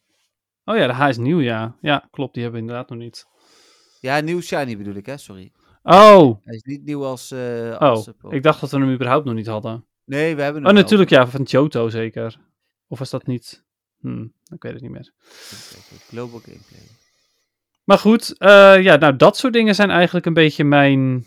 Oh 0.65 0.77
ja, 0.77 0.87
de 0.87 0.93
H 0.93 1.09
is 1.09 1.17
nieuw, 1.17 1.41
ja. 1.41 1.77
Ja, 1.81 2.09
klopt, 2.11 2.35
die 2.35 2.43
hebben 2.43 2.61
we 2.61 2.67
inderdaad 2.67 2.91
nog 2.91 2.99
niet. 2.99 3.27
Ja, 4.01 4.21
nieuw 4.21 4.41
shiny 4.41 4.77
bedoel 4.77 4.95
ik, 4.95 5.07
hè? 5.07 5.17
Sorry. 5.17 5.53
Oh, 5.83 6.45
Hij 6.45 6.55
is 6.55 6.63
niet 6.63 6.85
nieuw 6.85 7.05
als... 7.05 7.33
oh 7.33 7.77
als, 7.79 8.05
Pokémon. 8.05 8.35
ik 8.35 8.43
dacht 8.43 8.61
dat 8.61 8.71
we 8.71 8.79
hem 8.79 8.93
überhaupt 8.95 9.25
nog 9.25 9.35
niet 9.35 9.47
hadden. 9.47 9.85
Nee, 10.05 10.37
we 10.37 10.43
hebben 10.43 10.61
Oh, 10.61 10.67
hem 10.67 10.75
wel. 10.75 10.83
natuurlijk, 10.83 11.11
ja, 11.11 11.27
van 11.27 11.43
Johto 11.43 11.89
zeker. 11.89 12.41
Of 12.87 12.99
was 12.99 13.11
dat 13.11 13.27
niet? 13.27 13.65
Hmm, 14.01 14.33
ik 14.53 14.63
weet 14.63 14.73
het 14.73 14.83
niet 14.83 14.91
meer. 14.91 15.13
Global 16.09 16.39
Gameplay. 16.39 16.83
Maar 17.85 17.99
goed, 17.99 18.35
ja, 18.83 18.97
nou, 18.97 19.17
dat 19.17 19.37
soort 19.37 19.53
dingen 19.53 19.75
zijn 19.75 19.91
eigenlijk 19.91 20.27
een 20.27 20.35
beetje 20.35 20.65
mijn, 20.65 21.25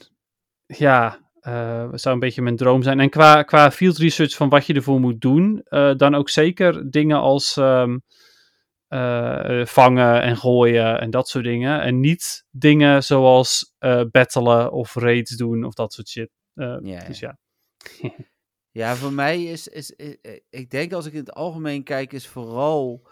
ja, 0.78 1.20
eh 1.42 1.88
zou 1.94 2.14
een 2.14 2.20
beetje 2.20 2.42
mijn 2.42 2.56
droom 2.56 2.84
zijn. 2.84 3.00
En 3.00 3.10
qua, 3.10 3.44
qua 3.44 3.72
field 3.72 3.98
research 3.98 4.36
van 4.36 4.50
wat 4.50 4.66
je 4.66 4.74
ervoor 4.74 5.00
moet 5.00 5.22
doen, 5.22 5.62
eh, 5.64 5.96
dan 5.96 6.16
ook 6.16 6.30
zeker 6.30 6.90
dingen 6.90 7.18
als 7.18 7.58
ehm, 7.58 7.98
eh, 8.88 9.66
vangen 9.66 10.22
en 10.22 10.38
gooien 10.38 11.00
en 11.00 11.10
dat 11.10 11.30
soort 11.30 11.44
dingen. 11.44 11.82
En 11.82 12.00
niet 12.00 12.46
dingen 12.50 13.04
zoals 13.04 13.74
battelen 14.12 14.72
of 14.72 14.96
raids 14.96 15.36
doen 15.38 15.64
of 15.64 15.74
dat 15.74 15.94
soort 15.94 16.10
shit. 16.10 16.30
Eh, 16.54 16.78
Ja, 16.82 17.04
Dus 17.06 17.20
ja. 17.20 17.38
ja. 18.02 18.10
Ja, 18.74 18.96
voor 18.96 19.14
mij 19.14 19.44
is, 19.44 19.68
is, 19.68 19.92
i- 19.98 20.18
i- 20.28 20.42
ik 20.50 20.70
denk 20.70 20.94
als 20.94 21.06
ik 21.06 21.14
in 21.14 21.20
het 21.20 21.34
algemeen 21.34 21.84
kijk, 21.84 22.14
is 22.14 22.28
vooral 22.28 23.08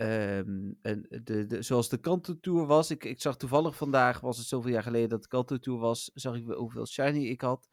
ehm, 0.00 0.72
een, 0.82 1.06
de, 1.24 1.46
de, 1.46 1.62
zoals 1.62 1.88
de 1.88 1.98
Kanto 1.98 2.38
Tour 2.40 2.66
was. 2.66 2.90
Ik, 2.90 3.04
ik 3.04 3.20
zag 3.20 3.36
toevallig 3.36 3.76
vandaag, 3.76 4.20
was 4.20 4.38
het 4.38 4.46
zoveel 4.46 4.70
jaar 4.70 4.82
geleden 4.82 5.08
dat 5.08 5.22
de 5.22 5.28
Kanto 5.28 5.58
Tour 5.58 5.78
was, 5.78 6.10
zag 6.14 6.36
ik 6.36 6.44
hoeveel 6.46 6.86
shiny 6.86 7.26
ik 7.26 7.40
had. 7.40 7.68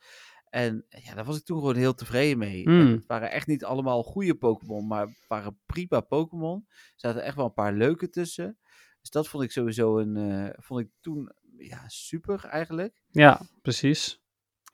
En 0.49 0.85
ja, 0.89 1.13
daar 1.15 1.25
was 1.25 1.37
ik 1.37 1.43
toen 1.45 1.57
gewoon 1.59 1.75
heel 1.75 1.93
tevreden 1.93 2.37
mee. 2.37 2.65
En 2.65 2.71
Mm. 2.85 2.91
het 2.93 3.05
waren 3.05 3.31
echt 3.31 3.47
niet 3.47 3.63
allemaal 3.65 4.03
goede 4.03 4.35
Pokémon, 4.35 4.87
maar 4.87 5.07
het 5.07 5.25
waren 5.27 5.59
prima 5.65 5.99
Pokémon. 6.01 6.65
Er 6.69 6.93
zaten 6.95 7.23
echt 7.23 7.35
wel 7.35 7.45
een 7.45 7.53
paar 7.53 7.73
leuke 7.73 8.09
tussen. 8.09 8.57
Dus 9.01 9.09
dat 9.09 9.27
vond 9.27 9.43
ik 9.43 9.51
sowieso 9.51 9.97
een, 9.99 10.15
eh, 10.15 10.53
vond 10.55 10.79
ik 10.79 10.89
toen 11.01 11.31
ja, 11.57 11.83
super 11.87 12.45
eigenlijk. 12.45 13.01
ja, 13.11 13.41
precies. 13.61 14.21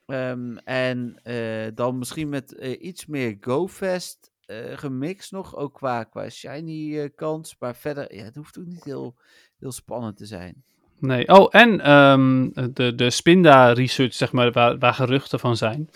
Ehm, 0.05 0.55
en 0.57 1.19
eh, 1.23 1.67
dan 1.73 1.97
misschien 1.97 2.29
met 2.29 2.55
eh, 2.55 2.81
iets 2.81 3.05
meer 3.05 3.37
GoFest 3.39 4.32
eh 4.45 4.77
gemixt 4.77 5.31
nog, 5.31 5.55
ook 5.55 5.73
qua, 5.73 6.03
qua 6.03 6.29
shiny 6.29 6.99
eh, 6.99 7.09
kans. 7.15 7.55
Maar 7.59 7.75
verder, 7.75 8.15
ja, 8.15 8.23
het 8.23 8.35
hoeft 8.35 8.59
ook 8.59 8.65
niet 8.65 8.83
heel, 8.83 9.15
heel 9.59 9.71
spannend 9.71 10.17
te 10.17 10.25
zijn. 10.25 10.63
Nee. 10.99 11.27
Oh, 11.27 11.47
en 11.49 11.81
ehm, 11.81 12.49
de, 12.73 12.95
de 12.95 13.09
Spinda 13.09 13.71
research, 13.71 14.13
zeg 14.13 14.31
maar, 14.31 14.51
waar, 14.51 14.77
waar 14.77 14.93
geruchten 14.93 15.39
van 15.39 15.57
zijn. 15.57 15.89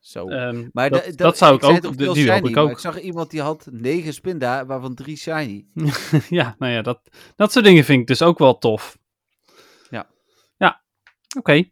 Zo. 0.00 0.28
Ehm, 0.28 0.68
maar 0.72 0.90
dat, 0.90 1.04
da- 1.04 1.10
dat 1.10 1.36
zou 1.38 1.54
ik 1.54 1.62
ook, 1.64 1.96
die 1.96 2.06
hoop 2.06 2.16
shiny, 2.16 2.48
ik 2.48 2.56
ook. 2.56 2.70
ik 2.70 2.78
zag 2.78 3.00
iemand 3.00 3.30
die 3.30 3.40
had 3.42 3.68
negen 3.70 4.14
spinda, 4.14 4.66
waarvan 4.66 4.94
drie 4.94 5.16
shiny. 5.16 5.66
ja, 6.28 6.54
nou 6.58 6.72
ja, 6.72 6.82
dat, 6.82 7.00
dat 7.36 7.52
soort 7.52 7.64
dingen 7.64 7.84
vind 7.84 8.00
ik 8.00 8.06
dus 8.06 8.22
ook 8.22 8.38
wel 8.38 8.58
tof. 8.58 8.98
Ja. 9.90 10.06
Ja, 10.56 10.82
oké. 11.38 11.70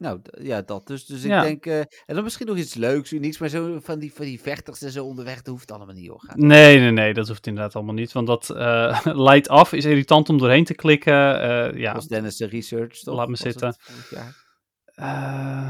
Nou, 0.00 0.20
ja, 0.42 0.62
dat 0.62 0.86
dus. 0.86 1.06
Dus 1.06 1.22
ik 1.24 1.30
Ja. 1.30 1.42
denk, 1.42 1.66
eh, 1.66 1.78
en 1.78 2.14
dan 2.14 2.22
misschien 2.24 2.46
nog 2.46 2.56
iets 2.56 2.74
leuks, 2.74 3.12
unieks, 3.12 3.38
maar 3.38 3.48
zo 3.48 3.78
van 3.82 3.98
die, 3.98 4.12
van 4.14 4.24
die 4.24 4.40
vechters 4.40 4.82
en 4.82 4.90
zo 4.90 5.04
onderweg, 5.04 5.36
dat 5.36 5.46
hoeft 5.46 5.72
allemaal 5.72 5.94
niet, 5.94 6.08
hoor. 6.08 6.20
Gaat. 6.26 6.36
Nee, 6.36 6.78
nee, 6.78 6.90
nee, 6.90 7.14
dat 7.14 7.28
hoeft 7.28 7.46
inderdaad 7.46 7.74
allemaal 7.74 7.94
niet. 7.94 8.12
Want 8.12 8.26
dat 8.26 8.50
eh 8.50 9.00
leidt 9.28 9.48
af, 9.48 9.72
is 9.72 9.84
irritant 9.84 10.28
om 10.28 10.38
doorheen 10.38 10.64
te 10.64 10.74
klikken. 10.74 11.40
eh, 11.40 11.78
ja. 11.80 11.92
Was 11.94 12.06
Dennis 12.06 12.36
de 12.36 12.46
research, 12.46 12.98
toch? 12.98 13.14
Laat 13.14 13.24
me 13.28 13.30
Was 13.30 13.40
zitten. 13.40 13.74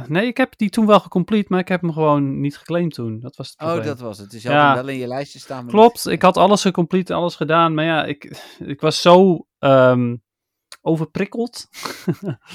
nee, 0.08 0.26
ik 0.26 0.36
heb 0.36 0.52
die 0.56 0.70
toen 0.70 0.86
wel 0.86 1.00
gecomplete, 1.00 1.46
maar 1.48 1.60
ik 1.60 1.68
heb 1.68 1.80
hem 1.80 1.92
gewoon 1.92 2.40
niet 2.40 2.56
geclaimd 2.56 2.94
toen. 2.94 3.20
Dat 3.20 3.36
was 3.36 3.48
het 3.48 3.56
probleem. 3.56 3.78
Oh, 3.78 3.84
dat 3.84 4.00
was 4.00 4.18
het. 4.18 4.30
Dus 4.30 4.42
je 4.42 4.48
had 4.48 4.56
Ja. 4.56 4.66
hem 4.74 4.84
wel 4.84 4.94
in 4.94 5.00
je 5.00 5.06
lijstje 5.06 5.38
staan. 5.38 5.66
Klopt, 5.66 6.04
niet- 6.04 6.14
ik 6.14 6.22
had 6.22 6.36
alles 6.36 6.60
gecomplete, 6.62 7.14
alles 7.14 7.36
gedaan. 7.36 7.74
Maar 7.74 7.84
ja, 7.84 8.04
ik, 8.04 8.42
ik 8.58 8.80
was 8.80 9.00
zo 9.00 9.46
ehm, 9.58 10.16
overprikkeld 10.82 11.68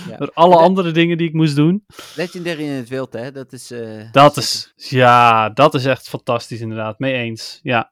Ja. 0.10 0.18
door 0.18 0.32
alle 0.34 0.56
andere 0.56 0.92
dingen 0.92 1.18
die 1.18 1.28
ik 1.28 1.34
moest 1.34 1.56
doen. 1.56 1.86
Legendary 2.16 2.64
in 2.64 2.72
het 2.72 2.90
wild, 2.90 3.14
hè? 3.14 3.32
Dat 3.32 3.54
is. 3.54 3.72
eh, 3.72 4.12
Dat 4.12 4.38
is, 4.38 4.74
ja, 4.76 5.50
dat 5.50 5.74
is 5.74 5.86
echt 5.86 6.10
fantastisch 6.10 6.60
inderdaad. 6.62 7.00
Mee 7.00 7.14
eens, 7.14 7.60
ja. 7.64 7.92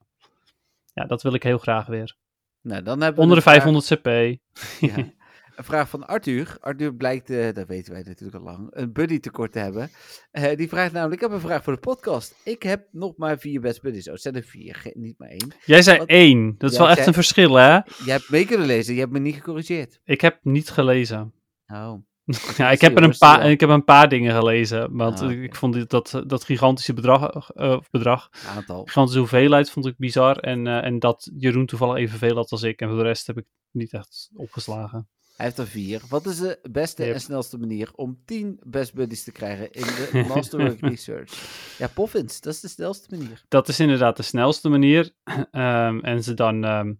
Ja, 0.93 1.05
dat 1.05 1.21
wil 1.21 1.33
ik 1.33 1.43
heel 1.43 1.57
graag 1.57 1.85
weer. 1.85 2.15
Nou, 2.61 2.83
dan 2.83 2.97
hebben 3.01 3.15
we 3.15 3.21
Onder 3.21 3.35
de 3.37 3.41
vraag- 3.43 3.53
500 3.63 3.85
cp. 3.85 4.39
ja. 4.79 4.95
Een 5.55 5.63
vraag 5.63 5.89
van 5.89 6.07
Arthur. 6.07 6.57
Arthur 6.59 6.93
blijkt, 6.95 7.29
eh, 7.29 7.53
dat 7.53 7.67
weten 7.67 7.93
wij 7.93 8.03
natuurlijk 8.05 8.37
al 8.37 8.43
lang, 8.43 8.67
een 8.71 8.91
buddy 8.91 9.19
tekort 9.19 9.51
te 9.51 9.59
hebben. 9.59 9.89
Eh, 10.31 10.57
die 10.57 10.67
vraagt 10.69 10.91
namelijk, 10.93 11.21
ik 11.21 11.27
heb 11.27 11.37
een 11.37 11.47
vraag 11.47 11.63
voor 11.63 11.73
de 11.73 11.79
podcast. 11.79 12.35
Ik 12.43 12.63
heb 12.63 12.87
nog 12.91 13.17
maar 13.17 13.37
vier 13.39 13.61
best 13.61 13.81
buddies. 13.81 14.09
Oh, 14.09 14.15
zijn 14.15 14.35
er 14.35 14.43
vier, 14.43 14.91
niet 14.93 15.17
maar 15.17 15.29
één. 15.29 15.51
Jij 15.65 15.81
zei 15.81 15.99
één. 16.05 16.55
Dat 16.57 16.71
is 16.71 16.77
wel 16.77 16.87
echt 16.87 16.97
jij- 16.97 17.07
een 17.07 17.13
verschil, 17.13 17.53
hè? 17.53 17.73
Je 17.75 17.83
hebt 18.05 18.29
mee 18.29 18.45
kunnen 18.45 18.67
lezen, 18.67 18.93
je 18.93 18.99
hebt 18.99 19.11
me 19.11 19.19
niet 19.19 19.35
gecorrigeerd. 19.35 19.99
Ik 20.03 20.21
heb 20.21 20.39
niet 20.43 20.69
gelezen. 20.69 21.33
Oh, 21.67 21.93
Ja, 22.57 22.71
ik 22.71 22.81
heb, 22.81 22.97
er 22.97 23.03
een 23.03 23.17
paar, 23.17 23.51
ik 23.51 23.59
heb 23.59 23.69
een 23.69 23.83
paar 23.83 24.09
dingen 24.09 24.35
gelezen. 24.35 24.95
Want 24.95 25.21
Ah, 25.21 25.31
ik- 25.31 25.55
vond 25.55 25.89
dat, 25.89 26.23
dat 26.27 26.43
gigantische 26.43 26.93
bedrag, 26.93 27.49
eh, 27.51 27.79
bedrag, 27.91 28.29
aantal. 28.55 28.83
gigantische 28.85 29.19
hoeveelheid 29.19 29.69
vond 29.71 29.85
ik 29.85 29.97
bizar. 29.97 30.37
En, 30.37 30.67
en 30.67 30.99
dat 30.99 31.31
Jeroen 31.37 31.65
toevallig 31.65 31.97
evenveel 31.97 32.35
had 32.35 32.51
als 32.51 32.63
ik. 32.63 32.79
En 32.79 32.87
voor 32.87 32.97
de 32.97 33.03
rest 33.03 33.27
heb 33.27 33.37
ik 33.37 33.45
niet 33.71 33.93
echt 33.93 34.29
opgeslagen. 34.35 35.07
Hij 35.35 35.45
heeft 35.45 35.57
er 35.57 35.67
vier. 35.67 36.01
Wat 36.09 36.25
is 36.25 36.37
de 36.37 36.59
beste 36.71 37.03
Yep. 37.05 37.13
en 37.13 37.21
snelste 37.21 37.57
manier 37.57 37.89
om 37.95 38.19
tien 38.25 38.59
best 38.63 38.93
buddies 38.93 39.23
te 39.23 39.31
krijgen 39.31 39.71
in 39.71 39.81
de 39.81 40.23
Masterwork 40.35 40.79
Research? 40.79 41.31
Ja, 41.77 41.87
Poffins, 41.87 42.41
dat 42.41 42.53
is 42.53 42.59
de 42.59 42.67
snelste 42.67 43.15
manier. 43.17 43.43
Dat 43.47 43.67
is 43.67 43.79
inderdaad 43.79 44.17
de 44.17 44.23
snelste 44.23 44.69
manier. 44.69 45.11
Ehm, 45.51 45.99
en 45.99 46.23
ze 46.23 46.33
dan 46.33 46.63
ehm, 46.63 46.93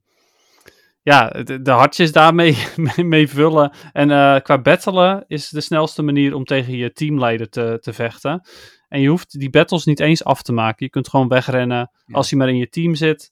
ja, 1.01 1.27
de, 1.29 1.61
de 1.61 1.71
hartjes 1.71 2.11
daarmee 2.11 2.57
mee, 2.95 3.05
mee 3.05 3.27
vullen. 3.27 3.71
En 3.91 4.11
eh, 4.11 4.39
qua 4.41 4.61
battelen 4.61 5.23
is 5.27 5.49
de 5.49 5.61
snelste 5.61 6.01
manier 6.01 6.34
om 6.36 6.43
tegen 6.45 6.73
je 6.77 6.91
teamleider 6.91 7.49
te, 7.49 7.77
te 7.81 7.93
vechten. 7.93 8.47
En 8.88 9.01
je 9.01 9.07
hoeft 9.09 9.39
die 9.39 9.49
battles 9.49 9.86
niet 9.86 9.99
eens 9.99 10.23
af 10.23 10.41
te 10.41 10.53
maken. 10.53 10.86
Je 10.86 10.91
kunt 10.91 11.09
gewoon 11.09 11.27
wegrennen 11.27 11.77
Ja. 12.05 12.15
als 12.15 12.29
hij 12.29 12.39
maar 12.39 12.49
in 12.49 12.57
je 12.57 12.69
team 12.69 12.95
zit. 12.95 13.31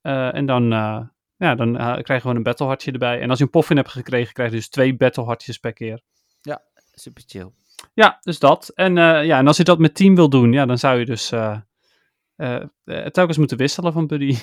Eh, 0.00 0.34
en 0.34 0.46
dan, 0.46 0.72
eh, 0.72 1.00
ja, 1.42 1.54
dan 1.54 1.76
eh, 1.76 1.86
krijg 1.86 2.06
je 2.06 2.20
gewoon 2.20 2.36
een 2.36 2.42
battlehartje 2.42 2.92
erbij. 2.92 3.20
En 3.20 3.30
als 3.30 3.38
je 3.38 3.44
een 3.44 3.50
poffin 3.50 3.76
hebt 3.76 3.90
gekregen, 3.90 4.32
krijg 4.32 4.50
je 4.50 4.56
dus 4.56 4.68
twee 4.68 4.96
battlehartjes 4.96 5.58
per 5.58 5.72
keer. 5.72 6.00
Super 6.94 7.22
chill. 7.26 7.50
Ja, 7.94 8.18
dus 8.20 8.38
dat. 8.38 8.68
En, 8.68 8.98
eh, 8.98 9.24
ja, 9.24 9.38
en 9.38 9.46
als 9.46 9.56
je 9.56 9.64
dat 9.64 9.78
met 9.78 9.94
team 9.94 10.14
wil 10.14 10.28
doen, 10.28 10.52
ja, 10.52 10.66
dan 10.66 10.78
zou 10.78 10.98
je 10.98 11.04
dus 11.04 11.32
eh, 11.32 11.58
telkens 13.10 13.38
moeten 13.38 13.56
wisselen 13.56 13.92
van 13.92 14.06
buddy. 14.06 14.36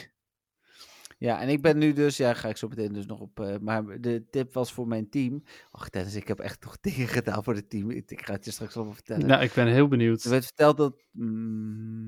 Ja, 1.18 1.41
en 1.41 1.50
ik 1.50 1.62
ben 1.62 1.78
nu 1.78 1.93
dus, 1.93 2.18
ja, 2.18 2.34
ga 2.34 2.50
ik 2.50 2.58
zo 2.58 2.68
meteen 2.68 2.93
dus 2.93 3.06
nog 3.06 3.20
op, 3.20 3.58
maar 3.62 4.02
de 4.02 4.26
tip 4.30 4.54
was 4.54 4.72
voor 4.72 4.88
mijn 4.88 5.10
team. 5.10 5.43
Och, 5.72 5.89
Dennis, 5.89 6.16
ik 6.16 6.28
heb 6.28 6.39
echt 6.39 6.64
nog 6.64 6.80
dingen 6.95 7.08
gedaan 7.08 7.43
voor 7.43 7.56
het 7.56 7.70
team. 7.70 7.89
Ik, 7.89 8.12
ik 8.12 8.26
ga 8.26 8.34
het 8.34 8.45
je 8.45 8.52
straks 8.52 8.76
allemaal 8.76 8.93
vertellen. 8.93 9.28
Ja, 9.28 9.39
ik 9.39 9.54
ben 9.54 9.68
heel 9.68 9.88
benieuwd. 9.88 10.24
Er 10.24 10.30
werd 10.30 10.45
verteld 10.45 10.78
dat 10.78 11.04
mm, 11.12 11.99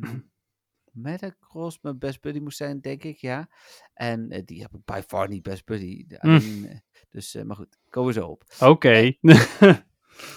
Metacross 0.92 1.80
mijn 1.82 1.98
best 1.98 2.22
buddy 2.22 2.39
moest 2.39 2.58
zijn, 2.58 2.82
denk 2.82 3.04
ik, 3.04 3.18
ja. 3.18 3.50
En 3.94 4.30
eh, 4.30 4.42
die 4.46 4.62
heb 4.62 4.74
ik 4.74 4.86
by 4.86 5.02
far 5.08 5.28
niet 5.28 5.44
best 5.44 5.66
buddy. 5.66 6.06
Hm. 6.08 6.30
eh, 6.30 6.78
dus, 7.10 7.36
eh, 7.36 7.44
maar 7.44 7.56
goed, 7.56 7.78
komen 7.89 8.14
we 8.14 8.20
zo 8.20 8.28
op. 8.28 8.44
Oké. 8.60 9.14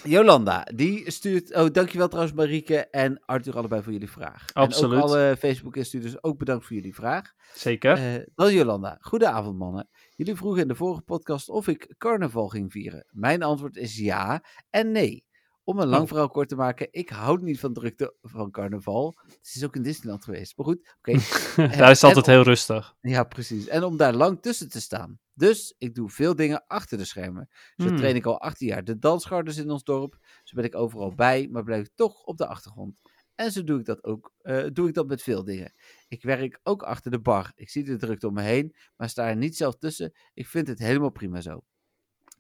Jolanda, 0.05 0.67
die 0.75 1.11
stuurt... 1.11 1.55
Oh, 1.55 1.67
dankjewel 1.73 2.09
trouwens 2.09 2.37
Marieke 2.37 2.91
en 2.91 3.25
Arthur 3.25 3.57
allebei 3.57 3.83
voor 3.83 3.93
jullie 3.93 4.11
vraag. 4.11 4.45
Absoluut. 4.53 4.93
En 4.93 5.03
ook 5.03 5.09
alle 5.09 5.37
Facebook-instuurders 5.39 6.23
ook 6.23 6.39
bedankt 6.39 6.67
voor 6.67 6.77
jullie 6.77 6.95
vraag. 6.95 7.33
Zeker. 7.55 7.97
Eh, 7.97 8.23
dan 8.35 8.55
Jolanda. 8.55 8.99
Goedenavond 9.01 9.59
mannen. 9.59 9.89
Jullie 10.17 10.35
vroegen 10.35 10.63
in 10.63 10.69
de 10.69 10.75
vorige 10.75 11.03
podcast 11.03 11.49
of 11.49 11.69
ik 11.69 11.95
carnaval 11.99 12.49
ging 12.49 12.73
vieren. 12.73 13.07
Mijn 13.11 13.43
antwoord 13.43 13.77
is 13.77 13.97
ja 13.99 14.45
en 14.71 14.93
nee. 14.93 15.25
Om 15.65 15.79
een 15.79 15.89
lang 15.89 16.03
Oh. 16.03 16.09
verhaal 16.09 16.29
kort 16.29 16.49
te 16.49 16.57
maken, 16.57 16.89
ik 16.91 17.09
houd 17.09 17.41
niet 17.43 17.61
van 17.61 17.73
drukte 17.73 18.15
van 18.23 18.51
carnaval. 18.51 19.15
Het 19.27 19.51
is 19.55 19.65
ook 19.65 19.77
in 19.77 19.83
Disneyland 19.83 20.25
geweest, 20.25 20.57
maar 20.57 20.67
goed. 20.67 20.95
Oké. 20.99 21.13
Daar 21.79 21.91
is 21.91 22.01
het 22.01 22.03
altijd 22.05 22.27
heel 22.27 22.43
rustig. 22.43 22.95
Ja, 23.01 23.25
precies. 23.25 23.67
En 23.69 23.85
om 23.85 23.97
daar 23.97 24.15
lang 24.15 24.43
tussen 24.43 24.69
te 24.69 24.81
staan. 24.81 25.19
Dus 25.35 25.75
ik 25.79 25.95
doe 25.95 26.11
veel 26.11 26.35
dingen 26.35 26.65
achter 26.67 26.99
de 26.99 27.05
schermen. 27.05 27.49
Zo 27.77 27.87
Hmm. 27.87 27.97
train 27.97 28.17
ik 28.17 28.27
al 28.27 28.41
18 28.41 28.67
jaar 28.69 28.85
de 28.85 28.99
dansgardes 28.99 29.57
in 29.57 29.71
ons 29.71 29.85
dorp. 29.85 30.19
Zo 30.43 30.57
ben 30.57 30.65
ik 30.65 30.75
overal 30.75 31.15
bij, 31.15 31.49
maar 31.51 31.63
blijf 31.65 31.87
ik 31.87 31.93
toch 31.95 32.25
op 32.25 32.37
de 32.37 32.47
achtergrond. 32.47 32.97
En 33.35 33.53
zo 33.53 33.65
doe 33.65 33.79
ik 33.79 33.85
dat 33.85 34.05
ook 34.05 34.33
eh, 34.39 34.65
doe 34.73 34.89
ik 34.89 34.95
dat 34.95 35.07
met 35.07 35.23
veel 35.23 35.45
dingen. 35.45 35.73
Ik 36.09 36.23
werk 36.23 36.61
ook 36.63 36.83
achter 36.83 37.11
de 37.11 37.21
bar. 37.21 37.53
Ik 37.55 37.71
zie 37.71 37.85
de 37.85 37.97
drukte 37.97 38.27
om 38.29 38.35
me 38.35 38.43
heen, 38.43 38.75
maar 38.97 39.09
sta 39.09 39.29
er 39.29 39.37
niet 39.37 39.57
zelf 39.57 39.77
tussen. 39.77 40.13
Ik 40.35 40.47
vind 40.47 40.69
het 40.69 40.79
helemaal 40.79 41.11
prima 41.11 41.41
zo. 41.41 41.65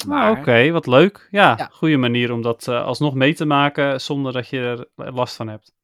Maar 0.06 0.38
oké, 0.38 0.70
wat 0.70 0.86
leuk. 0.86 1.28
Ja, 1.30 1.54
Ja. 1.56 1.68
goede 1.72 1.96
manier 1.96 2.32
om 2.32 2.42
dat 2.42 2.68
eh, 2.68 2.84
alsnog 2.84 3.14
mee 3.14 3.34
te 3.34 3.44
maken 3.44 4.00
zonder 4.00 4.32
dat 4.32 4.48
je 4.48 4.58
er 4.96 5.12
last 5.12 5.36
van 5.36 5.48
hebt. 5.48 5.74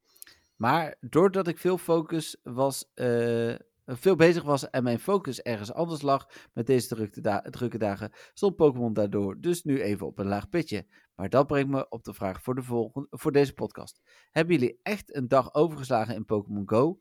Maar 0.55 0.95
doordat 0.99 1.47
ik 1.47 1.57
veel 1.57 1.77
focus 1.77 2.37
was, 2.43 2.91
eh, 2.93 3.53
veel 3.85 4.15
bezig 4.15 4.43
was 4.43 4.69
en 4.69 4.83
mijn 4.83 4.99
focus 4.99 5.41
ergens 5.41 5.73
anders 5.73 6.01
lag 6.01 6.27
met 6.53 6.65
deze 6.67 6.87
drukte 6.87 7.21
da- 7.21 7.41
drukke 7.49 7.77
dagen, 7.77 8.11
stond 8.33 8.55
Pokémon 8.55 8.93
daardoor 8.93 9.39
dus 9.39 9.63
nu 9.63 9.81
even 9.81 10.05
op 10.07 10.19
een 10.19 10.27
laag 10.27 10.49
pitje. 10.49 10.85
Maar 11.15 11.29
dat 11.29 11.47
brengt 11.47 11.69
me 11.69 11.89
op 11.89 12.03
de 12.03 12.13
vraag 12.13 12.41
voor, 12.41 12.55
de 12.55 12.63
volgende, 12.63 13.07
voor 13.11 13.31
deze 13.31 13.53
podcast. 13.53 14.01
Hebben 14.31 14.55
jullie 14.55 14.79
echt 14.83 15.15
een 15.15 15.27
dag 15.27 15.53
overgeslagen 15.53 16.15
in 16.15 16.25
Pokémon 16.25 16.69
Go? 16.69 16.99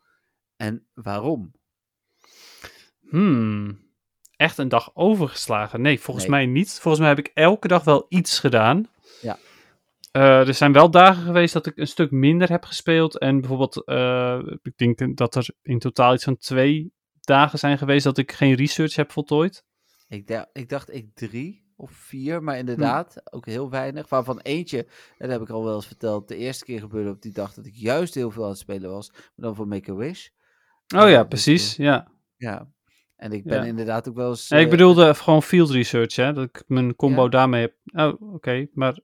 En 0.57 0.87
waarom? 0.95 1.53
Hmm. 3.09 3.89
Echt 4.41 4.59
een 4.59 4.69
dag 4.69 4.91
overgeslagen? 4.95 5.81
Nee, 5.81 6.01
volgens 6.01 6.27
Nee. 6.27 6.35
mij 6.37 6.47
niet. 6.47 6.71
Volgens 6.73 6.99
mij 6.99 7.09
heb 7.09 7.19
ik 7.19 7.31
elke 7.35 7.69
dag 7.69 7.85
wel 7.85 8.07
iets 8.09 8.39
gedaan. 8.39 8.87
Ja. 9.21 9.39
Eh, 10.13 10.49
er 10.49 10.55
zijn 10.55 10.73
wel 10.73 10.91
dagen 10.91 11.23
geweest 11.23 11.53
dat 11.53 11.67
ik 11.67 11.77
een 11.77 11.87
stuk 11.87 12.11
minder 12.11 12.49
heb 12.49 12.65
gespeeld. 12.65 13.19
En 13.19 13.41
bijvoorbeeld, 13.41 13.85
eh, 13.85 14.41
ik 14.63 14.77
denk 14.77 15.17
dat 15.17 15.35
er 15.35 15.49
in 15.63 15.79
totaal 15.79 16.15
iets 16.15 16.25
van 16.25 16.37
twee 16.37 16.93
dagen 17.21 17.59
zijn 17.59 17.79
geweest 17.79 18.05
dat 18.05 18.19
ik 18.19 18.33
geen 18.33 18.55
research 18.55 18.95
heb 18.97 19.13
voltooid. 19.13 19.65
Ik, 20.09 20.27
da- 20.27 20.49
ik 20.53 20.69
dacht 20.69 20.95
ik 20.95 21.15
drie 21.15 21.73
of 21.77 21.91
vier, 21.91 22.43
maar 22.43 22.59
inderdaad 22.59 23.33
ook 23.33 23.47
heel 23.47 23.71
weinig. 23.71 24.09
Waarvan 24.09 24.41
eentje, 24.41 24.79
en 24.79 24.89
dat 25.19 25.31
heb 25.31 25.41
ik 25.41 25.51
al 25.51 25.65
wel 25.65 25.75
eens 25.75 25.87
verteld, 25.87 26.29
de 26.29 26.37
eerste 26.37 26.65
keer 26.65 26.81
gebeurde 26.81 27.11
op 27.11 27.23
die 27.23 27.33
dag 27.33 27.55
dat 27.55 27.67
ik 27.67 27.75
juist 27.75 28.15
heel 28.15 28.31
veel 28.31 28.43
aan 28.43 28.49
het 28.49 28.59
spelen 28.59 28.91
was. 28.91 29.11
Maar 29.13 29.23
dan 29.35 29.55
voor 29.55 29.69
Make-A-Wish. 29.69 30.29
Oh 30.97 31.09
ja, 31.09 31.19
dus, 31.19 31.29
precies. 31.29 31.79
eh, 31.79 31.85
Ja. 31.85 32.09
Ja. 32.37 32.69
En 33.21 33.33
ik 33.33 33.45
ben 33.45 33.59
Ja. 33.61 33.65
inderdaad 33.65 34.09
ook 34.09 34.15
wel 34.15 34.29
eens... 34.31 34.49
Nee, 34.49 34.61
ik 34.61 34.65
eh, 34.67 34.71
bedoelde 34.73 35.15
gewoon 35.15 35.43
field 35.43 35.71
research, 35.71 36.17
hè. 36.17 36.33
Dat 36.33 36.45
ik 36.45 36.63
mijn 36.67 36.97
combo 36.97 37.23
Ja. 37.23 37.29
daarmee 37.29 37.61
heb. 37.61 37.75
Oh, 37.93 38.35
oké. 38.35 38.67
Maar 38.73 38.99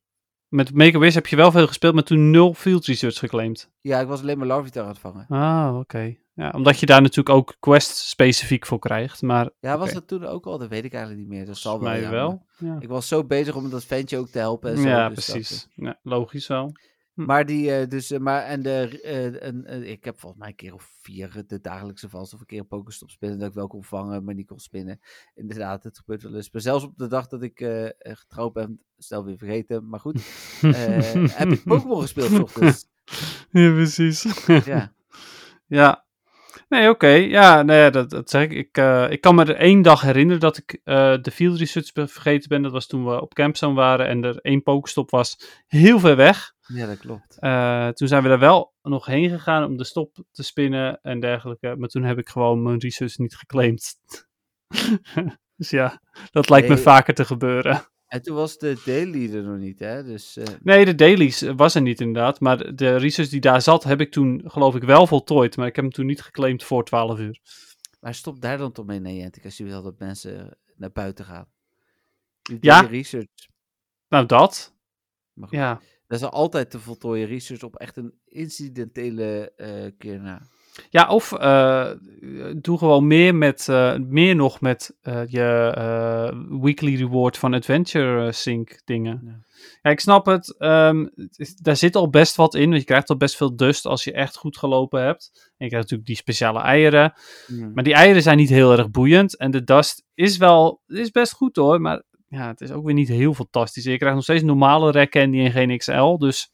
met 0.48 0.74
Make-A-Wish 0.74 1.14
heb 1.14 1.26
je 1.26 1.36
wel 1.36 1.50
veel 1.50 1.66
gespeeld, 1.66 1.94
maar 1.94 2.02
toen 2.02 2.30
nul 2.30 2.54
field 2.54 2.86
research 2.86 3.18
geclaimd. 3.18 3.70
Ja, 3.80 4.00
ik 4.00 4.06
was 4.06 4.20
alleen 4.20 4.38
maar 4.38 4.46
Larvitar 4.46 4.82
aan 4.82 4.88
het 4.88 4.98
vangen. 4.98 5.26
Ah, 5.28 5.76
oké. 5.78 6.16
Ja, 6.34 6.50
omdat 6.50 6.80
je 6.80 6.86
daar 6.86 7.02
natuurlijk 7.02 7.36
ook 7.36 7.56
quest 7.60 7.96
specifiek 7.96 8.66
voor 8.66 8.78
krijgt. 8.78 9.22
Maar 9.22 9.50
Ja, 9.60 9.78
was 9.78 9.92
dat 9.92 10.08
toen 10.08 10.24
ook 10.26 10.46
al? 10.46 10.58
Dat 10.58 10.68
weet 10.68 10.84
ik 10.84 10.92
eigenlijk 10.92 11.22
niet 11.28 11.36
meer. 11.36 11.46
Dat 11.46 11.56
zal 11.56 11.80
wel. 11.80 11.90
mij 11.90 12.10
wel. 12.10 12.46
Ja, 12.58 12.76
Ik 12.80 12.88
was 12.88 13.08
zo 13.08 13.24
bezig 13.24 13.54
om 13.54 13.70
dat 13.70 13.84
ventje 13.84 14.18
ook 14.18 14.28
te 14.28 14.38
helpen 14.38 14.70
en 14.70 14.76
zo. 14.76 14.88
ja 14.88 15.08
dus 15.08 15.26
dat, 15.26 15.34
precies. 15.34 15.68
Ja, 15.74 15.98
logisch 16.02 16.46
wel. 16.46 16.72
Eh. 17.16 17.26
Maar 17.26 17.46
die, 17.46 17.72
eh, 17.72 17.88
dus, 17.88 18.10
eh, 18.10 18.18
maar, 18.18 18.42
en 18.42 18.62
de, 18.62 19.00
eh, 19.02 19.46
en, 19.46 19.88
ik 19.88 20.04
heb 20.04 20.20
volgens 20.20 20.40
mij 20.40 20.50
een 20.50 20.56
keer 20.56 20.74
of 20.74 20.90
vier 21.00 21.44
de 21.46 21.60
dagelijkse 21.60 22.08
vast 22.08 22.34
of 22.34 22.40
een 22.40 22.46
keer 22.46 22.64
een 22.68 22.92
spinnen 22.92 23.38
dat 23.38 23.48
ik 23.48 23.54
wel 23.54 23.66
kon 23.66 23.84
vangen, 23.84 24.24
maar 24.24 24.34
niet 24.34 24.46
kon 24.46 24.58
spinnen. 24.58 25.00
Inderdaad, 25.34 25.84
het 25.84 25.98
gebeurt 25.98 26.22
wel 26.22 26.34
eens. 26.34 26.50
Maar 26.50 26.62
zelfs 26.62 26.84
op 26.84 26.96
de 26.96 27.06
dag 27.06 27.26
dat 27.26 27.42
ik 27.42 27.58
getrouwd 27.98 28.52
ben, 28.52 28.80
stel 28.98 29.24
weer 29.24 29.38
vergeten, 29.38 29.88
maar 29.88 30.00
goed, 30.00 30.20
heb 31.40 31.48
ik 31.48 31.64
Pokémon 31.64 32.00
gespeeld 32.00 32.40
ochtends. 32.40 32.88
ja, 33.50 33.72
precies. 33.72 34.26
Ja. 34.64 34.92
Ja. 35.66 36.04
Nee, 36.68 36.88
oké. 36.88 37.08
Ja, 37.08 37.62
nee, 37.62 37.90
dat, 37.90 38.10
dat 38.10 38.30
zeg 38.30 38.42
ik. 38.42 38.52
Ik, 38.52 38.76
ik 39.10 39.20
kan 39.20 39.34
me 39.34 39.44
er 39.44 39.56
één 39.56 39.82
dag 39.82 40.00
herinneren 40.00 40.40
dat 40.40 40.56
ik 40.56 40.80
de 41.22 41.30
field 41.32 41.58
research 41.58 41.90
vergeten 41.92 42.48
ben. 42.48 42.62
Dat 42.62 42.72
was 42.72 42.86
toen 42.86 43.04
we 43.04 43.20
op 43.20 43.34
Campzone 43.34 43.74
waren 43.74 44.06
en 44.06 44.24
er 44.24 44.38
één 44.40 44.62
pokestop 44.62 45.10
was 45.10 45.62
heel 45.66 45.98
ver 45.98 46.16
weg. 46.16 46.55
Ja, 46.66 46.86
dat 46.86 46.98
klopt. 46.98 47.38
Eh, 47.38 47.88
toen 47.88 48.08
zijn 48.08 48.22
we 48.22 48.28
daar 48.28 48.38
wel 48.38 48.74
nog 48.82 49.06
heen 49.06 49.30
gegaan 49.30 49.64
om 49.64 49.76
de 49.76 49.84
stop 49.84 50.24
te 50.32 50.42
spinnen 50.42 50.98
en 51.02 51.20
dergelijke. 51.20 51.76
Maar 51.78 51.88
toen 51.88 52.02
heb 52.02 52.18
ik 52.18 52.28
gewoon 52.28 52.62
mijn 52.62 52.78
research 52.78 53.18
niet 53.18 53.36
geclaimd. 53.36 53.94
dus 55.56 55.70
ja, 55.70 56.00
dat 56.30 56.48
lijkt 56.48 56.68
me 56.68 56.78
vaker 56.78 57.14
te 57.14 57.24
gebeuren. 57.24 57.82
En 58.06 58.22
toen 58.22 58.36
was 58.36 58.58
de 58.58 58.82
daily 58.84 59.34
er 59.34 59.42
nog 59.42 59.58
niet, 59.58 59.78
hè? 59.78 60.04
Dus, 60.04 60.36
eh, 60.36 60.44
Nee, 60.62 60.84
de 60.84 60.94
dailies 60.94 61.42
eh, 61.42 61.52
was 61.56 61.74
er 61.74 61.82
niet 61.82 62.00
inderdaad. 62.00 62.40
Maar 62.40 62.74
de 62.74 62.96
research 62.96 63.28
die 63.30 63.40
daar 63.40 63.62
zat, 63.62 63.84
heb 63.84 64.00
ik 64.00 64.12
toen 64.12 64.42
geloof 64.44 64.74
ik 64.74 64.82
wel 64.82 65.06
voltooid. 65.06 65.56
Maar 65.56 65.66
ik 65.66 65.74
heb 65.76 65.84
hem 65.84 65.92
toen 65.94 66.06
niet 66.06 66.22
geclaimd 66.22 66.64
voor 66.64 66.84
12 66.84 67.18
uur. 67.18 67.40
maar 68.00 68.14
stop 68.14 68.40
daar 68.40 68.58
dan 68.58 68.72
toch 68.72 68.86
mee, 68.86 69.00
Niantic, 69.00 69.44
als 69.44 69.56
je 69.56 69.64
wil 69.64 69.82
dat 69.82 69.98
mensen 69.98 70.58
naar 70.76 70.92
buiten 70.92 71.24
gaan. 71.24 71.48
Die 72.42 72.58
Ja. 72.60 72.80
research. 72.80 73.48
Nou, 74.08 74.26
dat. 74.26 74.74
Maar 75.32 75.48
goed, 75.48 75.58
Ja. 75.58 75.80
Dat 76.06 76.20
is 76.20 76.26
altijd 76.26 76.70
te 76.70 76.78
voltooien 76.78 77.26
research 77.26 77.62
op 77.62 77.76
echt 77.76 77.96
een 77.96 78.14
incidentele 78.24 79.52
eh, 79.56 79.90
keer 79.98 80.20
na. 80.20 80.42
Ja, 80.90 81.08
of 81.08 81.32
eh, 81.32 81.90
doe 82.56 82.78
gewoon 82.78 83.06
meer, 83.06 83.34
met, 83.34 83.68
eh, 83.68 83.96
meer 83.96 84.36
nog 84.36 84.60
met 84.60 84.96
je 85.26 86.56
weekly 86.60 86.96
reward 86.96 87.38
van 87.38 87.54
Adventure 87.54 88.32
Sync 88.32 88.80
dingen. 88.84 89.20
Ja. 89.24 89.44
Ja. 89.82 89.90
ik 89.90 90.00
snap 90.00 90.26
het. 90.26 90.56
ehm, 90.58 91.06
daar 91.62 91.76
zit 91.76 91.96
al 91.96 92.10
best 92.10 92.36
wat 92.36 92.54
in. 92.54 92.68
Want 92.68 92.80
je 92.80 92.86
krijgt 92.86 93.10
al 93.10 93.16
best 93.16 93.36
veel 93.36 93.56
dust 93.56 93.86
als 93.86 94.04
je 94.04 94.12
echt 94.12 94.36
goed 94.36 94.58
gelopen 94.58 95.02
hebt. 95.02 95.30
En 95.34 95.42
je 95.42 95.68
krijgt 95.68 95.74
natuurlijk 95.74 96.06
die 96.06 96.16
speciale 96.16 96.60
eieren. 96.60 97.12
Maar 97.74 97.84
die 97.84 97.94
eieren 97.94 98.22
zijn 98.22 98.36
niet 98.36 98.48
heel 98.48 98.72
erg 98.72 98.90
boeiend. 98.90 99.36
En 99.36 99.50
de 99.50 99.64
dust 99.64 100.04
is 100.14 100.36
wel 100.36 100.82
is 100.86 101.10
best 101.10 101.32
goed 101.32 101.56
hoor. 101.56 101.80
Maar 101.80 102.02
ja, 102.28 102.48
het 102.48 102.60
is 102.60 102.70
ook 102.70 102.84
weer 102.84 102.94
niet 102.94 103.08
heel 103.08 103.34
fantastisch. 103.34 103.84
Je 103.84 103.96
krijgt 103.96 104.14
nog 104.14 104.24
steeds 104.24 104.42
normale 104.42 105.08
Candy 105.08 105.38
en 105.38 105.52
geen 105.52 105.78
XL. 105.78 106.16
Dus 106.16 106.50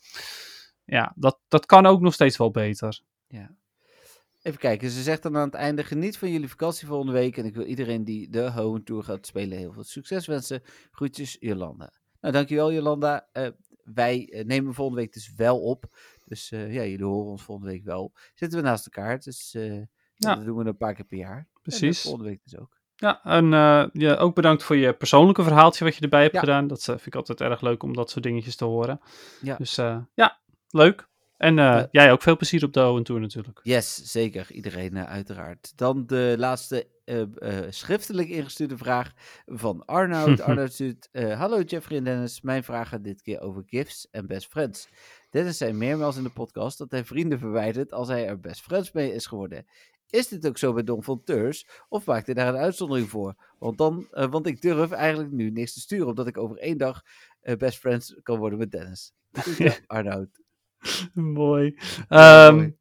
ja, 0.85 1.12
dat, 1.16 1.39
dat 1.49 1.66
kan 1.66 1.87
ook 1.87 2.01
nog 2.01 2.14
steeds 2.14 2.37
wel 2.37 2.51
beter. 2.51 3.01
Ja. 3.27 3.55
Even 4.43 4.59
kijken, 4.59 4.91
ze 4.91 5.03
zegt 5.03 5.23
dan 5.23 5.37
aan 5.37 5.45
het 5.47 5.55
einde: 5.55 5.85
geniet 5.85 6.18
van 6.18 6.31
jullie 6.31 6.49
vakantie 6.49 6.87
volgende 6.87 7.12
week. 7.12 7.37
En 7.37 7.45
ik 7.45 7.55
wil 7.55 7.64
iedereen 7.64 8.05
die 8.05 8.31
de 8.31 8.51
Hohen 8.51 8.85
Tour 8.85 9.03
gaat 9.03 9.27
spelen 9.27 9.59
heel 9.59 9.73
veel 9.73 9.85
succes 9.85 10.27
wensen. 10.27 10.62
Groetjes, 10.91 11.37
Jolanda. 11.41 11.93
Nou, 12.20 12.35
dankjewel, 12.35 12.73
Jolanda. 12.73 13.29
Eh, 13.33 13.49
wij 13.85 14.29
eh, 14.29 14.45
nemen 14.45 14.75
volgende 14.75 15.01
week 15.01 15.12
dus 15.12 15.35
wel 15.35 15.61
op. 15.61 15.85
Dus 16.25 16.51
eh, 16.51 16.75
ja, 16.75 16.85
jullie 16.85 17.05
horen 17.05 17.31
ons 17.31 17.43
volgende 17.43 17.70
week 17.70 17.85
wel. 17.85 18.12
Zitten 18.35 18.59
we 18.59 18.64
naast 18.64 18.85
elkaar. 18.85 19.18
Dus 19.20 19.53
Ja. 20.14 20.35
dat 20.35 20.45
doen 20.45 20.57
we 20.57 20.64
een 20.64 20.77
paar 20.77 20.95
keer 20.95 21.05
per 21.05 21.18
jaar. 21.18 21.49
Precies. 21.62 22.03
volgende 22.03 22.29
week 22.29 22.41
dus 22.43 22.59
ook. 22.59 22.81
Ja, 22.97 23.20
en 23.24 23.53
eh, 23.53 23.84
ja, 23.93 24.14
ook 24.14 24.34
bedankt 24.34 24.62
voor 24.62 24.76
je 24.76 24.93
persoonlijke 24.93 25.43
verhaaltje 25.43 25.84
wat 25.84 25.95
je 25.95 26.01
erbij 26.01 26.22
hebt 26.22 26.34
Ja. 26.34 26.40
gedaan. 26.40 26.66
Dat 26.66 26.80
eh, 26.80 26.86
vind 26.86 27.07
ik 27.07 27.14
altijd 27.14 27.40
erg 27.40 27.61
leuk 27.61 27.82
om 27.82 27.95
dat 27.95 28.11
soort 28.11 28.24
dingetjes 28.24 28.57
te 28.57 28.64
horen. 28.64 29.01
Ja. 29.40 29.57
Dus 29.57 29.78
eh, 29.78 29.99
ja, 30.14 30.40
leuk. 30.68 31.11
En 31.36 31.55
jij 31.90 32.12
ook 32.12 32.22
veel 32.22 32.36
plezier 32.36 32.64
op 32.64 32.72
de 32.72 32.80
Owen 32.86 33.03
Tour 33.03 33.20
natuurlijk. 33.20 33.61
Yes, 33.62 33.95
zeker. 33.97 34.53
Iedereen 34.53 34.99
uiteraard. 34.99 35.72
Dan 35.76 36.07
de 36.07 36.34
laatste 36.38 36.86
schriftelijk 37.68 38.28
ingestuurde 38.28 38.76
vraag 38.76 39.12
van 39.47 39.84
Arnoud. 39.84 40.40
Arnoud 40.49 40.72
stuurt, 40.72 41.09
hallo 41.12 41.61
Jeffrey 41.61 41.99
en 41.99 42.05
Dennis. 42.05 42.40
Mijn 42.40 42.64
vraag 42.64 42.88
gaat 42.88 43.05
dit 43.05 43.22
keer 43.22 43.40
over 43.40 43.62
gifts 43.66 44.09
en 44.11 44.26
best 44.26 44.47
friends. 44.47 44.88
Dennis 45.30 45.57
zei 45.57 45.72
meermaals 45.72 46.16
in 46.16 46.22
de 46.22 46.30
podcast 46.30 46.78
dat 46.78 46.90
hij 46.90 47.05
vrienden 47.05 47.38
verwijdert 47.38 47.93
als 47.93 48.09
hij 48.09 48.26
er 48.26 48.40
best 48.40 48.62
friends 48.62 48.93
mee 48.93 49.12
is 49.14 49.26
geworden. 49.26 49.66
Is 50.12 50.28
dit 50.28 50.46
ook 50.46 50.58
zo 50.58 50.72
bij 50.72 50.82
Don 50.82 51.02
van 51.02 51.22
Teurs? 51.24 51.66
Of 51.88 52.04
maakt 52.04 52.26
hij 52.26 52.34
daar 52.34 52.48
een 52.48 52.60
uitzondering 52.60 53.08
voor? 53.08 53.34
Want, 53.58 53.78
dan, 53.78 54.08
eh, 54.10 54.30
want 54.30 54.46
ik 54.46 54.62
durf 54.62 54.90
eigenlijk 54.90 55.30
nu 55.32 55.50
niks 55.50 55.72
te 55.72 55.80
sturen, 55.80 56.06
omdat 56.06 56.26
ik 56.26 56.38
over 56.38 56.56
één 56.56 56.78
dag 56.78 57.02
eh, 57.40 57.56
best 57.56 57.78
friends 57.78 58.16
kan 58.22 58.38
worden 58.38 58.58
met 58.58 58.70
Dennis. 58.70 59.12
Groeten, 59.32 59.74
Arnoud. 59.86 60.28
Mooi. 61.14 61.78
Ja, 62.08 62.46
Ehm, 62.46 62.54
mooi. 62.56 62.76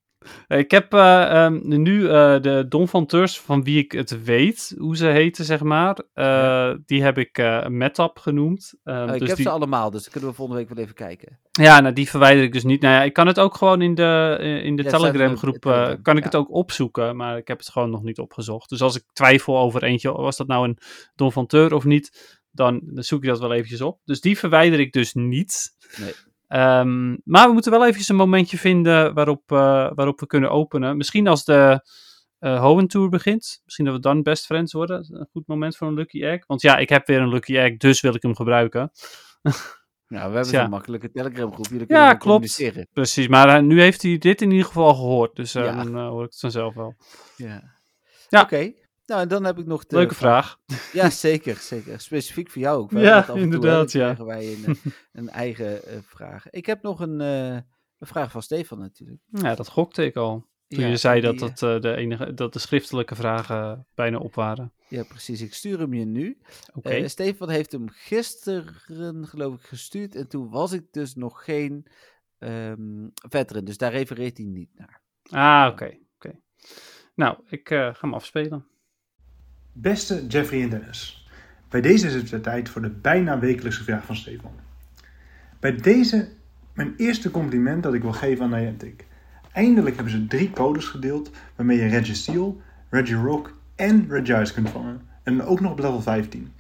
Ik 0.48 0.72
heb 0.72 0.94
eh, 0.94 1.44
ehm, 1.46 1.60
nu 1.82 2.10
eh, 2.10 2.42
de 2.42 2.66
Don 2.70 2.88
van 2.88 3.06
Teurs, 3.06 3.40
van 3.40 3.64
wie 3.64 3.78
ik 3.78 3.92
het 3.92 4.24
weet, 4.24 4.76
hoe 4.78 4.98
ze 4.98 5.06
heten, 5.06 5.46
zeg 5.46 5.62
maar. 5.62 5.98
eh, 6.14 6.74
Die 6.86 7.04
heb 7.04 7.18
ik 7.18 7.38
eh 7.38 7.68
Metap 7.68 8.20
genoemd. 8.20 8.74
Ehm, 8.84 8.98
Oh, 9.08 9.14
ik 9.14 9.20
dus 9.20 9.28
heb 9.28 9.38
die, 9.38 9.46
ze 9.46 9.52
allemaal, 9.52 9.92
dus 9.92 10.10
kunnen 10.10 10.30
we 10.30 10.36
volgende 10.36 10.62
week 10.62 10.70
wel 10.74 10.84
even 10.84 10.96
kijken. 10.96 11.40
Ja, 11.52 11.80
nou, 11.80 11.94
die 11.94 12.10
verwijder 12.10 12.44
ik 12.44 12.54
dus 12.54 12.64
niet. 12.64 12.82
Nou 12.82 12.94
ja, 12.96 13.04
ik 13.04 13.14
kan 13.14 13.28
het 13.28 13.40
ook 13.40 13.56
gewoon 13.56 13.82
in 13.82 13.96
de, 13.96 14.38
eh, 14.40 14.64
in 14.64 14.76
de 14.76 14.84
Ja, 14.84 14.90
Telegram 14.90 15.38
groep, 15.38 15.66
eh, 15.66 15.92
kan 16.02 16.16
ik 16.18 16.24
ja. 16.24 16.26
het 16.26 16.36
ook 16.36 16.52
opzoeken, 16.54 17.16
maar 17.16 17.38
ik 17.38 17.48
heb 17.48 17.58
het 17.58 17.70
gewoon 17.70 17.90
nog 17.90 18.04
niet 18.04 18.20
opgezocht. 18.20 18.70
Dus 18.70 18.82
als 18.82 18.96
ik 18.96 19.04
twijfel 19.14 19.58
over 19.58 19.84
eentje, 19.84 20.12
was 20.12 20.38
dat 20.38 20.48
nou 20.48 20.68
een 20.68 20.78
Don 21.16 21.32
van 21.32 21.48
Teur 21.48 21.74
of 21.74 21.84
niet, 21.86 22.40
dan, 22.52 22.82
dan 22.84 23.04
zoek 23.04 23.24
ik 23.24 23.30
dat 23.30 23.40
wel 23.40 23.54
eventjes 23.54 23.82
op. 23.82 24.00
Dus 24.06 24.22
die 24.22 24.38
verwijder 24.38 24.80
ik 24.80 24.92
dus 24.94 25.14
niet. 25.14 25.70
Nee. 25.98 26.14
Ehm, 26.52 27.10
maar 27.24 27.48
we 27.48 27.54
moeten 27.54 27.72
wel 27.72 27.82
eventjes 27.82 28.10
een 28.10 28.16
momentje 28.16 28.58
vinden 28.58 29.14
waarop, 29.14 29.52
eh, 29.52 29.92
waarop 29.96 30.20
we 30.20 30.26
kunnen 30.26 30.52
openen. 30.52 30.98
Misschien 30.98 31.28
als 31.28 31.46
de 31.46 31.90
eh 32.40 32.60
Hohen 32.62 32.88
Tour 32.88 33.10
begint. 33.10 33.62
Misschien 33.66 33.86
dat 33.86 33.94
we 33.94 34.00
dan 34.00 34.22
best 34.24 34.46
friends 34.46 34.74
worden. 34.74 35.08
Een 35.10 35.28
goed 35.32 35.48
moment 35.48 35.78
voor 35.78 35.88
een 35.88 35.94
Lucky 35.94 36.24
Egg. 36.24 36.46
Want 36.48 36.62
ja, 36.62 36.78
ik 36.78 36.90
heb 36.90 37.08
weer 37.08 37.20
een 37.20 37.30
Lucky 37.30 37.58
Egg, 37.58 37.78
dus 37.78 38.02
wil 38.02 38.16
ik 38.16 38.22
hem 38.22 38.36
gebruiken. 38.36 38.92
Nou, 39.42 40.30
we 40.30 40.36
hebben 40.36 40.54
Ja. 40.54 40.62
zo'n 40.62 40.70
makkelijke 40.70 41.12
Telegram 41.12 41.54
groep. 41.54 41.66
Jullie 41.68 41.86
kunnen 41.86 42.04
Ja, 42.04 42.10
klopt. 42.10 42.24
communiceren. 42.24 42.88
Precies, 42.94 43.28
maar 43.28 43.56
eh, 43.56 43.62
nu 43.62 43.82
heeft 43.82 44.02
hij 44.02 44.18
dit 44.18 44.42
in 44.42 44.52
ieder 44.52 44.66
geval 44.66 44.94
gehoord. 44.94 45.36
Dus 45.36 45.52
Ja. 45.52 45.84
dan 45.84 45.98
eh, 45.98 46.08
hoor 46.08 46.24
ik 46.24 46.30
het 46.32 46.40
vanzelf 46.40 46.74
wel. 46.74 46.96
Ja. 47.36 47.64
Ja. 48.30 48.42
Oké. 48.42 48.72
Nou, 49.12 49.24
en 49.24 49.30
dan 49.30 49.44
heb 49.44 49.60
ik 49.60 49.66
nog 49.66 49.86
de 49.86 49.96
Leuke 49.96 50.16
vraag. 50.16 50.60
Ja, 50.94 51.10
zeker, 51.10 51.56
zeker. 51.56 52.00
Specifiek 52.00 52.50
voor 52.50 52.62
jou 52.62 52.82
ook. 52.82 52.92
Ja, 52.92 53.18
af 53.18 53.26
toe, 53.26 53.40
inderdaad, 53.40 53.92
dan 53.92 54.02
ja. 54.02 54.14
krijgen 54.14 54.26
wij 54.26 54.54
een, 54.54 54.66
eh, 54.66 54.92
een 55.12 55.30
eigen 55.30 55.86
eh, 55.86 55.98
vraag. 56.02 56.50
Ik 56.50 56.66
heb 56.66 56.82
nog 56.82 57.00
een, 57.00 57.22
eh, 57.22 57.54
een 57.98 58.08
vraag 58.08 58.32
van 58.32 58.42
Stefan 58.42 58.80
natuurlijk. 58.80 59.22
Ja, 59.32 59.56
dat 59.56 59.68
gokte 59.68 60.06
ik 60.06 60.16
al. 60.16 60.50
Toen 60.68 60.80
Ja, 60.80 60.88
je 60.88 60.98
zei 60.98 61.22
dat, 61.22 61.38
die, 61.38 61.52
dat, 61.54 61.82
de 61.82 61.96
enige, 61.96 62.34
dat 62.34 62.54
de 62.54 62.60
schriftelijke 62.60 63.16
vragen 63.16 63.88
bijna 63.96 64.18
op 64.18 64.36
waren. 64.36 64.74
Ja, 64.88 65.04
precies. 65.04 65.42
Ik 65.42 65.54
stuur 65.54 65.80
hem 65.80 65.94
je 65.94 66.06
nu. 66.06 66.42
Oké. 66.74 66.90
Eh, 66.90 67.08
Stefan 67.08 67.50
heeft 67.50 67.72
hem 67.72 67.90
gisteren, 67.90 69.26
geloof 69.28 69.56
ik, 69.56 69.62
gestuurd. 69.62 70.16
En 70.16 70.28
toen 70.28 70.50
was 70.50 70.72
ik 70.72 70.86
dus 70.92 71.16
nog 71.16 71.44
geen 71.44 71.88
ehm 72.40 73.08
veteran. 73.14 73.66
Dus 73.66 73.78
daar 73.78 73.92
refereert 73.92 74.38
hij 74.38 74.46
niet 74.46 74.70
naar. 74.74 75.02
ah, 75.30 75.72
oké. 75.72 75.98
oké. 76.16 76.40
Nou, 77.16 77.38
ik 77.50 77.68
ga 77.68 77.96
hem 78.00 78.14
afspelen. 78.14 78.71
Beste 79.74 80.28
Jeffrey 80.28 80.62
en 80.62 80.70
Dennis, 80.70 81.28
bij 81.70 81.82
deze 81.82 82.08
is 82.08 82.32
het 82.32 82.44
tijd 82.44 82.70
voor 82.70 82.82
de 82.82 82.90
bijna 82.90 83.40
wekelijkse 83.40 83.84
vraag 83.84 84.06
van 84.06 84.16
Stefan. 84.16 84.52
Bij 85.60 85.76
deze 85.76 86.30
mijn 86.74 86.94
eerste 86.98 87.32
compliment 87.32 87.84
dat 87.84 87.94
ik 87.94 88.02
wil 88.02 88.12
geven 88.12 88.44
aan 88.44 88.50
Niantic. 88.50 89.06
Eindelijk 89.52 89.96
hebben 89.96 90.14
ze 90.14 90.28
drie 90.28 90.50
codes 90.50 90.86
gedeeld 90.86 91.32
waarmee 91.56 91.78
je 91.78 91.88
Registeel, 91.88 92.62
Regirock 92.90 93.58
en 93.76 94.06
Regice 94.10 94.54
kunt 94.54 94.70
vangen. 94.70 95.02
En 95.24 95.44
ook 95.44 95.60
nog 95.60 95.72
op 95.72 95.80
level 95.80 96.02
15. 96.02 96.52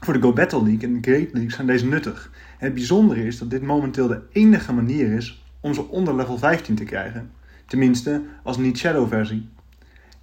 Voor 0.00 0.14
de 0.14 0.20
Go 0.20 0.32
Battle 0.32 0.62
League 0.62 0.88
en 0.88 1.00
de 1.00 1.10
Great 1.10 1.32
League 1.32 1.50
zijn 1.50 1.66
deze 1.66 1.86
nuttig. 1.86 2.30
Het 2.58 2.74
bijzondere 2.74 3.26
is 3.26 3.38
dat 3.38 3.50
dit 3.50 3.62
momenteel 3.62 4.06
de 4.06 4.22
enige 4.32 4.72
manier 4.72 5.12
is 5.12 5.44
om 5.60 5.74
ze 5.74 5.88
onder 5.88 6.14
level 6.14 6.38
15 6.38 6.74
te 6.74 6.84
krijgen. 6.84 7.30
Tenminste, 7.66 8.22
als 8.42 8.56
niet 8.56 8.78
Shadow 8.78 9.08
versie. 9.08 9.48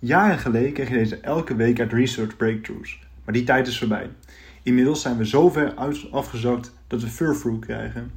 Jaren 0.02 0.40
geleden 0.40 0.74
kreeg 0.74 0.90
je 0.90 0.96
deze 0.96 1.20
elke 1.20 1.56
week 1.56 1.80
uit 1.80 1.94
Research 1.94 2.38
Breakthroughs, 2.38 3.00
maar 3.26 3.34
die 3.34 3.44
tijd 3.44 3.68
is 3.68 3.80
voorbij. 3.80 4.10
Inmiddels 4.64 5.02
zijn 5.02 5.18
we 5.18 5.28
zo 5.28 5.50
ver 5.50 5.74
afgezakt 6.12 6.74
dat 6.88 7.02
we 7.02 7.08
Furfrou 7.08 7.60
krijgen. 7.60 8.12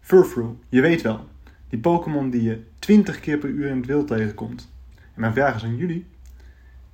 Furfrou, 0.00 0.56
je 0.68 0.80
weet 0.80 1.02
wel, 1.02 1.28
die 1.68 1.78
Pokémon 1.78 2.30
die 2.30 2.42
je 2.42 2.62
20 2.78 3.20
keer 3.20 3.38
per 3.38 3.48
uur 3.48 3.68
in 3.68 3.76
het 3.76 3.86
wild 3.86 4.06
tegenkomt. 4.06 4.72
En 4.94 5.20
mijn 5.20 5.32
vraag 5.32 5.54
is 5.54 5.64
aan 5.64 5.76
jullie: 5.76 6.06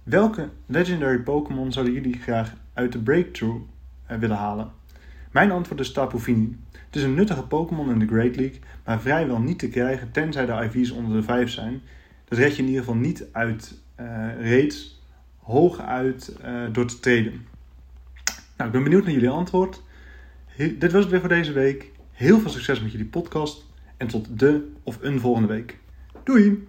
welke 0.02 0.48
legendary 0.66 1.18
Pokémon 1.18 1.72
zouden 1.72 1.94
jullie 1.94 2.18
graag 2.18 2.54
uit 2.72 2.92
de 2.92 2.98
Breakthrough 2.98 3.62
eh, 4.06 4.18
willen 4.18 4.36
halen? 4.36 4.72
Mijn 5.30 5.50
antwoord 5.50 5.80
is 5.80 5.92
Tapu 5.92 6.18
Fini. 6.18 6.58
Het 6.72 6.96
is 6.96 7.02
een 7.02 7.14
nuttige 7.14 7.46
Pokémon 7.46 7.90
in 7.90 7.98
de 7.98 8.06
Great 8.06 8.36
League, 8.36 8.60
maar 8.84 9.00
vrijwel 9.00 9.40
niet 9.40 9.58
te 9.58 9.68
krijgen 9.68 10.10
tenzij 10.10 10.46
de 10.46 10.52
IV's 10.52 10.90
onder 10.90 11.16
de 11.16 11.22
5 11.22 11.50
zijn. 11.50 11.82
Dat 12.24 12.38
red 12.38 12.56
je 12.56 12.62
in 12.62 12.68
ieder 12.68 12.84
geval 12.84 13.00
niet 13.00 13.24
uit 13.32 13.82
eh 13.94 14.04
raids, 14.50 15.02
hooguit 15.36 16.28
eh 16.28 16.66
door 16.72 16.86
te 16.86 17.00
treden. 17.00 17.46
Nou, 18.56 18.66
ik 18.68 18.72
ben 18.72 18.82
benieuwd 18.82 19.04
naar 19.04 19.12
jullie 19.12 19.28
antwoord. 19.28 19.82
He- 20.46 20.78
dit 20.78 20.92
was 20.92 21.00
het 21.02 21.10
weer 21.10 21.20
voor 21.20 21.28
deze 21.28 21.52
week. 21.52 21.92
Heel 22.10 22.40
veel 22.40 22.50
succes 22.50 22.82
met 22.82 22.90
jullie 22.92 23.06
podcast 23.06 23.66
en 23.96 24.06
tot 24.06 24.38
de 24.38 24.72
of 24.82 24.98
een 25.02 25.20
volgende 25.20 25.48
week. 25.48 25.78
Doei! 26.24 26.68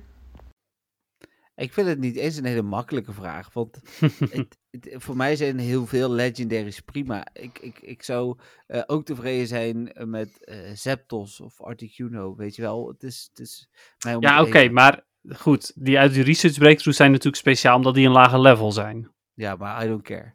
Ik 1.56 1.74
vind 1.74 1.88
het 1.88 2.00
niet 2.00 2.16
eens 2.16 2.38
een 2.38 2.46
hele 2.46 2.62
makkelijke 2.62 3.14
vraag. 3.14 3.54
Want 3.54 3.80
het, 4.30 4.58
het- 4.72 4.90
voor 4.94 5.16
mij 5.16 5.36
zijn 5.36 5.60
heel 5.60 5.86
veel 5.86 6.12
legendaries 6.12 6.80
prima. 6.80 7.28
Ik, 7.34 7.60
ik, 7.60 7.80
ik 7.80 8.04
zou 8.04 8.38
eh, 8.68 8.82
ook 8.86 9.06
tevreden 9.06 9.48
zijn 9.48 9.92
met 10.04 10.44
eh 10.46 10.72
Zapdos 10.74 11.40
of 11.40 11.62
Articuno. 11.62 12.36
Weet 12.36 12.56
je 12.56 12.62
wel, 12.62 12.88
het 12.88 13.04
is, 13.04 13.28
het 13.30 13.40
is 13.40 13.70
mij 14.04 14.16
om 14.16 14.22
Ja, 14.22 14.42
oké, 14.42 14.70
maar 14.70 15.04
goed. 15.30 15.72
Die 15.76 16.00
uit 16.00 16.14
die 16.14 16.24
research 16.24 16.58
breakthroughs 16.58 16.98
zijn 16.98 17.10
natuurlijk 17.12 17.36
speciaal 17.38 17.76
omdat 17.76 17.94
die 17.94 18.06
een 18.06 18.12
lager 18.12 18.40
level 18.42 18.72
zijn. 18.72 19.08
Ja, 19.38 19.56
maar 19.56 19.84
I 19.86 19.88
don't 19.88 20.02
care. 20.04 20.34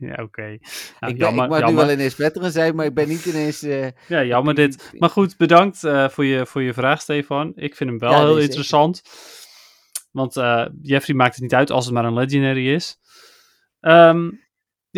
Ja, 0.00 0.22
oké. 0.22 0.42
Nou, 0.42 0.56
ik, 0.58 0.58
ben, 1.00 1.16
jammer, 1.16 1.44
ik 1.44 1.50
mag 1.50 1.68
nu 1.70 1.74
wel 1.76 1.90
ineens 1.90 2.14
veteran 2.14 2.50
zijn, 2.50 2.74
maar 2.76 2.86
ik 2.86 2.94
ben 2.94 3.08
niet 3.08 3.24
ineens... 3.24 3.62
eh, 3.62 3.86
Ja, 4.08 4.24
jammer 4.24 4.54
dit. 4.54 4.90
Maar 4.98 5.10
goed, 5.10 5.36
bedankt 5.36 5.84
eh, 5.84 6.08
voor, 6.08 6.24
je, 6.24 6.46
voor 6.46 6.62
je 6.62 6.72
vraag, 6.74 7.00
Stefan. 7.00 7.52
Ik 7.54 7.76
vind 7.76 7.90
hem 7.90 7.98
wel 7.98 8.10
Ja, 8.10 8.18
heel 8.18 8.26
zeker. 8.28 8.42
interessant. 8.42 9.02
Want 10.12 10.36
eh, 10.36 10.66
Jeffrey 10.82 11.16
maakt 11.16 11.34
het 11.34 11.42
niet 11.42 11.54
uit 11.54 11.70
als 11.70 11.84
het 11.84 11.94
maar 11.94 12.04
een 12.04 12.14
legendary 12.14 12.68
is. 12.74 12.98
Ehm, 13.80 14.30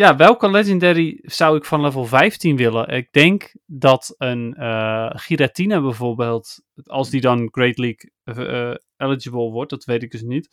ja, 0.01 0.15
welke 0.15 0.49
legendary 0.49 1.19
zou 1.21 1.57
ik 1.57 1.65
van 1.65 1.81
level 1.81 2.05
15 2.05 2.55
willen? 2.57 2.87
Ik 2.87 3.11
denk 3.11 3.53
dat 3.65 4.15
een 4.17 4.53
eh 4.53 5.09
Giratina 5.13 5.81
bijvoorbeeld, 5.81 6.63
als 6.83 7.09
die 7.09 7.21
dan 7.21 7.49
Great 7.51 7.77
League 7.77 8.11
eh, 8.23 8.69
eh, 8.69 8.75
eligible 8.97 9.51
wordt, 9.51 9.69
dat 9.69 9.83
weet 9.83 10.03
ik 10.03 10.11
dus 10.11 10.21
niet. 10.21 10.49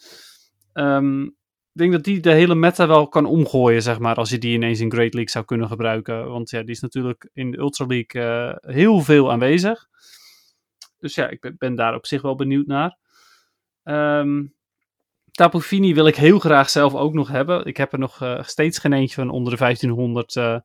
Ehm, 0.72 1.22
ik 1.72 1.84
denk 1.84 1.92
dat 1.92 2.04
die 2.04 2.20
de 2.20 2.32
hele 2.32 2.54
meta 2.54 2.86
wel 2.86 3.08
kan 3.08 3.24
omgooien, 3.24 3.82
zeg 3.82 3.98
maar, 3.98 4.14
als 4.14 4.30
je 4.30 4.38
die 4.38 4.54
ineens 4.54 4.80
in 4.80 4.92
Great 4.92 5.14
League 5.14 5.30
zou 5.30 5.44
kunnen 5.44 5.68
gebruiken. 5.68 6.28
Want 6.28 6.50
ja, 6.50 6.60
die 6.60 6.70
is 6.70 6.80
natuurlijk 6.80 7.30
in 7.32 7.50
de 7.50 7.58
Ultra 7.58 7.86
League 7.86 8.58
heel 8.60 9.00
veel 9.00 9.32
aanwezig. 9.32 9.88
Dus 10.98 11.14
ja, 11.14 11.28
ik 11.28 11.52
ben, 11.58 11.74
daar 11.74 11.94
op 11.94 12.06
zich 12.06 12.22
wel 12.22 12.34
benieuwd 12.34 12.66
naar. 12.66 12.98
Ehm 13.82 14.44
Tapu 15.38 15.60
Fini 15.60 15.94
wil 15.94 16.06
ik 16.06 16.16
heel 16.16 16.38
graag 16.38 16.70
zelf 16.70 16.94
ook 16.94 17.14
nog 17.14 17.28
hebben. 17.28 17.64
Ik 17.64 17.76
heb 17.76 17.92
er 17.92 17.98
nog 17.98 18.22
eh, 18.22 18.42
steeds 18.42 18.78
geen 18.78 18.92
eentje 18.92 19.14
van 19.14 19.30
onder 19.30 19.52
de 19.52 19.58
1500 19.58 20.36
eh, 20.36 20.58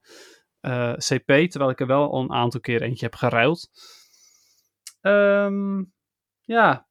eh, 0.59 0.93
CP, 0.93 1.49
terwijl 1.49 1.69
ik 1.69 1.79
er 1.79 1.87
wel 1.87 2.13
een 2.13 2.31
aantal 2.31 2.59
keer 2.59 2.81
eentje 2.81 3.05
heb 3.05 3.15
geruild. 3.15 3.69
Ehm, 5.01 5.83
ja, 6.41 6.87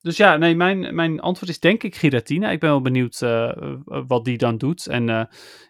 dus 0.00 0.16
ja, 0.16 0.36
nee, 0.36 0.56
mijn, 0.56 0.94
mijn 0.94 1.20
antwoord 1.20 1.50
is 1.50 1.60
denk 1.60 1.82
ik 1.82 1.96
Giratina. 1.96 2.50
Ik 2.50 2.60
ben 2.60 2.70
wel 2.70 2.80
benieuwd 2.80 3.18
wat 3.84 4.24
die 4.24 4.38
dan 4.38 4.58
doet. 4.58 4.86
En 4.86 5.06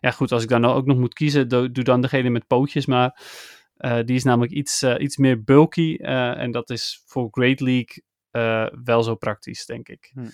ja, 0.01 0.11
goed, 0.11 0.33
als 0.33 0.43
ik 0.43 0.49
dan 0.49 0.65
ook 0.65 0.87
nog 0.87 0.99
moet 0.99 1.15
kiezen, 1.15 1.49
doe, 1.49 1.71
doe 1.71 1.85
dan 1.85 2.01
degene 2.01 2.31
met 2.31 2.47
pootjes. 2.47 2.87
Maar 2.87 3.21
die 4.05 4.17
is 4.17 4.25
namelijk 4.25 4.53
iets, 4.53 4.83
iets 4.83 5.17
meer 5.17 5.43
bulky. 5.43 5.97
en 5.97 6.51
dat 6.51 6.71
is 6.71 7.03
voor 7.07 7.29
Great 7.31 7.61
League 7.61 8.03
wel 8.85 9.03
zo 9.03 9.15
praktisch, 9.15 9.67
denk 9.67 9.89
ik. 9.89 10.11
Hm. 10.13 10.27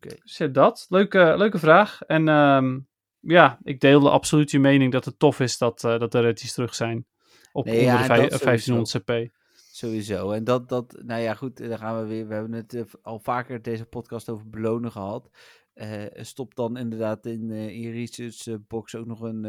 Dus 0.00 0.36
ja, 0.36 0.46
dat. 0.46 0.86
Leuke, 0.88 1.34
leuke 1.36 1.58
vraag. 1.58 2.02
En 2.02 2.28
ehm, 2.28 2.78
ja, 3.20 3.58
ik 3.62 3.80
deelde 3.80 4.10
absoluut 4.10 4.50
je 4.50 4.58
mening 4.58 4.92
dat 4.92 5.04
het 5.04 5.18
tof 5.18 5.40
is 5.40 5.58
dat, 5.58 5.84
eh, 5.84 5.98
dat 5.98 6.12
de 6.12 6.20
reddies 6.20 6.52
terug 6.52 6.74
zijn. 6.74 7.06
Op 7.52 7.64
Nee, 7.64 7.74
onder 7.78 7.92
ja, 7.92 7.98
de 7.98 8.04
vij- 8.04 8.28
dat 8.28 8.40
sowieso. 8.40 8.44
1500 8.44 9.28
CP. 9.30 9.34
Sowieso. 9.72 10.30
En 10.30 10.44
dat, 10.44 10.68
dat, 10.68 10.96
nou 11.04 11.20
ja, 11.20 11.34
goed, 11.34 11.68
dan 11.68 11.78
gaan 11.78 12.00
we 12.00 12.06
weer. 12.06 12.28
We 12.28 12.34
hebben 12.34 12.52
het 12.52 12.74
eh, 12.74 12.82
al 13.02 13.18
vaker 13.18 13.62
deze 13.62 13.84
podcast 13.84 14.28
over 14.28 14.48
belonen 14.48 14.92
gehad. 14.92 15.30
Eh, 15.76 16.04
stop 16.24 16.54
dan 16.54 16.76
inderdaad 16.76 17.26
in, 17.26 17.50
eh, 17.50 17.68
in 17.68 17.80
je 17.80 17.90
research 17.90 18.46
eh, 18.46 18.54
box 18.68 18.94
ook 18.94 19.06
nog 19.06 19.20
een, 19.20 19.44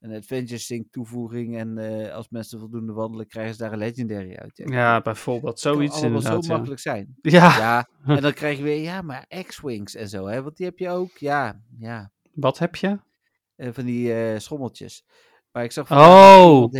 een 0.00 0.14
Adventure 0.14 0.58
Sync 0.58 0.86
toevoeging. 0.90 1.56
En 1.56 1.78
als 2.12 2.28
mensen 2.28 2.58
voldoende 2.58 2.92
wandelen, 2.92 3.26
krijgen 3.26 3.54
ze 3.54 3.62
daar 3.62 3.72
een 3.72 3.78
Legendary 3.78 4.34
uit. 4.34 4.62
Ja, 4.64 5.00
bijvoorbeeld. 5.00 5.60
kan 5.60 5.72
Zoiets 5.72 5.94
allemaal 5.94 6.16
inderdaad. 6.16 6.44
zo 6.44 6.50
ja. 6.50 6.56
makkelijk 6.56 6.80
zijn. 6.80 7.16
Ja. 7.22 7.58
Ja, 7.58 7.88
en 8.06 8.22
dan 8.22 8.32
krijg 8.32 8.56
je 8.56 8.62
weer, 8.62 8.82
ja, 8.82 9.02
maar 9.02 9.26
X-Wings 9.46 9.94
en 9.94 10.08
zo, 10.08 10.26
hè, 10.26 10.42
want 10.42 10.56
die 10.56 10.66
heb 10.66 10.78
je 10.78 10.88
ook. 10.88 11.16
Ja, 11.16 11.60
ja, 11.78 12.10
wat 12.32 12.58
heb 12.58 12.76
je? 12.76 12.98
van 13.56 13.84
die 13.84 14.38
schommeltjes. 14.38 15.04
Maar 15.52 15.64
ik 15.64 15.72
zag 15.72 15.90
Oh, 15.90 16.72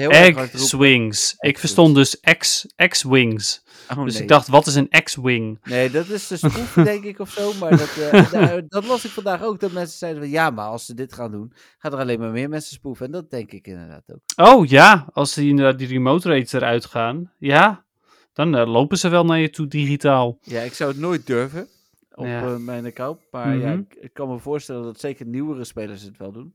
X-Wings. 0.52 1.34
Ik 1.38 1.58
verstond 1.58 1.94
dus 1.94 2.20
X- 2.38 2.66
X-Wings. 2.88 3.62
Oh, 3.90 4.04
dus 4.04 4.12
nee. 4.12 4.22
ik 4.22 4.28
dacht, 4.28 4.48
wat 4.48 4.66
is 4.66 4.74
een 4.74 4.88
X-Wing? 5.04 5.58
Nee, 5.64 5.90
dat 5.90 6.08
is 6.08 6.26
de 6.26 6.36
spoef, 6.46 6.72
denk 6.84 7.04
ik, 7.04 7.18
of 7.18 7.30
zo. 7.30 7.52
Maar 7.60 7.70
dat, 7.70 7.96
daar- 8.32 8.62
dat 8.68 8.86
las 8.86 9.04
ik 9.04 9.10
vandaag 9.10 9.42
ook. 9.42 9.60
Dat 9.60 9.72
mensen 9.72 9.98
zeiden 9.98 10.22
van, 10.22 10.30
ja, 10.30 10.50
maar 10.50 10.66
als 10.66 10.86
ze 10.86 10.94
dit 10.94 11.12
gaan 11.12 11.30
doen, 11.30 11.52
gaan 11.78 11.92
er 11.92 11.98
alleen 11.98 12.18
maar 12.18 12.30
meer 12.30 12.48
mensen 12.48 12.74
spoeven. 12.74 13.06
En 13.06 13.12
dat 13.12 13.30
denk 13.30 13.52
ik 13.52 13.66
inderdaad 13.66 14.02
ook. 14.12 14.48
Oh 14.48 14.66
ja, 14.66 15.08
als 15.12 15.34
die 15.34 15.48
inderdaad 15.48 15.78
die 15.78 15.88
remote 15.88 16.28
rates 16.28 16.52
eruit 16.52 16.84
gaan. 16.86 17.32
Ja, 17.38 17.84
dan 18.32 18.56
eh, 18.56 18.66
lopen 18.66 18.98
ze 18.98 19.08
wel 19.08 19.24
naar 19.24 19.38
je 19.40 19.50
toe 19.50 19.66
digitaal. 19.66 20.38
Ja, 20.42 20.60
ik 20.60 20.74
zou 20.74 20.90
het 20.90 21.00
nooit 21.00 21.26
durven 21.26 21.68
op 22.14 22.24
Ja. 22.26 22.42
eh, 22.42 22.56
mijn 22.56 22.86
account. 22.86 23.20
Maar 23.30 23.56
ja, 23.56 23.68
Mhm. 23.70 23.78
ik, 23.78 23.94
ik 24.00 24.12
kan 24.12 24.28
me 24.28 24.38
voorstellen 24.38 24.82
dat 24.82 25.00
zeker 25.00 25.26
nieuwere 25.26 25.64
spelers 25.64 26.02
het 26.02 26.16
wel 26.18 26.32
doen. 26.32 26.54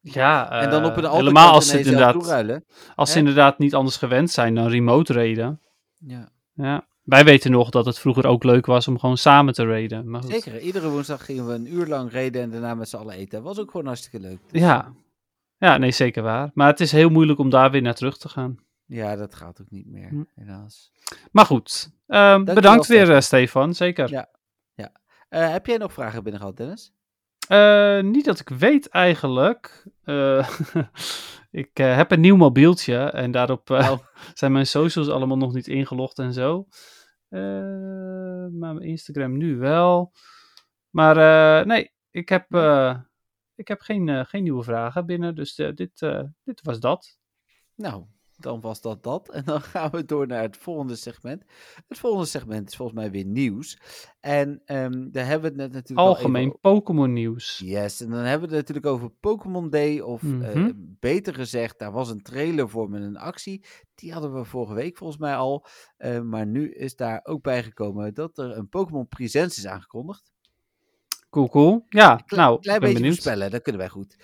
Ja, 0.00 0.50
en 0.50 0.70
dan 0.70 0.84
op 0.84 0.96
een 0.96 1.04
eh, 1.04 1.12
helemaal 1.12 1.52
als 1.52 1.68
ze 1.68 1.78
inderdaad, 1.78 2.62
als 2.94 3.12
ze 3.12 3.18
inderdaad 3.18 3.58
niet 3.58 3.74
anders 3.74 3.96
gewend 3.96 4.30
zijn 4.30 4.54
dan 4.54 4.66
remote 4.68 5.12
raiden. 5.12 5.60
Ja, 5.98 6.28
Ja. 6.54 6.88
Wij 7.00 7.24
weten 7.24 7.50
nog 7.50 7.70
dat 7.70 7.86
het 7.86 7.98
vroeger 7.98 8.26
ook 8.26 8.44
leuk 8.44 8.66
was 8.66 8.88
om 8.88 8.98
gewoon 8.98 9.16
samen 9.16 9.54
te 9.54 9.64
raiden. 9.66 10.10
Maar 10.10 10.22
goed. 10.22 10.30
zeker. 10.30 10.60
Iedere 10.60 10.88
woensdag 10.88 11.24
gingen 11.24 11.46
we 11.46 11.52
een 11.54 11.74
uur 11.74 11.86
lang 11.86 12.10
reden 12.10 12.42
en 12.42 12.50
daarna 12.50 12.74
met 12.74 12.88
z'n 12.88 12.96
allen 12.96 13.14
eten. 13.14 13.42
Was 13.42 13.58
ook 13.58 13.70
gewoon 13.70 13.86
hartstikke 13.86 14.20
leuk. 14.20 14.38
Dus, 14.50 14.60
Ja. 14.60 14.92
ja, 15.58 15.76
nee, 15.76 15.90
zeker 15.90 16.22
waar. 16.22 16.50
Maar 16.54 16.66
het 16.66 16.80
is 16.80 16.92
heel 16.92 17.08
moeilijk 17.08 17.38
om 17.38 17.50
daar 17.50 17.70
weer 17.70 17.82
naar 17.82 17.94
terug 17.94 18.18
te 18.18 18.28
gaan. 18.28 18.58
Ja, 18.86 19.16
dat 19.16 19.34
gaat 19.34 19.60
ook 19.60 19.70
niet 19.70 19.86
meer, 19.86 20.08
Hm. 20.08 20.22
helaas. 20.34 20.92
Maar 21.32 21.46
goed, 21.46 21.90
ehm, 22.06 22.44
bedankt 22.44 22.86
weer 22.86 22.98
Stefan. 22.98 23.14
eh, 23.16 23.20
Stefan, 23.22 23.74
zeker. 23.74 24.10
Ja. 24.10 24.28
Eh, 25.28 25.50
heb 25.50 25.66
jij 25.66 25.76
nog 25.76 25.92
vragen 25.92 26.22
binnen 26.22 26.40
gehad, 26.40 26.56
Dennis? 26.56 26.92
Eh, 27.50 28.00
niet 28.00 28.24
dat 28.24 28.40
ik 28.40 28.48
weet 28.48 28.88
eigenlijk. 28.88 29.86
Eh, 30.02 30.48
ik 31.50 31.70
eh, 31.72 31.96
heb 31.96 32.10
een 32.10 32.20
nieuw 32.20 32.36
mobieltje 32.36 32.96
en 32.96 33.30
daarop 33.30 33.70
Oh. 33.70 33.98
zijn 34.34 34.52
mijn 34.52 34.66
socials 34.66 35.08
allemaal 35.08 35.36
nog 35.36 35.52
niet 35.52 35.66
ingelogd 35.66 36.18
en 36.18 36.32
zo. 36.32 36.66
Maar 37.28 38.74
mijn 38.74 38.80
Instagram 38.80 39.36
nu 39.36 39.56
wel. 39.56 40.12
Maar 40.90 41.16
nee, 41.66 41.92
ik 42.10 42.28
heb, 42.28 42.46
ik 43.54 43.68
heb 43.68 43.80
geen, 43.80 44.26
geen 44.26 44.42
nieuwe 44.42 44.62
vragen 44.62 45.06
binnen, 45.06 45.34
dus 45.34 45.54
dit, 45.54 45.98
dit 46.44 46.60
was 46.62 46.80
dat. 46.80 47.18
Nou, 47.74 48.04
dan 48.42 48.60
was 48.60 48.80
dat 48.80 49.02
dat. 49.02 49.28
En 49.28 49.44
dan 49.44 49.60
gaan 49.72 49.90
we 49.90 50.04
door 50.04 50.26
naar 50.26 50.42
het 50.42 50.56
volgende 50.56 50.96
segment. 50.96 51.44
Het 51.88 51.98
volgende 51.98 52.26
segment 52.26 52.68
is 52.68 52.76
volgens 52.76 52.98
mij 52.98 53.10
weer 53.10 53.24
nieuws. 53.24 53.78
En 54.20 54.62
ehm, 54.64 55.10
daar 55.10 55.26
hebben 55.26 55.40
we 55.42 55.62
het 55.62 55.72
net 55.72 55.72
natuurlijk 55.72 56.08
al 56.08 56.14
Algemeen 56.16 56.58
Pokémon 56.60 57.12
nieuws. 57.12 57.60
Yes, 57.64 58.00
en 58.00 58.10
dan 58.10 58.18
hebben 58.18 58.48
we 58.48 58.56
het 58.56 58.66
natuurlijk 58.68 58.94
over 58.94 59.10
Pokémon 59.20 59.70
Day. 59.70 60.00
Of 60.00 60.22
eh, 60.22 60.28
Mhm. 60.28 60.70
beter 60.76 61.34
gezegd, 61.34 61.78
daar 61.78 61.92
was 61.92 62.10
een 62.10 62.22
trailer 62.22 62.68
voor 62.68 62.90
met 62.90 63.02
een 63.02 63.16
actie. 63.18 63.64
Die 63.94 64.12
hadden 64.12 64.34
we 64.34 64.44
vorige 64.44 64.74
week 64.74 64.96
volgens 64.96 65.18
mij 65.18 65.36
al. 65.36 65.66
Eh, 65.96 66.20
maar 66.20 66.46
nu 66.46 66.70
is 66.72 66.96
daar 66.96 67.20
ook 67.22 67.42
bijgekomen 67.42 68.14
dat 68.14 68.38
er 68.38 68.56
een 68.56 68.68
Pokémon 68.68 69.08
Presents 69.08 69.58
is 69.58 69.66
aangekondigd. 69.66 70.30
Cool, 71.30 71.48
cool. 71.48 71.84
Ja, 71.88 72.20
nou, 72.26 72.60
klein 72.60 72.78
ben 72.80 72.88
beetje 72.88 72.94
benieuwd. 72.94 73.22
voorspellen, 73.22 73.50
dat 73.50 73.62
kunnen 73.62 73.80
wij 73.80 73.90
goed. 73.90 74.16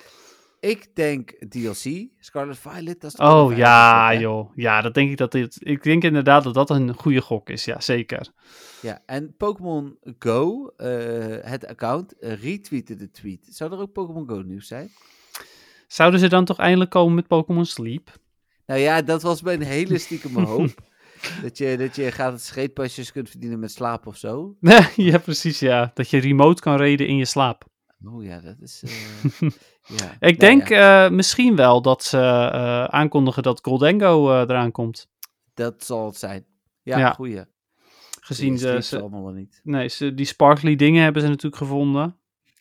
Ik 0.67 0.95
denk 0.95 1.31
DLC, 1.49 2.09
Scarlet 2.19 2.59
Violet. 2.59 3.01
Dat 3.01 3.13
is 3.13 3.19
Oh 3.19 3.51
een 3.51 3.57
ja, 3.57 4.11
gok, 4.11 4.21
joh. 4.21 4.51
Ja, 4.55 4.81
dat 4.81 4.95
denk 4.95 5.11
ik 5.11 5.17
dat 5.17 5.33
dit. 5.33 5.57
Ik 5.59 5.83
denk 5.83 6.03
inderdaad 6.03 6.45
dat 6.45 6.55
dat 6.55 6.71
een 6.71 6.95
goede 6.95 7.21
gok 7.21 7.51
is. 7.51 7.65
Ja, 7.65 7.81
zeker. 7.81 8.33
Ja, 8.83 9.03
en 9.07 9.35
Pokémon 9.37 9.99
Go, 10.19 10.67
eh, 10.77 11.51
het 11.51 11.67
account, 11.67 12.19
eh, 12.19 12.43
retweette 12.43 12.95
de 12.95 13.11
tweet. 13.11 13.49
Zou 13.51 13.73
er 13.73 13.79
ook 13.79 13.93
Pokémon 13.93 14.29
Go 14.29 14.41
nieuws 14.41 14.67
zijn? 14.67 14.91
Zouden 15.87 16.21
ze 16.21 16.29
dan 16.29 16.45
toch 16.45 16.59
eindelijk 16.59 16.91
komen 16.91 17.15
met 17.15 17.27
Pokémon 17.27 17.65
Sleep? 17.65 18.19
Nou 18.67 18.81
ja, 18.81 19.03
dat 19.03 19.23
was 19.23 19.43
mijn 19.43 19.63
hele 19.63 19.99
stiekeme 19.99 20.41
hoop. 20.53 20.75
dat, 21.43 21.59
je, 21.59 21.77
dat 21.77 21.97
je 21.97 22.13
gaat 22.13 22.33
het 22.33 22.43
scheetpasjes 22.43 23.13
kunt 23.13 23.31
verdienen 23.31 23.59
met 23.59 23.73
slaap 23.73 24.07
of 24.07 24.17
zo. 24.17 24.57
ja, 24.97 25.19
precies, 25.19 25.59
ja. 25.59 25.91
Dat 25.95 26.11
je 26.11 26.19
remote 26.19 26.63
kan 26.63 26.77
raiden 26.77 27.07
in 27.07 27.17
je 27.17 27.25
slaap. 27.25 27.65
Oh 28.05 28.25
ja, 28.25 28.41
dat 28.41 28.57
is... 28.61 28.83
eh, 28.83 29.51
ja. 29.87 30.17
Ik 30.21 30.41
denk 30.41 30.69
ja, 30.69 31.05
eh, 31.05 31.11
misschien 31.11 31.57
wel 31.57 31.83
dat 31.83 32.05
ze 32.05 32.19
eh, 32.19 32.85
aankondigen 32.85 33.43
dat 33.43 33.59
Goldengo 33.63 34.31
eh 34.33 34.41
eraan 34.41 34.73
komt. 34.73 35.09
dat 35.55 35.85
zal 35.85 36.07
het 36.07 36.17
zijn. 36.17 36.47
Ja, 36.83 36.99
Ja. 36.99 37.11
goeie. 37.13 37.45
Gezien 38.21 38.53
de, 38.53 38.59
ze 38.59 38.81
ze, 38.83 39.01
allemaal 39.01 39.25
wel 39.25 39.33
niet. 39.33 39.61
nee, 39.63 39.89
ze, 39.89 40.15
die 40.15 40.27
sparkly 40.27 40.77
dingen 40.77 41.03
hebben 41.03 41.23
ze 41.23 41.29
natuurlijk 41.29 41.57
gevonden. 41.57 42.17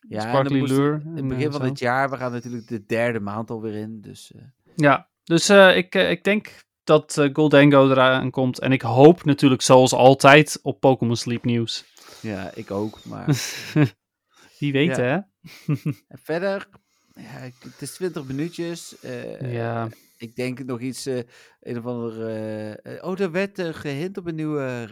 Ja, 0.09 0.19
sparkly 0.21 0.59
moest- 0.59 0.71
lure. 0.71 1.01
In 1.05 1.15
het 1.15 1.27
begin 1.27 1.51
van 1.51 1.61
zo. 1.61 1.67
het 1.67 1.79
jaar, 1.79 2.09
we 2.09 2.17
gaan 2.17 2.31
natuurlijk 2.31 2.67
de 2.67 2.85
derde 2.85 3.19
maand 3.19 3.49
alweer 3.51 3.73
in. 3.73 4.01
Dus 4.01 4.31
Ja, 4.75 5.09
dus 5.23 5.49
ik, 5.49 5.95
ik 5.95 6.23
denk 6.23 6.63
dat 6.83 7.27
Goldengo 7.33 7.89
eraan 7.89 8.31
komt. 8.31 8.59
En 8.59 8.71
ik 8.71 8.81
hoop 8.81 9.23
natuurlijk 9.23 9.61
zoals 9.61 9.93
altijd 9.93 10.59
op 10.61 10.79
Pokémon 10.79 11.15
Sleep 11.15 11.43
nieuws. 11.45 11.85
ja, 12.21 12.51
ik 12.53 12.71
ook. 12.71 12.99
Maar 13.05 13.25
Wie 14.59 14.71
weet 14.71 14.95
hè? 14.97 15.13
En 16.07 16.19
verder, 16.23 16.67
ja, 17.15 17.49
het 17.59 17.81
is 17.81 17.93
20 17.93 18.25
minuutjes. 18.27 18.99
eh, 18.99 19.53
Ja. 19.53 19.89
Ik 20.17 20.35
denk 20.35 20.63
nog 20.65 20.79
iets, 20.79 21.05
eh, 21.05 21.19
een 21.61 21.77
of 21.77 21.85
ander... 21.85 22.27
eh, 22.83 23.03
oh, 23.09 23.19
er 23.19 23.31
werd 23.31 23.59
eh, 23.59 23.73
gehint 23.73 24.17
op 24.17 24.25
een 24.27 24.35
nieuwe 24.35 24.89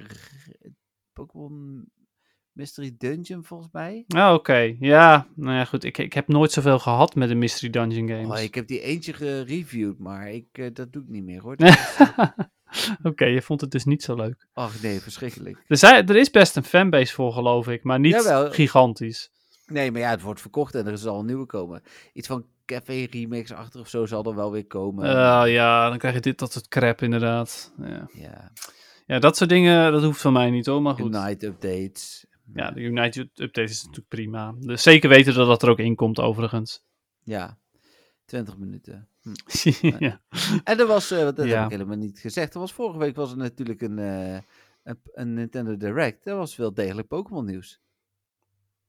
Pokémon 1.14 1.86
Mystery 2.52 2.96
Dungeon, 2.98 3.44
volgens 3.44 3.70
mij. 3.72 4.04
Ah, 4.08 4.34
oké. 4.34 4.76
Ja, 4.80 5.28
nou 5.36 5.58
ja, 5.58 5.66
goed. 5.66 5.84
Ik, 5.84 5.98
ik 5.98 6.14
heb 6.14 6.28
nooit 6.28 6.52
zoveel 6.52 6.80
gehad 6.80 7.16
met 7.16 7.30
de 7.30 7.36
Mystery 7.36 7.72
Dungeon 7.72 8.08
games. 8.08 8.38
Oh, 8.38 8.44
ik 8.44 8.56
heb 8.56 8.68
die 8.68 8.82
eentje 8.82 9.14
gereviewd, 9.14 10.00
maar 10.00 10.32
ik, 10.32 10.76
dat 10.76 10.92
doe 10.94 11.02
ik 11.02 11.08
niet 11.10 11.24
meer, 11.24 11.42
hoor. 11.42 11.56
oké, 13.10 13.26
je 13.26 13.42
vond 13.42 13.62
het 13.62 13.72
dus 13.72 13.84
niet 13.86 14.04
zo 14.04 14.16
leuk. 14.16 14.48
Ach 14.54 14.82
nee, 14.82 15.00
verschrikkelijk. 15.00 15.64
Er, 15.68 15.78
zijn, 15.78 16.08
er 16.08 16.16
is 16.16 16.30
best 16.30 16.56
een 16.56 16.64
fanbase 16.64 17.14
voor, 17.14 17.34
geloof 17.34 17.68
ik. 17.68 17.84
Maar 17.84 18.00
niet 18.00 18.14
Jawel. 18.14 18.52
gigantisch. 18.52 19.32
Nee, 19.74 19.92
maar 19.92 20.02
ja, 20.02 20.10
het 20.10 20.22
wordt 20.22 20.42
verkocht 20.42 20.76
en 20.76 20.88
er 20.88 20.98
zal 20.98 21.20
een 21.20 21.26
nieuwe 21.26 21.46
komen. 21.46 21.82
Iets 22.14 22.28
van 22.28 22.46
Café 22.66 23.08
Remix 23.10 23.52
achter 23.52 23.80
of 23.80 23.88
zo 23.88 24.06
zal 24.06 24.24
er 24.26 24.36
wel 24.36 24.52
weer 24.52 24.66
komen. 24.68 25.10
Ja, 25.50 25.90
dan 25.90 25.98
krijg 25.98 26.14
je 26.16 26.22
dit, 26.22 26.40
dat 26.40 26.52
soort 26.52 26.68
crap 26.68 27.02
inderdaad. 27.02 27.74
Ja. 27.78 28.10
Ja, 28.14 28.52
ja, 29.06 29.20
dat 29.20 29.38
soort 29.38 29.50
dingen, 29.50 29.92
dat 29.92 30.04
hoeft 30.04 30.22
van 30.22 30.34
mij 30.34 30.50
niet 30.50 30.66
hoor. 30.66 30.82
Maar 30.82 30.94
goed. 30.94 31.16
Unite 31.16 31.46
updates. 31.46 32.26
Ja, 32.54 32.72
de 32.72 32.80
United 32.82 33.30
Update 33.40 33.70
is 33.72 33.80
natuurlijk 33.82 34.08
prima. 34.08 34.54
Dus 34.60 34.84
zeker 34.84 35.10
weten 35.10 35.34
dat 35.34 35.48
dat 35.48 35.64
er 35.64 35.70
ook 35.70 35.80
in 35.80 35.96
komt, 35.96 36.20
overigens. 36.20 36.84
Ja, 37.24 37.58
20 38.26 38.58
minuten. 38.58 39.08
Hm. 39.22 39.30
ja. 40.00 40.22
En 40.64 40.80
er 40.80 40.88
was, 40.88 41.12
eh, 41.12 41.24
wat 41.24 41.36
dat 41.36 41.46
Ja. 41.48 41.56
heb 41.56 41.66
ik 41.66 41.72
helemaal 41.72 41.98
niet 41.98 42.20
gezegd, 42.20 42.54
er 42.54 42.60
was 42.60 42.74
vorige 42.74 43.00
week 43.00 43.16
was 43.16 43.32
er 43.32 43.38
natuurlijk 43.38 43.82
een, 43.82 44.00
eh, 44.00 44.38
een, 44.84 45.00
een 45.14 45.34
Nintendo 45.34 45.78
Direct. 45.78 46.26
Er 46.26 46.36
was 46.36 46.56
wel 46.56 46.74
degelijk 46.74 47.08
Pokémon 47.08 47.46
nieuws. 47.46 47.82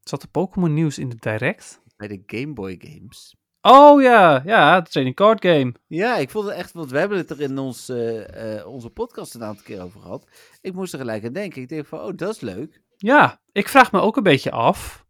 Zat 0.05 0.23
er 0.23 0.29
Pokémon 0.29 0.75
nieuws 0.75 0.99
in 0.99 1.09
de 1.09 1.17
Direct? 1.19 1.83
Bij 1.97 2.09
de 2.09 2.23
Game 2.27 2.53
Boy 2.53 2.79
games. 2.81 3.37
Oh 3.61 4.03
ja, 4.03 4.43
ja, 4.45 4.81
de 4.81 4.91
trading 4.91 5.15
card 5.15 5.45
game. 5.45 5.75
Ja, 5.87 6.17
ik 6.17 6.31
vond 6.31 6.47
het 6.47 6.55
echt, 6.55 6.73
want 6.73 6.91
we 6.91 6.99
hebben 6.99 7.19
het 7.19 7.31
er 7.31 7.41
in 7.41 7.59
ons, 7.59 7.89
eh, 7.89 8.59
eh, 8.59 8.67
onze 8.67 8.91
podcast 8.91 9.35
een 9.35 9.45
aantal 9.45 9.65
keer 9.65 9.83
over 9.83 10.01
gehad. 10.01 10.27
Ik 10.61 10.75
moest 10.75 10.93
er 10.93 10.99
gelijk 10.99 11.25
aan 11.25 11.33
denken. 11.33 11.63
Ik 11.63 11.69
denk 11.69 11.87
van, 11.87 12.01
oh, 12.01 12.17
dat 12.17 12.35
is 12.35 12.41
leuk. 12.41 12.83
Ja, 12.97 13.41
ik 13.53 13.69
vraag 13.69 13.93
me 13.93 14.01
ook 14.01 14.17
een 14.17 14.23
beetje 14.23 14.51
af. 14.51 15.07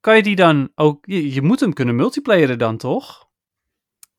Kan 0.00 0.16
je 0.16 0.22
die 0.22 0.36
dan 0.36 0.72
ook... 0.74 1.06
Je, 1.06 1.32
je 1.32 1.42
moet 1.42 1.60
hem 1.60 1.72
kunnen 1.72 1.96
multiplayeren 1.96 2.58
dan, 2.58 2.76
toch? 2.76 3.28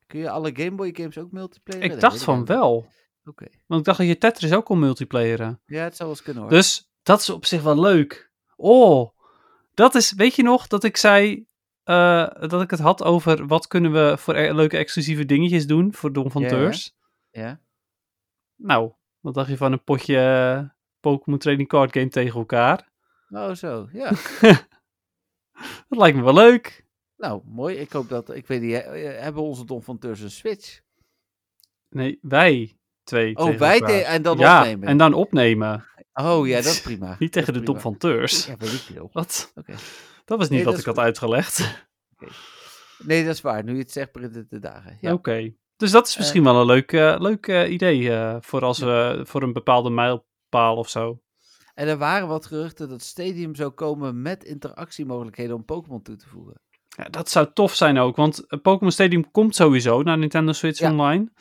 Kun 0.08 0.20
je 0.20 0.30
alle 0.30 0.52
Game 0.54 0.76
Boy 0.76 0.92
games 0.94 1.18
ook 1.18 1.32
multiplayer? 1.32 1.84
Ik 1.84 2.00
dacht 2.00 2.24
van 2.24 2.46
wel. 2.46 2.88
Oké. 3.26 3.46
Want 3.68 3.80
ik 3.80 3.86
dacht 3.86 3.98
dat 3.98 4.08
je 4.08 4.18
Tetris 4.18 4.54
ook 4.54 4.66
kon 4.66 4.80
multiplayeren. 4.80 5.62
Ja, 5.66 5.84
het 5.84 5.96
zou 5.96 6.10
wel 6.10 6.18
eens 6.18 6.26
kunnen 6.26 6.42
hoor. 6.42 6.52
Dus 6.52 6.92
Dat 7.04 7.20
is 7.20 7.30
op 7.30 7.46
zich 7.46 7.62
wel 7.62 7.80
leuk. 7.80 8.32
Oh, 8.56 9.10
dat 9.82 9.96
is, 9.96 10.14
weet 10.14 10.36
je 10.36 10.44
nog 10.44 10.68
dat 10.68 10.84
ik 10.84 10.98
zei 10.98 11.46
eh, 11.84 12.28
dat 12.40 12.62
ik 12.62 12.70
het 12.70 12.80
had 12.80 13.04
over 13.04 13.48
wat 13.48 13.68
kunnen 13.68 13.92
we 13.92 14.18
voor 14.18 14.36
e- 14.36 14.54
leuke 14.54 14.78
exclusieve 14.78 15.26
dingetjes 15.26 15.68
doen 15.68 15.94
voor 15.94 16.14
Don 16.14 16.32
van 16.32 16.42
Ja, 16.42 16.48
ja. 16.48 16.54
Teurs? 16.54 16.96
Ja? 17.30 17.62
Nou, 18.56 18.92
wat 19.20 19.34
dacht 19.34 19.50
je 19.50 19.58
van 19.58 19.72
een 19.72 19.84
potje 19.84 20.74
Pokémon 21.00 21.40
Trading 21.40 21.68
Card 21.68 21.92
Game 21.94 22.08
tegen 22.08 22.40
elkaar? 22.40 22.90
Oh, 23.30 23.52
zo. 23.52 23.88
Ja. 23.92 24.10
Dat 25.90 26.00
lijkt 26.00 26.18
me 26.18 26.24
wel 26.24 26.34
leuk. 26.34 26.86
nou, 27.18 27.42
mooi. 27.46 27.76
Ik 27.76 27.92
hoop 27.92 28.10
dat... 28.10 28.36
Ik 28.36 28.48
weet 28.48 28.62
niet, 28.62 28.74
eh, 28.74 29.22
hebben 29.22 29.44
onze 29.44 29.66
Don 29.66 29.84
van 29.84 29.98
Teurs 29.98 30.20
een 30.20 30.32
Switch? 30.32 30.82
Nee, 31.90 32.20
wij 32.22 32.80
twee. 33.04 33.36
Oh, 33.36 33.58
wij 33.58 34.06
en 34.06 34.22
dan 34.22 34.38
ja, 34.38 34.60
opnemen. 34.60 34.88
en 34.88 34.98
dan 34.98 35.14
opnemen. 35.14 35.86
Oh, 36.14 36.48
ja, 36.48 36.56
dat 36.56 36.66
is 36.66 36.82
prima. 36.82 37.16
Niet 37.20 37.32
tegen 37.32 37.54
de 37.54 37.62
prima. 37.62 37.80
van 37.80 37.98
Teurs. 37.98 38.46
Ja, 38.46 38.56
weet 38.58 38.74
ik 38.74 38.80
veel. 38.80 39.10
Wat? 39.14 39.52
Oké. 39.56 39.74
Dat 40.26 40.38
was 40.38 40.50
niet 40.50 40.64
Nee, 40.64 40.64
wat 40.64 40.80
ik 40.80 40.86
had 40.86 40.98
uitgelegd. 41.00 41.60
Nee, 43.04 43.26
dat 43.26 43.34
is 43.34 43.42
waar. 43.42 43.64
Nu 43.64 43.74
je 43.74 43.80
het 43.80 43.92
zegt, 43.92 44.12
begint 44.12 44.36
het 44.36 44.50
de 44.50 44.60
dagen. 44.60 44.98
Ja. 45.02 45.14
Oké. 45.14 45.54
Dus 45.78 45.92
dat 45.92 46.08
is 46.08 46.18
misschien 46.18 46.44
wel 46.44 46.60
een 46.60 46.66
leuk, 46.66 46.92
eh, 46.92 47.16
leuk 47.20 47.48
eh, 47.48 47.72
idee 47.72 48.12
eh, 48.12 48.36
voor 48.40 48.64
als 48.64 48.80
we 48.80 49.22
voor 49.24 49.44
een 49.44 49.54
bepaalde 49.54 49.90
mijlpaal 49.90 50.76
of 50.76 50.90
zo. 50.90 51.22
En 51.74 51.88
er 51.88 51.98
waren 51.98 52.28
wat 52.28 52.46
geruchten 52.46 52.90
dat 52.90 53.02
Stadium 53.02 53.56
zou 53.56 53.70
komen 53.70 54.22
met 54.22 54.44
interactiemogelijkheden 54.44 55.56
om 55.56 55.66
Pokémon 55.66 56.02
toe 56.02 56.16
te 56.16 56.28
voegen. 56.28 56.62
Ja, 56.98 57.04
dat 57.04 57.30
zou 57.30 57.48
tof 57.54 57.76
zijn 57.76 57.98
ook, 57.98 58.16
want 58.16 58.48
eh, 58.48 58.60
Pokémon 58.62 58.92
Stadium 58.92 59.32
komt 59.32 59.56
sowieso 59.56 60.02
naar 60.02 60.18
Nintendo 60.18 60.52
Switch 60.52 60.80
Ja. 60.80 60.92
Online. 60.92 61.32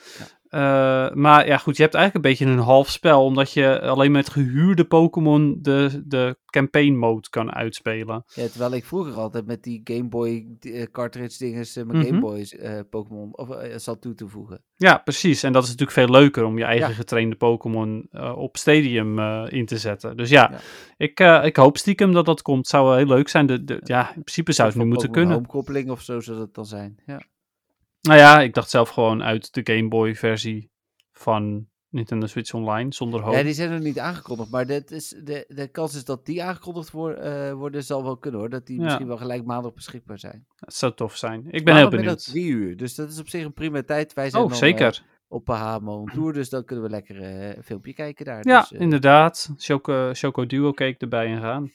Eh, 0.50 1.10
maar 1.12 1.46
ja, 1.46 1.56
goed, 1.58 1.76
je 1.76 1.82
hebt 1.82 1.94
eigenlijk 1.94 2.24
een 2.24 2.30
beetje 2.30 2.46
een 2.46 2.58
half 2.64 2.88
spel, 2.90 3.24
omdat 3.24 3.52
je 3.52 3.80
alleen 3.80 4.12
met 4.12 4.30
gehuurde 4.30 4.84
Pokémon 4.84 5.58
de, 5.60 6.02
de 6.06 6.36
campaign 6.46 6.92
mode 6.94 7.28
kan 7.30 7.52
uitspelen. 7.52 8.24
Ja, 8.34 8.46
terwijl 8.48 8.72
ik 8.72 8.84
vroeger 8.84 9.14
altijd 9.14 9.46
met 9.46 9.62
die 9.62 9.80
Game 9.84 10.08
Boy 10.08 10.46
eh, 10.60 10.82
cartridge 10.92 11.38
dinges 11.38 11.76
eh, 11.76 11.84
mijn 11.84 11.98
Mhm. 11.98 12.06
Game 12.06 12.20
Boys 12.20 12.56
eh, 12.56 12.78
Pokémon 12.90 13.36
of 13.36 13.48
zat 13.76 14.00
toe 14.00 14.14
te 14.14 14.28
voegen. 14.28 14.62
Ja, 14.76 14.98
precies. 14.98 15.42
En 15.42 15.52
dat 15.52 15.62
is 15.62 15.68
natuurlijk 15.68 15.98
veel 15.98 16.10
leuker 16.10 16.44
om 16.44 16.58
je 16.58 16.64
eigen 16.64 16.88
Ja. 16.88 16.94
getrainde 16.94 17.36
Pokémon 17.36 18.08
op 18.34 18.56
Stadium 18.56 19.18
in 19.48 19.66
te 19.66 19.78
zetten. 19.78 20.16
Dus 20.16 20.30
ja, 20.30 20.48
Ja. 20.52 20.58
Ik, 20.96 21.20
ik 21.46 21.56
hoop 21.56 21.76
stiekem 21.78 22.12
dat 22.12 22.26
dat 22.26 22.42
komt. 22.42 22.66
Zou 22.66 22.86
wel 22.86 22.96
heel 22.96 23.06
leuk 23.06 23.28
zijn. 23.28 23.46
De, 23.46 23.64
de, 23.64 23.80
ja, 23.84 24.06
in 24.06 24.22
principe 24.22 24.52
zou 24.52 24.68
het 24.68 24.76
nu 24.78 24.84
moeten 24.84 25.10
kunnen. 25.10 25.34
Homekoppeling 25.34 25.90
of 25.90 26.02
zo 26.02 26.20
zou 26.20 26.38
dat 26.38 26.54
dan 26.54 26.66
zijn. 26.66 26.98
Ja. 27.06 27.20
Nou 28.00 28.18
ja, 28.18 28.40
ik 28.40 28.54
dacht 28.54 28.70
zelf 28.70 28.88
gewoon 28.88 29.22
uit 29.22 29.52
de 29.54 29.74
Game 29.74 29.88
Boy 29.88 30.14
versie 30.14 30.70
van 31.12 31.68
Nintendo 31.88 32.26
Switch 32.26 32.54
Online, 32.54 32.94
zonder 32.94 33.20
hoop. 33.20 33.34
ja, 33.34 33.42
die 33.42 33.52
zijn 33.52 33.70
nog 33.70 33.80
niet 33.80 33.98
aangekondigd, 33.98 34.50
maar 34.50 34.66
dit 34.66 34.90
is, 34.90 35.08
de, 35.24 35.44
de 35.48 35.68
kans 35.68 35.94
is 35.94 36.04
dat 36.04 36.26
die 36.26 36.42
aangekondigd 36.42 36.90
voor, 36.90 37.12
eh, 37.12 37.52
worden 37.52 37.84
zal 37.84 38.02
wel 38.02 38.16
kunnen 38.16 38.40
hoor. 38.40 38.48
Dat 38.50 38.66
die 38.66 38.78
Ja. 38.78 38.84
misschien 38.84 39.06
wel 39.06 39.16
gelijk 39.16 39.44
maandag 39.44 39.72
beschikbaar 39.74 40.18
zijn. 40.18 40.46
Dat 40.56 40.74
zou 40.74 40.94
tof 40.94 41.16
zijn. 41.16 41.46
Ik 41.50 41.64
ben 41.64 41.76
heel 41.76 41.88
benieuwd. 41.88 42.24
drie 42.24 42.46
uur, 42.50 42.76
dus 42.76 42.94
dat 42.94 43.10
is 43.10 43.18
op 43.18 43.28
zich 43.28 43.44
een 43.44 43.52
prima 43.52 43.82
tijd. 43.82 44.12
Wij 44.12 44.30
zijn 44.30 44.42
Oh, 44.42 44.48
dan, 44.48 44.58
zeker. 44.58 44.86
eh, 45.04 45.08
op 45.28 45.44
Bahama 45.44 45.92
on 45.92 46.06
tour, 46.06 46.32
dus 46.32 46.48
dan 46.48 46.64
kunnen 46.64 46.84
we 46.84 46.90
lekker 46.90 47.20
eh, 47.22 47.56
een 47.56 47.62
filmpje 47.64 47.92
kijken 47.92 48.24
daar. 48.24 48.46
ja, 48.48 48.60
dus, 48.60 48.72
eh, 48.72 48.80
inderdaad. 48.80 49.52
Choco, 49.56 50.10
Choco 50.14 50.46
Duo 50.46 50.72
cake 50.72 50.98
erbij 50.98 51.26
en 51.26 51.40
gaan. 51.40 51.72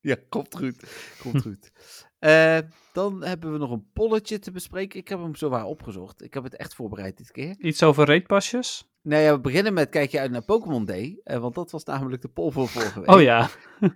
Ja, 0.00 0.16
komt 0.28 0.56
goed. 0.56 1.14
Komt 1.22 1.42
goed. 1.46 1.72
Eh, 2.20 2.58
dan 2.92 3.24
hebben 3.24 3.52
we 3.52 3.58
nog 3.58 3.70
een 3.70 3.90
polletje 3.92 4.38
te 4.38 4.50
bespreken. 4.50 4.98
Ik 4.98 5.08
heb 5.08 5.18
hem 5.18 5.34
zowaar 5.34 5.64
opgezocht. 5.64 6.22
Ik 6.22 6.34
heb 6.34 6.44
het 6.44 6.56
echt 6.56 6.74
voorbereid 6.74 7.16
dit 7.16 7.30
keer. 7.30 7.54
Iets 7.58 7.82
over 7.82 8.06
raidpasjes? 8.06 8.88
Nou 9.02 9.22
ja, 9.22 9.32
we 9.32 9.40
beginnen 9.40 9.74
met 9.74 9.88
kijk 9.88 10.10
je 10.10 10.20
uit 10.20 10.30
naar 10.30 10.44
Pokémon 10.44 10.84
Day. 10.84 11.20
eh, 11.24 11.38
want 11.38 11.54
dat 11.54 11.70
was 11.70 11.84
namelijk 11.84 12.22
de 12.22 12.28
poll 12.28 12.50
voor 12.50 12.68
vorige 12.68 13.00
week. 13.00 13.10
Oh 13.10 13.22
ja. 13.22 13.48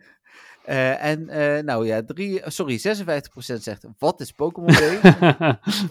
Eh, 0.65 1.05
en 1.05 1.25
nou 1.65 1.87
ja, 1.87 2.05
drie, 2.05 2.41
sorry, 2.45 2.79
56% 2.79 3.63
zegt 3.63 3.87
wat 3.99 4.21
is 4.21 4.33
Pokémon 4.33 4.73
Day? 4.73 5.01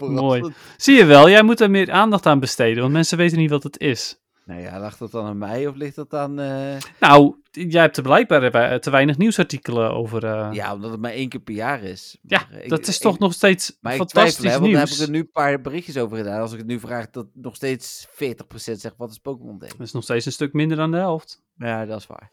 Mooi. 0.00 0.52
Zie 0.76 0.96
je 0.96 1.04
wel, 1.04 1.30
jij 1.30 1.42
moet 1.42 1.60
er 1.60 1.70
meer 1.70 1.90
aandacht 1.90 2.26
aan 2.26 2.40
besteden, 2.40 2.80
want 2.80 2.92
mensen 2.92 3.18
weten 3.18 3.38
niet 3.38 3.50
wat 3.50 3.62
het 3.62 3.78
is. 3.78 4.23
Nou 4.46 4.60
ja, 4.60 4.80
lag 4.80 4.96
dat 4.96 5.10
dan 5.10 5.26
aan 5.26 5.38
mij 5.38 5.66
of 5.66 5.74
ligt 5.74 5.94
dat 5.96 6.14
aan... 6.14 6.38
eh, 6.40 6.76
Nou, 7.00 7.34
jij 7.50 7.80
hebt 7.82 7.96
er 7.96 8.02
blijkbaar 8.02 8.42
eh, 8.54 8.78
te 8.78 8.90
weinig 8.90 9.16
nieuwsartikelen 9.18 9.90
over. 9.90 10.24
eh. 10.24 10.48
Ja, 10.52 10.74
omdat 10.74 10.90
het 10.90 11.00
maar 11.00 11.10
één 11.10 11.28
keer 11.28 11.40
per 11.40 11.54
jaar 11.54 11.82
is. 11.82 12.18
Ja, 12.22 12.46
dat 12.68 12.78
ik- 12.78 12.86
is 12.86 12.96
ik- 12.96 13.02
toch 13.02 13.18
nog 13.18 13.32
steeds 13.32 13.78
Maar 13.80 13.92
ik 13.92 13.98
fantastisch 13.98 14.34
twijfel, 14.34 14.52
hè, 14.54 14.60
want 14.60 14.72
daar 14.72 14.80
heb 14.80 14.88
nieuws. 14.90 15.00
ik 15.00 15.06
er 15.06 15.12
nu 15.12 15.18
een 15.20 15.30
paar 15.30 15.60
berichtjes 15.60 15.96
over 15.96 16.16
gedaan. 16.16 16.40
Als 16.40 16.52
ik 16.52 16.58
het 16.58 16.66
nu 16.66 16.80
vraag, 16.80 17.10
dat 17.10 17.26
nog 17.32 17.54
steeds 17.56 18.06
40% 18.10 18.80
zegt 18.80 18.94
wat 18.96 19.10
is 19.10 19.18
Pokémon 19.18 19.58
Day? 19.58 19.68
Dat 19.68 19.80
is 19.86 19.92
nog 19.92 20.02
steeds 20.02 20.26
een 20.26 20.32
stuk 20.32 20.52
minder 20.52 20.76
dan 20.76 20.90
de 20.90 20.96
helft. 20.96 21.42
Ja, 21.56 21.86
dat 21.86 22.00
is 22.00 22.06
waar. 22.06 22.30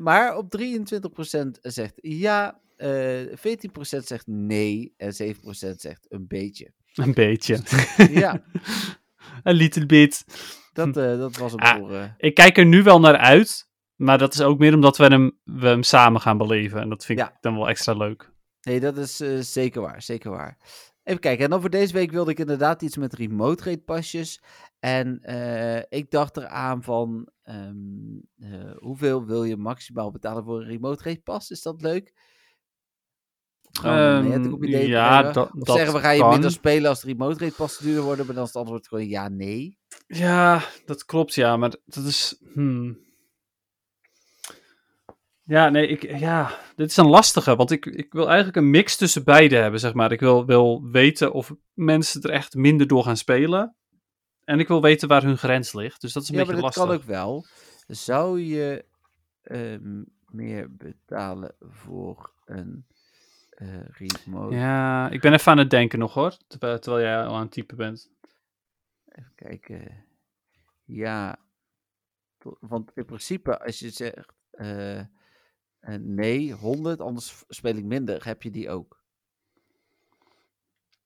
Maar 0.00 0.36
op 0.36 0.50
23% 0.50 1.58
zegt 1.60 1.94
ja, 1.96 2.60
eh 2.76 3.20
14% 3.36 4.06
zegt 4.06 4.26
nee 4.26 4.94
en 4.96 5.12
7% 5.12 5.80
zegt 5.80 6.06
een 6.08 6.26
beetje. 6.26 6.72
Een 6.94 7.14
beetje. 7.14 7.60
Ja, 8.10 8.42
een 9.42 9.54
little 9.54 9.86
bit. 9.86 10.24
dat, 10.72 10.96
eh, 10.96 11.18
dat 11.18 11.36
was 11.36 11.50
hem 11.52 11.60
Ah. 11.60 11.76
voor... 11.78 11.92
eh, 11.94 12.04
Ik 12.16 12.34
kijk 12.34 12.58
er 12.58 12.66
nu 12.66 12.82
wel 12.82 13.00
naar 13.00 13.16
uit, 13.16 13.68
maar 13.96 14.18
dat 14.18 14.34
is 14.34 14.40
ook 14.40 14.58
meer 14.58 14.74
omdat 14.74 14.96
we 14.96 15.04
hem, 15.04 15.38
we 15.44 15.66
hem 15.66 15.82
samen 15.82 16.20
gaan 16.20 16.38
beleven. 16.38 16.80
En 16.80 16.88
dat 16.88 17.04
vind 17.04 17.18
Ja. 17.18 17.28
ik 17.28 17.36
dan 17.40 17.54
wel 17.54 17.68
extra 17.68 17.92
leuk. 17.92 18.32
Nee, 18.60 18.80
dat 18.80 18.96
is 18.96 19.20
eh, 19.20 19.38
zeker 19.38 19.80
waar, 19.80 20.02
zeker 20.02 20.30
waar. 20.30 20.58
Even 21.02 21.20
kijken, 21.20 21.44
en 21.44 21.50
dan 21.50 21.60
voor 21.60 21.70
deze 21.70 21.92
week 21.92 22.10
wilde 22.10 22.30
ik 22.30 22.38
inderdaad 22.38 22.82
iets 22.82 22.96
met 22.96 23.14
remote 23.14 23.64
rate 23.64 23.82
pasjes. 23.82 24.42
En 24.78 25.20
ik 25.88 26.10
dacht 26.10 26.36
eraan 26.36 26.82
van, 26.82 27.28
ehm, 27.42 27.74
eh, 28.38 28.70
hoeveel 28.76 29.24
wil 29.26 29.44
je 29.44 29.56
maximaal 29.56 30.10
betalen 30.10 30.44
voor 30.44 30.60
een 30.60 30.66
remote 30.68 31.02
rate 31.04 31.20
pas? 31.20 31.50
Is 31.50 31.62
dat 31.62 31.82
leuk? 31.82 32.12
Ehm, 33.82 34.54
idee 34.62 34.88
ja, 34.88 35.32
dat- 35.32 35.50
Of 35.52 35.62
dat 35.66 35.76
zeggen 35.76 35.94
we, 35.94 36.00
ga 36.00 36.10
je 36.10 36.20
kan. 36.20 36.30
minder 36.30 36.50
spelen 36.50 36.88
als 36.88 37.00
de 37.00 37.06
remote 37.06 37.44
rate 37.44 37.54
passen 37.56 37.84
duurder 37.84 38.02
worden? 38.02 38.26
Maar 38.26 38.34
dan 38.34 38.44
is 38.44 38.48
het 38.52 38.58
antwoord 38.58 38.88
gewoon 38.88 39.08
ja, 39.08 39.28
nee. 39.28 39.78
Ja, 40.06 40.62
dat 40.84 41.04
klopt, 41.04 41.34
ja, 41.34 41.56
maar 41.56 41.70
dat 41.84 42.04
is... 42.04 42.40
hmm. 42.52 42.98
Ja, 45.46 45.68
nee, 45.68 45.86
ik, 45.86 46.18
ja, 46.18 46.58
dit 46.76 46.90
is 46.90 46.96
een 46.96 47.08
lastige, 47.08 47.56
want 47.56 47.70
ik, 47.70 47.86
ik 47.86 48.12
wil 48.12 48.26
eigenlijk 48.26 48.56
een 48.56 48.70
mix 48.70 48.96
tussen 48.96 49.24
beide 49.24 49.56
hebben, 49.56 49.80
zeg 49.80 49.94
maar. 49.94 50.12
Ik 50.12 50.20
wil, 50.20 50.46
wil 50.46 50.88
weten 50.90 51.32
of 51.32 51.52
mensen 51.74 52.22
er 52.22 52.30
echt 52.30 52.54
minder 52.54 52.86
door 52.86 53.04
gaan 53.04 53.16
spelen. 53.16 53.76
En 54.44 54.58
ik 54.58 54.68
wil 54.68 54.82
weten 54.82 55.08
waar 55.08 55.22
hun 55.22 55.38
grens 55.38 55.72
ligt, 55.72 56.00
dus 56.00 56.12
dat 56.12 56.22
is 56.22 56.28
een 56.28 56.34
Ja, 56.34 56.44
maar 56.44 56.54
beetje 56.54 56.68
dat 56.68 56.76
lastig. 56.76 56.94
kan 56.94 57.02
ook 57.02 57.16
wel. 57.16 57.46
Zou 57.86 58.40
je 58.40 58.84
ehm, 59.42 60.02
meer 60.26 60.76
betalen 60.76 61.54
voor 61.60 62.32
een 62.44 62.86
remote 63.56 64.54
Ja, 64.54 65.10
ik 65.10 65.20
ben 65.20 65.32
even 65.32 65.52
aan 65.52 65.58
het 65.58 65.70
denken 65.70 65.98
nog 65.98 66.14
hoor, 66.14 66.36
terwijl, 66.46 66.78
terwijl 66.78 67.04
jij 67.04 67.24
al 67.26 67.34
aan 67.34 67.42
het 67.42 67.50
typen 67.52 67.76
bent. 67.76 68.10
Even 69.08 69.32
kijken. 69.34 70.04
Ja. 70.84 71.38
Want 72.60 72.90
in 72.94 73.04
principe, 73.04 73.60
als 73.64 73.78
je 73.78 73.90
zegt 73.90 74.32
eh, 74.50 74.98
eh, 74.98 75.06
nee, 76.00 76.52
100, 76.52 77.00
anders 77.00 77.44
speel 77.48 77.76
ik 77.76 77.84
minder, 77.84 78.24
heb 78.24 78.42
je 78.42 78.50
die 78.50 78.70
ook. 78.70 79.02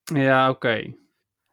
Ja, 0.05 0.51
oké. 0.51 0.95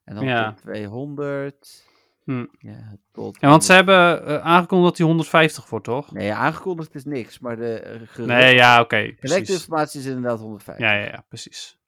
En 0.03 0.15
dan 0.15 0.25
Ja. 0.25 0.51
tot 0.53 0.61
200. 0.61 1.85
Hm. 2.25 2.45
Ja, 2.59 2.97
tot. 3.11 3.37
Ja, 3.39 3.49
want 3.49 3.63
ze 3.63 3.73
100. 3.73 3.89
hebben 3.97 4.25
eh, 4.27 4.45
aangekondigd 4.45 4.87
dat 4.87 4.97
die 4.97 5.05
150 5.05 5.69
wordt, 5.69 5.85
toch? 5.85 6.11
Nee, 6.11 6.33
aangekondigd 6.33 6.95
is 6.95 7.05
niks, 7.05 7.39
maar 7.39 7.55
de 7.55 8.07
uh, 8.17 8.25
Nee, 8.25 8.55
ja, 8.55 8.81
oké, 8.81 8.95
gelekte 8.97 9.19
precies. 9.27 9.49
informatie 9.49 9.99
is 9.99 10.05
inderdaad 10.05 10.39
150. 10.39 10.85
Ja, 10.85 10.93
ja, 10.93 11.05
ja, 11.05 11.25
precies. 11.27 11.79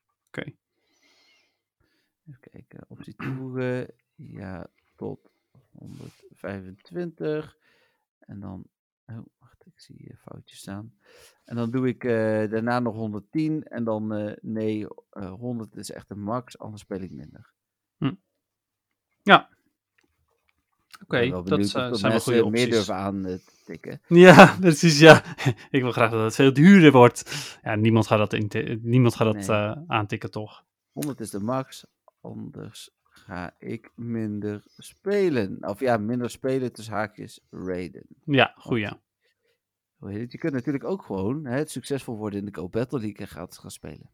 Even 2.28 2.40
kijken, 2.52 2.86
optie 2.88 3.16
toevoegen. 3.16 3.88
Ja, 4.16 4.68
tot 4.96 5.32
125. 5.72 7.58
En 8.20 8.40
dan, 8.40 8.64
oh, 9.06 9.18
wacht, 9.40 9.66
ik 9.66 9.80
zie 9.80 9.96
hier 9.98 10.20
foutjes 10.22 10.60
staan. 10.60 10.94
En 11.46 11.56
dan 11.56 11.72
doe 11.72 11.88
ik 11.88 12.04
eh, 12.04 12.12
daarna 12.50 12.80
nog 12.80 12.96
110. 12.96 13.64
En 13.64 13.84
dan, 13.84 14.14
eh, 14.14 14.34
nee, 14.42 14.88
eh 15.10 15.34
100 15.34 15.76
is 15.76 15.92
echt 15.92 16.10
een 16.10 16.22
max, 16.22 16.58
anders 16.58 16.82
speel 16.82 17.02
ik 17.02 17.12
minder. 17.12 17.54
Oké, 19.24 19.48
Ik 19.50 19.57
wel 21.08 21.44
dat 21.44 21.60
eh, 21.60 21.74
dat 21.74 22.00
zijn 22.00 22.12
wel 22.12 22.22
goede 22.22 22.38
meer 22.38 22.46
opties. 22.46 22.70
durven 22.70 22.96
aan 22.96 23.22
te 23.22 23.40
tikken. 23.66 24.02
Ja, 24.08 24.56
precies, 24.60 25.00
ja. 25.00 25.24
ik 25.70 25.82
wil 25.82 25.92
graag 25.92 26.12
dat 26.12 26.24
het 26.24 26.36
veel 26.36 26.54
duurder 26.54 26.92
wordt. 26.92 27.58
Ja, 27.64 27.76
niemand 27.76 28.08
gaat 28.08 28.30
dat, 28.32 28.40
niemand 28.82 29.16
gaat 29.16 29.34
dat 29.34 29.48
Nee. 29.48 29.58
eh, 29.58 29.78
aantikken, 29.88 30.32
toch? 30.32 30.64
100 30.92 31.20
is 31.20 31.30
de 31.30 31.40
max, 31.40 31.86
anders 32.22 32.90
ga 33.04 33.56
ik 33.60 33.92
minder 33.96 34.64
spelen. 34.78 35.58
Of 35.62 35.80
ja, 35.80 35.98
minder 35.98 36.30
spelen 36.30 36.74
tussen 36.74 36.94
haakjes 36.94 37.40
raiden. 37.50 38.04
Ja, 38.26 38.54
goed, 38.58 38.80
ja. 38.80 39.00
Je 40.00 40.38
kunt 40.38 40.54
natuurlijk 40.54 40.84
ook 40.86 41.04
gewoon 41.04 41.46
hè, 41.46 41.58
het 41.58 41.72
succesvol 41.72 42.18
worden 42.18 42.40
in 42.40 42.46
de 42.46 42.54
Go 42.54 42.70
Battle 42.70 43.00
League 43.00 43.18
en 43.18 43.28
gratis 43.28 43.58
gaan 43.58 43.72
spelen. 43.72 44.10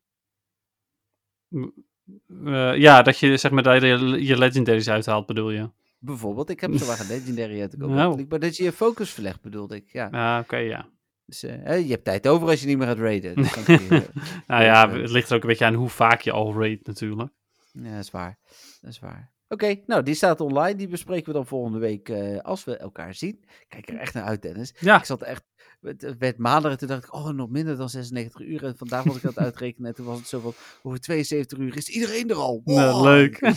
Ja, 2.80 3.02
dat 3.02 3.18
je 3.20 3.38
zeg 3.38 3.52
maar 3.52 3.64
daar 3.64 3.86
je, 3.86 4.26
je 4.26 4.38
legendaries 4.38 4.90
uithaalt, 4.90 5.26
bedoel 5.26 5.50
je? 5.52 5.70
Bijvoorbeeld, 6.06 6.50
ik 6.50 6.60
heb 6.62 6.78
zo 6.78 6.86
waar 6.86 7.00
een 7.00 7.08
legendary 7.08 7.62
uit 7.62 7.72
de 7.72 7.78
Go 7.80 7.88
Nou. 7.94 8.26
Maar 8.30 8.40
dat 8.40 8.58
je 8.58 8.64
je 8.64 8.72
focus 8.72 9.10
verlegt, 9.12 9.42
bedoelde 9.42 9.76
ik. 9.76 9.90
Ja. 9.92 10.08
Ja, 10.12 10.40
oké, 10.40 10.58
ja. 10.58 10.86
Dus 11.26 11.44
eh, 11.44 11.80
je 11.86 11.92
hebt 11.92 12.04
tijd 12.04 12.28
over 12.28 12.48
als 12.50 12.62
je 12.62 12.68
niet 12.68 12.78
meer 12.78 12.88
gaat 12.88 12.98
raiden. 12.98 13.36
Dus 13.36 13.54
je- 13.66 14.08
Nou 14.48 14.64
ja, 14.64 14.90
eh, 14.92 15.02
het 15.02 15.12
ligt 15.12 15.30
er 15.30 15.36
ook 15.36 15.42
een 15.42 15.48
beetje 15.48 15.66
aan 15.66 15.74
hoe 15.74 15.90
vaak 15.90 16.22
je 16.22 16.32
al 16.32 16.54
raid 16.54 16.88
natuurlijk. 16.88 17.32
ja, 17.72 17.96
dat 17.96 18.04
is 18.04 18.12
waar. 18.12 18.38
Dat 18.82 18.92
is 18.92 19.00
waar. 19.00 19.32
Oké, 19.48 19.76
nou, 19.86 20.04
die 20.04 20.14
staat 20.16 20.42
online. 20.42 20.76
Die 20.76 20.88
bespreken 20.88 21.26
we 21.26 21.34
dan 21.34 21.46
volgende 21.48 21.80
week 21.80 22.10
eh, 22.10 22.38
als 22.40 22.64
we 22.64 22.78
elkaar 22.78 23.14
zien. 23.14 23.44
Kijk 23.68 23.90
er 23.90 23.98
echt 23.98 24.14
naar 24.14 24.24
uit, 24.24 24.42
Dennis. 24.42 24.74
Ja, 24.80 24.98
Ik 24.98 25.06
zat 25.06 25.22
echt, 25.22 25.44
het 25.82 26.16
werd 26.18 26.38
maandag 26.38 26.72
en 26.72 26.78
toen 26.78 26.88
dacht 26.88 27.04
ik, 27.04 27.14
oh, 27.14 27.30
nog 27.30 27.50
minder 27.50 27.78
dan 27.78 27.90
96 27.90 28.42
uur. 28.42 28.64
En 28.64 28.78
vandaag 28.78 29.04
was 29.04 29.16
ik 29.16 29.22
het 29.22 29.38
uitrekenen 29.38 29.90
en 29.90 29.96
toen 29.96 30.06
was 30.06 30.18
het 30.20 30.28
zo 30.28 30.40
van, 30.40 30.54
over 30.84 31.00
72 31.00 31.58
uur 31.58 31.78
is 31.78 31.90
iedereen 31.90 32.30
er 32.30 32.36
al. 32.36 32.62
Nou, 32.66 33.04
leuk. 33.04 33.40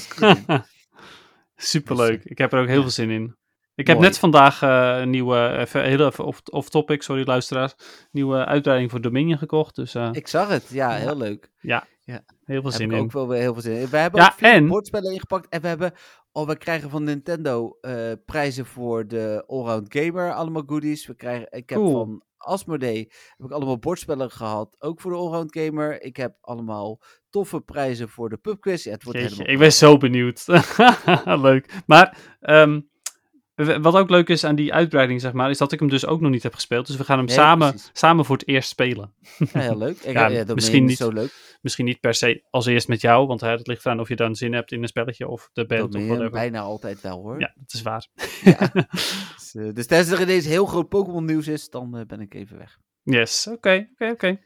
superleuk. 1.57 2.25
Ik 2.25 2.39
heb 2.39 2.53
er 2.53 2.61
ook 2.61 2.67
heel 2.67 2.77
ja. 2.77 2.83
veel 2.83 2.91
zin 2.91 3.11
in. 3.11 3.37
Ik 3.75 3.87
heb 3.87 3.97
Mooi. 3.97 4.09
net 4.09 4.19
vandaag 4.19 4.63
eh, 4.63 4.97
een 5.01 5.11
nieuwe, 5.11 5.57
even, 5.59 5.85
heel 5.85 6.07
even 6.07 6.25
off, 6.25 6.41
off 6.45 6.69
topic, 6.69 7.03
sorry 7.03 7.27
luisteraars, 7.27 7.75
nieuwe 8.11 8.45
uitbreiding 8.45 8.91
voor 8.91 9.01
Dominion 9.01 9.39
gekocht. 9.39 9.75
Dus 9.75 9.95
eh, 9.95 10.09
Ik 10.13 10.29
zag 10.29 10.49
het, 10.49 10.69
ja, 10.69 10.91
Ja. 10.97 10.97
heel 10.99 11.17
leuk. 11.17 11.51
heel 11.61 11.81
veel 12.45 12.63
Heb 12.63 12.73
zin 12.73 12.91
ik 12.91 12.97
in. 12.97 13.03
ook 13.03 13.13
wel 13.13 13.29
weer 13.29 13.41
heel 13.41 13.53
veel 13.53 13.63
zin 13.63 13.77
in. 13.77 13.89
We 13.89 13.97
hebben 13.97 14.21
Ja, 14.21 14.33
ook 14.33 14.41
en- 14.41 14.67
bordspellen 14.69 15.13
ingepakt 15.13 15.49
en 15.49 15.61
we 15.61 15.69
hebben, 15.69 15.93
oh, 16.33 16.47
we 16.47 16.57
krijgen 16.57 16.91
van 16.91 17.05
Nintendo 17.05 17.79
eh, 17.81 18.13
prijzen 18.27 18.67
voor 18.67 19.07
de 19.07 19.45
Allround 19.47 19.87
Gamer, 19.95 20.33
allemaal 20.35 20.63
goodies. 20.67 21.07
We 21.07 21.15
krijgen, 21.15 21.47
ik 21.51 21.69
heb 21.71 21.79
Cool. 21.79 21.93
van 21.93 22.23
Asmodee 22.47 22.99
heb 23.37 23.47
ik 23.47 23.53
allemaal 23.53 23.79
bordspellen 23.79 24.31
gehad, 24.31 24.77
ook 24.79 25.01
voor 25.01 25.11
de 25.11 25.17
Allround 25.17 25.59
Gamer. 25.59 26.03
Ik 26.03 26.17
heb 26.17 26.37
allemaal 26.41 27.01
toffe 27.31 27.61
prijzen 27.61 28.09
voor 28.09 28.29
de 28.29 28.37
pubquiz. 28.37 28.85
Ja, 28.85 28.91
het 28.91 29.03
wordt 29.05 29.19
Jeetje, 29.19 29.35
helemaal 29.35 29.53
ik 29.55 29.61
ben 29.61 29.73
zo 29.73 29.97
benieuwd. 29.97 30.45
leuk. 31.25 31.83
Maar 31.87 32.17
ehm, 32.41 32.81
wat 33.57 33.95
ook 33.95 34.11
leuk 34.11 34.29
is 34.29 34.45
aan 34.45 34.55
die 34.55 34.75
uitbreiding, 34.75 35.21
zeg 35.21 35.33
maar, 35.33 35.51
is 35.51 35.59
dat 35.59 35.73
ik 35.73 35.81
hem 35.81 35.89
dus 35.89 36.07
ook 36.07 36.21
nog 36.21 36.31
niet 36.31 36.43
heb 36.43 36.55
gespeeld. 36.55 36.87
Dus 36.87 36.97
we 36.97 37.05
gaan 37.05 37.17
hem 37.17 37.27
Nee, 37.27 37.37
samen, 37.37 37.69
precies. 37.71 37.91
samen 37.93 38.25
voor 38.25 38.37
het 38.37 38.49
eerst 38.49 38.69
spelen. 38.69 39.13
Ja, 39.53 39.61
heel 39.61 39.79
leuk. 39.79 39.97
Ik, 40.05 40.13
Ja, 40.13 40.27
ja, 40.27 40.45
dat 40.45 40.55
misschien 40.55 40.85
niet 40.85 40.97
zo 40.97 41.11
leuk. 41.11 41.59
Misschien 41.61 41.85
niet 41.85 42.01
per 42.01 42.15
se 42.15 42.43
als 42.51 42.67
eerst 42.67 42.89
met 42.89 43.01
jou, 43.01 43.27
want 43.27 43.41
het 43.41 43.67
ligt 43.67 43.85
eraan 43.85 44.01
of 44.01 44.09
je 44.09 44.17
dan 44.17 44.35
zin 44.35 44.53
hebt 44.53 44.73
in 44.73 44.83
een 44.83 44.89
spelletje 44.89 45.29
of 45.29 45.51
de 45.53 45.67
band 45.67 45.95
of 45.95 46.07
whatever. 46.07 46.31
bijna 46.31 46.61
altijd 46.61 47.01
wel 47.01 47.23
hoor. 47.23 47.41
Ja, 47.41 47.55
dat 47.57 47.73
is 47.73 47.83
waar. 47.83 48.07
Dus, 49.57 49.67
eh, 49.67 49.75
dus 49.75 49.87
tenzij 49.87 50.17
er 50.17 50.23
ineens 50.23 50.45
heel 50.45 50.67
groot 50.67 50.89
Pokémon 50.89 51.25
nieuws 51.25 51.49
is, 51.49 51.71
dan 51.71 51.97
eh, 51.97 52.07
ben 52.07 52.21
ik 52.21 52.35
even 52.35 52.59
weg. 52.59 52.79
Yes, 53.03 53.47
oké, 53.47 53.89
oké, 53.93 54.11
oké. 54.11 54.41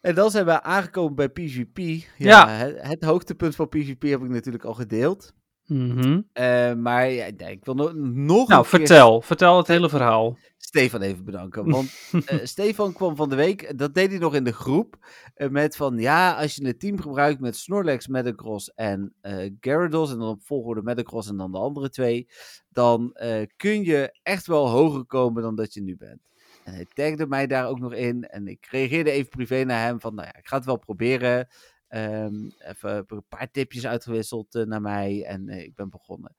En 0.00 0.14
dan 0.14 0.30
zijn 0.30 0.44
we 0.44 0.62
aangekomen 0.62 1.14
bij 1.14 1.28
PvP. 1.28 1.78
Ja, 1.78 2.04
Ja. 2.16 2.48
Het, 2.48 2.82
het 2.82 3.04
hoogtepunt 3.04 3.54
van 3.56 3.68
PvP 3.68 4.02
heb 4.02 4.22
ik 4.22 4.28
natuurlijk 4.28 4.64
al 4.64 4.74
gedeeld. 4.74 5.32
Mhm. 5.70 6.20
Eh, 6.32 6.74
maar 6.74 7.10
ja, 7.10 7.28
nee, 7.36 7.50
ik 7.50 7.64
wil 7.64 7.74
no- 7.74 7.92
nog 8.12 8.48
Nou, 8.48 8.60
keer 8.60 8.78
vertel. 8.78 9.20
Vertel 9.20 9.56
het 9.56 9.66
hele 9.66 9.88
verhaal. 9.88 10.36
Stefan 10.56 11.00
even 11.00 11.24
bedanken. 11.24 11.70
Want 11.70 11.90
eh, 12.26 12.38
Stefan 12.42 12.92
kwam 12.92 13.16
van 13.16 13.28
de 13.28 13.36
week, 13.36 13.78
dat 13.78 13.94
deed 13.94 14.10
hij 14.10 14.18
nog 14.18 14.34
in 14.34 14.44
de 14.44 14.52
groep, 14.52 14.96
eh, 15.34 15.48
met 15.48 15.76
van 15.76 15.98
ja, 15.98 16.32
als 16.32 16.54
je 16.54 16.64
een 16.64 16.78
team 16.78 17.00
gebruikt 17.00 17.40
met 17.40 17.56
Snorlax, 17.56 18.06
Metagross 18.06 18.74
en 18.74 19.14
eh 19.20 19.50
Gyarados, 19.60 20.12
en 20.12 20.18
dan 20.18 20.28
op 20.28 20.42
volgorde 20.42 20.82
Metagross 20.82 21.28
en 21.28 21.36
dan 21.36 21.52
de 21.52 21.58
andere 21.58 21.90
twee, 21.90 22.28
dan 22.68 23.12
eh, 23.12 23.46
kun 23.56 23.84
je 23.84 24.18
echt 24.22 24.46
wel 24.46 24.68
hoger 24.68 25.04
komen 25.04 25.42
dan 25.42 25.54
dat 25.54 25.74
je 25.74 25.82
nu 25.82 25.96
bent. 25.96 26.20
En 26.64 26.74
hij 26.74 26.86
tagde 26.94 27.26
mij 27.26 27.46
daar 27.46 27.68
ook 27.68 27.78
nog 27.78 27.92
in 27.94 28.24
en 28.24 28.48
ik 28.48 28.66
reageerde 28.70 29.10
even 29.10 29.30
privé 29.30 29.64
naar 29.64 29.84
hem 29.86 30.00
van, 30.00 30.14
nou 30.14 30.26
ja, 30.26 30.38
ik 30.38 30.48
ga 30.48 30.56
het 30.56 30.64
wel 30.64 30.78
proberen. 30.78 31.48
Ehm, 31.90 32.34
even 32.58 33.04
een 33.08 33.24
paar 33.28 33.50
tipjes 33.50 33.86
uitgewisseld 33.86 34.54
eh, 34.54 34.64
naar 34.64 34.80
mij 34.80 35.24
en 35.24 35.48
eh, 35.48 35.62
ik 35.62 35.74
ben 35.74 35.90
begonnen. 35.90 36.36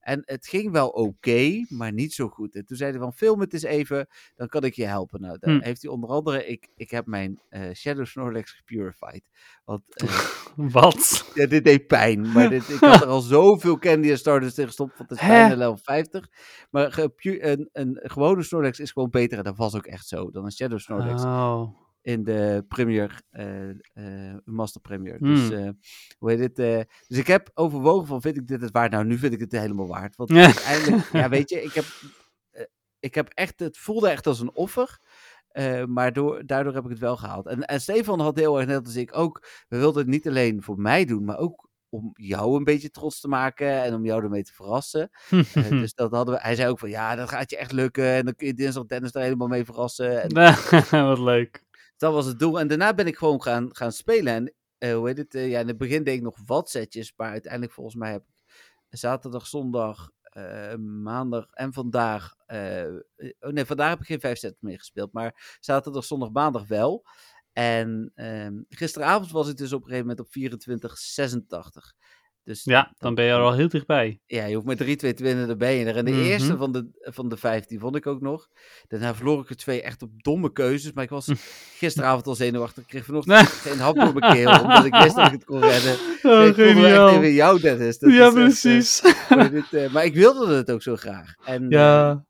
En 0.00 0.22
het 0.24 0.46
ging 0.46 0.72
wel 0.72 0.88
oké, 0.88 1.64
maar 1.68 1.92
niet 1.92 2.12
zo 2.14 2.28
goed. 2.28 2.54
En 2.54 2.64
toen 2.66 2.76
zei 2.76 2.90
hij 2.90 3.00
van, 3.00 3.12
film 3.12 3.40
het 3.40 3.52
eens 3.52 3.62
even, 3.62 4.06
dan 4.36 4.48
kan 4.48 4.64
ik 4.64 4.74
je 4.74 4.84
helpen. 4.86 5.20
Nou, 5.20 5.38
daar 5.40 5.54
Hm. 5.54 5.62
heeft 5.62 5.82
hij 5.82 5.90
onder 5.90 6.10
andere, 6.10 6.46
ik, 6.46 6.68
ik 6.76 6.90
heb 6.90 7.06
mijn 7.06 7.40
eh, 7.48 7.72
Shadow 7.74 8.06
Snorlax 8.06 8.52
gepurified. 8.52 9.22
Want 9.64 9.82
Wat? 10.56 11.30
ja, 11.34 11.46
dit 11.46 11.64
deed 11.64 11.86
pijn, 11.86 12.32
maar 12.32 12.48
dit, 12.50 12.68
ik 12.68 12.80
had 12.80 13.00
er 13.02 13.06
al 13.08 13.20
zoveel 13.20 13.78
Candy 13.78 14.10
en 14.10 14.18
Stardust 14.18 14.54
tegen 14.54 14.68
gestopt, 14.68 14.98
want 14.98 15.10
het 15.10 15.18
is 15.20 15.26
bijna 15.26 15.56
level 15.56 15.78
50. 15.82 16.28
Maar 16.70 16.98
een, 17.22 17.68
een 17.72 18.00
gewone 18.02 18.42
Snorlax 18.42 18.80
is 18.80 18.90
gewoon 18.92 19.10
beter, 19.10 19.38
en 19.38 19.44
dat 19.44 19.56
was 19.56 19.74
ook 19.74 19.86
echt 19.86 20.06
zo, 20.08 20.30
dan 20.30 20.44
een 20.44 20.52
Shadow 20.52 20.78
Snorlax 20.78 21.22
Oh. 21.24 21.82
In 22.04 22.24
de 22.24 22.64
Premier, 22.68 23.20
eh, 23.30 23.68
eh, 23.70 24.34
Master 24.44 24.80
Premier. 24.80 25.18
Dus, 25.18 25.48
Hmm. 25.48 25.56
eh, 25.56 25.70
hoe 26.18 26.30
heet 26.30 26.40
het? 26.40 26.56
dus 27.06 27.18
ik 27.18 27.26
heb 27.26 27.50
overwogen 27.54 28.06
van, 28.06 28.20
vind 28.20 28.36
ik 28.36 28.46
dit 28.46 28.60
het 28.60 28.70
waard? 28.70 28.90
Nou, 28.90 29.04
nu 29.04 29.18
vind 29.18 29.32
ik 29.32 29.40
het 29.40 29.52
helemaal 29.52 29.86
waard. 29.86 30.16
Want 30.16 30.30
Ja. 30.34 30.44
uiteindelijk, 30.44 31.12
ja, 31.12 31.28
weet 31.28 31.50
je, 31.50 31.62
ik 31.62 31.72
heb, 31.72 31.84
ik 32.98 33.14
heb 33.14 33.28
echt, 33.28 33.60
het 33.60 33.78
voelde 33.78 34.08
echt 34.08 34.26
als 34.26 34.40
een 34.40 34.54
offer. 34.54 34.98
maar 35.86 36.12
door, 36.12 36.46
daardoor 36.46 36.74
heb 36.74 36.84
ik 36.84 36.90
het 36.90 36.98
wel 36.98 37.16
gehaald. 37.16 37.46
En, 37.46 37.62
en 37.64 37.80
Stefan 37.80 38.20
had 38.20 38.36
heel 38.38 38.56
erg, 38.58 38.66
net 38.66 38.86
als 38.86 38.96
ik 38.96 39.16
ook, 39.16 39.46
we 39.68 39.78
wilden 39.78 40.02
het 40.02 40.10
niet 40.10 40.28
alleen 40.28 40.62
voor 40.62 40.78
mij 40.80 41.04
doen, 41.04 41.24
maar 41.24 41.38
ook 41.38 41.68
om 41.88 42.10
jou 42.14 42.56
een 42.56 42.64
beetje 42.64 42.90
trots 42.90 43.20
te 43.20 43.28
maken 43.28 43.82
en 43.82 43.94
om 43.94 44.04
jou 44.04 44.22
ermee 44.22 44.42
te 44.44 44.52
verrassen. 44.52 45.10
Dus 45.80 45.94
dat 45.94 46.10
hadden 46.12 46.34
we, 46.34 46.40
hij 46.40 46.54
zei 46.54 46.68
ook 46.70 46.78
van, 46.78 46.88
ja, 46.90 47.14
dat 47.14 47.28
gaat 47.28 47.50
je 47.50 47.56
echt 47.56 47.72
lukken. 47.72 48.04
En 48.12 48.24
dan 48.24 48.34
kun 48.34 48.46
je 48.46 48.54
dinsdag 48.54 48.86
Dennis 48.86 49.14
er 49.14 49.20
helemaal 49.22 49.48
mee 49.48 49.64
verrassen. 49.64 50.22
En 50.22 50.32
Wat 51.08 51.18
leuk. 51.18 51.62
Dat 51.96 52.12
was 52.12 52.26
het 52.26 52.38
doel. 52.38 52.60
En 52.60 52.68
daarna 52.68 52.94
ben 52.94 53.06
ik 53.06 53.16
gewoon 53.16 53.42
gaan, 53.42 53.76
gaan 53.76 53.92
spelen. 53.92 54.34
En 54.34 54.54
eh, 54.78 54.94
hoe 54.94 55.06
heet 55.06 55.18
het? 55.18 55.34
eh, 55.34 55.48
ja, 55.48 55.60
in 55.60 55.68
het 55.68 55.78
begin 55.78 56.04
deed 56.04 56.16
ik 56.16 56.22
nog 56.22 56.38
wat 56.46 56.70
setjes. 56.70 57.12
Maar 57.16 57.30
uiteindelijk 57.30 57.72
volgens 57.72 57.96
mij 57.96 58.12
heb 58.12 58.22
ik 58.28 58.98
zaterdag, 58.98 59.46
zondag, 59.46 60.10
eh, 60.22 60.74
maandag 60.74 61.50
en 61.50 61.72
vandaag. 61.72 62.34
oh 63.40 63.50
nee, 63.50 63.64
vandaag 63.64 63.90
heb 63.90 64.00
ik 64.00 64.06
geen 64.06 64.20
vijf 64.20 64.38
sets 64.38 64.60
meer 64.60 64.78
gespeeld. 64.78 65.12
Maar 65.12 65.56
zaterdag, 65.60 66.04
zondag, 66.04 66.30
maandag 66.30 66.66
wel. 66.66 67.04
En 67.52 68.12
ehm, 68.14 68.62
gisteravond 68.68 69.30
was 69.30 69.48
ik 69.48 69.56
dus 69.56 69.72
op 69.72 69.80
een 69.80 69.88
gegeven 69.88 70.06
moment 70.06 70.26
op 70.26 70.30
2486. 70.32 71.94
Dus 72.44 72.64
Ja, 72.64 72.92
dan 72.98 73.14
ben 73.14 73.24
je 73.24 73.30
er 73.30 73.38
al 73.38 73.52
heel 73.54 73.68
dichtbij. 73.68 74.20
ja, 74.26 74.44
je 74.44 74.54
hoeft 74.54 74.66
met 74.66 74.78
3, 74.78 74.96
2 74.96 75.14
te 75.14 75.22
winnen, 75.22 75.48
dan 75.48 75.58
ben 75.58 75.70
je 75.72 75.84
er. 75.84 75.96
En 75.96 76.04
de 76.04 76.10
Mhm. 76.10 76.20
eerste 76.20 76.56
van 76.56 76.72
de, 76.72 76.88
van 77.00 77.28
de 77.28 77.36
vijf, 77.36 77.64
die 77.66 77.78
vond 77.78 77.96
ik 77.96 78.06
ook 78.06 78.20
nog. 78.20 78.48
Daarna 78.88 79.14
verloor 79.14 79.40
ik 79.42 79.48
er 79.50 79.56
twee 79.56 79.82
echt 79.82 80.02
op 80.02 80.10
domme 80.22 80.52
keuzes. 80.52 80.92
Maar 80.92 81.04
ik 81.04 81.10
was 81.10 81.26
gisteravond 81.78 82.26
al 82.26 82.34
zenuwachtig. 82.34 82.82
Ik 82.82 82.88
kreeg 82.88 83.04
vanochtend 83.04 83.38
geen 83.48 83.78
hap 83.78 83.94
door 83.96 84.14
mijn 84.14 84.32
keel, 84.32 84.60
omdat 84.60 84.84
ik 84.84 84.94
wist 84.94 85.16
dat 85.16 85.26
ik 85.26 85.32
het 85.32 85.44
kon 85.44 85.60
redden. 85.60 85.96
Oh, 86.22 86.44
ik 86.46 86.56
me 86.56 86.86
echt 86.86 87.16
even 87.16 87.32
jou, 87.32 87.60
Dennis. 87.60 87.98
Dat 87.98 88.12
Ja, 88.12 88.26
echt, 88.26 88.34
eh, 88.36 88.42
precies. 88.42 89.02
maar, 89.28 89.50
dit, 89.50 89.72
eh, 89.72 89.92
maar 89.92 90.04
ik 90.04 90.14
wilde 90.14 90.54
het 90.54 90.70
ook 90.70 90.82
zo 90.82 90.96
graag. 90.96 91.34
En, 91.44 91.66
Ja. 91.68 92.24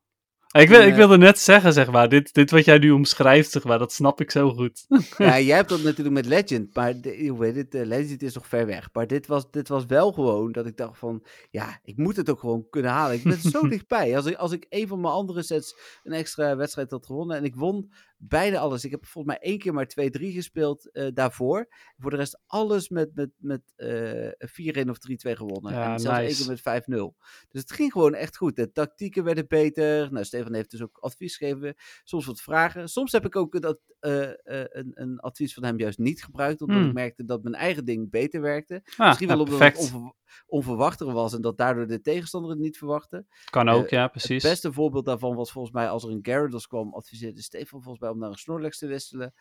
Ik, 0.60 0.68
wil, 0.68 0.82
ik 0.82 0.94
wilde 0.94 1.18
net 1.18 1.38
zeggen, 1.38 1.72
zeg 1.72 1.90
maar, 1.90 2.08
dit, 2.08 2.34
dit 2.34 2.50
wat 2.50 2.64
jij 2.64 2.78
nu 2.78 2.90
omschrijft, 2.90 3.50
zeg 3.50 3.64
maar, 3.64 3.78
dat 3.78 3.92
snap 3.92 4.20
ik 4.20 4.30
zo 4.30 4.50
goed. 4.50 4.84
ja, 5.18 5.38
jij 5.50 5.56
hebt 5.56 5.68
dat 5.68 5.82
natuurlijk 5.82 6.14
met 6.14 6.26
Legend. 6.26 6.74
Maar 6.74 6.94
hoe 7.28 7.46
het, 7.46 7.74
eh, 7.74 7.86
Legend 7.86 8.22
is 8.22 8.34
nog 8.34 8.46
ver 8.46 8.66
weg. 8.66 8.88
Maar 8.92 9.06
dit 9.06 9.26
was, 9.26 9.50
dit 9.50 9.68
was 9.68 9.86
wel 9.86 10.12
gewoon 10.12 10.52
dat 10.52 10.66
ik 10.66 10.76
dacht 10.76 10.98
van... 10.98 11.24
Ja, 11.50 11.80
ik 11.84 11.96
moet 11.96 12.16
het 12.16 12.30
ook 12.30 12.40
gewoon 12.40 12.66
kunnen 12.70 12.90
halen. 12.90 13.16
Ik 13.16 13.22
ben 13.22 13.40
zo 13.40 13.68
dichtbij. 13.68 14.16
Als 14.16 14.26
ik, 14.26 14.36
als 14.36 14.52
ik 14.52 14.66
een 14.68 14.88
van 14.88 15.00
mijn 15.00 15.14
andere 15.14 15.42
sets 15.42 15.76
een 16.02 16.12
extra 16.12 16.56
wedstrijd 16.56 16.90
had 16.90 17.06
gewonnen... 17.06 17.36
en 17.36 17.44
ik 17.44 17.54
won 17.54 17.92
bijna 18.16 18.58
alles. 18.58 18.84
Ik 18.84 18.90
heb 18.90 19.06
volgens 19.06 19.36
mij 19.36 19.48
één 19.50 19.58
keer 19.58 19.72
maar 19.74 19.86
2-3 19.86 20.10
gespeeld 20.20 20.90
eh, 20.90 21.06
daarvoor. 21.14 21.68
Voor 21.96 22.10
de 22.10 22.16
rest 22.16 22.40
alles 22.46 22.88
met, 22.88 23.10
met, 23.14 23.30
met 23.36 23.72
eh 23.76 24.84
4-1 24.84 24.88
of 24.88 24.96
3-2 24.96 25.30
gewonnen. 25.30 25.72
Ja, 25.72 25.92
en 25.92 26.00
zelfs 26.00 26.18
nice. 26.18 26.44
één 26.46 26.56
keer 26.62 26.82
met 26.86 27.12
5-0. 27.12 27.16
Dus 27.48 27.60
het 27.60 27.72
ging 27.72 27.92
gewoon 27.92 28.14
echt 28.14 28.36
goed. 28.36 28.56
De 28.56 28.72
tactieken 28.72 29.24
werden 29.24 29.46
beter. 29.48 30.12
Nou, 30.12 30.24
Stefan 30.24 30.54
heeft 30.54 30.70
dus 30.70 30.82
ook 30.82 30.98
advies 31.00 31.36
gegeven. 31.36 31.74
Soms 32.04 32.26
wat 32.26 32.40
vragen. 32.40 32.88
Soms 32.88 33.12
heb 33.12 33.24
ik 33.24 33.36
ook 33.36 33.60
dat, 33.60 33.78
eh, 34.00 34.28
een, 34.42 34.90
een 34.94 35.20
advies 35.20 35.54
van 35.54 35.64
hem 35.64 35.78
juist 35.78 35.98
niet 35.98 36.24
gebruikt. 36.24 36.60
Omdat 36.60 36.76
Hmm. 36.78 36.86
ik 36.88 36.94
merkte 36.94 37.24
dat 37.24 37.42
mijn 37.42 37.54
eigen 37.54 37.84
ding 37.84 38.10
beter 38.10 38.40
werkte. 38.40 38.82
Ah, 38.96 39.06
Misschien 39.06 39.28
wel 39.28 39.36
ja, 39.36 39.42
omdat 39.42 39.60
het 39.60 39.78
onver, 39.78 40.12
onverwachter 40.46 41.12
was. 41.12 41.34
En 41.34 41.40
dat 41.40 41.56
daardoor 41.58 41.86
de 41.86 42.00
tegenstander 42.00 42.50
het 42.50 42.60
niet 42.60 42.78
verwachtte. 42.78 43.26
Kan 43.50 43.68
ook, 43.68 43.88
ja, 43.88 44.08
precies. 44.08 44.42
Het 44.42 44.52
beste 44.52 44.72
voorbeeld 44.72 45.04
daarvan 45.04 45.34
was 45.34 45.52
volgens 45.52 45.74
mij 45.74 45.88
als 45.88 46.04
er 46.04 46.10
een 46.10 46.18
Gyarados 46.22 46.66
kwam. 46.66 46.94
Adviseerde 46.94 47.42
Stefan 47.42 47.82
volgens 47.82 48.02
mij 48.02 48.03
om 48.10 48.18
naar 48.18 48.30
een 48.30 48.34
Snorlax 48.36 48.78
te 48.78 48.86
wisselen. 48.86 49.34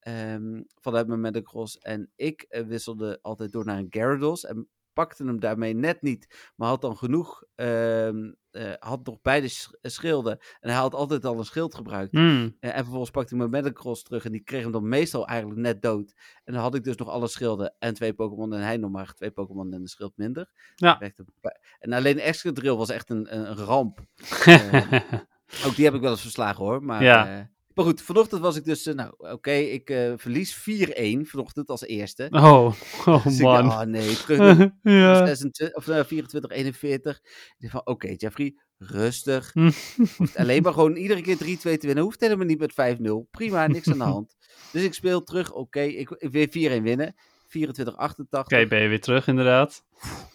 Ehm, 0.00 0.62
vanuit 0.80 1.06
mijn 1.06 1.20
Metagross. 1.20 1.78
En 1.78 2.10
ik 2.16 2.42
eh, 2.42 2.66
wisselde 2.66 3.18
altijd 3.22 3.52
door 3.52 3.64
naar 3.64 3.78
een 3.78 3.86
Gyarados. 3.90 4.44
En 4.44 4.68
pakte 4.92 5.24
hem 5.24 5.40
daarmee 5.40 5.74
net 5.74 6.02
niet. 6.02 6.50
Maar 6.56 6.68
had 6.68 6.80
dan 6.80 6.96
genoeg. 6.96 7.44
ehm, 7.54 8.32
eh, 8.50 8.72
had 8.78 9.06
nog 9.06 9.20
beide 9.22 9.48
sch- 9.48 9.70
schilden. 9.82 10.38
En 10.60 10.70
hij 10.70 10.78
had 10.78 10.94
altijd 10.94 11.24
al 11.24 11.38
een 11.38 11.44
schild 11.44 11.74
gebruikt. 11.74 12.12
Hmm. 12.12 12.56
Eh, 12.60 12.70
en 12.70 12.76
vervolgens 12.76 13.10
pakte 13.10 13.32
ik 13.34 13.38
mijn 13.38 13.50
Metagross 13.50 14.02
terug. 14.02 14.24
En 14.24 14.32
die 14.32 14.40
kreeg 14.40 14.62
hem 14.62 14.72
dan 14.72 14.88
meestal 14.88 15.26
eigenlijk 15.26 15.60
net 15.60 15.82
dood. 15.82 16.14
En 16.44 16.52
dan 16.52 16.62
had 16.62 16.74
ik 16.74 16.84
dus 16.84 16.96
nog 16.96 17.08
alle 17.08 17.28
schilden. 17.28 17.74
En 17.78 17.94
twee 17.94 18.12
Pokémon. 18.14 18.52
En 18.54 18.60
hij 18.60 18.76
nog 18.76 18.90
maar 18.90 19.14
twee 19.14 19.30
Pokémon 19.30 19.72
en 19.72 19.80
een 19.80 19.86
schild 19.86 20.12
minder. 20.16 20.50
Ja. 20.74 20.98
En 21.78 21.92
alleen 21.92 22.18
Excadrill 22.18 22.74
was 22.76 22.88
echt 22.90 23.10
een, 23.10 23.36
een, 23.36 23.54
ramp. 23.54 24.00
Eh, 24.44 25.66
ook 25.66 25.76
die 25.76 25.84
heb 25.84 25.94
ik 25.94 26.00
wel 26.00 26.10
eens 26.10 26.20
verslagen 26.20 26.64
hoor. 26.64 26.82
Maar 26.82 27.02
Ja. 27.02 27.50
Maar 27.76 27.84
goed, 27.84 28.02
vanochtend 28.02 28.40
was 28.40 28.56
ik 28.56 28.64
dus, 28.64 28.86
eh, 28.86 28.94
nou 28.94 29.14
oké, 29.18 29.50
ik 29.50 29.90
eh, 29.90 30.12
verlies 30.16 30.54
4-1 30.54 31.26
vanochtend 31.26 31.68
als 31.68 31.82
eerste. 31.86 32.28
Oh, 32.30 32.72
oh 33.06 33.24
Dus 33.26 33.40
man. 33.40 33.66
oh 33.66 33.80
nee, 33.80 34.16
terug 34.24 34.38
naar 34.82 34.94
ja. 34.94 35.26
26, 35.26 35.76
of, 35.76 35.88
eh, 35.88 36.04
24, 36.04 36.50
41. 36.50 37.16
Ik 37.16 37.54
dacht 37.58 37.72
van, 37.72 37.86
oké 37.86 38.14
Jeffrey, 38.16 38.56
rustig. 38.78 39.52
Hm. 39.54 39.70
Hoeft 40.16 40.36
alleen 40.36 40.62
maar 40.62 40.72
gewoon 40.72 40.96
iedere 40.96 41.20
keer 41.20 41.36
3-2 41.36 41.38
te 41.58 41.86
winnen. 41.86 42.04
Hoeft 42.04 42.20
helemaal 42.20 42.46
niet 42.46 42.58
met 42.58 42.72
5-0. 42.72 43.26
Prima, 43.30 43.66
niks 43.66 43.90
aan 43.90 43.98
de 43.98 44.04
hand. 44.04 44.36
Dus 44.72 44.82
ik 44.82 44.94
speel 44.94 45.22
terug, 45.22 45.52
oké, 45.52 45.80
ik, 45.80 46.10
ik 46.10 46.30
weer 46.30 46.78
4-1 46.80 46.82
winnen. 46.82 47.14
24, 47.46 47.96
88. 47.96 48.58
Oké, 48.58 48.68
ben 48.68 48.82
je 48.82 48.88
weer 48.88 49.00
terug 49.00 49.26
inderdaad. 49.26 49.84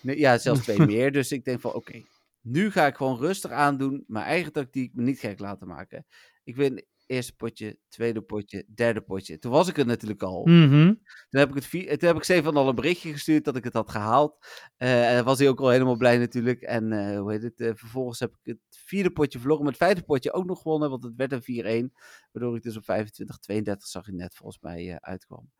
Nee, 0.01 0.19
ja, 0.19 0.37
zelfs 0.37 0.61
twee 0.61 0.85
meer. 0.85 1.11
Dus 1.11 1.31
ik 1.31 1.45
denk 1.45 1.61
van, 1.61 1.73
oké, 1.73 2.01
nu 2.41 2.71
ga 2.71 2.85
ik 2.85 2.95
gewoon 2.95 3.17
rustig 3.17 3.51
aandoen. 3.51 4.03
Mijn 4.07 4.25
eigen 4.25 4.51
tactiek, 4.51 4.93
me 4.93 5.03
niet 5.03 5.19
gek 5.19 5.39
laten 5.39 5.67
maken. 5.67 6.05
Ik 6.43 6.55
win 6.55 6.85
eerste 7.11 7.35
potje, 7.35 7.77
tweede 7.89 8.21
potje, 8.21 8.65
derde 8.75 9.01
potje. 9.01 9.39
Toen 9.39 9.51
was 9.51 9.67
ik 9.67 9.77
er 9.77 9.85
natuurlijk 9.85 10.23
al. 10.23 10.45
Mhm. 10.45 10.85
Toen 11.29 11.39
heb 11.39 11.49
ik, 11.49 11.55
het 11.55 11.65
vier, 11.65 11.97
toen 11.97 12.07
heb 12.07 12.17
ik 12.17 12.23
Stefan 12.23 12.55
al 12.55 12.67
een 12.69 12.75
berichtje 12.75 13.11
gestuurd 13.11 13.45
dat 13.45 13.55
ik 13.55 13.63
het 13.63 13.73
had 13.73 13.89
gehaald. 13.89 14.45
Eh, 14.77 15.09
en 15.09 15.15
dan 15.15 15.25
was 15.25 15.39
hij 15.39 15.49
ook 15.49 15.59
al 15.59 15.69
helemaal 15.69 15.95
blij 15.95 16.17
natuurlijk. 16.17 16.61
En 16.61 16.91
eh, 16.91 17.19
hoe 17.19 17.31
heet 17.31 17.43
het? 17.43 17.59
eh, 17.61 17.71
vervolgens 17.75 18.19
heb 18.19 18.31
ik 18.31 18.39
het 18.43 18.79
vierde 18.85 19.11
potje 19.11 19.39
verloren. 19.39 19.63
Maar 19.63 19.73
het 19.73 19.81
vijfde 19.81 20.03
potje 20.03 20.33
ook 20.33 20.45
nog 20.45 20.61
gewonnen, 20.61 20.89
want 20.89 21.03
het 21.03 21.13
werd 21.15 21.31
een 21.31 21.89
4-1. 21.89 21.93
Waardoor 22.31 22.55
ik 22.55 22.63
dus 22.63 22.77
op 22.77 22.83
25, 22.83 23.37
32 23.37 23.87
zag 23.87 24.05
je 24.05 24.13
net 24.13 24.35
volgens 24.35 24.61
mij 24.61 24.97
uitkwam. 24.99 25.51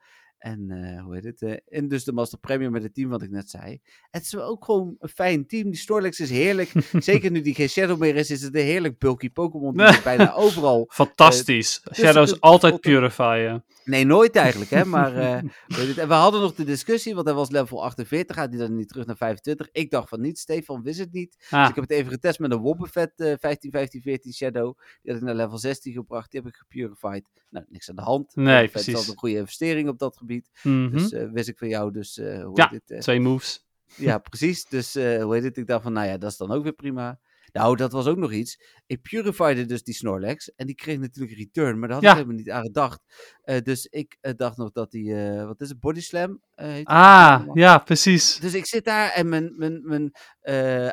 En 0.41 0.71
eh, 0.71 1.03
hoe 1.03 1.13
heet 1.15 1.23
het? 1.23 1.41
eh, 1.41 1.77
en 1.79 1.87
dus 1.87 2.03
de 2.03 2.11
Master 2.13 2.39
Premier 2.39 2.71
met 2.71 2.83
het 2.83 2.93
team 2.93 3.09
wat 3.09 3.21
ik 3.21 3.29
net 3.29 3.49
zei. 3.49 3.79
Het 4.09 4.21
is 4.23 4.35
ook 4.35 4.65
gewoon 4.65 4.95
een 4.99 5.09
fijn 5.09 5.47
team. 5.47 5.63
Die 5.63 5.75
Snorlax 5.79 6.19
is 6.19 6.29
heerlijk. 6.29 6.71
Zeker 6.99 7.31
nu 7.31 7.41
die 7.41 7.55
geen 7.55 7.69
Shadow 7.69 7.99
meer 7.99 8.15
is, 8.15 8.31
is 8.31 8.41
het 8.41 8.55
een 8.55 8.61
heerlijk 8.61 8.99
bulky 8.99 9.29
Pokémon. 9.29 9.77
Die 9.77 9.85
is 9.87 10.01
bijna 10.11 10.33
overal 10.33 10.85
Fantastisch. 10.91 11.81
Shadows 11.93 12.39
altijd 12.41 12.73
het- 12.73 12.81
purifyen. 12.81 13.63
Nee, 13.85 14.05
nooit 14.05 14.35
eigenlijk, 14.35 14.71
hè. 14.71 14.85
Maar 14.95 15.15
eh, 15.15 15.43
weet 15.67 15.87
het, 15.87 15.97
en 15.97 16.07
we 16.07 16.13
hadden 16.13 16.41
nog 16.41 16.55
de 16.55 16.63
discussie, 16.63 17.13
want 17.15 17.25
hij 17.27 17.35
was 17.35 17.49
level 17.49 17.83
48, 17.83 18.35
gaat 18.35 18.49
hij 18.49 18.59
dan 18.59 18.75
niet 18.75 18.87
terug 18.87 19.05
naar 19.05 19.17
25? 19.17 19.69
Ik 19.71 19.91
dacht 19.91 20.09
van 20.09 20.21
niet, 20.21 20.39
Stefan 20.39 20.81
wist 20.83 20.99
het 20.99 21.11
niet. 21.13 21.35
Dus 21.39 21.51
Ah, 21.51 21.69
ik 21.69 21.75
heb 21.75 21.83
het 21.83 21.91
even 21.93 22.11
getest 22.11 22.39
met 22.39 22.51
een 22.51 22.59
Wobbuffet 22.59 23.11
eh 23.15 23.33
15, 23.39 23.71
15, 23.71 24.01
14 24.01 24.33
Shadow. 24.33 24.77
Die 25.01 25.11
had 25.11 25.21
ik 25.21 25.27
naar 25.27 25.35
level 25.35 25.57
16 25.57 25.93
gebracht, 25.93 26.31
die 26.31 26.39
heb 26.39 26.49
ik 26.49 26.55
gepurified. 26.55 27.29
Nou, 27.49 27.65
niks 27.69 27.89
aan 27.89 27.95
de 27.95 28.01
hand. 28.01 28.35
Nee, 28.35 28.45
Wobbuffet 28.45 28.65
is 28.67 28.71
precies. 28.71 28.93
altijd 28.93 29.11
een 29.13 29.19
goede 29.19 29.35
investering 29.37 29.89
op 29.89 29.99
dat 29.99 30.17
gebied. 30.17 30.29
Mhm. 30.63 30.91
Dus 30.91 31.11
eh, 31.11 31.31
wist 31.31 31.49
ik 31.49 31.57
van 31.57 31.67
jou, 31.67 31.91
dus 31.91 32.17
eh, 32.17 32.43
hoe 32.43 32.57
Ja. 32.57 32.67
dit? 32.67 32.91
eh, 32.91 32.99
Twee 32.99 33.19
moves. 33.19 33.65
ja, 33.95 34.17
precies. 34.17 34.65
Dus 34.65 34.93
hoe 34.93 35.29
heet 35.33 35.43
het? 35.43 35.57
Ik 35.57 35.67
dacht 35.67 35.83
van, 35.83 35.93
nou 35.93 36.07
ja, 36.07 36.17
dat 36.17 36.31
is 36.31 36.37
dan 36.37 36.51
ook 36.51 36.63
weer 36.63 36.73
prima. 36.73 37.19
Nou, 37.51 37.75
dat 37.75 37.91
was 37.91 38.07
ook 38.07 38.17
nog 38.17 38.31
iets. 38.31 38.59
Ik 38.85 39.01
purifiede 39.01 39.65
dus 39.65 39.83
die 39.83 39.93
Snorlax. 39.93 40.51
En 40.55 40.65
die 40.65 40.75
kreeg 40.75 40.97
natuurlijk 40.99 41.37
return. 41.37 41.79
Maar 41.79 41.87
daar 41.87 41.97
had 41.97 42.05
Ja. 42.05 42.09
ik 42.11 42.15
helemaal 42.17 42.37
niet 42.37 42.49
aan 42.49 42.61
gedacht. 42.63 42.99
Eh, 43.43 43.61
dus 43.61 43.85
ik 43.85 44.17
eh, 44.21 44.33
dacht 44.35 44.57
nog 44.57 44.71
dat 44.71 44.91
die, 44.91 45.15
eh, 45.15 45.45
wat 45.45 45.61
is 45.61 45.69
het, 45.69 45.79
Body 45.79 46.01
Slam? 46.01 46.41
heet 46.55 46.85
Ah, 46.87 47.41
ja, 47.53 47.77
precies. 47.77 48.37
Dus 48.39 48.53
ik 48.53 48.65
zit 48.65 48.85
daar 48.85 49.09
en 49.09 49.29
mijn, 49.29 49.53
mijn, 49.57 49.81
mijn 49.83 50.11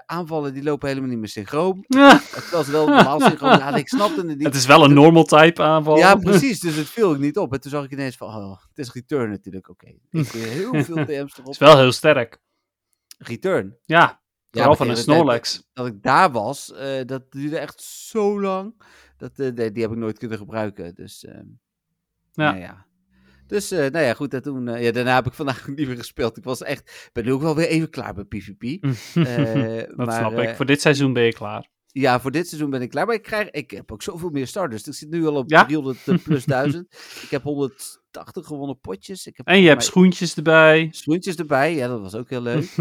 aanvallen 0.06 0.54
die 0.54 0.62
lopen 0.62 0.88
helemaal 0.88 1.08
niet 1.10 1.18
meer 1.18 1.28
synchroon. 1.28 1.84
Ah, 1.88 2.20
Terwijl 2.20 2.64
ze 2.64 2.70
wel 2.70 2.86
normaal 2.86 3.20
synchroon 3.20 3.60
hadden. 3.60 3.80
Ik 3.80 3.88
snapte 3.88 4.16
het 4.26 4.26
niet. 4.36 4.42
het 4.46 4.54
is 4.54 4.66
wel 4.66 4.84
een 4.84 4.94
normal 4.94 5.24
type 5.24 5.62
aanval. 5.62 5.96
Ja, 5.96 6.14
precies. 6.30 6.60
Dus 6.60 6.76
het 6.76 6.88
viel 6.88 7.12
ik 7.12 7.18
niet 7.20 7.36
op. 7.38 7.52
En 7.52 7.60
toen 7.60 7.70
zag 7.70 7.84
ik 7.84 7.90
ineens 7.92 8.16
van, 8.16 8.28
oh, 8.28 8.60
het 8.68 8.78
is 8.86 8.92
return 8.92 9.30
natuurlijk. 9.30 9.68
Oké. 9.68 9.86
Ik 10.10 10.28
weer 10.32 10.46
heel 10.46 10.84
veel 10.84 10.96
TM's 11.04 11.08
Het 11.08 11.38
erop. 11.38 11.52
is 11.52 11.58
wel 11.58 11.78
heel 11.78 11.92
sterk. 11.92 12.38
Return. 13.18 13.76
Ja, 13.84 14.20
vooral 14.50 14.76
van 14.76 14.88
een 14.88 14.96
Snorlax. 14.96 15.68
dat 15.72 15.86
ik 15.86 16.02
daar 16.02 16.30
was, 16.32 16.72
eh, 16.72 17.04
dat 17.06 17.32
duurde 17.32 17.58
echt 17.58 17.80
zo 17.82 18.40
lang. 18.40 18.82
Dat, 19.16 19.30
eh, 19.38 19.54
die 19.54 19.82
heb 19.82 19.90
ik 19.90 19.96
nooit 19.96 20.18
kunnen 20.18 20.38
gebruiken. 20.38 20.94
Dus, 20.94 21.24
ehm, 21.24 21.36
Ja. 22.32 22.50
nou 22.50 22.58
ja. 22.58 22.86
Dus, 23.46 23.70
eh, 23.70 23.78
nou 23.78 24.04
ja, 24.04 24.14
goed. 24.14 24.34
En 24.34 24.42
toen, 24.42 24.80
ja, 24.80 24.92
daarna 24.92 25.14
heb 25.14 25.26
ik 25.26 25.32
vandaag 25.42 25.68
niet 25.68 25.86
meer 25.86 25.96
gespeeld. 25.96 26.36
Ik 26.36 26.44
was 26.44 26.62
echt, 26.62 27.10
ben 27.12 27.24
nu 27.24 27.32
ook 27.32 27.40
wel 27.42 27.54
weer 27.56 27.68
even 27.68 27.90
klaar 27.90 28.14
met 28.14 28.28
PvP. 28.28 28.60
Dat 29.96 29.96
maar, 29.96 30.18
snap 30.18 30.38
ik. 30.38 30.56
Voor 30.56 30.66
dit 30.66 30.80
seizoen 30.80 31.12
ben 31.12 31.22
je 31.22 31.32
klaar. 31.32 31.68
ja, 31.86 32.20
voor 32.20 32.30
dit 32.30 32.48
seizoen 32.48 32.70
ben 32.70 32.82
ik 32.82 32.90
klaar. 32.90 33.06
Maar 33.06 33.14
ik, 33.14 33.22
krijg, 33.22 33.50
ik 33.50 33.70
heb 33.70 33.92
ook 33.92 34.02
zoveel 34.02 34.30
meer 34.30 34.46
starters. 34.46 34.86
Ik 34.86 34.94
zit 34.94 35.10
nu 35.10 35.26
al 35.26 35.34
op 35.36 35.50
Ja? 35.50 35.64
300 35.64 36.08
eh, 36.08 36.16
plus 36.24 36.44
1000. 36.54 36.86
ik 37.22 37.28
heb 37.30 37.42
180 37.42 38.46
gewonnen 38.46 38.80
potjes. 38.80 39.26
Ik 39.26 39.36
heb 39.36 39.46
En 39.46 39.60
je 39.60 39.68
hebt 39.68 39.84
schoentjes 39.84 40.36
erbij. 40.36 40.88
schoentjes 40.90 41.36
erbij. 41.36 41.74
Ja, 41.74 41.88
dat 41.88 42.00
was 42.00 42.14
ook 42.14 42.30
heel 42.30 42.42
leuk. 42.42 42.74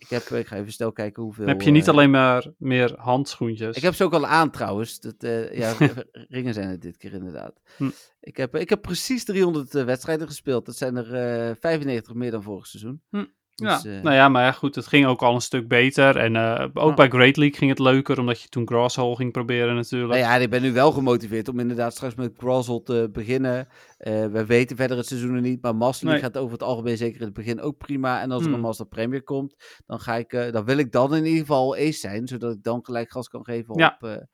Ik, 0.00 0.08
heb, 0.08 0.22
ik 0.22 0.46
ga 0.46 0.56
even 0.56 0.72
snel 0.72 0.92
kijken 0.92 1.22
hoeveel. 1.22 1.46
heb 1.46 1.62
je 1.62 1.70
niet 1.70 1.86
eh, 1.86 1.92
alleen 1.92 2.10
maar 2.10 2.46
meer 2.58 2.94
handschoentjes. 2.96 3.76
Ik 3.76 3.82
heb 3.82 3.94
ze 3.94 4.04
ook 4.04 4.12
al 4.12 4.26
aan 4.26 4.50
trouwens. 4.50 5.00
Dat, 5.00 5.14
eh, 5.18 5.58
ja, 5.58 5.74
ringen 6.28 6.54
zijn 6.54 6.68
het 6.68 6.82
dit 6.82 6.96
keer 6.96 7.12
inderdaad. 7.12 7.60
Hm. 7.76 7.90
Ik, 8.20 8.36
heb, 8.36 8.56
ik 8.56 8.68
heb 8.68 8.82
precies 8.82 9.24
300 9.24 9.74
eh, 9.74 9.84
wedstrijden 9.84 10.26
gespeeld. 10.26 10.66
Dat 10.66 10.76
zijn 10.76 10.96
er 10.96 11.14
eh 11.48 11.56
95 11.60 12.14
meer 12.14 12.30
dan 12.30 12.42
vorig 12.42 12.66
seizoen. 12.66 13.02
Hm. 13.10 13.24
Dus, 13.60 13.82
ja, 13.82 13.90
eh, 13.96 14.02
nou 14.02 14.14
ja, 14.16 14.28
maar 14.28 14.42
ja, 14.44 14.52
goed, 14.52 14.74
het 14.74 14.86
ging 14.86 15.06
ook 15.06 15.22
al 15.22 15.34
een 15.34 15.40
stuk 15.40 15.68
beter. 15.68 16.16
En 16.16 16.36
eh, 16.36 16.66
ook 16.74 16.96
bij 16.96 17.08
Great 17.08 17.36
League 17.36 17.58
ging 17.58 17.70
het 17.70 17.78
leuker, 17.78 18.18
omdat 18.18 18.40
je 18.42 18.48
toen 18.48 18.68
Grasshole 18.68 19.16
ging 19.16 19.32
proberen 19.32 19.74
natuurlijk. 19.74 20.10
nou 20.12 20.24
ja, 20.24 20.36
ik 20.36 20.50
ben 20.50 20.62
nu 20.62 20.72
wel 20.72 20.92
gemotiveerd 20.92 21.48
om 21.48 21.58
inderdaad 21.60 21.92
straks 21.92 22.14
met 22.14 22.36
Crossel 22.36 22.82
te 22.82 23.08
beginnen. 23.12 23.68
Eh, 23.96 24.26
we 24.26 24.46
weten 24.46 24.76
verder 24.76 24.96
het 24.96 25.06
seizoen 25.06 25.40
niet, 25.40 25.62
maar 25.62 25.76
Master 25.76 26.08
Nee. 26.08 26.18
gaat 26.18 26.36
over 26.38 26.52
het 26.52 26.62
algemeen 26.62 26.96
zeker 26.96 27.18
in 27.20 27.26
het 27.26 27.34
begin 27.34 27.60
ook 27.60 27.78
prima. 27.78 28.20
En 28.20 28.30
als 28.30 28.44
er 28.46 28.52
een 28.52 28.60
Master 28.60 28.86
Premier 28.86 29.22
komt, 29.22 29.54
dan, 29.86 30.00
ga 30.00 30.16
ik, 30.16 30.30
dan 30.52 30.64
wil 30.64 30.78
ik 30.78 30.92
dan 30.92 31.14
in 31.14 31.24
ieder 31.24 31.40
geval 31.40 31.74
ace 31.74 31.92
zijn, 31.92 32.28
zodat 32.28 32.52
ik 32.54 32.62
dan 32.62 32.84
gelijk 32.84 33.10
gas 33.10 33.28
kan 33.28 33.44
geven 33.44 33.78
Ja. 33.78 33.96
op, 34.00 34.28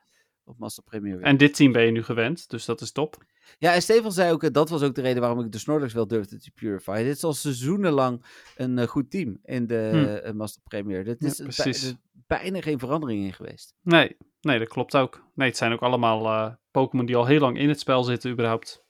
op 0.46 0.58
Master 0.58 0.82
Premier. 0.82 1.20
En 1.20 1.36
dit 1.36 1.54
team 1.54 1.72
ben 1.72 1.84
je 1.84 1.90
nu 1.90 2.02
gewend, 2.02 2.48
dus 2.50 2.64
dat 2.64 2.80
is 2.80 2.92
top. 2.92 3.24
Ja, 3.58 3.74
en 3.74 3.82
Stefan 3.82 4.12
zei 4.12 4.32
ook, 4.32 4.42
eh, 4.42 4.50
dat 4.52 4.68
was 4.68 4.82
ook 4.82 4.94
de 4.94 5.00
reden 5.00 5.20
waarom 5.20 5.40
ik 5.44 5.52
de 5.52 5.58
Snorlax 5.58 5.92
wel 5.92 6.06
durfde 6.06 6.38
te 6.38 6.50
purify. 6.50 7.02
Dit 7.02 7.16
is 7.16 7.24
al 7.24 7.32
seizoenenlang 7.32 8.24
een 8.56 8.78
eh, 8.78 8.86
goed 8.86 9.10
team 9.10 9.38
in 9.44 9.66
de 9.66 9.90
Hm. 9.92 10.26
eh, 10.26 10.32
Master 10.32 10.62
Premier. 10.62 11.04
Dit 11.04 11.16
Ja, 11.20 11.26
is 11.26 11.36
bij- 11.36 11.46
precies. 11.46 11.82
er 11.82 11.88
is 11.88 11.94
bijna 12.26 12.60
geen 12.60 12.78
verandering 12.78 13.24
in 13.24 13.32
geweest. 13.32 13.74
Nee, 13.82 14.16
nee, 14.40 14.58
dat 14.58 14.68
klopt 14.68 14.96
ook. 14.96 15.24
Nee, 15.34 15.48
het 15.48 15.56
zijn 15.56 15.72
ook 15.72 15.80
allemaal 15.82 16.58
Pokémon 16.70 17.06
die 17.06 17.16
al 17.16 17.26
heel 17.26 17.40
lang 17.40 17.58
in 17.58 17.68
het 17.68 17.80
spel 17.80 18.04
zitten 18.04 18.30
überhaupt. 18.30 18.84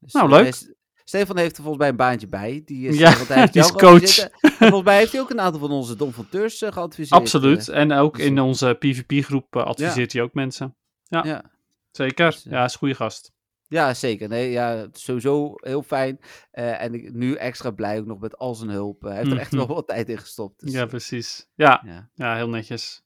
Dus, 0.00 0.12
Nou, 0.12 0.28
leuk. 0.28 0.74
Stefan 1.10 1.36
heeft 1.38 1.56
er 1.56 1.62
volgens 1.62 1.78
mij 1.82 1.88
een 1.88 1.96
baantje 1.96 2.26
bij. 2.26 2.62
Die 2.64 2.88
is, 2.88 2.98
Ja, 2.98 3.10
eh, 3.10 3.16
want 3.28 3.52
die 3.52 3.62
is 3.62 3.72
coach. 3.72 4.18
En 4.18 4.50
volgens 4.58 4.82
mij 4.82 4.98
heeft 4.98 5.12
hij 5.12 5.20
ook 5.20 5.30
een 5.30 5.40
aantal 5.40 5.60
van 5.60 5.70
onze 5.70 5.96
Don 5.96 6.12
van 6.12 6.28
Teurs 6.28 6.62
eh, 6.62 6.72
geadviseerd. 6.72 7.20
Absoluut. 7.20 7.68
eh. 7.68 7.80
En 7.80 7.92
ook 7.92 8.18
in 8.18 8.38
eh, 8.38 8.44
onze 8.44 8.76
PvP-groep 8.78 9.56
adviseert 9.56 10.12
hij 10.12 10.22
ook 10.22 10.34
mensen. 10.34 10.74
Ja. 11.04 11.22
ja. 11.24 11.42
Zeker. 11.90 12.30
Dus, 12.30 12.44
eh, 12.46 12.52
Ja, 12.52 12.64
is 12.64 12.72
een 12.72 12.78
goede 12.78 12.94
gast. 12.94 13.32
ja, 13.68 13.94
zeker. 13.94 14.28
Nee, 14.28 14.50
ja, 14.50 14.86
sowieso 14.92 15.52
heel 15.56 15.82
fijn. 15.82 16.18
Eh, 16.50 16.82
en 16.82 16.94
ik, 16.94 17.12
nu 17.12 17.34
extra 17.34 17.70
blij 17.70 17.98
ook 17.98 18.06
nog 18.06 18.20
met 18.20 18.38
al 18.38 18.54
zijn 18.54 18.70
hulp. 18.70 19.02
Eh, 19.04 19.08
hij 19.08 19.18
heeft 19.18 19.30
er 19.32 19.38
echt 19.38 19.52
Mhm. 19.52 19.66
wel 19.66 19.74
wat 19.76 19.86
tijd 19.86 20.08
in 20.08 20.18
gestopt. 20.18 20.60
Dus, 20.60 20.72
ja, 20.72 20.82
eh, 20.82 20.88
precies. 20.88 21.46
Ja, 21.54 21.82
ja. 21.86 22.08
ja 22.14 22.34
heel 22.36 22.48
netjes. 22.48 23.02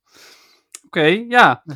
Oké, 0.86 1.24
ja. 1.28 1.62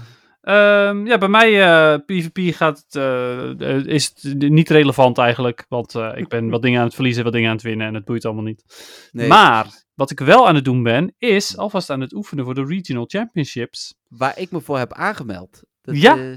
Ehm, 0.48 1.06
ja, 1.06 1.18
bij 1.18 1.28
mij 1.28 1.62
eh, 1.62 1.98
PvP 2.06 2.54
gaat 2.54 2.78
het, 2.78 2.94
eh, 2.94 3.60
eh, 3.76 3.86
is 3.86 4.12
het 4.20 4.38
niet 4.50 4.70
relevant 4.70 5.18
eigenlijk. 5.18 5.64
Want 5.68 5.94
ik 6.14 6.28
ben 6.28 6.48
wat 6.50 6.62
dingen 6.62 6.78
aan 6.78 6.84
het 6.86 6.94
verliezen, 6.94 7.24
wat 7.24 7.32
dingen 7.32 7.48
aan 7.48 7.54
het 7.54 7.64
winnen 7.64 7.86
en 7.86 7.94
het 7.94 8.04
boeit 8.04 8.24
allemaal 8.24 8.44
niet. 8.44 8.64
Nee, 9.12 9.28
Maar 9.28 9.66
wat 9.94 10.10
ik 10.10 10.20
wel 10.20 10.48
aan 10.48 10.54
het 10.54 10.64
doen 10.64 10.82
ben, 10.82 11.14
is 11.18 11.56
alvast 11.56 11.90
aan 11.90 12.00
het 12.00 12.12
oefenen 12.12 12.44
voor 12.44 12.54
de 12.54 12.64
Regional 12.64 13.04
Championships. 13.06 13.94
Waar 14.08 14.38
ik 14.38 14.50
me 14.50 14.60
voor 14.60 14.78
heb 14.78 14.92
aangemeld. 14.92 15.62
Dat, 15.82 16.00
Ja. 16.00 16.16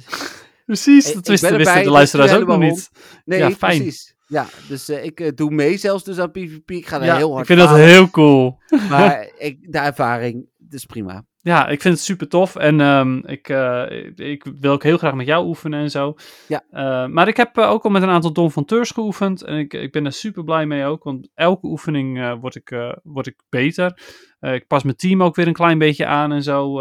Precies, 0.65 1.07
Ik- 1.07 1.13
dat 1.13 1.23
ik 1.23 1.29
wisten, 1.29 1.57
de 1.57 1.79
ik 1.79 1.85
luisteraars 1.85 2.33
ook 2.33 2.47
nog 2.47 2.59
niet. 2.59 2.89
Nee, 3.25 3.39
Ja, 3.39 3.51
fijn. 3.51 3.77
precies. 3.77 4.15
Ja, 4.27 4.45
dus 4.67 4.89
ik 4.89 5.37
doe 5.37 5.51
mee 5.51 5.77
zelfs 5.77 6.03
dus 6.03 6.19
aan 6.19 6.31
PvP. 6.31 6.71
Ik 6.71 6.87
ga 6.87 6.99
er 6.99 7.05
Ja, 7.05 7.15
heel 7.15 7.27
ik 7.29 7.33
hard 7.33 7.45
vind 7.47 7.59
dat 7.59 7.75
heel 7.75 8.09
cool. 8.09 8.57
Maar 8.89 9.29
ik, 9.37 9.71
de 9.71 9.77
ervaring, 9.79 10.45
is 10.69 10.85
prima. 10.85 11.25
Ja, 11.43 11.67
ik 11.67 11.81
vind 11.81 11.93
het 11.93 12.03
super 12.03 12.27
tof. 12.27 12.55
En 12.55 12.81
ehm, 12.81 13.17
ik, 13.17 13.49
eh, 13.49 14.03
ik 14.15 14.45
wil 14.59 14.71
ook 14.71 14.83
heel 14.83 14.97
graag 14.97 15.13
met 15.13 15.25
jou 15.25 15.45
oefenen 15.45 15.79
en 15.79 15.91
zo. 15.91 16.15
Ja. 16.47 16.63
Eh, 16.69 17.05
maar 17.07 17.27
ik 17.27 17.37
heb 17.37 17.57
eh, 17.57 17.69
ook 17.69 17.83
al 17.83 17.89
met 17.89 18.01
een 18.01 18.09
aantal 18.09 18.33
Don 18.33 18.51
van 18.51 18.65
Teurs 18.65 18.91
geoefend. 18.91 19.41
En 19.41 19.57
ik, 19.57 19.73
ik 19.73 19.91
ben 19.91 20.05
er 20.05 20.11
super 20.11 20.43
blij 20.43 20.65
mee 20.65 20.85
ook. 20.85 21.03
Want 21.03 21.29
elke 21.33 21.67
oefening 21.67 22.39
word, 22.39 22.55
ik, 22.55 22.99
word 23.03 23.27
ik 23.27 23.41
beter. 23.49 23.99
Ik 24.39 24.67
pas 24.67 24.83
mijn 24.83 24.95
team 24.95 25.23
ook 25.23 25.35
weer 25.35 25.47
een 25.47 25.53
klein 25.53 25.77
beetje 25.77 26.05
aan 26.05 26.31
en 26.31 26.43
zo, 26.43 26.73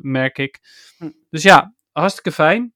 merk 0.00 0.38
ik. 0.38 0.60
Hm. 0.98 1.10
Dus 1.30 1.42
ja, 1.42 1.74
hartstikke 1.92 2.32
fijn. 2.32 2.72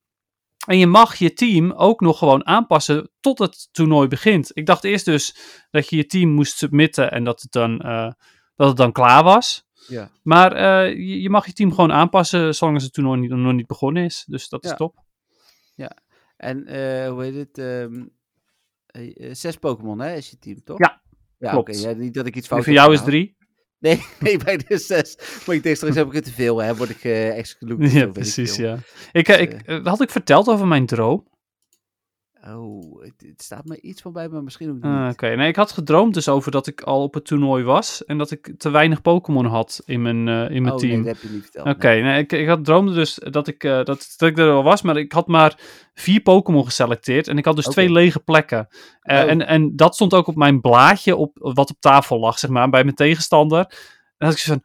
En 0.66 0.78
je 0.78 0.86
mag 0.86 1.14
je 1.14 1.32
team 1.32 1.72
ook 1.72 2.01
nog 2.01 2.18
gewoon 2.18 2.47
aanpassen 2.47 3.10
tot 3.20 3.39
het 3.39 3.68
toernooi 3.72 4.09
begint. 4.09 4.51
Ik 4.55 4.66
dacht 4.66 4.85
eerst 4.85 5.05
dus 5.05 5.36
dat 5.70 5.89
je 5.89 5.97
je 5.97 6.06
team 6.06 6.30
moest 6.30 6.56
submitten 6.56 7.10
en 7.10 7.24
dat 7.24 7.40
het 7.40 7.52
dan, 7.52 7.78
dat 8.56 8.68
het 8.68 8.76
dan 8.76 8.93
klaar 8.93 9.24
was. 9.24 9.68
Ja. 9.89 10.10
Maar 10.23 10.52
eh, 10.52 10.93
je, 10.94 11.20
je 11.23 11.31
mag 11.31 11.47
je 11.47 11.52
team 11.52 11.70
gewoon 11.74 11.93
aanpassen 11.93 12.55
zolang 12.55 12.82
het 12.82 12.93
toernooi 12.93 13.20
niet, 13.20 13.31
nog 13.31 13.52
niet 13.52 13.66
begonnen 13.66 14.05
is. 14.05 14.24
Dus 14.27 14.48
dat 14.48 14.65
is 14.65 14.70
Ja. 14.70 14.77
top. 14.77 15.06
En 16.36 16.66
eh, 16.66 17.09
hoe 17.10 17.23
heet 17.23 17.35
het? 17.35 17.59
ehm, 17.59 18.05
eh, 18.86 19.35
zes 19.35 19.56
Pokémon, 19.56 19.98
hè, 20.01 20.15
is 20.15 20.31
je 20.31 20.39
team, 20.39 20.65
toch? 20.65 20.78
Ja, 20.78 21.02
ja 21.39 21.51
klopt. 21.51 21.81
Ja, 21.81 21.93
niet 21.93 22.15
dat 22.15 22.27
ik 22.27 22.36
iets 22.36 22.48
En 22.48 22.52
fout 22.52 22.65
voor 22.65 22.73
heb 22.73 22.82
jou 22.82 22.94
is 22.94 23.02
drie. 23.02 23.36
Nee, 23.78 24.05
nee, 24.20 24.39
bij 24.39 24.56
de 24.56 24.78
6. 24.78 25.19
Maar 25.47 25.55
ik 25.56 25.62
denk 25.62 25.77
straks 25.77 25.94
heb 25.94 26.06
ik 26.06 26.12
het 26.12 26.24
te 26.24 26.32
veel, 26.32 26.59
hè. 26.62 26.77
Word 26.77 26.90
ik 26.90 27.05
eh 27.05 27.39
excluded. 27.39 27.93
Ja, 27.93 28.06
precies, 28.06 28.56
ja. 28.56 28.78
Ik, 29.12 29.28
ik, 29.28 29.52
eh, 29.52 29.85
had 29.85 30.01
ik 30.01 30.10
verteld 30.10 30.48
over 30.48 30.66
mijn 30.66 30.86
droom? 30.86 31.28
Oh, 32.55 33.03
het, 33.03 33.15
het 33.16 33.43
staat 33.43 33.65
me 33.65 33.81
iets 33.81 34.03
van 34.03 34.12
bij, 34.12 34.29
maar 34.29 34.43
misschien 34.43 34.69
ook 34.69 34.75
niet. 34.75 34.85
Ah, 34.85 35.09
Oké, 35.12 35.35
nee, 35.35 35.49
ik 35.49 35.57
had 35.57 35.73
gedroomd 35.73 36.15
dus 36.15 36.29
over 36.29 36.51
dat 36.51 36.66
ik 36.66 36.81
al 36.83 37.03
op 37.03 37.15
het 37.15 37.25
toernooi 37.25 37.65
was 37.65 38.05
en 38.05 38.19
dat 38.19 38.31
ik 38.31 38.55
te 38.57 38.70
weinig 38.70 39.03
Pokémon 39.03 39.47
had 39.47 39.83
in 39.85 40.03
mijn, 40.03 40.29
eh, 40.29 40.51
in 40.51 40.62
mijn 40.62 40.75
oh, 40.75 40.81
team. 40.81 40.93
nee, 40.93 41.03
dat 41.03 41.07
heb 41.07 41.23
je 41.23 41.29
niet 41.35 41.43
verteld. 41.43 41.66
Oké, 41.69 41.89
nee. 41.89 42.03
nee, 42.03 42.19
ik, 42.19 42.33
ik 42.33 42.49
had 42.49 42.65
droomde 42.65 42.93
dus 42.95 43.15
dat 43.15 43.49
ik, 43.49 43.65
eh, 43.65 43.85
dat, 43.85 44.15
dat 44.16 44.29
ik 44.29 44.39
er 44.39 44.51
al 44.51 44.62
was, 44.62 44.83
maar 44.83 44.97
ik 44.97 45.12
had 45.12 45.27
maar 45.27 45.59
vier 45.95 46.20
Pokémon 46.20 46.65
geselecteerd 46.65 47.29
en 47.29 47.39
ik 47.39 47.45
had 47.45 47.57
dus 47.57 47.65
twee 47.65 47.93
lege 47.93 48.20
plekken. 48.20 48.69
Eh, 49.01 49.16
Oh. 49.23 49.31
en, 49.31 49.47
en 49.47 49.77
dat 49.77 49.95
stond 49.95 50.15
ook 50.15 50.27
op 50.27 50.37
mijn 50.37 50.61
blaadje 50.61 51.16
op, 51.16 51.31
wat 51.35 51.70
op 51.70 51.81
tafel 51.81 52.19
lag, 52.19 52.39
zeg 52.39 52.51
maar, 52.51 52.70
bij 52.70 52.85
mijn 52.85 52.97
tegenstander. 52.97 53.59
En 53.59 53.66
dan 54.19 54.29
had 54.29 54.37
ik 54.37 54.43
zo 54.45 54.53
van, 54.53 54.65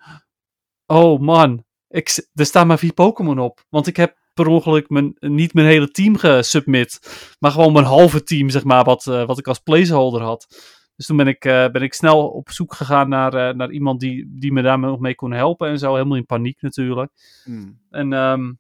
oh 0.98 1.20
man, 1.20 1.64
ik, 1.88 2.28
er 2.34 2.46
staan 2.46 2.68
maar 2.68 2.78
vier 2.80 2.94
Pokémon 2.94 3.40
op. 3.40 3.66
Want 3.70 3.88
ik 3.88 3.98
heb 3.98 4.18
per 4.34 4.48
ongeluk 4.48 4.90
mijn, 4.90 5.16
niet 5.20 5.54
mijn 5.54 5.68
hele 5.68 5.92
team 5.92 6.18
gesubmit, 6.18 7.00
maar 7.40 7.52
gewoon 7.52 7.74
mijn 7.74 7.86
halve 7.86 8.24
team, 8.24 8.50
zeg 8.50 8.64
maar, 8.64 8.84
wat, 8.84 9.08
eh, 9.08 9.26
wat 9.26 9.40
ik 9.40 9.48
als 9.48 9.60
placeholder 9.60 10.22
had. 10.22 10.48
Dus 10.96 11.06
toen 11.06 11.18
ben 11.18 11.28
ik, 11.28 11.46
eh, 11.46 11.68
ben 11.68 11.82
ik 11.82 11.94
snel 11.94 12.28
op 12.28 12.52
zoek 12.52 12.74
gegaan 12.74 13.10
naar, 13.10 13.34
eh, 13.34 13.56
naar 13.56 13.72
iemand 13.72 14.00
die, 14.00 14.34
die 14.40 14.52
me 14.54 14.62
daar 14.62 14.80
nog 14.80 15.00
mee 15.00 15.16
kon 15.16 15.32
helpen 15.32 15.70
en 15.70 15.78
zo. 15.78 15.94
Helemaal 15.94 16.18
in 16.18 16.26
paniek 16.26 16.62
natuurlijk. 16.62 17.12
Hmm. 17.44 17.80
En 17.90 18.14
ehm, 18.14 18.52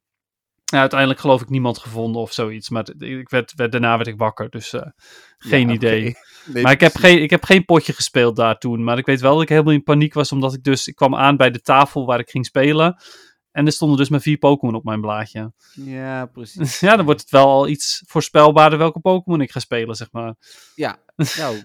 ja, 0.64 0.80
uiteindelijk 0.80 1.20
geloof 1.20 1.42
ik 1.42 1.50
niemand 1.50 1.78
gevonden 1.78 2.22
of 2.22 2.32
zoiets. 2.32 2.70
Maar 2.70 2.90
ik 2.98 3.30
werd, 3.30 3.54
werd, 3.56 3.72
daarna 3.72 3.96
werd 3.96 4.08
ik 4.08 4.18
wakker, 4.18 4.50
dus 4.50 4.76
geen 5.38 5.68
Ja, 5.68 5.74
idee. 5.74 6.14
Nee, 6.46 6.64
Maar 6.64 6.72
ik 6.72 6.80
heb, 6.80 6.96
geen, 6.96 7.22
ik 7.22 7.30
heb 7.30 7.44
geen 7.44 7.66
potje 7.66 7.94
gespeeld 7.94 8.36
daar 8.36 8.58
toen. 8.58 8.84
Maar 8.84 8.98
ik 8.98 9.06
weet 9.06 9.22
wel 9.22 9.34
dat 9.34 9.42
ik 9.42 9.50
helemaal 9.50 9.74
in 9.74 9.84
paniek 9.84 10.14
was, 10.14 10.32
omdat 10.32 10.54
ik 10.54 10.64
dus... 10.64 10.88
Ik 10.88 10.96
kwam 10.96 11.16
aan 11.16 11.38
bij 11.38 11.52
de 11.52 11.62
tafel 11.62 12.06
waar 12.06 12.20
ik 12.20 12.30
ging 12.30 12.46
spelen. 12.46 12.96
En 13.54 13.66
er 13.66 13.72
stonden 13.72 13.98
dus 13.98 14.10
maar 14.10 14.22
vier 14.22 14.38
Pokémon 14.38 14.76
op 14.76 14.84
mijn 14.84 15.02
blaadje. 15.02 15.54
Ja, 15.74 16.26
precies. 16.26 16.80
ja, 16.86 16.96
dan 16.96 17.06
wordt 17.06 17.22
het 17.22 17.30
wel 17.30 17.48
al 17.48 17.68
iets 17.68 18.04
voorspelbaarder 18.08 18.80
welke 18.80 19.00
Pokémon 19.00 19.42
ik 19.42 19.52
ga 19.52 19.60
spelen, 19.60 19.96
zeg 19.96 20.12
maar. 20.12 20.36
Ja, 20.76 20.98
nou, 21.38 21.62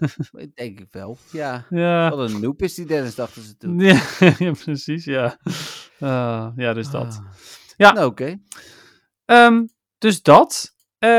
denk 0.53 0.79
ik 0.79 0.87
wel. 0.91 1.17
Ja. 1.31 1.65
Ja, 1.69 2.09
Wat 2.09 2.29
een 2.29 2.41
noob 2.41 2.61
is 2.61 2.73
die 2.73 2.85
Dennis, 2.85 3.15
dachten 3.15 3.41
ze 3.41 3.57
toen. 3.57 3.79
ja, 3.79 4.01
ja 4.37 4.51
precies, 4.63 5.05
ja. 5.05 5.37
Eh, 5.99 6.47
ja, 6.55 6.73
dus 6.73 6.89
dat. 6.89 7.21
Ah. 7.23 7.31
Ja. 7.77 7.91
Nou, 7.91 8.07
oké. 8.07 8.39
Ehm, 9.25 9.65
dus 9.97 10.21
dat. 10.21 10.75
Eh, 10.97 11.09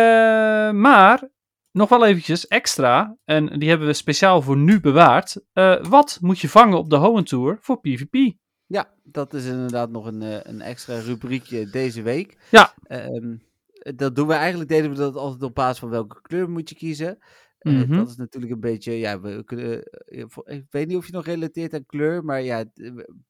maar 0.70 1.28
nog 1.72 1.88
wel 1.88 2.06
eventjes 2.06 2.46
extra, 2.46 3.16
en 3.24 3.58
die 3.58 3.68
hebben 3.68 3.86
we 3.86 3.92
speciaal 3.92 4.42
voor 4.42 4.56
nu 4.56 4.80
bewaard. 4.80 5.44
Eh, 5.52 5.84
wat 5.84 6.18
moet 6.20 6.38
je 6.38 6.48
vangen 6.48 6.78
op 6.78 6.90
de 6.90 6.96
Hoenn 6.96 7.24
Tour 7.24 7.58
voor 7.60 7.80
PvP? 7.80 8.38
Ja, 8.70 8.88
dat 9.02 9.34
is 9.34 9.46
inderdaad 9.46 9.90
nog 9.90 10.06
een, 10.06 10.22
eh, 10.22 10.38
een 10.42 10.60
extra 10.60 10.98
rubriekje 10.98 11.70
deze 11.70 12.02
week. 12.02 12.36
Ja. 12.50 12.74
Ehm, 12.86 13.36
dat 13.96 14.16
doen 14.16 14.26
we 14.26 14.32
eigenlijk, 14.34 14.68
deden 14.70 14.90
we 14.90 14.96
dat 14.96 15.14
altijd 15.16 15.42
op 15.42 15.54
basis 15.54 15.78
van 15.78 15.88
welke 15.88 16.20
kleur 16.22 16.50
moet 16.50 16.68
je 16.68 16.74
kiezen. 16.74 17.18
Eh, 17.58 17.72
Mhm. 17.72 17.96
dat 17.96 18.08
is 18.08 18.16
natuurlijk 18.16 18.52
een 18.52 18.60
beetje, 18.60 18.92
ja, 18.98 19.20
we 19.20 19.44
kunnen, 19.44 19.82
eh, 19.82 20.24
ik 20.44 20.64
weet 20.70 20.86
niet 20.86 20.96
of 20.96 21.06
je 21.06 21.12
nog 21.12 21.24
relateert 21.26 21.74
aan 21.74 21.86
kleur, 21.86 22.24
maar 22.24 22.42
ja, 22.42 22.64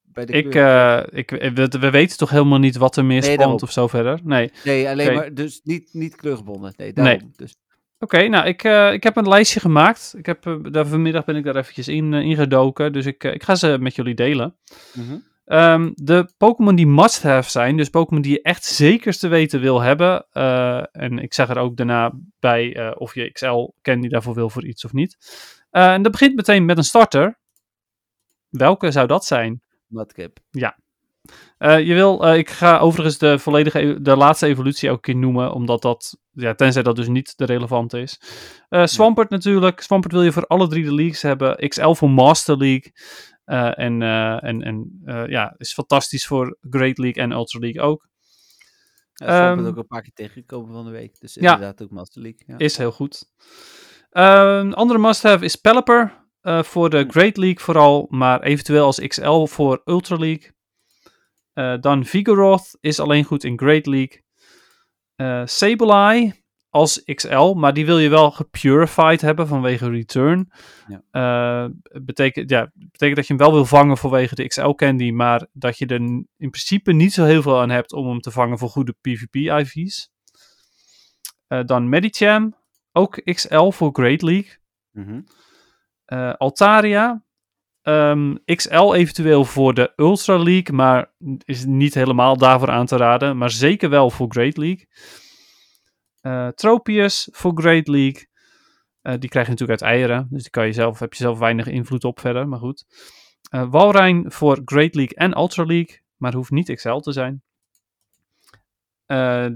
bij 0.02 0.26
de 0.26 0.32
Ik, 0.32 0.50
kleur... 0.50 1.14
ik, 1.14 1.30
we, 1.30 1.78
we 1.80 1.90
weten 1.90 2.16
toch 2.18 2.30
helemaal 2.30 2.58
niet 2.58 2.76
wat 2.76 2.96
er 2.96 3.04
meer 3.04 3.20
Nee, 3.20 3.46
of 3.46 3.72
zo 3.72 3.86
verder? 3.86 4.20
Nee. 4.24 4.50
nee, 4.64 4.88
alleen 4.88 5.14
maar, 5.14 5.34
dus 5.34 5.60
niet, 5.64 5.88
niet 5.92 6.16
kleurgebonden. 6.16 6.72
Nee, 6.76 6.92
daarom. 6.92 7.32
Dus, 7.36 7.56
Oké, 7.98 8.28
nou, 8.28 8.46
ik, 8.46 8.62
ik 8.92 9.02
heb 9.02 9.16
een 9.16 9.28
lijstje 9.28 9.60
gemaakt. 9.60 10.14
Ik 10.16 10.26
heb, 10.26 10.58
daar, 10.70 10.86
vanmiddag 10.86 11.24
ben 11.24 11.36
ik 11.36 11.44
daar 11.44 11.56
eventjes 11.56 11.88
in 11.88 12.12
ingedoken. 12.12 12.92
Dus 12.92 13.06
ik, 13.06 13.24
ik 13.24 13.42
ga 13.42 13.54
ze 13.54 13.76
met 13.80 13.94
jullie 13.94 14.14
delen. 14.14 14.56
mhm. 14.94 15.16
Ehm, 15.50 15.90
de 15.94 16.32
Pokémon 16.36 16.74
die 16.74 16.86
must-have 16.86 17.50
zijn, 17.50 17.76
dus 17.76 17.88
Pokémon 17.88 18.22
die 18.22 18.32
je 18.32 18.42
echt 18.42 18.64
zeker 18.64 19.18
te 19.18 19.28
weten 19.28 19.60
wil 19.60 19.80
hebben. 19.80 20.26
eh, 20.32 20.82
en 20.92 21.18
ik 21.18 21.34
zeg 21.34 21.48
er 21.48 21.58
ook 21.58 21.76
daarna 21.76 22.12
bij 22.40 22.76
eh, 22.76 22.90
of 22.94 23.14
je 23.14 23.30
XL 23.32 23.68
candy 23.82 24.08
daarvoor 24.08 24.34
wil 24.34 24.50
voor 24.50 24.64
iets 24.66 24.84
of 24.84 24.92
niet. 24.92 25.16
Eh, 25.70 25.92
en 25.92 26.02
dat 26.02 26.12
begint 26.12 26.34
meteen 26.36 26.64
met 26.64 26.76
een 26.76 26.84
starter. 26.84 27.38
Welke 28.50 28.90
zou 28.90 29.06
dat 29.06 29.24
zijn? 29.24 29.62
Mudkip. 29.86 30.38
Eh, 31.58 31.80
je 31.86 31.94
wil, 31.94 32.32
ik 32.34 32.50
ga 32.50 32.78
overigens 32.78 33.18
de 33.18 33.38
volledige, 33.38 33.78
e- 33.80 34.00
de 34.00 34.16
laatste 34.16 34.46
evolutie 34.46 34.88
elke 34.88 35.00
keer 35.00 35.16
noemen, 35.16 35.52
omdat 35.52 35.82
dat, 35.82 36.16
ja, 36.32 36.54
tenzij 36.54 36.82
dat 36.82 36.96
dus 36.96 37.08
niet 37.08 37.38
de 37.38 37.44
relevante 37.44 38.00
is. 38.00 38.20
Swampert 38.84 39.30
natuurlijk. 39.30 39.80
Swampert 39.80 40.12
wil 40.12 40.22
je 40.22 40.32
voor 40.32 40.46
alle 40.46 40.68
drie 40.68 40.84
de 40.84 40.94
leagues 40.94 41.22
hebben. 41.22 41.68
XL 41.68 41.92
voor 41.92 42.10
Master 42.10 42.56
League. 42.56 42.92
Eh, 43.50 43.78
en 43.78 44.02
eh, 44.02 44.44
en, 44.44 44.62
en 44.62 45.00
eh, 45.04 45.26
ja, 45.26 45.54
is 45.56 45.72
fantastisch 45.72 46.26
voor 46.26 46.58
Great 46.60 46.98
League 46.98 47.22
en 47.22 47.32
Ultra 47.32 47.58
League 47.58 47.82
ook. 47.82 48.08
Ja, 49.14 49.26
Swamp 49.26 49.58
Ehm, 49.58 49.64
is 49.64 49.70
ook 49.70 49.76
een 49.76 49.86
paar 49.86 50.02
keer 50.02 50.12
tegengekomen 50.12 50.72
van 50.72 50.84
de 50.84 50.90
week. 50.90 51.20
Dus 51.20 51.34
ja. 51.34 51.40
inderdaad 51.40 51.82
ook 51.82 51.90
Master 51.90 52.22
League. 52.22 52.40
Ja. 52.46 52.58
Is 52.58 52.76
heel 52.76 52.92
goed. 52.92 53.32
Een 54.10 54.74
andere 54.74 54.98
must-have 54.98 55.44
is 55.44 55.56
Pelipper. 55.56 56.18
voor 56.42 56.90
de 56.90 57.04
Great 57.08 57.36
League 57.36 57.60
vooral, 57.60 58.06
maar 58.10 58.42
eventueel 58.42 58.84
als 58.84 59.06
XL 59.06 59.44
voor 59.44 59.82
Ultra 59.84 60.16
League. 60.16 60.52
Dan 61.80 62.04
Vigoroth 62.04 62.78
is 62.80 63.00
alleen 63.00 63.24
goed 63.24 63.44
in 63.44 63.58
Great 63.58 63.86
League. 63.86 64.24
Eh 65.16 65.42
Sableye 65.44 66.39
als 66.70 67.02
XL, 67.04 67.52
maar 67.52 67.74
die 67.74 67.86
wil 67.86 67.98
je 67.98 68.08
wel 68.08 68.30
gepurified 68.30 69.20
hebben 69.20 69.46
vanwege 69.46 69.90
return. 69.90 70.50
Ja. 70.86 71.02
Eh, 71.10 71.70
betekent, 72.02 72.50
ja, 72.50 72.70
betekent 72.74 73.16
dat 73.16 73.26
je 73.26 73.34
hem 73.34 73.42
wel 73.42 73.52
wil 73.52 73.64
vangen 73.64 73.96
vanwege 73.96 74.34
de 74.34 74.46
XL 74.46 74.70
candy, 74.70 75.10
maar 75.10 75.46
dat 75.52 75.78
je 75.78 75.86
er 75.86 76.00
in 76.00 76.26
principe 76.36 76.92
niet 76.92 77.12
zo 77.12 77.24
heel 77.24 77.42
veel 77.42 77.60
aan 77.60 77.70
hebt 77.70 77.92
om 77.92 78.08
hem 78.08 78.20
te 78.20 78.30
vangen 78.30 78.58
voor 78.58 78.68
goede 78.68 78.94
PvP-IV's. 79.00 80.10
Eh, 81.46 81.64
dan 81.64 81.88
Medicham, 81.88 82.54
ook 82.92 83.20
XL 83.24 83.70
voor 83.70 83.90
Great 83.92 84.22
League. 84.22 84.58
Mhm. 84.90 85.20
Eh, 86.04 86.32
Altaria. 86.32 87.24
ehm, 87.80 88.34
XL 88.44 88.94
eventueel 88.94 89.44
voor 89.44 89.74
de 89.74 89.92
Ultra 89.96 90.38
League, 90.38 90.76
maar 90.76 91.12
is 91.44 91.64
niet 91.64 91.94
helemaal 91.94 92.36
daarvoor 92.36 92.70
aan 92.70 92.86
te 92.86 92.96
raden. 92.96 93.36
Maar 93.36 93.50
zeker 93.50 93.90
wel 93.90 94.10
voor 94.10 94.26
Great 94.28 94.56
League. 94.56 94.86
Eh, 96.20 96.48
Tropius 96.48 97.28
voor 97.32 97.52
Great 97.54 97.88
League. 97.88 98.28
Eh, 99.02 99.14
die 99.18 99.28
krijg 99.28 99.46
je 99.46 99.52
natuurlijk 99.52 99.82
uit 99.82 99.90
eieren. 99.92 100.26
Dus 100.30 100.42
die 100.42 100.50
kan 100.50 100.66
je 100.66 100.72
zelf, 100.72 100.98
heb 100.98 101.12
je 101.14 101.22
zelf 101.22 101.38
weinig 101.38 101.66
invloed 101.66 102.04
op 102.04 102.20
verder, 102.20 102.48
maar 102.48 102.58
goed. 102.58 102.84
Eh 103.50 103.70
Walrein 103.70 104.32
voor 104.32 104.62
Great 104.64 104.94
League 104.94 105.16
en 105.16 105.36
Ultra 105.38 105.64
League, 105.64 106.00
maar 106.16 106.34
hoeft 106.34 106.50
niet 106.50 106.74
XL 106.74 106.96
te 106.96 107.12
zijn. 107.12 107.42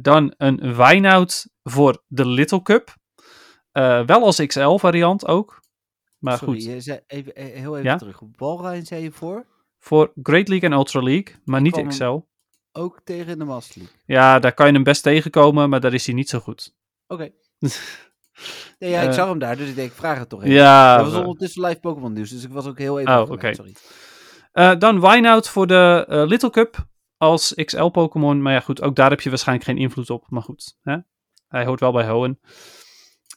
Dan 0.02 0.34
een 0.36 0.76
Wijnoud 0.76 1.48
voor 1.62 2.02
de 2.06 2.26
Little 2.26 2.62
Cup. 2.62 2.96
Wel 4.06 4.24
als 4.24 4.46
XL 4.46 4.76
variant 4.76 5.26
ook. 5.26 5.60
Maar 6.18 6.38
Sorry, 6.38 6.54
goed, 6.54 6.64
je 6.64 6.80
zei 6.80 7.00
even, 7.06 7.32
heel 7.36 7.76
even 7.76 7.90
Ja? 7.90 7.96
terug. 7.96 8.20
Walrein 8.36 8.86
zei 8.86 9.02
je 9.02 9.12
voor? 9.12 9.46
voor 9.78 10.12
Great 10.22 10.48
League 10.48 10.68
en 10.68 10.74
Ultra 10.76 11.00
League, 11.02 11.34
maar 11.44 11.60
niet 11.60 11.86
XL. 11.86 12.20
Ook 12.76 13.00
tegen 13.04 13.38
de 13.38 13.44
Master 13.44 13.78
League. 13.80 13.96
Ja, 14.06 14.38
daar 14.38 14.52
kan 14.54 14.66
je 14.66 14.72
hem 14.72 14.82
best 14.82 15.02
tegenkomen, 15.02 15.68
maar 15.68 15.80
daar 15.80 15.94
is 15.94 16.06
hij 16.06 16.14
niet 16.14 16.28
zo 16.28 16.38
goed. 16.38 16.74
Oké. 17.06 17.30
Nee, 18.78 18.90
ja, 18.90 19.00
ik 19.00 19.08
Eh, 19.08 19.14
zag 19.14 19.28
hem 19.28 19.38
daar, 19.38 19.56
dus 19.56 19.68
ik 19.68 19.74
denk, 19.74 19.90
ik 19.90 19.96
vraag 19.96 20.18
het 20.18 20.28
toch 20.28 20.42
even. 20.42 20.54
Ja, 20.54 20.96
dat 20.96 21.12
was 21.12 21.20
ondertussen 21.20 21.64
live 21.64 21.80
Pokémon 21.80 22.12
nieuws, 22.12 22.30
dus 22.30 22.44
ik 22.44 22.52
was 22.52 22.66
ook 22.66 22.78
heel 22.78 23.00
even 23.00 23.20
Oh, 23.22 23.30
oké. 23.30 23.54
sorry. 23.54 23.74
Eh, 24.52 24.78
dan 24.78 25.00
Wynout 25.00 25.48
voor 25.48 25.66
de 25.66 26.04
eh, 26.08 26.22
Little 26.26 26.50
Cup 26.50 26.86
als 27.16 27.54
XL 27.64 27.86
Pokémon. 27.86 28.42
Maar 28.42 28.52
ja, 28.52 28.60
goed, 28.60 28.82
ook 28.82 28.96
daar 28.96 29.10
heb 29.10 29.20
je 29.20 29.28
waarschijnlijk 29.28 29.68
geen 29.68 29.78
invloed 29.78 30.10
op. 30.10 30.24
Maar 30.28 30.42
goed, 30.42 30.76
hè? 30.82 30.96
hij 31.48 31.64
hoort 31.64 31.80
wel 31.80 31.92
bij 31.92 32.08
Hoenn. 32.08 32.40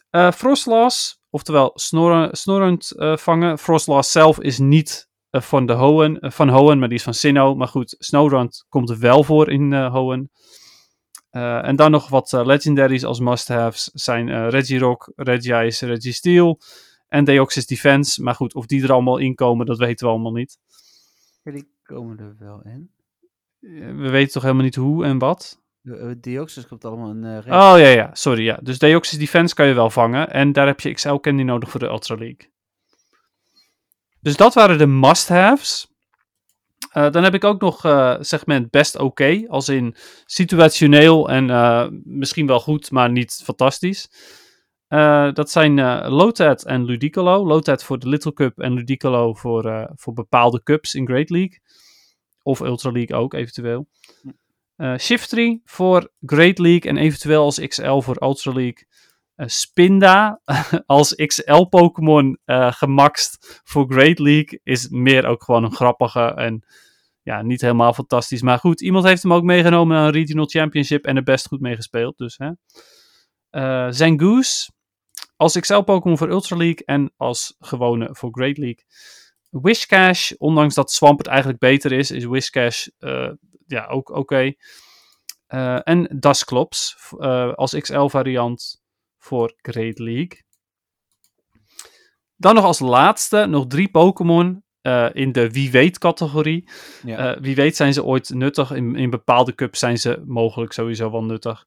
Eh 0.10 0.32
Frostlass, 0.32 1.22
oftewel 1.30 1.72
snorren, 1.74 2.38
snorrend 2.38 2.92
vangen. 2.98 3.58
Frostlass 3.58 4.12
zelf 4.12 4.40
is 4.40 4.58
niet 4.60 5.07
van, 5.32 5.66
de 5.66 5.74
Hoenn, 5.74 6.20
eh, 6.20 6.32
van 6.32 6.50
Hoenn, 6.50 6.80
maar 6.80 6.88
die 6.88 6.98
is 6.98 7.04
van 7.04 7.14
Sinnoh. 7.14 7.58
Maar 7.58 7.68
goed, 7.68 7.96
Snowrun 8.00 8.50
komt 8.70 8.90
er 8.90 9.00
wel 9.00 9.24
voor 9.24 9.52
in 9.52 9.74
eh. 9.74 10.20
Eh, 11.30 11.68
en 11.68 11.76
dan 11.76 11.92
nog 11.92 12.10
wat 12.10 12.34
eh, 12.34 12.46
legendaries 12.46 13.04
als 13.04 13.20
must-haves 13.20 13.90
zijn 13.94 14.30
eh 14.30 14.50
Regirock, 14.50 15.12
Regice, 15.16 15.86
Registeel 15.86 16.60
en 17.08 17.24
Deoxys 17.24 17.66
Defense. 17.66 18.24
Maar 18.24 18.36
goed, 18.36 18.56
of 18.56 18.66
die 18.66 18.84
er 18.84 18.92
allemaal 18.92 19.18
in 19.18 19.36
komen, 19.36 19.66
dat 19.66 19.78
weten 19.78 20.06
we 20.06 20.12
allemaal 20.14 20.32
niet. 20.32 20.58
Ja, 21.44 21.52
die 21.52 21.68
komen 21.84 22.20
er 22.20 22.36
wel 22.40 22.62
in. 22.64 22.92
Eh, 23.62 23.96
We 23.96 24.10
weten 24.10 24.32
toch 24.32 24.42
helemaal 24.44 24.64
niet 24.64 24.76
hoe 24.76 25.06
en 25.06 25.18
wat? 25.18 25.62
De, 25.82 25.98
eh, 25.98 26.12
Deoxys 26.22 26.68
komt 26.68 26.86
allemaal 26.86 27.10
in 27.10 27.24
eh. 27.24 27.38
Oh 27.38 27.80
ja, 27.80 27.88
ja, 27.88 28.10
sorry. 28.14 28.44
Ja. 28.44 28.60
Dus 28.62 28.80
Deoxys 28.80 29.20
Defense 29.20 29.56
kan 29.56 29.68
je 29.68 29.74
wel 29.74 29.90
vangen. 29.90 30.32
En 30.32 30.52
daar 30.52 30.68
heb 30.68 30.80
je 30.80 30.94
XL 30.94 31.16
Candy 31.16 31.44
nodig 31.44 31.70
voor 31.70 31.80
de 31.80 31.86
Ultra 31.88 32.16
League. 32.16 32.52
Dus 34.28 34.36
dat 34.36 34.54
waren 34.54 34.78
de 34.78 34.88
must-haves. 34.88 35.88
Eh, 36.92 37.12
dan 37.12 37.24
heb 37.24 37.34
ik 37.34 37.44
ook 37.44 37.62
nog 37.62 37.86
eh, 37.86 38.16
segment 38.20 38.70
best 38.70 38.98
oké. 38.98 39.44
als 39.48 39.70
in 39.70 39.96
situationeel 40.26 41.30
en 41.30 41.50
eh, 41.50 41.88
misschien 42.04 42.48
wel 42.48 42.60
goed, 42.60 42.92
maar 42.92 43.12
niet 43.12 43.42
fantastisch. 43.44 44.10
Dat 45.34 45.52
zijn 45.52 45.74
Lotad 46.10 46.64
en 46.64 46.86
Ludicolo. 46.86 47.46
Lotad 47.46 47.84
voor 47.84 48.00
de 48.00 48.10
Little 48.10 48.34
Cup 48.34 48.60
en 48.60 48.74
Ludicolo 48.74 49.34
voor, 49.34 49.92
voor 49.96 50.14
bepaalde 50.14 50.64
cups 50.64 50.96
in 50.96 51.08
Great 51.08 51.30
League. 51.30 51.62
Of 52.42 52.60
Ultra 52.60 52.92
League 52.92 53.18
ook, 53.18 53.34
eventueel. 53.34 53.88
Eh 54.76 54.98
Shiftry 54.98 55.62
voor 55.66 56.12
Great 56.26 56.58
League 56.58 56.92
en 56.92 56.98
eventueel 56.98 57.44
als 57.44 57.68
XL 57.68 58.00
voor 58.00 58.18
Ultra 58.22 58.54
League. 58.54 58.88
Eh, 59.38 59.48
Spinda 59.48 60.42
als 60.86 61.16
XL-Pokémon 61.16 62.40
eh 62.46 62.72
gemaxt 62.72 63.62
voor 63.64 63.86
Great 63.92 64.20
League 64.20 64.60
is 64.64 64.90
meer 64.90 65.26
ook 65.26 65.44
gewoon 65.44 65.64
een 65.64 65.76
grappige 65.76 66.22
en 66.22 66.66
ja, 67.22 67.42
niet 67.42 67.62
helemaal 67.62 67.94
fantastisch. 67.94 68.42
Maar 68.42 68.60
goed, 68.60 68.82
iemand 68.82 69.06
heeft 69.06 69.24
hem 69.24 69.34
ook 69.34 69.44
meegenomen 69.44 69.96
naar 69.96 70.06
een 70.06 70.14
Regional 70.14 70.46
Championship 70.46 71.06
en 71.06 71.16
er 71.16 71.24
best 71.24 71.48
goed 71.48 71.60
mee 71.60 71.76
gespeeld. 71.76 72.18
Dus, 72.18 72.38
hè. 72.38 72.52
Eh, 73.50 73.90
als 75.36 75.60
XL-Pokémon 75.60 76.18
voor 76.18 76.30
Ultra 76.30 76.56
League 76.56 76.86
en 76.86 77.14
als 77.18 77.56
gewone 77.60 78.10
voor 78.12 78.30
Great 78.32 78.58
League. 78.58 78.86
Wishcash, 79.50 80.32
ondanks 80.32 80.76
dat 80.76 80.92
Swampert 80.92 81.28
eigenlijk 81.28 81.60
beter 81.60 81.92
is, 81.92 82.12
is 82.12 82.26
Wishcash 82.26 82.88
ja, 83.68 83.86
ook 83.88 84.10
oké. 84.10 84.54
En 85.48 86.20
eh, 87.18 87.54
als 87.54 87.80
XL-variant 87.80 88.82
voor 89.28 89.54
Great 89.62 90.00
League. 90.00 90.46
Dan 92.36 92.56
nog 92.56 92.64
als 92.64 92.80
laatste 92.80 93.46
nog 93.46 93.68
drie 93.68 93.90
Pokémon 93.90 94.64
eh, 94.82 95.10
in 95.14 95.32
de 95.32 95.52
wie 95.52 95.72
weet 95.72 95.98
categorie. 95.98 96.70
Ja. 97.04 97.36
Eh, 97.36 97.42
wie 97.42 97.56
weet 97.56 97.76
zijn 97.76 97.94
ze 97.94 98.04
ooit 98.04 98.30
nuttig. 98.30 98.72
In, 98.72 98.96
in 98.96 99.10
bepaalde 99.10 99.56
cups 99.56 99.80
zijn 99.80 99.98
ze 99.98 100.24
mogelijk 100.26 100.72
sowieso 100.72 101.12
wel 101.12 101.24
nuttig. 101.24 101.66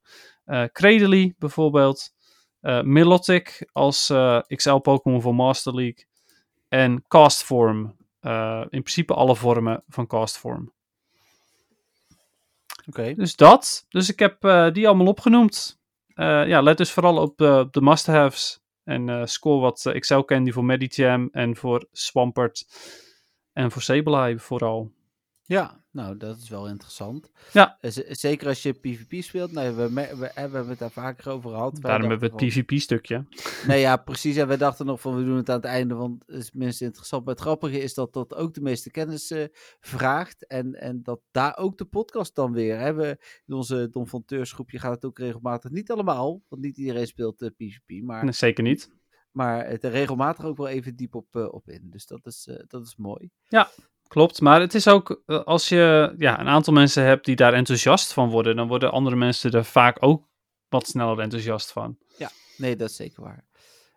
Cradily 0.73 1.35
bijvoorbeeld. 1.39 2.11
Eh 2.61 2.83
Milotic 2.83 3.69
als 3.73 4.13
XL 4.47 4.77
Pokémon 4.77 5.23
voor 5.23 5.35
Master 5.35 5.75
League. 5.75 6.07
En 6.69 7.05
Castform. 7.09 7.97
in 8.69 8.69
principe 8.83 9.15
alle 9.15 9.37
vormen 9.37 9.85
van 9.89 10.07
Castform. 10.07 10.73
Oké. 12.87 13.15
Dus 13.15 13.37
dat. 13.37 13.87
Dus 13.89 14.09
ik 14.09 14.19
heb 14.19 14.41
die 14.73 14.89
allemaal 14.89 15.07
opgenoemd. 15.07 15.80
Eh, 16.15 16.47
ja, 16.47 16.61
let 16.61 16.77
dus 16.77 16.93
vooral 16.93 17.17
op 17.17 17.39
de, 17.39 17.59
op 17.59 17.73
de 17.73 17.81
must-haves. 17.81 18.61
En 18.85 19.09
eh, 19.09 19.25
score 19.25 19.61
wat 19.61 19.87
eh, 19.87 20.01
XL 20.01 20.21
Candy 20.21 20.51
voor 20.51 20.65
Medicham 20.65 21.29
en 21.33 21.57
voor 21.57 21.87
Swampert. 21.93 22.67
En 23.53 23.71
voor 23.71 23.83
Sableye 23.83 24.39
vooral. 24.39 24.91
Ja, 25.43 25.80
nou, 25.93 26.17
dat 26.17 26.39
is 26.39 26.49
wel 26.49 26.69
interessant. 26.69 27.31
Ja. 27.53 27.77
Eh, 27.81 27.91
z- 27.91 27.97
zeker 28.09 28.47
als 28.49 28.63
je 28.63 28.73
PvP 28.73 29.23
speelt. 29.23 29.53
Nou, 29.53 29.75
we, 29.77 29.93
we, 29.93 30.17
we 30.17 30.31
hebben 30.35 30.69
het 30.69 30.79
daar 30.79 30.91
vaker 30.91 31.31
over 31.33 31.51
gehad. 31.51 31.81
Daarom 31.81 32.11
hebben 32.11 32.31
we 32.31 32.45
het 32.45 32.53
PvP-stukje. 32.67 33.27
Nee, 33.67 33.81
ja, 33.81 33.97
precies. 33.97 34.37
En 34.37 34.49
we 34.49 34.57
dachten 34.57 34.87
nog 34.87 35.01
van, 35.01 35.17
we 35.17 35.25
doen 35.25 35.37
het 35.37 35.49
aan 35.49 35.57
het 35.57 35.65
einde, 35.65 35.95
want 35.95 36.23
het 36.27 36.37
is 36.37 36.53
minst 36.53 36.83
interessant. 36.83 37.25
Maar 37.25 37.35
het 37.35 37.43
grappige 37.43 37.81
is 37.81 37.95
dat 37.95 38.13
dat 38.13 38.35
ook 38.35 38.55
de 38.55 38.61
meeste 38.61 38.91
kennis 38.91 39.31
eh, 39.31 39.45
vraagt. 39.81 40.47
En, 40.47 40.75
en 40.81 41.03
dat 41.03 41.21
daar 41.31 41.57
ook 41.57 41.79
de 41.79 41.85
podcast 41.85 42.35
dan 42.35 42.53
weer. 42.53 42.79
Hè. 42.79 42.95
We, 42.95 43.19
in 43.47 43.55
onze 43.55 43.89
Don 43.91 44.07
van 44.09 44.23
gaat 44.27 44.95
het 44.95 45.05
ook 45.05 45.19
regelmatig. 45.19 45.71
Niet 45.71 45.91
allemaal, 45.91 46.43
want 46.49 46.63
niet 46.63 46.77
iedereen 46.77 47.07
speelt 47.07 47.43
eh, 47.43 47.49
PvP. 47.57 48.03
Maar, 48.03 48.25
Nee, 48.25 48.33
zeker 48.33 48.63
niet. 48.65 48.91
maar 49.31 49.67
het 49.69 49.85
er 49.85 49.91
regelmatig 49.91 50.45
ook 50.45 50.57
wel 50.57 50.69
even 50.69 50.97
diep 50.97 51.15
op, 51.15 51.27
eh, 51.37 51.53
op 51.53 51.69
in. 51.69 51.91
Dus 51.91 52.07
dat 52.07 52.27
is, 52.27 52.47
eh, 52.47 52.57
dat 52.67 52.87
is 52.87 52.97
mooi. 52.97 53.31
Klopt, 54.11 54.41
maar 54.41 54.61
het 54.61 54.75
is 54.75 54.89
ook 54.89 55.23
eh, 55.27 55.43
als 55.45 55.69
je 55.69 56.15
ja, 56.19 56.41
een 56.41 56.49
aantal 56.49 56.73
mensen 56.73 57.05
hebt 57.05 57.25
die 57.25 57.37
daar 57.37 57.53
enthousiast 57.53 58.13
van 58.13 58.31
worden, 58.31 58.57
dan 58.57 58.69
worden 58.69 58.91
andere 58.93 59.17
mensen 59.17 59.51
er 59.53 59.65
vaak 59.65 59.97
ook 60.01 60.29
wat 60.69 60.87
sneller 60.87 61.19
enthousiast 61.19 61.73
van. 61.73 61.99
Nee, 62.57 62.77
dat 62.77 62.91
is 62.91 62.97
zeker 62.97 63.23
waar. 63.23 63.45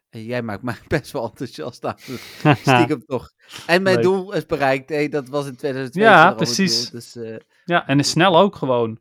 En 0.09 0.23
jij 0.23 0.41
maakt 0.41 0.63
mij 0.63 0.75
best 0.87 1.11
wel 1.11 1.25
enthousiast 1.29 1.85
aan. 1.85 1.95
Stiekem 2.65 3.05
toch. 3.05 3.31
En 3.67 3.81
mijn 3.81 3.95
Leuk. 3.95 4.03
doel 4.03 4.33
is 4.33 4.45
bereikt. 4.45 4.89
Hey, 4.89 5.09
dat 5.09 5.27
was 5.29 5.45
in 5.45 5.55
2022 5.55 6.01
Ja, 6.01 6.33
precies. 6.33 6.81
doel. 6.81 6.99
Dus 6.99 7.15
eh, 7.15 7.37
ja, 7.65 7.87
en 7.87 7.99
is 7.99 8.09
snel 8.09 8.37
ook 8.37 8.55
gewoon. 8.55 8.99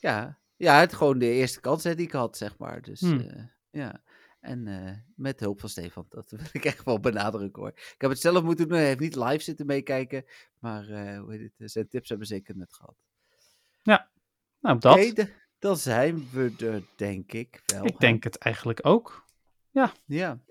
ja. 0.00 0.38
ja, 0.56 0.80
het 0.80 0.94
gewoon 0.94 1.18
de 1.18 1.30
eerste 1.30 1.60
kans 1.60 1.84
hè, 1.84 1.94
die 1.94 2.06
ik 2.06 2.12
had, 2.12 2.36
zeg 2.36 2.54
maar. 2.58 2.82
Dus 2.82 3.00
Hmm. 3.00 3.20
eh, 3.20 3.42
ja. 3.70 4.02
En 4.40 4.66
eh, 4.66 4.94
met 5.16 5.40
hulp 5.40 5.60
van 5.60 5.68
Stefan, 5.68 6.06
dat 6.08 6.30
wil 6.30 6.40
ik 6.52 6.64
echt 6.64 6.84
wel 6.84 7.00
benadrukken 7.00 7.62
hoor. 7.62 7.72
Ik 7.72 7.94
heb 7.98 8.10
het 8.10 8.20
zelf 8.20 8.42
moeten 8.42 8.68
doen, 8.68 8.76
hij 8.78 8.86
heeft 8.86 9.00
niet 9.00 9.16
live 9.16 9.42
zitten 9.42 9.66
meekijken. 9.66 10.24
Maar 10.58 10.88
eh, 10.88 11.20
hoe 11.20 11.32
heet 11.32 11.52
het, 11.56 11.70
zijn 11.70 11.88
tips 11.88 12.08
hebben 12.08 12.26
zeker 12.26 12.56
net 12.56 12.72
gehad. 12.74 12.96
Nou, 14.60 14.78
dat. 14.78 14.96
De- 14.96 15.32
dan 15.58 15.76
zijn 15.76 16.28
we 16.30 16.54
er 16.58 16.82
denk 16.96 17.32
ik 17.32 17.62
wel. 17.66 17.84
ik 17.86 17.98
denk 17.98 18.24
het 18.24 18.38
eigenlijk 18.38 18.86
ook. 18.86 19.26
Ja, 19.70 19.92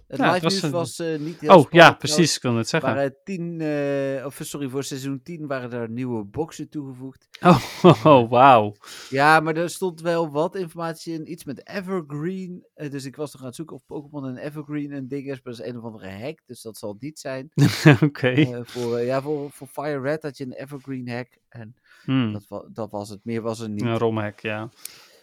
het 0.08 0.18
Ja, 0.20 0.32
live 0.34 0.46
het 0.46 0.70
was 0.70 1.00
eh, 1.00 1.20
niet 1.20 1.40
heel 1.40 1.58
Oh, 1.58 1.66
ja, 1.72 1.92
precies, 1.92 2.36
ik 2.36 2.42
het 2.42 2.70
zeggen. 2.70 2.94
waren 2.94 3.16
tien, 3.24 3.62
eh, 3.62 4.26
of 4.26 4.40
sorry, 4.44 4.70
voor 4.70 4.84
seizoen 4.84 5.22
10 5.24 5.48
waren 5.48 5.72
er 5.72 5.90
nieuwe 5.90 6.24
boxen 6.24 6.70
toegevoegd. 6.70 7.28
Oh, 7.42 7.64
oh, 8.06 8.30
wauw. 8.30 8.76
Ja, 9.10 9.40
maar 9.40 9.56
er 9.56 9.70
stond 9.70 10.02
wel 10.02 10.32
wat 10.32 10.56
informatie 10.56 11.14
in. 11.14 11.32
Iets 11.32 11.44
met 11.44 11.68
Evergreen. 11.68 12.66
eh, 12.74 12.92
dus 12.92 13.06
ik 13.06 13.16
was 13.16 13.32
nog 13.32 13.42
aan 13.42 13.48
het 13.48 13.56
zoeken 13.56 13.76
of 13.76 13.86
Pokémon 13.86 14.24
een 14.24 14.38
Evergreen 14.38 14.92
een 14.92 15.08
ding 15.08 15.24
is. 15.26 15.42
Maar 15.44 15.54
dat 15.54 15.60
is 15.66 15.72
een 15.72 15.78
of 15.78 15.84
andere 15.84 16.10
hack, 16.10 16.40
dus 16.46 16.62
dat 16.62 16.78
zal 16.78 16.92
het 16.92 17.02
niet 17.02 17.20
zijn. 17.20 17.52
Oké. 18.04 18.62
Voor, 18.66 19.00
ja, 19.00 19.22
voor, 19.22 19.52
voor 19.52 19.68
Fire 19.68 20.00
Red 20.02 20.22
had 20.24 20.38
je 20.38 20.44
een 20.46 20.54
Evergreen 20.54 21.10
hack. 21.10 21.38
En 21.50 21.76
Hmm, 22.04 22.34
dat, 22.34 22.46
wa- 22.48 22.68
dat 22.74 22.92
was 22.92 23.10
het. 23.10 23.20
Meer 23.24 23.42
was 23.42 23.60
er 23.60 23.70
niet. 23.70 23.82
Een 23.82 23.98
romhack, 23.98 24.40
ja. 24.40 24.70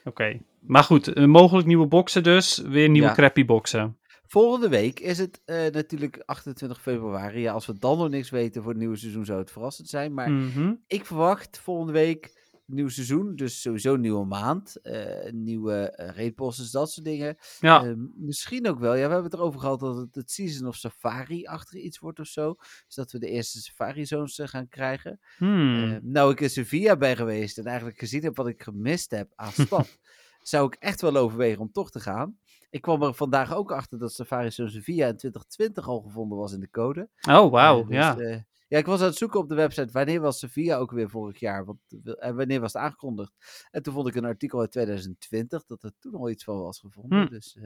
Oké. 0.04 0.40
Maar 0.66 0.84
goed, 0.84 1.26
mogelijk 1.26 1.66
nieuwe 1.66 1.86
boxen 1.86 2.22
dus. 2.22 2.58
Weer 2.58 2.88
nieuwe 2.88 3.08
Ja. 3.08 3.14
crappy 3.14 3.44
boxen. 3.44 3.98
Volgende 4.26 4.68
week 4.68 5.00
is 5.00 5.18
het 5.18 5.42
eh, 5.44 5.66
natuurlijk 5.70 6.22
28 6.26 6.80
februari. 6.80 7.40
Ja, 7.40 7.52
als 7.52 7.66
we 7.66 7.78
dan 7.78 7.98
nog 7.98 8.08
niks 8.08 8.30
weten 8.30 8.62
voor 8.62 8.70
het 8.70 8.80
nieuwe 8.80 8.96
seizoen 8.96 9.24
zou 9.24 9.38
het 9.38 9.50
verrassend 9.50 9.88
zijn. 9.88 10.14
Maar 10.14 10.30
Mhm. 10.30 10.72
ik 10.86 11.04
verwacht 11.06 11.58
volgende 11.58 11.92
week 11.92 12.42
nieuw 12.66 12.88
seizoen. 12.88 13.36
Dus 13.36 13.60
sowieso 13.60 13.94
een 13.94 14.00
nieuwe 14.00 14.24
maand. 14.26 14.76
eh, 14.82 15.32
nieuwe 15.32 15.96
uh, 16.00 16.08
raidbosses, 16.16 16.70
dat 16.70 16.90
soort 16.90 17.06
dingen. 17.06 17.36
Ja, 17.60 17.94
misschien 18.16 18.68
ook 18.68 18.78
wel. 18.78 18.90
Ja, 18.94 19.06
we 19.06 19.12
hebben 19.12 19.30
het 19.30 19.34
erover 19.34 19.60
gehad 19.60 19.80
dat 19.80 19.96
het 19.96 20.14
het 20.14 20.30
Season 20.30 20.66
of 20.68 20.76
Safari 20.76 21.44
achter 21.46 21.78
iets 21.78 21.98
wordt 21.98 22.20
of 22.20 22.26
zo. 22.26 22.54
Dus 22.86 22.94
dat 22.94 23.12
we 23.12 23.18
de 23.18 23.28
eerste 23.28 23.60
Safari 23.60 24.06
Zones 24.06 24.40
gaan 24.44 24.68
krijgen. 24.68 25.20
Hmm. 25.36 25.98
Nou, 26.02 26.32
ik 26.32 26.40
in 26.40 26.50
Sevilla 26.50 26.96
ben 26.96 27.16
geweest 27.16 27.58
en 27.58 27.64
eigenlijk 27.64 27.98
gezien 27.98 28.22
heb 28.22 28.36
wat 28.36 28.48
ik 28.48 28.62
gemist 28.62 29.10
heb 29.10 29.32
aan 29.34 29.52
stad. 29.66 29.98
Zou 30.46 30.66
ik 30.66 30.74
echt 30.74 31.00
wel 31.00 31.16
overwegen 31.16 31.60
om 31.60 31.72
toch 31.72 31.90
te 31.90 32.00
gaan. 32.00 32.38
Ik 32.70 32.82
kwam 32.82 33.02
er 33.02 33.14
vandaag 33.14 33.54
ook 33.54 33.72
achter 33.72 33.98
dat 33.98 34.12
Safari 34.12 34.50
Sevilla 34.50 35.06
in 35.06 35.16
2020 35.16 35.88
al 35.88 36.00
gevonden 36.00 36.38
was 36.38 36.52
in 36.52 36.60
de 36.60 36.70
code. 36.70 37.08
oh, 37.28 37.50
wauw, 37.50 37.80
Eh, 37.80 37.86
dus, 37.86 37.96
ja. 37.96 38.16
eh, 38.16 38.40
ja, 38.68 38.78
ik 38.78 38.86
was 38.86 39.00
aan 39.00 39.06
het 39.06 39.16
zoeken 39.16 39.40
op 39.40 39.48
de 39.48 39.54
website 39.54 39.92
wanneer 39.92 40.20
was 40.20 40.38
Sevilla 40.38 40.76
ook 40.76 40.90
weer 40.90 41.10
vorig 41.10 41.40
jaar. 41.40 41.64
Want, 41.64 41.78
eh, 42.18 42.30
wanneer 42.30 42.60
was 42.60 42.72
het 42.72 42.82
aangekondigd? 42.82 43.32
En 43.70 43.82
toen 43.82 43.94
vond 43.94 44.08
ik 44.08 44.14
een 44.14 44.24
artikel 44.24 44.60
uit 44.60 44.72
2020 44.72 45.64
dat 45.64 45.82
er 45.82 45.92
toen 45.98 46.14
al 46.14 46.30
iets 46.30 46.44
van 46.44 46.60
was 46.60 46.80
gevonden. 46.80 47.26
Hm. 47.26 47.28
Dus, 47.28 47.58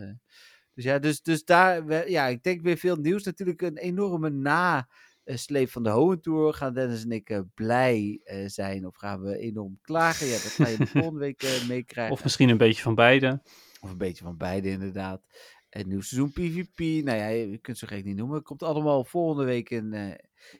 dus 0.74 0.84
ja, 0.84 0.98
dus, 0.98 1.22
dus 1.22 1.44
daar, 1.44 2.10
ja, 2.10 2.26
ik 2.26 2.42
denk 2.42 2.62
weer 2.62 2.76
veel 2.76 2.96
nieuws. 2.96 3.24
Natuurlijk 3.24 3.62
een 3.62 3.76
enorme 3.76 4.30
nasleep 5.28 5.70
van 5.70 5.82
de 5.82 5.90
Hohen 5.90 6.20
Tour. 6.20 6.54
Gaan 6.54 6.74
Dennis 6.74 7.04
en 7.04 7.12
ik 7.12 7.30
eh, 7.30 7.40
blij 7.54 8.20
eh, 8.24 8.46
zijn 8.46 8.86
of 8.86 8.96
gaan 8.96 9.22
we 9.22 9.38
enorm 9.38 9.78
klagen? 9.82 10.26
Ja, 10.26 10.32
dat 10.32 10.42
ga 10.42 10.68
je 10.68 10.76
de 10.76 10.86
volgende 10.96 11.18
week 11.18 11.42
eh, 11.42 11.68
meekrijgen. 11.68 12.14
Of 12.14 12.22
misschien 12.22 12.48
een 12.48 12.56
beetje 12.56 12.82
van 12.82 12.94
beide. 12.94 13.42
Of 13.80 13.90
een 13.90 13.98
beetje 13.98 14.24
van 14.24 14.36
beide, 14.36 14.68
inderdaad. 14.68 15.22
En 15.78 15.88
nieuw 15.88 16.00
seizoen 16.00 16.32
PvP. 16.32 17.04
Nou 17.04 17.18
ja, 17.18 17.26
je 17.26 17.58
kunt 17.58 17.78
ze 17.78 17.86
gek 17.86 18.04
niet 18.04 18.16
noemen. 18.16 18.36
Het 18.36 18.44
komt 18.44 18.62
allemaal 18.62 19.04
volgende 19.04 19.44
week 19.44 19.70
in, 19.70 19.92
eh, 19.92 20.06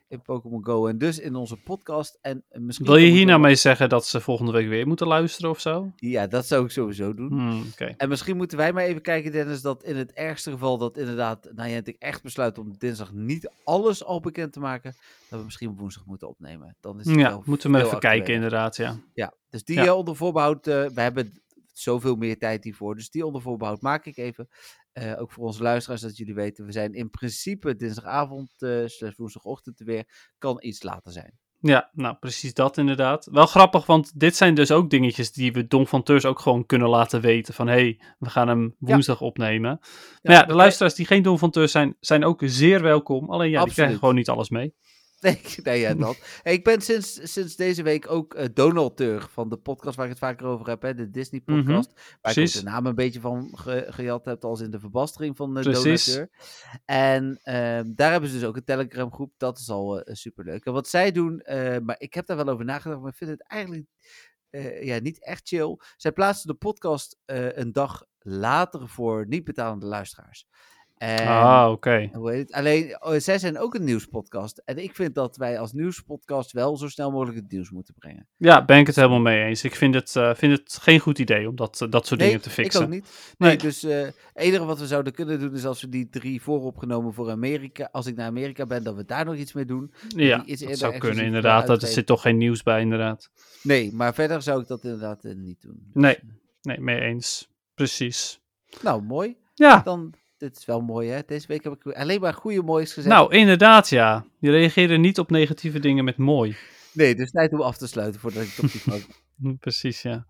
in 0.08 0.22
Pokémon 0.22 0.64
Go. 0.64 0.86
En 0.86 0.98
dus 0.98 1.18
in 1.18 1.34
onze 1.34 1.56
podcast. 1.56 2.18
En 2.20 2.44
eh, 2.48 2.60
misschien 2.60 2.86
Wil 2.86 2.96
je 2.96 3.10
hier 3.10 3.20
er 3.20 3.26
nou 3.26 3.40
mee 3.40 3.54
zeggen 3.54 3.88
dat 3.88 4.06
ze 4.06 4.20
volgende 4.20 4.52
week 4.52 4.68
weer 4.68 4.86
moeten 4.86 5.06
luisteren 5.06 5.50
of 5.50 5.60
zo? 5.60 5.92
Ja, 5.96 6.26
dat 6.26 6.46
zou 6.46 6.64
ik 6.64 6.70
sowieso 6.70 7.14
doen. 7.14 7.28
Hmm, 7.28 7.62
Oké. 7.72 7.94
En 7.96 8.08
misschien 8.08 8.36
moeten 8.36 8.58
wij 8.58 8.72
maar 8.72 8.84
even 8.84 9.02
kijken, 9.02 9.32
Dennis, 9.32 9.60
dat 9.62 9.82
in 9.84 9.96
het 9.96 10.12
ergste 10.12 10.50
geval 10.50 10.78
dat 10.78 10.96
inderdaad 10.96 11.48
Niantic 11.54 11.96
echt 11.98 12.22
besluit 12.22 12.58
om 12.58 12.74
dinsdag 12.78 13.12
niet 13.12 13.50
alles 13.64 14.04
al 14.04 14.20
bekend 14.20 14.52
te 14.52 14.60
maken, 14.60 14.94
dat 15.28 15.38
we 15.38 15.44
misschien 15.44 15.76
woensdag 15.76 16.06
moeten 16.06 16.28
opnemen. 16.28 16.76
Dan 16.80 17.00
is 17.00 17.06
het 17.06 17.14
Ja, 17.18 17.40
moeten 17.44 17.72
we 17.72 17.84
even 17.84 17.98
kijken 17.98 18.34
inderdaad, 18.34 18.76
ja. 18.76 18.96
Ja, 19.14 19.32
dus 19.50 19.64
die 19.64 19.76
Ja. 19.82 19.94
onder 19.94 20.16
voorbehoud, 20.16 20.66
eh, 20.66 20.86
we 20.86 21.00
hebben 21.00 21.32
zoveel 21.78 22.16
meer 22.16 22.38
tijd 22.38 22.64
hiervoor, 22.64 22.94
dus 22.94 23.10
die 23.10 23.26
onder 23.26 23.42
voorbehoud 23.42 23.80
maak 23.80 24.06
ik 24.06 24.16
even. 24.16 24.48
Eh, 24.92 25.20
ook 25.20 25.32
voor 25.32 25.44
onze 25.44 25.62
luisteraars, 25.62 26.00
dat 26.00 26.16
jullie 26.16 26.34
weten, 26.34 26.64
we 26.64 26.72
zijn 26.72 26.94
in 26.94 27.10
principe 27.10 27.76
dinsdagavond 27.76 28.52
slash 28.84 29.16
woensdagochtend 29.16 29.80
er 29.80 29.86
weer, 29.86 30.32
kan 30.38 30.56
iets 30.60 30.82
later 30.82 31.12
zijn. 31.12 31.38
Ja, 31.60 31.90
nou 31.92 32.16
precies 32.16 32.55
dat 32.55 32.76
inderdaad. 32.76 33.28
Wel 33.30 33.46
grappig, 33.46 33.86
want 33.86 34.20
dit 34.20 34.36
zijn 34.36 34.55
dus 34.55 34.70
ook 34.70 34.90
dingetjes 34.90 35.32
die 35.32 35.52
we 35.52 35.66
Don 35.66 35.86
van 35.86 36.02
Teurs 36.02 36.24
ook 36.24 36.38
gewoon 36.40 36.66
kunnen 36.66 36.88
laten 36.88 37.20
weten. 37.20 37.55
Van 37.55 37.66
hé, 37.66 37.74
hey, 37.74 38.00
we 38.18 38.30
gaan 38.30 38.48
hem 38.48 38.74
woensdag 38.78 39.20
opnemen. 39.20 39.78
Maar 40.22 40.34
ja, 40.34 40.42
de 40.42 40.55
luisteraars 40.55 40.94
die 40.94 41.06
geen 41.06 41.22
Don 41.22 41.38
van 41.38 41.50
Teurs 41.50 41.72
zijn, 41.72 41.96
zijn 42.00 42.24
ook 42.24 42.42
zeer 42.44 42.82
welkom. 42.82 43.30
Alleen 43.30 43.50
ja, 43.50 43.50
die 43.50 43.59
Absoluut. 43.59 43.74
krijgen 43.74 43.98
gewoon 43.98 44.14
niet 44.14 44.28
alles 44.28 44.48
mee. 44.48 44.74
Nee, 45.24 45.40
nee 45.62 45.80
ja, 45.80 45.94
dat. 45.94 46.18
Hey, 46.42 46.52
ik 46.52 46.64
ben 46.64 46.80
sinds, 46.80 47.32
sinds 47.32 47.56
deze 47.56 47.82
week 47.82 48.10
ook 48.10 48.34
eh, 48.34 48.46
donateur 48.54 49.28
van 49.30 49.48
de 49.48 49.56
podcast 49.56 49.96
waar 49.96 50.04
ik 50.04 50.10
het 50.10 50.20
vaker 50.20 50.46
over 50.46 50.66
heb, 50.68 50.82
hè, 50.82 50.94
de 50.94 51.10
Disney-podcast. 51.10 51.92
waar 51.94 52.02
ik 52.02 52.16
ook 52.26 52.32
precies. 52.32 52.52
de 52.52 52.62
naam 52.62 52.86
een 52.86 52.94
beetje 52.94 53.20
van 53.20 53.52
ge- 53.58 53.86
gejat 53.88 54.24
heb, 54.24 54.44
als 54.44 54.60
in 54.60 54.70
de 54.70 54.78
verbastering 54.80 55.36
van 55.36 55.54
de 55.54 55.60
Precies. 55.60 56.04
donateur. 56.04 56.30
En 56.84 57.38
ehm, 57.42 57.92
daar 57.94 58.10
hebben 58.10 58.30
ze 58.30 58.38
dus 58.38 58.44
ook 58.48 58.56
een 58.56 58.64
Telegram-groep. 58.64 59.32
Dat 59.36 59.58
is 59.58 59.70
al 59.70 60.00
eh, 60.00 60.14
superleuk. 60.14 60.64
En 60.64 60.72
wat 60.72 60.88
zij 60.88 61.12
doen, 61.12 61.40
eh, 61.40 61.78
maar 61.78 61.96
ik 61.98 62.14
heb 62.14 62.26
daar 62.26 62.36
wel 62.36 62.48
over 62.48 62.64
nagedacht, 62.64 63.00
maar 63.00 63.10
ik 63.10 63.16
vind 63.16 63.30
het 63.30 63.42
eigenlijk 63.42 63.86
eh, 64.50 64.84
ja, 64.84 64.98
niet 64.98 65.24
echt 65.24 65.48
chill. 65.48 65.76
Zij 65.96 66.12
plaatsen 66.12 66.48
de 66.48 66.54
podcast 66.54 67.16
eh, 67.24 67.56
een 67.56 67.72
dag 67.72 68.04
later 68.18 68.88
voor 68.88 69.26
niet 69.28 69.44
betalende 69.44 69.86
luisteraars. 69.86 70.46
En, 70.98 71.26
ah, 71.26 71.70
oké. 71.70 72.10
hoe 72.12 72.30
heet 72.30 72.40
het? 72.40 72.52
Alleen, 72.52 73.02
oh, 73.02 73.14
zij 73.16 73.38
zijn 73.38 73.58
ook 73.58 73.74
een 73.74 73.84
nieuwspodcast. 73.84 74.62
En 74.64 74.82
ik 74.82 74.94
vind 74.94 75.14
dat 75.14 75.36
wij 75.36 75.58
als 75.58 75.72
nieuwspodcast 75.72 76.52
wel 76.52 76.76
zo 76.76 76.88
snel 76.88 77.10
mogelijk 77.10 77.36
het 77.36 77.52
nieuws 77.52 77.70
moeten 77.70 77.94
brengen. 77.94 78.26
Ja, 78.36 78.64
ben 78.64 78.78
ik 78.78 78.86
het 78.86 78.96
helemaal 78.96 79.20
mee 79.20 79.44
eens. 79.44 79.64
Ik 79.64 79.74
vind 79.74 79.94
het, 79.94 80.16
eh, 80.16 80.34
vind 80.34 80.58
het 80.58 80.78
geen 80.80 80.98
goed 80.98 81.18
idee 81.18 81.48
om 81.48 81.56
dat, 81.56 81.80
eh, 81.80 81.90
dat 81.90 82.06
soort 82.06 82.20
dingen 82.20 82.40
te 82.40 82.50
fixen. 82.50 82.80
ik 82.80 82.86
ook 82.86 82.92
niet. 82.92 83.34
Nee, 83.38 83.48
Nee. 83.48 83.58
dus 83.58 83.82
eh, 83.82 84.00
het 84.00 84.14
enige 84.34 84.64
wat 84.64 84.78
we 84.78 84.86
zouden 84.86 85.12
kunnen 85.12 85.40
doen 85.40 85.54
is 85.54 85.64
als 85.64 85.80
we 85.80 85.88
die 85.88 86.08
drie 86.08 86.42
vooropgenomen 86.42 87.14
voor 87.14 87.30
Amerika, 87.30 87.88
als 87.92 88.06
ik 88.06 88.16
naar 88.16 88.26
Amerika 88.26 88.66
ben, 88.66 88.82
dat 88.84 88.94
we 88.94 89.04
daar 89.04 89.24
nog 89.24 89.34
iets 89.34 89.52
mee 89.52 89.64
doen. 89.64 89.92
Ja, 90.08 90.38
die 90.38 90.66
dat 90.66 90.78
zou 90.78 90.98
kunnen 90.98 91.24
inderdaad. 91.24 91.66
Dat, 91.66 91.82
er 91.82 91.88
zit 91.88 92.06
toch 92.06 92.22
geen 92.22 92.36
nieuws 92.36 92.62
bij 92.62 92.80
inderdaad. 92.80 93.30
Nee, 93.62 93.92
maar 93.92 94.14
verder 94.14 94.42
zou 94.42 94.60
ik 94.60 94.66
dat 94.66 94.84
inderdaad 94.84 95.22
niet 95.22 95.62
doen. 95.62 95.90
Nee. 95.92 96.18
Nee, 96.62 96.80
mee 96.80 97.00
eens. 97.00 97.48
Precies. 97.74 98.40
Nou, 98.82 99.02
mooi. 99.02 99.36
Ja, 99.54 99.80
Dan, 99.84 100.14
dit 100.39 100.56
is 100.56 100.65
wel 100.65 100.81
mooi 100.81 101.09
hè. 101.09 101.20
Deze 101.27 101.47
week 101.47 101.65
heb 101.65 101.73
ik 101.73 101.93
alleen 101.97 102.20
maar 102.20 102.35
goede 102.35 102.62
moois 102.62 102.93
gezegd. 102.93 103.15
nou 103.15 103.35
inderdaad 103.35 103.89
ja. 103.89 104.24
Je 104.39 104.51
reageerde 104.51 104.97
niet 104.97 105.19
op 105.19 105.31
negatieve 105.31 105.78
dingen 105.78 106.05
met 106.05 106.16
mooi. 106.16 106.56
Nee, 106.93 107.15
dus 107.15 107.31
tijd 107.31 107.52
om 107.52 107.60
af 107.60 107.77
te 107.77 107.86
sluiten 107.86 108.20
voordat 108.20 108.43
ik 108.43 108.48
toch 108.48 109.01
Hm, 109.36 109.56
Precies, 109.66 110.02
ja. 110.02 110.27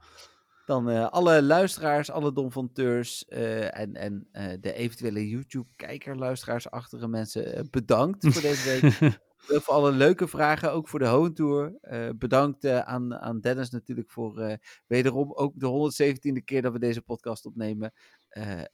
Dan 0.66 0.90
eh, 0.90 1.08
alle 1.08 1.42
luisteraars, 1.42 2.10
alle 2.10 2.32
donfonteurs 2.32 3.24
eh 3.24 3.78
en, 3.78 3.94
en 3.94 4.28
eh, 4.32 4.52
de 4.60 4.72
eventuele 4.72 5.28
YouTube-kijker-luisteraars, 5.28 6.70
achtige 6.70 7.08
mensen, 7.08 7.54
eh, 7.54 7.62
bedankt 7.70 8.26
voor 8.28 8.42
deze 8.42 8.80
week. 8.80 9.18
Eh, 9.46 9.58
voor 9.60 9.74
alle 9.74 9.92
leuke 9.92 10.28
vragen, 10.28 10.72
ook 10.72 10.88
voor 10.88 10.98
de 10.98 11.06
Home 11.06 11.32
Tour. 11.32 11.78
Eh, 11.80 12.08
bedankt 12.16 12.64
eh, 12.64 12.78
aan, 12.78 13.14
aan 13.14 13.40
Dennis 13.40 13.70
natuurlijk 13.70 14.10
voor 14.10 14.38
eh, 14.40 14.56
wederom 14.86 15.32
ook 15.32 15.52
de 15.56 15.66
117e 15.66 16.44
keer 16.44 16.62
dat 16.62 16.72
we 16.72 16.78
deze 16.78 17.02
podcast 17.02 17.46
opnemen. 17.46 17.92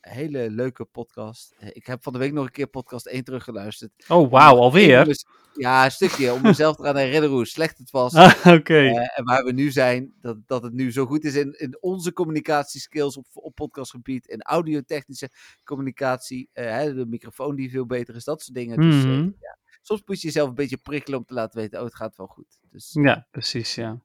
Hele 0.00 0.50
leuke 0.50 0.84
podcast. 0.84 1.54
Ik 1.72 1.86
heb 1.86 2.02
van 2.02 2.12
de 2.12 2.18
week 2.18 2.32
nog 2.32 2.44
een 2.44 2.50
keer 2.50 2.66
podcast 2.66 3.06
1 3.06 3.24
teruggeluisterd. 3.24 3.92
Oh, 4.08 4.30
wauw, 4.30 4.56
alweer? 4.56 5.16
Ja, 5.52 5.84
een 5.84 5.90
stukje, 5.90 6.32
om 6.32 6.42
mezelf 6.42 6.78
eraan 6.78 6.94
te 6.94 7.00
herinneren 7.00 7.34
hoe 7.36 7.46
slecht 7.46 7.78
het 7.78 7.90
was. 7.90 8.14
Ah, 8.44 8.46
Oké. 8.54 8.78
En 9.14 9.24
waar 9.24 9.44
we 9.44 9.52
nu 9.52 9.70
zijn, 9.70 10.14
dat, 10.20 10.36
dat 10.46 10.62
het 10.62 10.72
nu 10.72 10.92
zo 10.92 11.06
goed 11.06 11.24
is 11.24 11.34
in, 11.34 11.52
in 11.58 11.76
onze 11.80 12.12
communicatieskills 12.12 13.16
op, 13.16 13.26
op 13.32 13.54
podcastgebied, 13.54 14.26
in 14.26 14.42
audiotechnische 14.42 15.30
communicatie, 15.64 16.48
hè, 16.52 16.94
de 16.94 17.06
microfoon 17.06 17.56
die 17.56 17.70
veel 17.70 17.86
beter 17.86 18.14
is, 18.14 18.24
dat 18.24 18.42
soort 18.42 18.56
dingen. 18.56 18.80
Dus 18.80 19.04
Mhm. 19.04 19.30
ja, 19.40 19.58
soms 19.86 20.02
moet 20.06 20.20
je 20.20 20.26
jezelf 20.26 20.48
een 20.48 20.54
beetje 20.54 20.76
prikkelen 20.76 21.18
om 21.18 21.24
te 21.24 21.34
laten 21.34 21.60
weten, 21.60 21.78
oh, 21.78 21.84
het 21.84 21.94
gaat 21.94 22.16
wel 22.16 22.26
goed. 22.26 22.58
Dus 22.70 22.90
Ja, 22.92 23.26
precies, 23.30 23.74
ja. 23.74 24.00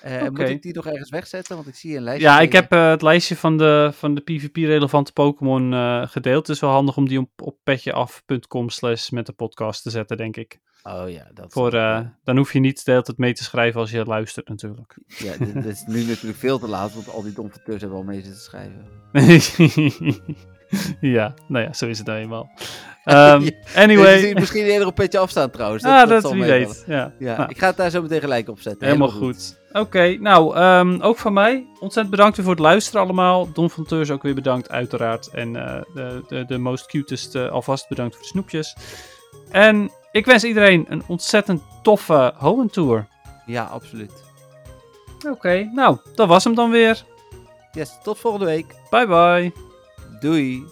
eh, 0.00 0.28
moet 0.28 0.38
ik 0.38 0.62
die 0.62 0.74
nog 0.74 0.86
ergens 0.86 1.10
wegzetten? 1.10 1.56
Want 1.56 1.68
ik 1.68 1.74
zie 1.74 1.96
een 1.96 2.02
lijstje. 2.02 2.28
Ja, 2.28 2.40
ik 2.40 2.52
heb 2.52 2.72
eh, 2.72 2.90
het 2.90 3.02
lijstje 3.02 3.36
van 3.36 3.56
de, 3.56 3.90
van 3.94 4.14
de 4.14 4.20
PvP-relevante 4.20 5.12
Pokémon 5.12 5.72
eh, 5.72 6.06
gedeeld. 6.06 6.46
Het 6.46 6.56
is 6.56 6.62
wel 6.62 6.70
handig 6.70 6.96
om 6.96 7.08
die 7.08 7.18
op, 7.18 7.30
op 7.42 7.56
petjeaf.com 7.62 8.68
slash 8.68 9.10
met 9.10 9.26
de 9.26 9.32
podcast 9.32 9.82
te 9.82 9.90
zetten, 9.90 10.16
denk 10.16 10.36
ik. 10.36 10.60
Oh 10.82 11.10
ja, 11.10 11.30
dat 11.34 11.52
Voor, 11.52 11.70
dan 12.24 12.36
hoef 12.36 12.52
je 12.52 12.60
niet 12.60 12.84
de 12.84 12.90
hele 12.90 13.02
tijd 13.02 13.18
mee 13.18 13.32
te 13.32 13.42
schrijven 13.42 13.80
als 13.80 13.90
je 13.90 14.04
luistert 14.04 14.48
natuurlijk. 14.48 14.98
ja, 15.06 15.36
dit 15.36 15.64
is 15.64 15.84
nu 15.86 16.04
natuurlijk 16.04 16.38
veel 16.38 16.58
te 16.58 16.68
laat, 16.68 16.94
want 16.94 17.08
al 17.08 17.22
die 17.22 17.32
domfacteurs 17.32 17.80
hebben 17.80 17.98
al 17.98 18.04
mee 18.04 18.22
zitten 18.22 18.40
schrijven. 18.40 18.86
ja, 21.00 21.34
nou 21.48 21.64
ja, 21.64 21.72
zo 21.72 21.86
is 21.86 21.98
het 21.98 22.06
nou 22.06 22.18
eenmaal. 22.18 22.50
Ja, 23.04 23.40
anyway, 23.74 24.34
misschien 24.34 24.64
eerder 24.64 24.86
op 24.86 24.94
petje 24.94 25.18
afstaan 25.18 25.50
trouwens. 25.50 25.84
ah, 25.84 26.08
dat, 26.08 26.22
zal 26.22 26.32
wie 26.32 26.42
weet. 26.44 26.84
Ja, 26.86 27.12
Ja, 27.18 27.36
Nou, 27.36 27.50
ik 27.50 27.58
ga 27.58 27.66
het 27.66 27.76
daar 27.76 27.90
zo 27.90 28.02
meteen 28.02 28.20
gelijk 28.20 28.48
op 28.48 28.60
zetten. 28.60 28.86
helemaal 28.86 29.08
goed. 29.10 29.58
Oké, 29.72 30.16
nou, 30.20 30.56
ehm, 30.56 31.00
ook 31.00 31.18
van 31.18 31.32
mij. 31.32 31.66
Ontzettend 31.72 32.10
bedankt 32.10 32.36
weer 32.36 32.44
voor 32.44 32.54
het 32.54 32.64
luisteren 32.64 33.00
allemaal. 33.00 33.52
Don 33.52 33.70
van 33.70 33.84
Teurs 33.84 34.10
ook 34.10 34.22
weer 34.22 34.34
bedankt, 34.34 34.70
uiteraard. 34.70 35.28
En 35.28 35.56
eh, 35.56 35.82
de, 35.94 36.24
de, 36.28 36.44
de 36.44 36.58
most 36.58 36.86
cutest 36.86 37.34
eh, 37.34 37.50
alvast 37.50 37.88
bedankt 37.88 38.14
voor 38.14 38.22
de 38.22 38.28
snoepjes. 38.28 38.76
En 39.50 39.90
ik 40.10 40.26
wens 40.26 40.44
iedereen 40.44 40.86
een 40.88 41.02
ontzettend 41.06 41.62
toffe 41.82 42.32
home 42.36 42.68
tour. 42.70 43.06
Ja, 43.46 43.64
absoluut. 43.64 44.12
Oké, 45.28 45.70
nou, 45.72 45.98
dat 46.14 46.28
was 46.28 46.44
hem 46.44 46.54
dan 46.54 46.70
weer. 46.70 47.04
Yes, 47.72 47.98
tot 48.02 48.18
volgende 48.18 48.46
week. 48.46 48.74
Bye 48.90 49.06
bye. 49.06 49.69
Doei. 50.20 50.66